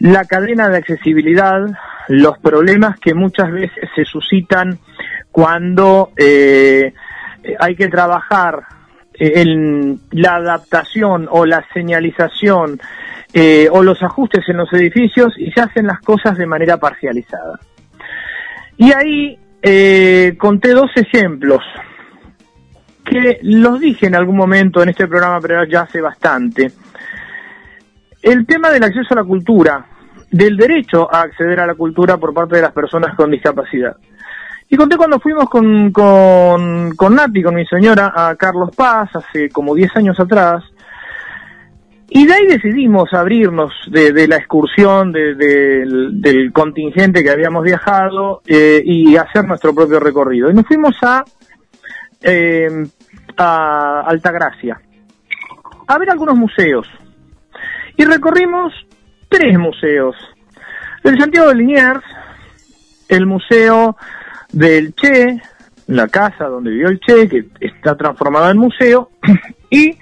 la 0.00 0.24
cadena 0.24 0.68
de 0.68 0.78
accesibilidad, 0.78 1.60
los 2.08 2.38
problemas 2.38 2.98
que 2.98 3.14
muchas 3.14 3.52
veces 3.52 3.88
se 3.94 4.04
suscitan 4.04 4.80
cuando 5.30 6.10
eh, 6.16 6.92
hay 7.60 7.76
que 7.76 7.86
trabajar 7.86 8.64
en 9.18 10.00
la 10.12 10.36
adaptación 10.36 11.28
o 11.30 11.44
la 11.44 11.64
señalización 11.74 12.80
eh, 13.32 13.68
o 13.70 13.82
los 13.82 14.02
ajustes 14.02 14.48
en 14.48 14.56
los 14.56 14.72
edificios 14.72 15.34
y 15.38 15.50
se 15.50 15.60
hacen 15.60 15.86
las 15.86 16.00
cosas 16.00 16.38
de 16.38 16.46
manera 16.46 16.78
parcializada. 16.78 17.58
Y 18.76 18.92
ahí 18.92 19.38
eh, 19.60 20.34
conté 20.38 20.70
dos 20.70 20.90
ejemplos 20.96 21.62
que 23.04 23.38
los 23.42 23.80
dije 23.80 24.06
en 24.06 24.14
algún 24.14 24.36
momento 24.36 24.82
en 24.82 24.90
este 24.90 25.06
programa, 25.06 25.40
pero 25.40 25.64
ya 25.64 25.82
hace 25.82 26.00
bastante. 26.00 26.70
El 28.22 28.46
tema 28.46 28.70
del 28.70 28.84
acceso 28.84 29.14
a 29.14 29.16
la 29.16 29.24
cultura, 29.24 29.84
del 30.30 30.56
derecho 30.56 31.12
a 31.12 31.22
acceder 31.22 31.60
a 31.60 31.66
la 31.66 31.74
cultura 31.74 32.18
por 32.18 32.34
parte 32.34 32.56
de 32.56 32.62
las 32.62 32.72
personas 32.72 33.14
con 33.16 33.30
discapacidad. 33.30 33.96
Y 34.70 34.76
conté 34.76 34.96
cuando 34.96 35.18
fuimos 35.18 35.48
con, 35.48 35.90
con, 35.92 36.94
con 36.94 37.14
Nati, 37.14 37.42
con 37.42 37.54
mi 37.54 37.64
señora, 37.66 38.12
a 38.14 38.36
Carlos 38.36 38.70
Paz, 38.76 39.10
hace 39.14 39.48
como 39.48 39.74
10 39.74 39.96
años 39.96 40.20
atrás, 40.20 40.62
y 42.10 42.26
de 42.26 42.32
ahí 42.32 42.46
decidimos 42.46 43.12
abrirnos 43.12 43.72
de, 43.90 44.26
la 44.26 44.36
excursión 44.36 45.12
del, 45.12 46.50
contingente 46.54 47.22
que 47.22 47.30
habíamos 47.30 47.64
viajado 47.64 48.40
eh, 48.46 48.82
y 48.82 49.16
hacer 49.16 49.44
nuestro 49.46 49.74
propio 49.74 50.00
recorrido. 50.00 50.50
Y 50.50 50.54
nos 50.54 50.66
fuimos 50.66 50.96
a 51.02 51.22
eh, 52.22 52.68
a 53.36 54.00
Altagracia 54.06 54.80
a 55.88 55.98
ver 55.98 56.10
algunos 56.10 56.36
museos. 56.36 56.86
Y 57.96 58.04
recorrimos 58.04 58.72
tres 59.28 59.58
museos. 59.58 60.14
El 61.02 61.18
Santiago 61.18 61.48
de 61.48 61.54
Liniers, 61.56 62.04
el 63.08 63.26
Museo 63.26 63.96
del 64.52 64.94
Che, 64.94 65.40
la 65.86 66.08
casa 66.08 66.44
donde 66.46 66.70
vivió 66.70 66.88
el 66.88 67.00
Che, 67.00 67.28
que 67.28 67.46
está 67.60 67.96
transformada 67.96 68.50
en 68.50 68.58
museo, 68.58 69.10
y 69.70 69.96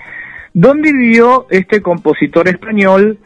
donde 0.52 0.92
vivió 0.92 1.46
este 1.50 1.82
compositor 1.82 2.48
español, 2.48 3.18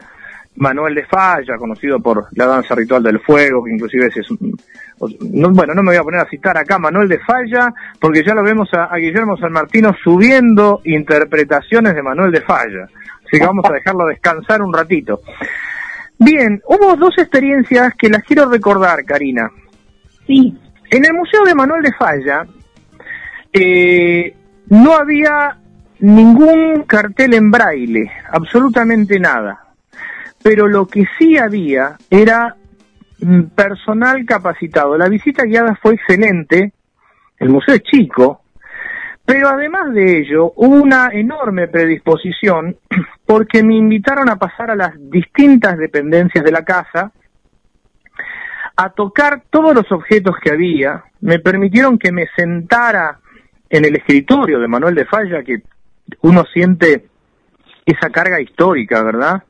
Manuel 0.55 0.95
de 0.95 1.05
Falla, 1.05 1.57
conocido 1.57 1.99
por 1.99 2.27
la 2.33 2.45
danza 2.45 2.75
ritual 2.75 3.03
del 3.03 3.19
fuego, 3.19 3.63
que 3.63 3.71
inclusive 3.71 4.07
es 4.07 4.29
un, 4.31 4.55
bueno, 4.99 5.73
no 5.73 5.81
me 5.81 5.89
voy 5.89 5.95
a 5.95 6.03
poner 6.03 6.19
a 6.19 6.29
citar 6.29 6.57
acá 6.57 6.77
Manuel 6.77 7.07
de 7.07 7.19
Falla, 7.19 7.73
porque 7.99 8.23
ya 8.23 8.35
lo 8.35 8.43
vemos 8.43 8.69
a, 8.73 8.95
Guillermo 8.97 9.37
San 9.37 9.51
Martino 9.51 9.95
subiendo 10.03 10.81
interpretaciones 10.83 11.95
de 11.95 12.03
Manuel 12.03 12.31
de 12.31 12.41
Falla. 12.41 12.83
Así 13.25 13.39
que 13.39 13.45
vamos 13.45 13.65
a 13.65 13.73
dejarlo 13.73 14.05
descansar 14.07 14.61
un 14.61 14.73
ratito. 14.73 15.21
Bien, 16.19 16.61
hubo 16.67 16.95
dos 16.97 17.17
experiencias 17.17 17.93
que 17.97 18.09
las 18.09 18.21
quiero 18.23 18.49
recordar, 18.49 19.03
Karina. 19.05 19.49
Sí. 20.27 20.55
En 20.91 21.05
el 21.05 21.13
Museo 21.13 21.43
de 21.43 21.55
Manuel 21.55 21.81
de 21.81 21.93
Falla 21.93 22.45
eh, 23.51 24.35
no 24.67 24.93
había 24.93 25.57
ningún 25.99 26.83
cartel 26.83 27.33
en 27.33 27.49
braille, 27.49 28.11
absolutamente 28.31 29.19
nada. 29.19 29.65
Pero 30.43 30.67
lo 30.67 30.87
que 30.87 31.05
sí 31.17 31.37
había 31.37 31.97
era 32.09 32.55
Mm, 33.21 33.49
personal 33.55 34.25
capacitado. 34.25 34.97
La 34.97 35.07
visita 35.07 35.43
guiada 35.43 35.77
fue 35.79 35.93
excelente, 35.93 36.73
el 37.37 37.49
museo 37.49 37.75
es 37.75 37.83
chico, 37.83 38.41
pero 39.23 39.49
además 39.49 39.93
de 39.93 40.19
ello 40.19 40.53
hubo 40.55 40.75
una 40.81 41.09
enorme 41.13 41.67
predisposición 41.67 42.77
porque 43.27 43.61
me 43.61 43.75
invitaron 43.75 44.27
a 44.29 44.37
pasar 44.37 44.71
a 44.71 44.75
las 44.75 44.93
distintas 45.11 45.77
dependencias 45.77 46.43
de 46.43 46.51
la 46.51 46.63
casa, 46.65 47.11
a 48.83 48.89
tocar 48.89 49.43
todos 49.49 49.75
los 49.75 49.91
objetos 49.91 50.35
que 50.41 50.51
había, 50.51 51.03
me 51.21 51.39
permitieron 51.39 51.97
que 51.97 52.11
me 52.11 52.27
sentara 52.35 53.19
en 53.69 53.85
el 53.85 53.95
escritorio 53.95 54.59
de 54.59 54.67
Manuel 54.67 54.95
de 54.95 55.05
Falla 55.05 55.43
que 55.43 55.61
uno 56.21 56.43
siente 56.53 57.05
esa 57.85 58.09
carga 58.09 58.41
histórica, 58.41 59.03
¿verdad? 59.03 59.43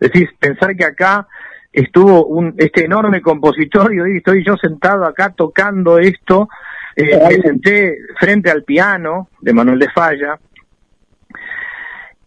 Es 0.00 0.12
decir, 0.12 0.30
pensar 0.38 0.76
que 0.76 0.84
acá 0.84 1.26
estuvo 1.72 2.26
un, 2.26 2.54
este 2.56 2.84
enorme 2.84 3.20
compositor 3.20 3.92
y 3.94 4.00
hoy 4.00 4.16
estoy 4.18 4.44
yo 4.44 4.56
sentado 4.56 5.04
acá 5.04 5.30
tocando 5.30 5.98
esto, 5.98 6.48
eh, 6.96 7.18
me 7.28 7.42
senté 7.42 7.98
frente 8.18 8.50
al 8.50 8.64
piano 8.64 9.28
de 9.40 9.52
Manuel 9.52 9.78
de 9.78 9.90
Falla. 9.90 10.38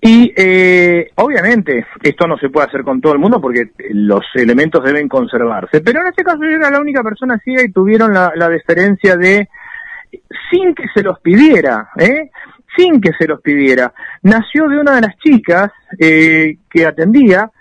Y 0.03 0.33
eh, 0.35 1.11
obviamente 1.15 1.85
esto 2.01 2.27
no 2.27 2.35
se 2.37 2.49
puede 2.49 2.67
hacer 2.67 2.83
con 2.83 2.99
todo 2.99 3.13
el 3.13 3.19
mundo 3.19 3.39
porque 3.39 3.69
los 3.91 4.25
elementos 4.33 4.83
deben 4.83 5.07
conservarse, 5.07 5.81
pero 5.81 6.01
en 6.01 6.07
este 6.07 6.23
caso 6.23 6.39
yo 6.41 6.55
era 6.55 6.71
la 6.71 6.81
única 6.81 7.03
persona 7.03 7.39
ciega 7.43 7.61
y 7.63 7.71
tuvieron 7.71 8.11
la, 8.11 8.33
la 8.35 8.49
deferencia 8.49 9.15
de, 9.15 9.47
sin 10.49 10.73
que 10.73 10.85
se 10.93 11.03
los 11.03 11.19
pidiera, 11.19 11.89
¿eh? 11.99 12.31
sin 12.75 12.99
que 12.99 13.11
se 13.17 13.27
los 13.27 13.41
pidiera, 13.41 13.93
nació 14.23 14.67
de 14.67 14.79
una 14.79 14.95
de 14.95 15.01
las 15.01 15.17
chicas 15.17 15.71
eh, 15.99 16.57
que 16.69 16.85
atendía, 16.85 17.51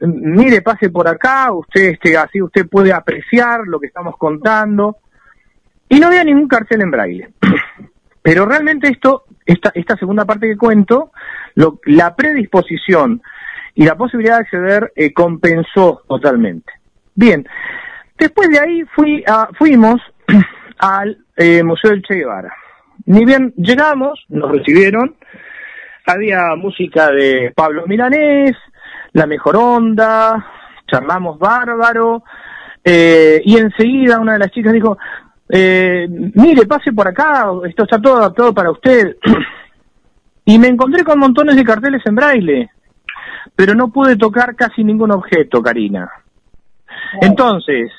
mire, 0.00 0.62
pase 0.62 0.90
por 0.90 1.08
acá, 1.08 1.52
usted 1.52 1.90
este, 1.90 2.16
así 2.16 2.40
usted 2.40 2.68
puede 2.68 2.92
apreciar 2.92 3.60
lo 3.66 3.78
que 3.78 3.86
estamos 3.86 4.16
contando. 4.16 4.96
Y 5.88 6.00
no 6.00 6.06
había 6.06 6.24
ningún 6.24 6.48
cartel 6.48 6.82
en 6.82 6.90
braille. 6.90 7.28
Pero 8.22 8.46
realmente 8.46 8.88
esto, 8.88 9.24
esta, 9.52 9.70
esta 9.74 9.96
segunda 9.96 10.24
parte 10.24 10.48
que 10.48 10.56
cuento, 10.56 11.12
la 11.86 12.14
predisposición 12.14 13.22
y 13.74 13.84
la 13.84 13.96
posibilidad 13.96 14.36
de 14.36 14.42
acceder 14.42 14.92
eh, 14.96 15.12
compensó 15.12 16.02
totalmente. 16.08 16.72
Bien, 17.14 17.46
después 18.18 18.48
de 18.48 18.58
ahí 18.58 18.84
fui 18.94 19.22
a, 19.26 19.48
fuimos 19.58 20.00
al 20.78 21.18
eh, 21.36 21.62
Museo 21.62 21.90
del 21.90 22.02
Che 22.02 22.14
Guevara. 22.14 22.52
Ni 23.06 23.24
bien 23.24 23.52
llegamos, 23.56 24.24
nos 24.28 24.50
recibieron, 24.50 25.16
había 26.06 26.54
música 26.56 27.10
de 27.10 27.52
Pablo 27.54 27.86
Milanés, 27.86 28.56
La 29.12 29.26
Mejor 29.26 29.56
Onda, 29.56 30.46
charlamos 30.86 31.38
bárbaro, 31.38 32.22
eh, 32.84 33.40
y 33.44 33.56
enseguida 33.56 34.20
una 34.20 34.34
de 34.34 34.38
las 34.40 34.50
chicas 34.50 34.72
dijo, 34.72 34.98
eh, 35.54 36.08
mire, 36.08 36.64
pase 36.64 36.92
por 36.92 37.06
acá, 37.06 37.46
esto 37.68 37.82
está 37.82 38.00
todo 38.00 38.16
adaptado 38.16 38.54
para 38.54 38.70
usted. 38.70 39.18
y 40.46 40.58
me 40.58 40.68
encontré 40.68 41.04
con 41.04 41.18
montones 41.18 41.56
de 41.56 41.62
carteles 41.62 42.00
en 42.06 42.14
braille, 42.14 42.70
pero 43.54 43.74
no 43.74 43.92
pude 43.92 44.16
tocar 44.16 44.56
casi 44.56 44.82
ningún 44.82 45.12
objeto, 45.12 45.62
Karina. 45.62 46.10
Entonces, 47.20 47.92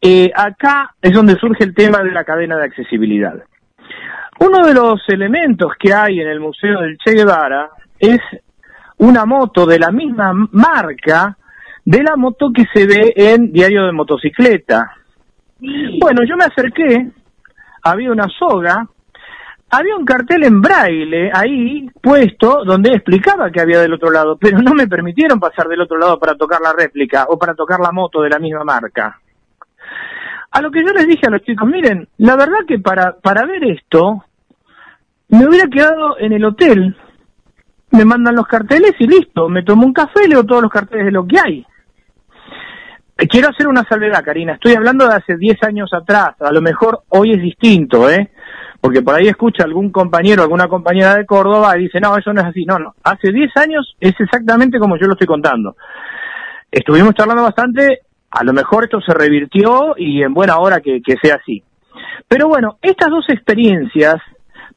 eh, 0.00 0.30
acá 0.34 0.94
es 1.02 1.12
donde 1.12 1.36
surge 1.36 1.64
el 1.64 1.74
tema 1.74 2.02
de 2.02 2.12
la 2.12 2.24
cadena 2.24 2.56
de 2.56 2.64
accesibilidad. 2.64 3.34
Uno 4.40 4.66
de 4.66 4.72
los 4.72 5.02
elementos 5.08 5.72
que 5.78 5.92
hay 5.92 6.18
en 6.20 6.28
el 6.28 6.40
Museo 6.40 6.80
del 6.80 6.96
Che 6.96 7.12
Guevara 7.12 7.72
es 7.98 8.20
una 8.96 9.26
moto 9.26 9.66
de 9.66 9.78
la 9.78 9.90
misma 9.90 10.32
marca 10.52 11.36
de 11.84 12.02
la 12.02 12.16
moto 12.16 12.50
que 12.54 12.64
se 12.72 12.86
ve 12.86 13.12
en 13.16 13.52
Diario 13.52 13.84
de 13.84 13.92
Motocicleta. 13.92 15.03
Bueno, 16.00 16.22
yo 16.28 16.36
me 16.36 16.44
acerqué, 16.44 17.10
había 17.82 18.12
una 18.12 18.28
soga, 18.28 18.86
había 19.70 19.96
un 19.96 20.04
cartel 20.04 20.44
en 20.44 20.60
braille 20.60 21.30
ahí 21.32 21.88
puesto 22.02 22.64
donde 22.64 22.90
explicaba 22.90 23.50
que 23.50 23.60
había 23.60 23.80
del 23.80 23.94
otro 23.94 24.10
lado, 24.10 24.36
pero 24.38 24.58
no 24.58 24.74
me 24.74 24.86
permitieron 24.86 25.40
pasar 25.40 25.66
del 25.68 25.80
otro 25.80 25.98
lado 25.98 26.18
para 26.18 26.34
tocar 26.34 26.60
la 26.60 26.72
réplica 26.72 27.26
o 27.28 27.38
para 27.38 27.54
tocar 27.54 27.80
la 27.80 27.92
moto 27.92 28.22
de 28.22 28.30
la 28.30 28.38
misma 28.38 28.64
marca. 28.64 29.18
A 30.50 30.60
lo 30.60 30.70
que 30.70 30.84
yo 30.84 30.92
les 30.92 31.06
dije 31.06 31.26
a 31.26 31.30
los 31.30 31.42
chicos, 31.42 31.68
miren, 31.68 32.08
la 32.18 32.36
verdad 32.36 32.58
que 32.68 32.78
para, 32.78 33.16
para 33.20 33.44
ver 33.46 33.64
esto, 33.64 34.24
me 35.28 35.48
hubiera 35.48 35.66
quedado 35.66 36.18
en 36.18 36.32
el 36.32 36.44
hotel, 36.44 36.96
me 37.90 38.04
mandan 38.04 38.36
los 38.36 38.46
carteles 38.46 38.92
y 38.98 39.06
listo, 39.06 39.48
me 39.48 39.64
tomo 39.64 39.86
un 39.86 39.92
café 39.92 40.24
y 40.26 40.28
leo 40.28 40.44
todos 40.44 40.62
los 40.62 40.70
carteles 40.70 41.06
de 41.06 41.12
lo 41.12 41.26
que 41.26 41.38
hay. 41.38 41.66
Quiero 43.16 43.48
hacer 43.48 43.68
una 43.68 43.84
salvedad, 43.84 44.24
Karina. 44.24 44.54
Estoy 44.54 44.74
hablando 44.74 45.06
de 45.06 45.14
hace 45.14 45.36
10 45.36 45.62
años 45.62 45.90
atrás. 45.92 46.34
A 46.40 46.50
lo 46.50 46.60
mejor 46.60 47.02
hoy 47.10 47.32
es 47.32 47.40
distinto, 47.40 48.10
¿eh? 48.10 48.30
Porque 48.80 49.02
por 49.02 49.14
ahí 49.14 49.28
escucha 49.28 49.62
algún 49.62 49.90
compañero, 49.90 50.42
alguna 50.42 50.66
compañera 50.66 51.14
de 51.14 51.24
Córdoba 51.24 51.78
y 51.78 51.84
dice, 51.84 52.00
no, 52.00 52.16
eso 52.16 52.32
no 52.32 52.40
es 52.40 52.48
así. 52.48 52.64
No, 52.64 52.78
no. 52.78 52.94
Hace 53.04 53.30
10 53.32 53.56
años 53.56 53.96
es 54.00 54.14
exactamente 54.18 54.78
como 54.78 54.96
yo 54.96 55.06
lo 55.06 55.12
estoy 55.12 55.28
contando. 55.28 55.76
Estuvimos 56.70 57.14
charlando 57.14 57.44
bastante. 57.44 58.00
A 58.30 58.42
lo 58.42 58.52
mejor 58.52 58.84
esto 58.84 59.00
se 59.00 59.14
revirtió 59.14 59.94
y 59.96 60.22
en 60.22 60.34
buena 60.34 60.58
hora 60.58 60.80
que, 60.80 61.00
que 61.00 61.14
sea 61.22 61.36
así. 61.36 61.62
Pero 62.26 62.48
bueno, 62.48 62.78
estas 62.82 63.10
dos 63.10 63.26
experiencias 63.28 64.16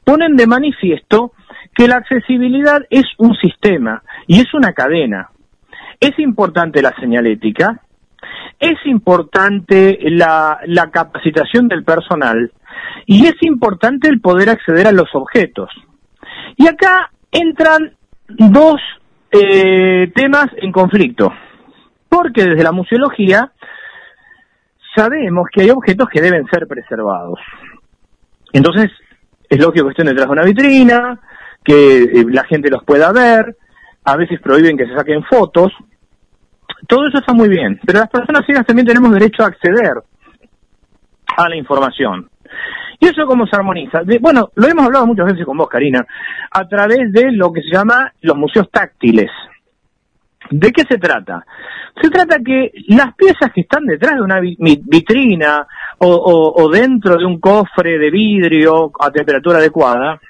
ponen 0.04 0.36
de 0.36 0.46
manifiesto 0.46 1.32
que 1.74 1.88
la 1.88 1.96
accesibilidad 1.96 2.82
es 2.88 3.04
un 3.18 3.34
sistema 3.34 4.02
y 4.28 4.40
es 4.40 4.54
una 4.54 4.72
cadena. 4.72 5.30
Es 5.98 6.16
importante 6.18 6.80
la 6.80 6.94
señalética, 7.00 7.82
es 8.58 8.76
importante 8.84 9.98
la, 10.02 10.58
la 10.66 10.90
capacitación 10.90 11.68
del 11.68 11.84
personal 11.84 12.52
y 13.06 13.26
es 13.26 13.34
importante 13.42 14.08
el 14.08 14.20
poder 14.20 14.50
acceder 14.50 14.86
a 14.86 14.92
los 14.92 15.08
objetos. 15.14 15.70
Y 16.56 16.66
acá 16.66 17.10
entran 17.30 17.96
dos 18.28 18.80
eh, 19.30 20.10
temas 20.14 20.46
en 20.56 20.72
conflicto, 20.72 21.32
porque 22.08 22.44
desde 22.44 22.62
la 22.62 22.72
museología 22.72 23.52
sabemos 24.96 25.46
que 25.52 25.62
hay 25.62 25.70
objetos 25.70 26.08
que 26.12 26.20
deben 26.20 26.46
ser 26.46 26.66
preservados. 26.66 27.38
Entonces, 28.52 28.90
es 29.48 29.58
lógico 29.58 29.86
que 29.86 29.90
estén 29.90 30.06
detrás 30.06 30.26
de 30.26 30.32
una 30.32 30.44
vitrina, 30.44 31.20
que 31.62 32.02
eh, 32.02 32.24
la 32.30 32.44
gente 32.44 32.70
los 32.70 32.84
pueda 32.84 33.12
ver, 33.12 33.56
a 34.04 34.16
veces 34.16 34.40
prohíben 34.40 34.76
que 34.76 34.86
se 34.86 34.94
saquen 34.94 35.22
fotos, 35.24 35.72
todo 36.86 37.06
eso 37.06 37.18
está 37.18 37.32
muy 37.32 37.48
bien, 37.48 37.80
pero 37.84 38.00
las 38.00 38.08
personas 38.08 38.44
ciegas 38.46 38.66
también 38.66 38.86
tenemos 38.86 39.12
derecho 39.12 39.42
a 39.42 39.46
acceder 39.46 39.94
a 41.36 41.48
la 41.48 41.56
información. 41.56 42.28
¿Y 43.00 43.06
eso 43.06 43.26
cómo 43.26 43.46
se 43.46 43.56
armoniza? 43.56 44.02
De, 44.02 44.18
bueno, 44.18 44.50
lo 44.54 44.66
hemos 44.66 44.86
hablado 44.86 45.06
muchas 45.06 45.26
veces 45.26 45.44
con 45.44 45.56
vos, 45.56 45.68
Karina, 45.68 46.04
a 46.50 46.66
través 46.66 47.12
de 47.12 47.32
lo 47.32 47.52
que 47.52 47.62
se 47.62 47.70
llama 47.70 48.12
los 48.22 48.36
museos 48.36 48.70
táctiles. 48.70 49.30
¿De 50.50 50.72
qué 50.72 50.82
se 50.88 50.98
trata? 50.98 51.44
Se 52.00 52.08
trata 52.10 52.38
que 52.44 52.72
las 52.88 53.14
piezas 53.14 53.52
que 53.54 53.60
están 53.62 53.84
detrás 53.84 54.14
de 54.14 54.22
una 54.22 54.40
vitrina 54.40 55.66
o, 55.98 56.08
o, 56.08 56.62
o 56.62 56.70
dentro 56.70 57.16
de 57.16 57.24
un 57.24 57.38
cofre 57.38 57.98
de 57.98 58.10
vidrio 58.10 58.90
a 58.98 59.10
temperatura 59.10 59.58
adecuada, 59.58 60.20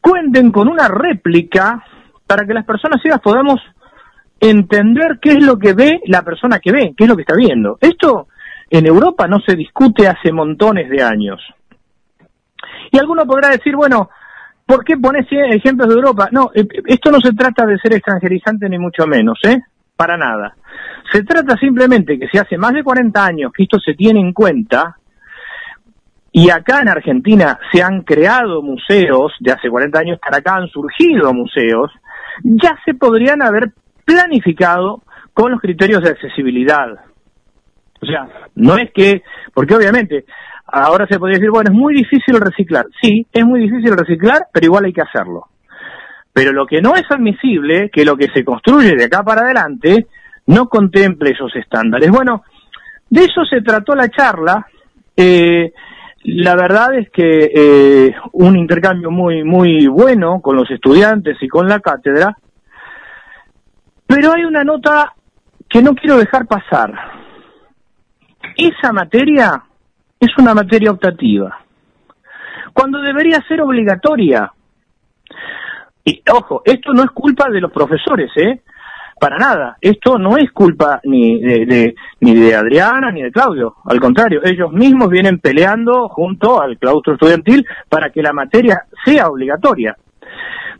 cuenten 0.00 0.50
con 0.50 0.68
una 0.68 0.88
réplica 0.88 1.82
para 2.26 2.46
que 2.46 2.54
las 2.54 2.64
personas 2.64 3.00
ciegas 3.02 3.20
podamos 3.20 3.60
entender 4.42 5.20
qué 5.22 5.30
es 5.30 5.44
lo 5.44 5.56
que 5.56 5.72
ve 5.72 6.00
la 6.06 6.22
persona 6.22 6.58
que 6.58 6.72
ve, 6.72 6.94
qué 6.96 7.04
es 7.04 7.08
lo 7.08 7.14
que 7.14 7.22
está 7.22 7.36
viendo. 7.36 7.78
Esto 7.80 8.26
en 8.68 8.86
Europa 8.86 9.28
no 9.28 9.38
se 9.38 9.54
discute 9.54 10.08
hace 10.08 10.32
montones 10.32 10.90
de 10.90 11.00
años. 11.00 11.40
Y 12.90 12.98
alguno 12.98 13.24
podrá 13.24 13.50
decir, 13.50 13.76
bueno, 13.76 14.10
¿por 14.66 14.84
qué 14.84 14.96
pones 14.96 15.26
ejemplos 15.30 15.88
de 15.88 15.94
Europa? 15.94 16.28
No, 16.32 16.50
eh, 16.54 16.66
esto 16.86 17.12
no 17.12 17.20
se 17.20 17.32
trata 17.34 17.64
de 17.66 17.78
ser 17.78 17.92
extranjerizante 17.92 18.68
ni 18.68 18.78
mucho 18.78 19.06
menos, 19.06 19.38
¿eh? 19.44 19.60
Para 19.94 20.16
nada. 20.16 20.56
Se 21.12 21.22
trata 21.22 21.56
simplemente 21.56 22.18
que 22.18 22.26
si 22.26 22.36
hace 22.36 22.58
más 22.58 22.72
de 22.72 22.82
40 22.82 23.24
años 23.24 23.52
que 23.52 23.62
esto 23.62 23.78
se 23.78 23.94
tiene 23.94 24.18
en 24.18 24.32
cuenta, 24.32 24.96
y 26.32 26.50
acá 26.50 26.80
en 26.80 26.88
Argentina 26.88 27.60
se 27.70 27.80
han 27.80 28.02
creado 28.02 28.60
museos, 28.60 29.34
de 29.38 29.52
hace 29.52 29.68
40 29.68 30.00
años 30.00 30.18
para 30.18 30.38
acá 30.38 30.56
han 30.56 30.66
surgido 30.68 31.32
museos, 31.32 31.92
ya 32.42 32.76
se 32.84 32.94
podrían 32.94 33.42
haber 33.42 33.72
planificado 34.04 35.02
con 35.32 35.52
los 35.52 35.60
criterios 35.60 36.02
de 36.02 36.10
accesibilidad. 36.10 36.88
O 38.00 38.06
sea, 38.06 38.28
no 38.56 38.76
es 38.76 38.90
que, 38.92 39.22
porque 39.54 39.74
obviamente, 39.74 40.24
ahora 40.66 41.06
se 41.08 41.18
podría 41.18 41.38
decir, 41.38 41.50
bueno, 41.50 41.70
es 41.70 41.76
muy 41.76 41.94
difícil 41.94 42.40
reciclar. 42.40 42.86
Sí, 43.00 43.26
es 43.32 43.44
muy 43.44 43.60
difícil 43.60 43.96
reciclar, 43.96 44.46
pero 44.52 44.66
igual 44.66 44.84
hay 44.86 44.92
que 44.92 45.02
hacerlo. 45.02 45.46
Pero 46.32 46.52
lo 46.52 46.66
que 46.66 46.80
no 46.80 46.96
es 46.96 47.04
admisible, 47.10 47.90
que 47.90 48.04
lo 48.04 48.16
que 48.16 48.28
se 48.34 48.44
construye 48.44 48.96
de 48.96 49.04
acá 49.04 49.22
para 49.22 49.42
adelante, 49.42 50.06
no 50.46 50.68
contemple 50.68 51.30
esos 51.30 51.54
estándares. 51.56 52.10
Bueno, 52.10 52.42
de 53.10 53.24
eso 53.24 53.44
se 53.44 53.60
trató 53.60 53.94
la 53.94 54.08
charla. 54.08 54.66
Eh, 55.16 55.72
la 56.24 56.56
verdad 56.56 56.94
es 56.94 57.10
que 57.10 57.50
eh, 57.54 58.14
un 58.32 58.56
intercambio 58.56 59.10
muy 59.10 59.44
muy 59.44 59.86
bueno 59.86 60.40
con 60.40 60.56
los 60.56 60.70
estudiantes 60.70 61.36
y 61.40 61.48
con 61.48 61.68
la 61.68 61.80
cátedra, 61.80 62.36
pero 64.14 64.32
hay 64.34 64.44
una 64.44 64.62
nota 64.64 65.14
que 65.68 65.80
no 65.82 65.94
quiero 65.94 66.18
dejar 66.18 66.46
pasar. 66.46 66.92
Esa 68.56 68.92
materia 68.92 69.62
es 70.20 70.28
una 70.36 70.54
materia 70.54 70.90
optativa, 70.90 71.58
cuando 72.74 73.00
debería 73.00 73.42
ser 73.48 73.62
obligatoria. 73.62 74.52
Y 76.04 76.20
ojo, 76.30 76.62
esto 76.64 76.92
no 76.92 77.04
es 77.04 77.10
culpa 77.10 77.48
de 77.48 77.60
los 77.60 77.72
profesores, 77.72 78.30
¿eh? 78.36 78.60
para 79.18 79.36
nada. 79.38 79.76
Esto 79.80 80.18
no 80.18 80.36
es 80.36 80.50
culpa 80.50 81.00
ni 81.04 81.40
de, 81.40 81.64
de- 81.64 81.94
ni 82.20 82.34
de 82.34 82.54
Adriana 82.56 83.12
ni 83.12 83.22
de 83.22 83.30
Claudio. 83.30 83.76
Al 83.84 84.00
contrario, 84.00 84.40
ellos 84.44 84.72
mismos 84.72 85.08
vienen 85.08 85.38
peleando 85.38 86.08
junto 86.08 86.60
al 86.60 86.76
claustro 86.76 87.14
estudiantil 87.14 87.64
para 87.88 88.10
que 88.10 88.20
la 88.20 88.32
materia 88.32 88.84
sea 89.04 89.28
obligatoria. 89.28 89.96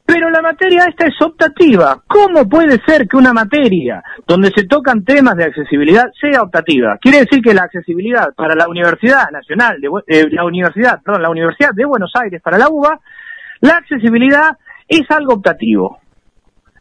Pero 0.04 0.30
la 0.30 0.42
materia 0.42 0.84
esta 0.88 1.06
es 1.06 1.14
optativa. 1.22 2.02
¿Cómo 2.06 2.48
puede 2.48 2.80
ser 2.86 3.06
que 3.08 3.16
una 3.16 3.32
materia 3.32 4.02
donde 4.26 4.50
se 4.54 4.64
tocan 4.64 5.04
temas 5.04 5.36
de 5.36 5.44
accesibilidad 5.44 6.10
sea 6.20 6.42
optativa? 6.42 6.98
Quiere 7.00 7.20
decir 7.20 7.40
que 7.40 7.54
la 7.54 7.62
accesibilidad 7.62 8.34
para 8.34 8.54
la 8.54 8.68
Universidad 8.68 9.30
Nacional 9.30 9.80
de 9.80 9.88
eh, 10.08 10.28
la 10.30 10.44
Universidad, 10.44 11.00
la 11.06 11.30
Universidad 11.30 11.70
de 11.74 11.84
Buenos 11.84 12.12
Aires 12.14 12.42
para 12.42 12.58
la 12.58 12.68
UBA, 12.68 13.00
la 13.60 13.76
accesibilidad 13.76 14.58
es 14.88 15.08
algo 15.10 15.34
optativo. 15.34 15.98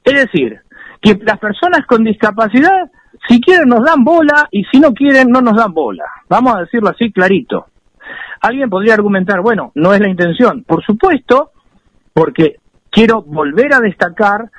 Es 0.03 0.13
decir, 0.13 0.59
que 0.99 1.17
las 1.23 1.39
personas 1.39 1.85
con 1.87 2.03
discapacidad, 2.03 2.89
si 3.27 3.39
quieren 3.39 3.69
nos 3.69 3.85
dan 3.85 4.03
bola 4.03 4.47
y 4.51 4.63
si 4.65 4.79
no 4.79 4.93
quieren 4.93 5.29
no 5.29 5.41
nos 5.41 5.55
dan 5.55 5.73
bola. 5.73 6.05
Vamos 6.27 6.55
a 6.55 6.61
decirlo 6.61 6.89
así 6.89 7.11
clarito. 7.11 7.67
Alguien 8.41 8.69
podría 8.69 8.95
argumentar, 8.95 9.41
bueno, 9.41 9.71
no 9.75 9.93
es 9.93 9.99
la 9.99 10.09
intención. 10.09 10.63
Por 10.63 10.83
supuesto, 10.83 11.51
porque 12.13 12.57
quiero 12.91 13.21
volver 13.23 13.73
a 13.73 13.79
destacar 13.79 14.51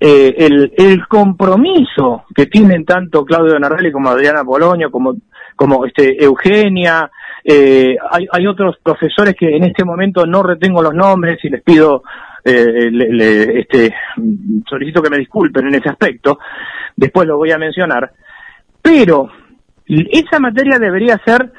eh, 0.00 0.34
el, 0.76 1.06
compromiso 1.08 2.24
que 2.34 2.46
tienen 2.46 2.84
tanto 2.84 3.24
Claudio 3.24 3.58
Nardelli 3.58 3.90
como 3.92 4.10
Adriana 4.10 4.44
Polonio, 4.44 4.90
como, 4.90 5.16
como 5.56 5.84
este, 5.86 6.22
Eugenia, 6.22 7.10
eh, 7.44 7.96
hay, 8.10 8.26
hay 8.30 8.46
otros 8.46 8.76
profesores 8.82 9.34
que 9.38 9.56
en 9.56 9.64
este 9.64 9.84
momento 9.84 10.26
no 10.26 10.42
retengo 10.42 10.82
los 10.82 10.94
nombres 10.94 11.38
y 11.44 11.48
les 11.48 11.62
pido, 11.62 12.02
eh, 12.44 12.90
le- 12.90 13.12
le- 13.12 13.60
este, 13.60 13.94
solicito 14.68 15.02
que 15.02 15.10
me 15.10 15.18
disculpen 15.18 15.68
en 15.68 15.74
ese 15.76 15.88
aspecto, 15.88 16.38
después 16.96 17.26
lo 17.26 17.36
voy 17.36 17.52
a 17.52 17.58
mencionar, 17.58 18.12
pero 18.82 19.30
esa 19.86 20.38
materia 20.38 20.78
debería 20.78 21.20
ser 21.24 21.50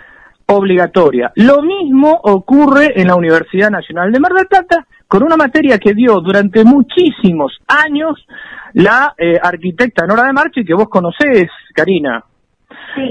obligatoria. 0.47 1.31
Lo 1.35 1.61
mismo 1.63 2.19
ocurre 2.23 2.99
en 2.99 3.07
la 3.07 3.15
Universidad 3.15 3.71
Nacional 3.71 4.11
de 4.11 4.19
Mar 4.19 4.33
del 4.33 4.47
Plata 4.47 4.85
con 5.07 5.23
una 5.23 5.37
materia 5.37 5.77
que 5.77 5.93
dio 5.93 6.19
durante 6.19 6.63
muchísimos 6.63 7.57
años 7.67 8.25
la 8.73 9.13
eh, 9.17 9.39
arquitecta 9.41 10.05
Nora 10.05 10.23
de 10.23 10.33
Marchi, 10.33 10.65
que 10.65 10.73
vos 10.73 10.89
conocés, 10.89 11.49
Karina. 11.73 12.23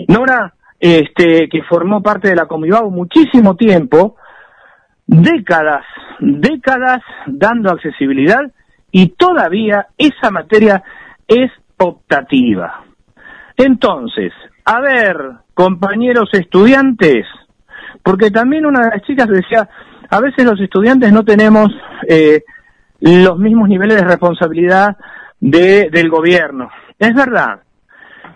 Nora, 0.08 0.52
este, 0.78 1.48
que 1.48 1.62
formó 1.62 2.02
parte 2.02 2.28
de 2.28 2.36
la 2.36 2.46
Comibau 2.46 2.90
muchísimo 2.90 3.56
tiempo, 3.56 4.16
décadas, 5.06 5.84
décadas 6.20 7.00
dando 7.26 7.70
accesibilidad 7.70 8.42
y 8.90 9.08
todavía 9.08 9.86
esa 9.96 10.30
materia 10.30 10.82
es 11.26 11.50
optativa. 11.78 12.84
Entonces, 13.56 14.32
a 14.64 14.80
ver, 14.80 15.16
compañeros 15.54 16.28
estudiantes, 16.32 17.26
porque 18.02 18.30
también 18.30 18.66
una 18.66 18.80
de 18.80 18.90
las 18.90 19.02
chicas 19.02 19.28
decía, 19.28 19.68
a 20.10 20.20
veces 20.20 20.44
los 20.44 20.60
estudiantes 20.60 21.12
no 21.12 21.24
tenemos 21.24 21.68
eh, 22.08 22.42
los 23.00 23.38
mismos 23.38 23.68
niveles 23.68 23.96
de 23.96 24.04
responsabilidad 24.04 24.96
de, 25.40 25.88
del 25.90 26.08
gobierno. 26.08 26.70
Es 26.98 27.14
verdad. 27.14 27.60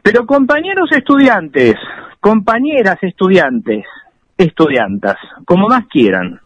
Pero 0.03 0.27
compañeros 0.27 0.91
estudiantes, 0.93 1.75
compañeras 2.21 2.97
estudiantes, 3.03 3.85
estudiantas, 4.37 5.17
como 5.45 5.69
más 5.69 5.87
quieran, 5.87 6.41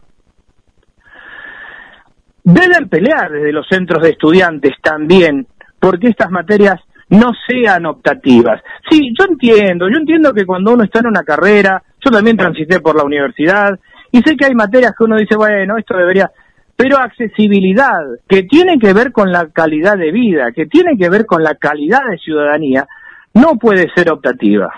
deben 2.43 2.89
pelear 2.89 3.31
desde 3.31 3.53
los 3.53 3.67
centros 3.67 4.03
de 4.03 4.11
estudiantes 4.11 4.71
también 4.81 5.47
porque 5.79 6.07
estas 6.07 6.31
materias 6.31 6.79
no 7.09 7.31
sean 7.47 7.85
optativas. 7.85 8.61
Sí, 8.89 9.13
yo 9.17 9.25
entiendo, 9.29 9.87
yo 9.89 9.97
entiendo 9.97 10.33
que 10.33 10.45
cuando 10.45 10.73
uno 10.73 10.83
está 10.83 10.99
en 10.99 11.07
una 11.07 11.23
carrera, 11.23 11.83
yo 12.03 12.11
también 12.11 12.37
transité 12.37 12.79
por 12.79 12.95
la 12.95 13.03
universidad 13.03 13.79
y 14.13 14.21
sé 14.21 14.37
que 14.37 14.45
hay 14.45 14.53
materias 14.53 14.93
que 14.95 15.05
uno 15.05 15.17
dice, 15.17 15.35
bueno, 15.35 15.75
esto 15.75 15.97
debería, 15.97 16.29
pero 16.75 16.99
accesibilidad, 16.99 17.99
que 18.29 18.43
tiene 18.43 18.77
que 18.77 18.93
ver 18.93 19.11
con 19.11 19.31
la 19.31 19.49
calidad 19.49 19.97
de 19.97 20.11
vida, 20.11 20.51
que 20.51 20.67
tiene 20.67 20.95
que 20.99 21.09
ver 21.09 21.25
con 21.25 21.41
la 21.41 21.55
calidad 21.55 22.01
de 22.07 22.19
ciudadanía, 22.19 22.87
no 23.33 23.55
puede 23.55 23.89
ser 23.95 24.11
optativa, 24.11 24.71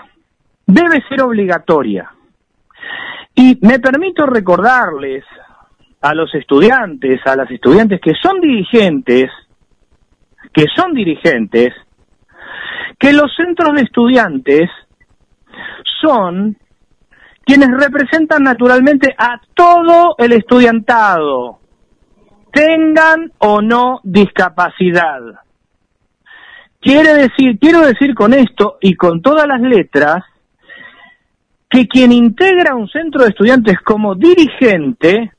debe 0.66 1.02
ser 1.06 1.20
obligatoria. 1.20 2.10
Y 3.34 3.58
me 3.60 3.78
permito 3.78 4.24
recordarles 4.24 5.24
a 6.00 6.14
los 6.14 6.34
estudiantes, 6.34 7.20
a 7.26 7.36
las 7.36 7.50
estudiantes 7.50 8.00
que 8.00 8.14
son 8.14 8.40
dirigentes, 8.40 9.30
que 10.50 10.64
son 10.74 10.94
dirigentes, 10.94 11.74
que 12.98 13.12
los 13.12 13.30
centros 13.36 13.74
de 13.74 13.82
estudiantes 13.82 14.70
son 16.00 16.56
quienes 17.46 17.68
representan 17.70 18.42
naturalmente 18.42 19.14
a 19.16 19.40
todo 19.54 20.16
el 20.18 20.32
estudiantado, 20.32 21.60
tengan 22.52 23.32
o 23.38 23.62
no 23.62 24.00
discapacidad. 24.02 25.20
Quiere 26.80 27.14
decir, 27.14 27.58
quiero 27.60 27.86
decir 27.86 28.14
con 28.14 28.34
esto 28.34 28.78
y 28.80 28.94
con 28.96 29.22
todas 29.22 29.46
las 29.46 29.60
letras 29.60 30.24
que 31.70 31.86
quien 31.86 32.10
integra 32.10 32.74
un 32.74 32.88
centro 32.88 33.22
de 33.22 33.28
estudiantes 33.28 33.78
como 33.84 34.16
dirigente 34.16 35.32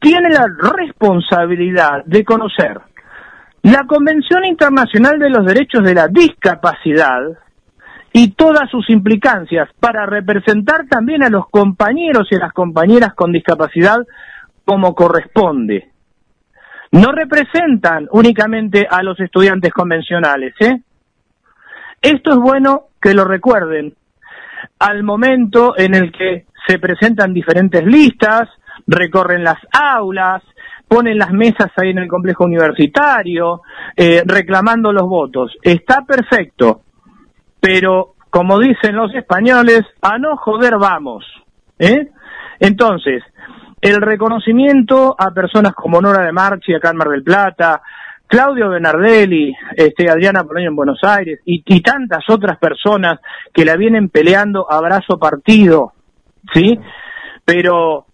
tiene 0.00 0.28
la 0.28 0.46
responsabilidad 0.76 2.04
de 2.04 2.24
conocer 2.24 2.80
la 3.62 3.86
Convención 3.86 4.44
Internacional 4.44 5.20
de 5.20 5.30
los 5.30 5.46
Derechos 5.46 5.84
de 5.84 5.94
la 5.94 6.08
Discapacidad 6.08 7.20
y 8.12 8.32
todas 8.32 8.70
sus 8.70 8.88
implicancias 8.90 9.68
para 9.80 10.06
representar 10.06 10.86
también 10.88 11.22
a 11.22 11.30
los 11.30 11.48
compañeros 11.48 12.28
y 12.30 12.36
a 12.36 12.40
las 12.40 12.52
compañeras 12.52 13.14
con 13.14 13.32
discapacidad 13.32 13.98
como 14.64 14.94
corresponde. 14.94 15.90
No 16.92 17.10
representan 17.10 18.06
únicamente 18.10 18.86
a 18.88 19.02
los 19.02 19.18
estudiantes 19.18 19.72
convencionales, 19.72 20.54
¿eh? 20.60 20.82
Esto 22.02 22.32
es 22.32 22.36
bueno 22.36 22.88
que 23.00 23.14
lo 23.14 23.24
recuerden 23.24 23.94
al 24.78 25.02
momento 25.02 25.74
en 25.78 25.94
el 25.94 26.12
que 26.12 26.46
se 26.66 26.78
presentan 26.78 27.32
diferentes 27.32 27.84
listas, 27.84 28.48
recorren 28.86 29.44
las 29.44 29.58
aulas, 29.72 30.42
ponen 30.86 31.18
las 31.18 31.32
mesas 31.32 31.70
ahí 31.76 31.90
en 31.90 31.98
el 31.98 32.08
complejo 32.08 32.44
universitario, 32.44 33.62
eh, 33.96 34.22
reclamando 34.26 34.92
los 34.92 35.08
votos. 35.08 35.56
Está 35.62 36.04
perfecto, 36.04 36.82
pero 37.62 38.14
como 38.28 38.58
dicen 38.58 38.96
los 38.96 39.14
españoles, 39.14 39.82
a 40.00 40.18
no 40.18 40.36
joder 40.36 40.78
vamos. 40.78 41.24
¿eh? 41.78 42.08
Entonces, 42.58 43.22
el 43.80 44.02
reconocimiento 44.02 45.14
a 45.16 45.30
personas 45.30 45.72
como 45.72 46.00
Nora 46.00 46.24
de 46.24 46.32
Marchi 46.32 46.74
acá 46.74 46.90
en 46.90 46.98
del 46.98 47.22
Plata, 47.22 47.80
Claudio 48.26 48.68
Benardelli, 48.68 49.54
este, 49.76 50.10
Adriana 50.10 50.42
Poloño 50.42 50.70
en 50.70 50.76
Buenos 50.76 50.98
Aires 51.04 51.38
y, 51.44 51.62
y 51.64 51.82
tantas 51.82 52.24
otras 52.28 52.58
personas 52.58 53.20
que 53.54 53.64
la 53.64 53.76
vienen 53.76 54.08
peleando 54.08 54.66
a 54.68 54.80
brazo 54.80 55.18
partido, 55.20 55.92
¿sí? 56.52 56.80
Pero 57.44 58.06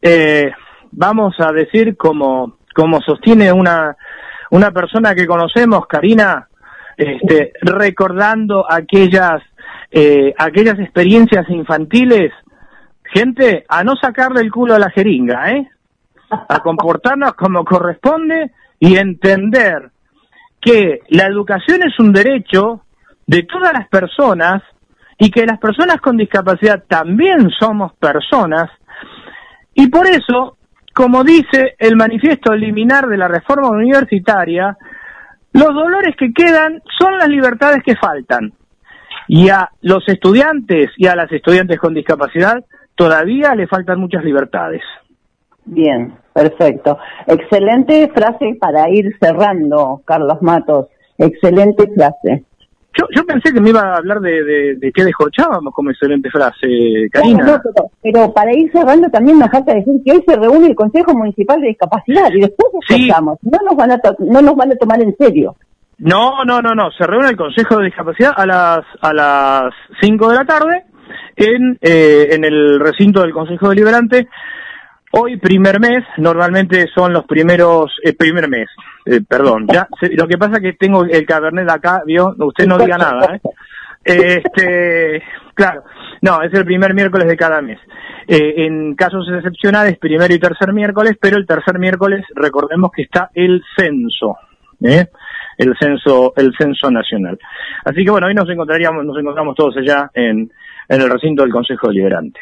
eh, 0.00 0.52
vamos 0.92 1.34
a 1.38 1.52
decir 1.52 1.98
como, 1.98 2.56
como 2.74 3.02
sostiene 3.02 3.52
una, 3.52 3.94
una 4.52 4.70
persona 4.70 5.14
que 5.14 5.26
conocemos, 5.26 5.86
Karina, 5.86 6.48
este, 6.96 7.52
recordando 7.60 8.64
aquellas, 8.70 9.42
eh, 9.90 10.34
aquellas 10.38 10.78
experiencias 10.78 11.48
infantiles, 11.48 12.32
gente, 13.04 13.64
a 13.68 13.84
no 13.84 13.94
sacarle 13.96 14.40
el 14.40 14.50
culo 14.50 14.74
a 14.74 14.78
la 14.78 14.90
jeringa, 14.90 15.50
¿eh? 15.50 15.68
A 16.30 16.58
comportarnos 16.60 17.34
como 17.34 17.64
corresponde 17.64 18.50
y 18.80 18.96
entender 18.96 19.90
que 20.60 21.00
la 21.10 21.26
educación 21.26 21.82
es 21.82 21.98
un 22.00 22.12
derecho 22.12 22.82
de 23.26 23.44
todas 23.44 23.72
las 23.72 23.88
personas 23.88 24.62
y 25.18 25.30
que 25.30 25.46
las 25.46 25.58
personas 25.58 26.00
con 26.00 26.16
discapacidad 26.16 26.84
también 26.88 27.50
somos 27.50 27.92
personas 27.94 28.70
y 29.78 29.88
por 29.88 30.06
eso, 30.06 30.56
como 30.94 31.22
dice 31.22 31.76
el 31.78 31.96
manifiesto 31.96 32.54
liminar 32.54 33.06
de 33.06 33.18
la 33.18 33.28
reforma 33.28 33.68
universitaria, 33.68 34.76
los 35.56 35.74
dolores 35.74 36.14
que 36.18 36.32
quedan 36.32 36.82
son 36.98 37.16
las 37.18 37.28
libertades 37.28 37.82
que 37.82 37.96
faltan. 37.96 38.52
Y 39.28 39.48
a 39.48 39.70
los 39.80 40.06
estudiantes 40.06 40.90
y 40.96 41.06
a 41.06 41.16
las 41.16 41.32
estudiantes 41.32 41.78
con 41.78 41.94
discapacidad 41.94 42.64
todavía 42.94 43.54
le 43.54 43.66
faltan 43.66 43.98
muchas 43.98 44.22
libertades. 44.22 44.82
Bien, 45.64 46.14
perfecto. 46.32 46.98
Excelente 47.26 48.08
frase 48.14 48.56
para 48.60 48.88
ir 48.90 49.16
cerrando, 49.20 50.02
Carlos 50.04 50.40
Matos. 50.42 50.86
Excelente 51.18 51.90
frase. 51.92 52.44
Yo, 52.98 53.06
yo 53.14 53.24
pensé 53.26 53.52
que 53.52 53.60
me 53.60 53.70
iba 53.70 53.80
a 53.80 53.96
hablar 53.96 54.20
de, 54.20 54.42
de, 54.42 54.76
de 54.76 54.92
qué 54.92 55.04
descorchábamos 55.04 55.74
como 55.74 55.90
excelente 55.90 56.30
frase, 56.30 57.08
Karina. 57.12 57.44
No, 57.44 57.52
no, 57.52 57.62
pero, 57.62 57.90
pero 58.02 58.32
para 58.32 58.52
ir 58.56 58.70
cerrando 58.72 59.10
también 59.10 59.38
nos 59.38 59.50
falta 59.50 59.74
decir 59.74 59.94
que 60.04 60.12
hoy 60.12 60.24
se 60.26 60.36
reúne 60.36 60.68
el 60.68 60.74
Consejo 60.74 61.14
Municipal 61.14 61.60
de 61.60 61.68
Discapacidad 61.68 62.30
y 62.32 62.40
después 62.40 62.72
escuchamos. 62.80 63.38
No 63.42 63.58
nos 63.64 63.76
van 63.76 63.92
a 63.92 64.00
no 64.20 64.40
nos 64.40 64.56
van 64.56 64.72
a 64.72 64.76
tomar 64.76 65.02
en 65.02 65.14
serio. 65.16 65.56
No, 65.98 66.44
no, 66.44 66.60
no, 66.60 66.74
no. 66.74 66.90
Se 66.92 67.06
reúne 67.06 67.28
el 67.28 67.36
Consejo 67.36 67.78
de 67.78 67.86
Discapacidad 67.86 68.32
a 68.34 68.46
las 68.46 68.84
a 69.00 69.12
las 69.12 69.74
5 70.00 70.30
de 70.30 70.34
la 70.34 70.44
tarde 70.44 70.84
en, 71.36 71.78
eh, 71.80 72.28
en 72.30 72.44
el 72.44 72.80
recinto 72.80 73.20
del 73.20 73.32
Consejo 73.32 73.68
Deliberante. 73.68 74.28
Hoy, 75.12 75.38
primer 75.38 75.80
mes, 75.80 76.04
normalmente 76.18 76.86
son 76.94 77.12
los 77.12 77.24
primeros, 77.26 77.92
eh, 78.02 78.12
primer 78.12 78.48
mes, 78.48 78.68
eh, 79.06 79.20
perdón, 79.26 79.66
ya, 79.72 79.88
lo 80.16 80.26
que 80.26 80.36
pasa 80.36 80.56
es 80.56 80.62
que 80.62 80.72
tengo 80.72 81.04
el 81.04 81.24
cabernet 81.24 81.70
acá, 81.70 82.02
vio, 82.04 82.34
usted 82.38 82.66
no 82.66 82.76
diga 82.76 82.98
nada, 82.98 83.36
¿eh? 83.36 83.40
Este, 84.04 85.22
claro, 85.54 85.84
no, 86.22 86.42
es 86.42 86.52
el 86.54 86.64
primer 86.64 86.94
miércoles 86.94 87.28
de 87.28 87.36
cada 87.36 87.60
mes. 87.60 87.78
Eh, 88.28 88.66
en 88.66 88.94
casos 88.94 89.28
excepcionales, 89.32 89.98
primero 89.98 90.32
y 90.34 90.38
tercer 90.38 90.72
miércoles, 90.72 91.16
pero 91.20 91.36
el 91.36 91.46
tercer 91.46 91.78
miércoles, 91.78 92.24
recordemos 92.34 92.90
que 92.94 93.02
está 93.02 93.30
el 93.34 93.62
censo, 93.76 94.38
¿eh? 94.82 95.06
el 95.58 95.74
censo, 95.78 96.32
el 96.36 96.52
censo 96.58 96.90
nacional. 96.90 97.38
Así 97.84 98.04
que 98.04 98.10
bueno, 98.10 98.26
hoy 98.26 98.34
nos 98.34 98.48
encontraríamos, 98.48 99.04
nos 99.04 99.18
encontramos 99.18 99.54
todos 99.54 99.76
allá 99.76 100.10
en, 100.14 100.50
en 100.88 101.00
el 101.00 101.10
recinto 101.10 101.42
del 101.42 101.52
Consejo 101.52 101.88
Deliberante. 101.88 102.40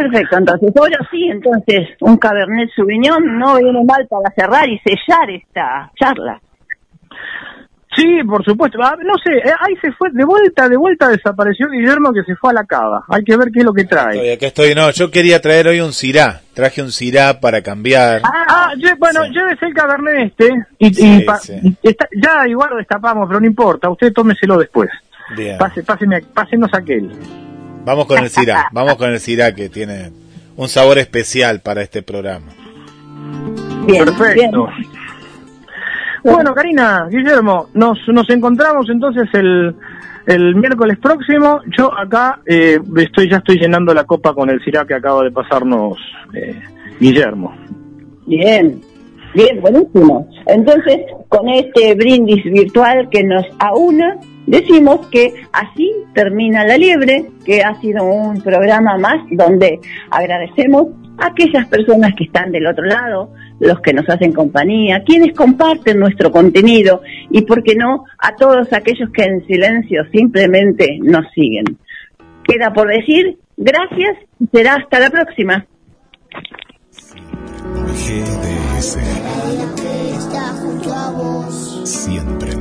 Perfecto, 0.00 0.36
entonces, 0.38 0.72
ahora 0.78 0.98
sí, 1.10 1.28
entonces, 1.30 1.88
un 2.00 2.16
Cabernet 2.18 2.68
Sauvignon 2.76 3.38
no 3.38 3.56
viene 3.56 3.82
mal 3.84 4.06
para 4.08 4.30
cerrar 4.34 4.68
y 4.68 4.78
sellar 4.80 5.30
esta 5.30 5.90
charla. 5.98 6.40
Sí, 7.94 8.04
por 8.28 8.44
supuesto. 8.44 8.78
Ah, 8.82 8.94
no 9.02 9.14
sé, 9.24 9.32
eh, 9.38 9.52
ahí 9.58 9.74
se 9.80 9.90
fue, 9.92 10.10
de 10.12 10.22
vuelta, 10.24 10.68
de 10.68 10.76
vuelta 10.76 11.08
desapareció 11.08 11.66
Guillermo 11.70 12.12
que 12.12 12.24
se 12.24 12.36
fue 12.36 12.50
a 12.50 12.54
la 12.54 12.64
cava. 12.64 13.04
Hay 13.08 13.24
que 13.24 13.38
ver 13.38 13.48
qué 13.50 13.60
es 13.60 13.64
lo 13.64 13.72
que 13.72 13.84
trae. 13.84 14.16
Estoy, 14.16 14.30
acá 14.32 14.46
estoy. 14.48 14.74
No, 14.74 14.90
yo 14.90 15.10
quería 15.10 15.40
traer 15.40 15.68
hoy 15.68 15.80
un 15.80 15.94
Sirá. 15.94 16.40
Traje 16.52 16.82
un 16.82 16.92
Sirá 16.92 17.40
para 17.40 17.62
cambiar. 17.62 18.20
Ah, 18.24 18.72
lle- 18.76 18.98
bueno, 18.98 19.24
llévese 19.32 19.64
el 19.64 19.72
cabernet 19.72 20.26
este 20.26 20.50
y, 20.78 20.92
Sí, 20.92 21.16
y 21.16 21.20
pa- 21.22 21.38
sí. 21.38 21.54
y 21.82 21.88
está- 21.88 22.08
ya 22.22 22.46
igual 22.46 22.68
lo 22.72 22.76
destapamos, 22.76 23.28
pero 23.28 23.40
no 23.40 23.46
importa, 23.46 23.88
usted 23.88 24.12
tómeselo 24.12 24.58
después. 24.58 24.90
Bien. 25.34 25.56
Pase, 25.56 25.82
páseme, 25.82 26.20
pásenos 26.34 26.68
aquel. 26.74 27.10
Vamos 27.86 28.06
con 28.06 28.18
el 28.18 28.28
Sirá. 28.28 28.66
Vamos 28.72 28.96
con 28.96 29.12
el 29.12 29.20
Sirá 29.20 29.54
que 29.54 29.68
tiene 29.68 30.10
un 30.56 30.68
sabor 30.68 30.98
especial 30.98 31.60
para 31.60 31.82
este 31.82 32.02
programa. 32.02 32.46
Perfecto. 33.86 34.68
Bueno, 36.24 36.52
Karina, 36.52 37.06
Guillermo, 37.08 37.68
nos, 37.74 37.96
nos 38.08 38.28
encontramos 38.30 38.90
entonces 38.90 39.28
el, 39.34 39.72
el 40.26 40.56
miércoles 40.56 40.98
próximo. 40.98 41.60
Yo 41.78 41.96
acá 41.96 42.40
eh, 42.44 42.80
estoy 42.96 43.30
ya 43.30 43.36
estoy 43.36 43.60
llenando 43.60 43.94
la 43.94 44.02
copa 44.02 44.34
con 44.34 44.50
el 44.50 44.60
Sirá 44.64 44.84
que 44.84 44.94
acaba 44.94 45.22
de 45.22 45.30
pasarnos 45.30 45.96
eh, 46.34 46.60
Guillermo. 46.98 47.54
Bien, 48.26 48.80
bien, 49.32 49.60
buenísimo. 49.60 50.28
Entonces, 50.46 51.02
con 51.28 51.48
este 51.50 51.94
brindis 51.94 52.42
virtual 52.42 53.08
que 53.10 53.22
nos 53.22 53.44
aúna, 53.60 54.18
decimos 54.46 55.06
que 55.08 55.34
así 55.52 55.92
termina 56.14 56.64
la 56.64 56.76
liebre, 56.76 57.26
que 57.44 57.62
ha 57.62 57.78
sido 57.80 58.04
un 58.04 58.40
programa 58.40 58.96
más 58.98 59.26
donde 59.30 59.80
agradecemos 60.10 60.88
a 61.18 61.26
aquellas 61.26 61.66
personas 61.68 62.14
que 62.16 62.24
están 62.24 62.52
del 62.52 62.66
otro 62.66 62.84
lado, 62.84 63.32
los 63.60 63.80
que 63.80 63.92
nos 63.92 64.08
hacen 64.08 64.32
compañía, 64.32 65.02
quienes 65.04 65.34
comparten 65.34 65.98
nuestro 65.98 66.30
contenido 66.30 67.02
y, 67.30 67.42
por 67.42 67.62
qué 67.62 67.74
no, 67.74 68.04
a 68.18 68.36
todos 68.36 68.72
aquellos 68.72 69.10
que 69.10 69.24
en 69.24 69.46
silencio 69.46 70.04
simplemente 70.12 70.98
nos 71.02 71.26
siguen. 71.34 71.64
Queda 72.44 72.72
por 72.72 72.88
decir, 72.88 73.38
gracias 73.56 74.18
y 74.38 74.46
será 74.46 74.74
hasta 74.74 75.00
la 75.00 75.10
próxima. 75.10 75.66
GDS. 77.96 78.98
Siempre 81.84 82.55